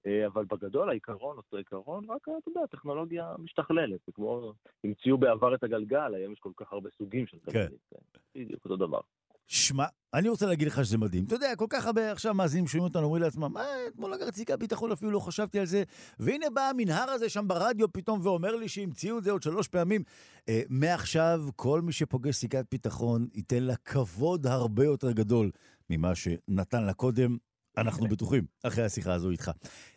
אה, 0.07 0.27
אבל 0.27 0.45
בגדול 0.45 0.89
העיקרון 0.89 1.37
אותו 1.37 1.57
עיקרון, 1.57 2.05
רק 2.09 2.21
אתה 2.21 2.49
יודע, 2.49 2.61
הטכנולוגיה 2.63 3.33
משתכללת, 3.39 3.99
זה 4.05 4.11
כמו, 4.11 4.53
המציאו 4.83 5.17
בעבר 5.17 5.55
את 5.55 5.63
הגלגל, 5.63 6.13
היום 6.15 6.33
יש 6.33 6.39
כל 6.39 6.51
כך 6.57 6.73
הרבה 6.73 6.89
סוגים 6.97 7.27
של 7.27 7.37
גלגלים, 7.45 7.77
כן. 7.89 7.97
כן. 8.13 8.39
בדיוק 8.39 8.65
אותו 8.65 8.75
דבר. 8.75 8.99
שמע, 9.47 9.85
אני 10.13 10.29
רוצה 10.29 10.45
להגיד 10.45 10.67
לך 10.67 10.85
שזה 10.85 10.97
מדהים. 10.97 11.23
אתה 11.25 11.35
יודע, 11.35 11.55
כל 11.55 11.65
כך 11.69 11.85
הרבה 11.85 12.11
עכשיו 12.11 12.33
מאזינים 12.33 12.67
שומעים 12.67 12.87
אותנו, 12.87 13.03
אומרים 13.03 13.23
לעצמם, 13.23 13.53
מה, 13.53 13.65
אתמול 13.87 14.13
לקחתי 14.13 14.37
סיכת 14.37 14.59
ביטחון, 14.59 14.91
אפילו 14.91 15.11
לא 15.11 15.19
חשבתי 15.19 15.59
על 15.59 15.65
זה. 15.65 15.83
והנה 16.19 16.49
בא 16.49 16.61
המנהר 16.61 17.09
הזה 17.09 17.29
שם 17.29 17.47
ברדיו 17.47 17.93
פתאום 17.93 18.19
ואומר 18.23 18.55
לי 18.55 18.69
שהמציאו 18.69 19.17
את 19.17 19.23
זה 19.23 19.31
עוד 19.31 19.43
שלוש 19.43 19.67
פעמים. 19.67 20.03
אה, 20.49 20.61
מעכשיו, 20.69 21.41
כל 21.55 21.81
מי 21.81 21.91
שפוגש 21.91 22.35
סיכת 22.35 22.65
ביטחון, 22.71 23.27
ייתן 23.33 23.63
לה 23.63 23.75
כבוד 23.75 24.47
הרבה 24.47 24.85
יותר 24.85 25.11
גדול 25.11 25.51
ממה 25.89 26.15
שנתן 26.15 26.83
לה 26.83 26.93
קודם. 26.93 27.37
אנחנו 27.77 28.07
בטוחים, 28.07 28.43
אחרי 28.63 28.83
השיחה 28.83 29.13
הזו 29.13 29.29
איתך. 29.29 29.51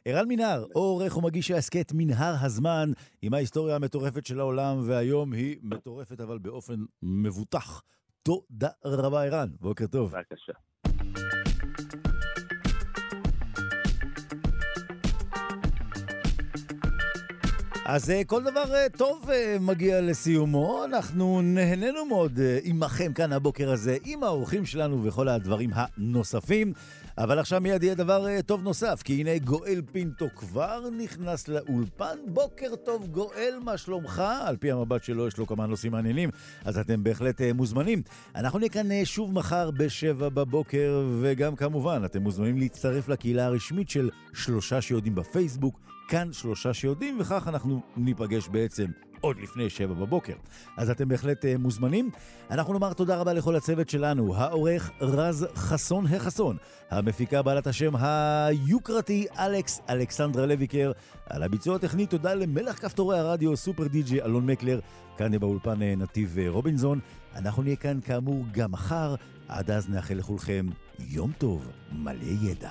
ערן 0.05 0.29
מנהר, 0.29 0.67
עורך 0.73 1.17
ומגיש 1.17 1.51
ההסכת 1.51 1.93
מנהר 1.95 2.35
הזמן, 2.41 2.93
עם 3.23 3.35
ההיסטוריה 3.35 3.77
המטורפת 3.77 4.27
של 4.27 4.41
העולם, 4.41 4.81
והיום 4.87 5.33
היא 5.33 5.57
מטורפת 5.63 6.21
אבל 6.21 6.39
באופן 6.39 6.85
מבוטח. 7.03 7.83
תודה 8.23 8.69
רבה, 8.85 9.25
ערן. 9.25 9.49
בוקר 9.61 9.87
טוב. 9.87 10.13
בבקשה. 10.13 10.53
אז 17.89 18.11
אה, 18.11 18.25
כל 18.25 18.43
דבר 18.43 18.75
אה, 18.75 18.87
טוב 18.97 19.31
אה, 19.31 19.57
מגיע 19.61 20.01
לסיומו. 20.01 20.85
אנחנו 20.85 21.43
נהנינו 21.43 22.05
מאוד 22.05 22.41
עמכם 22.63 23.13
כאן 23.13 23.33
הבוקר 23.33 23.71
הזה, 23.71 23.97
עם 24.05 24.23
האורחים 24.23 24.67
שלנו 24.67 25.05
וכל 25.05 25.29
הדברים 25.29 25.71
הנוספים. 25.75 26.73
אבל 27.19 27.39
עכשיו 27.39 27.61
מיד 27.61 27.83
יהיה 27.83 27.95
דבר 27.95 28.27
uh, 28.27 28.43
טוב 28.43 28.63
נוסף, 28.63 29.03
כי 29.05 29.21
הנה 29.21 29.39
גואל 29.39 29.83
פינטו 29.93 30.27
כבר 30.37 30.91
נכנס 30.99 31.49
לאולפן. 31.49 32.17
בוקר 32.27 32.77
טוב, 32.77 33.07
גואל, 33.07 33.55
מה 33.65 33.77
שלומך? 33.77 34.23
על 34.45 34.57
פי 34.57 34.73
המבט 34.73 35.05
שלו 35.05 35.27
יש 35.27 35.39
לו 35.39 35.47
כמה 35.47 35.67
נושאים 35.67 35.93
מעניינים, 35.93 36.31
אז 36.65 36.79
אתם 36.79 37.05
בהחלט 37.05 37.41
uh, 37.41 37.45
מוזמנים. 37.55 38.03
אנחנו 38.35 38.59
נהיה 38.59 38.71
כאן 38.71 38.91
uh, 38.91 39.05
שוב 39.05 39.33
מחר 39.33 39.71
בשבע 39.71 40.29
בבוקר, 40.29 41.05
וגם 41.21 41.57
כמובן, 41.57 42.03
אתם 42.05 42.23
מוזמנים 42.23 42.59
להצטרף 42.59 43.09
לקהילה 43.09 43.47
הרשמית 43.47 43.91
של 43.91 44.11
שלושה 44.35 44.81
שיודעים 44.81 45.15
בפייסבוק, 45.15 45.81
כאן 46.09 46.33
שלושה 46.33 46.75
שיודעים, 46.75 47.21
וכך 47.21 47.49
אנחנו 47.49 47.81
ניפגש 47.97 48.49
בעצם 48.49 48.87
עוד 49.21 49.37
לפני 49.39 49.71
שבע 49.71 49.95
בבוקר. 49.95 50.35
אז 50.77 50.91
אתם 50.91 51.09
בהחלט 51.09 51.45
uh, 51.45 51.49
מוזמנים. 51.59 52.11
אנחנו 52.51 52.73
נאמר 52.73 52.93
תודה 52.93 53.17
רבה 53.17 53.33
לכל 53.33 53.57
הצוות 53.57 53.89
שלנו, 53.89 54.37
העורך 54.37 54.91
רז 55.01 55.47
חסון 55.55 56.07
החסון, 56.07 56.57
המפיקה 56.91 57.43
בעלת 57.43 57.67
השם 57.67 57.93
היוקרתי 57.97 59.27
אלכס 59.39 59.81
אלכסנדרה 59.91 60.47
לויקר, 60.47 60.93
על 61.27 61.43
הביצוע 61.43 61.77
הטכני 61.77 62.07
תודה 62.07 62.35
למלך 62.35 62.83
כפתורי 62.83 63.19
הרדיו 63.19 63.57
סופר 63.57 63.87
די.ג'י 63.87 64.23
אלון 64.23 64.47
מקלר, 64.47 64.81
כאן 65.19 65.39
באולפן 65.39 65.83
אה, 65.83 65.95
נתיב 65.97 66.39
אה, 66.39 66.49
רובינזון. 66.49 67.01
אנחנו 67.37 67.63
נהיה 67.63 67.77
כאן 67.77 68.01
כאמור 68.01 68.45
גם 68.53 68.73
מחר, 68.73 69.15
עד 69.49 69.71
אז 69.71 69.89
נאחל 69.89 70.15
לכולכם 70.15 70.67
יום 70.99 71.33
טוב, 71.39 71.71
מלא 71.93 72.25
ידע. 72.25 72.71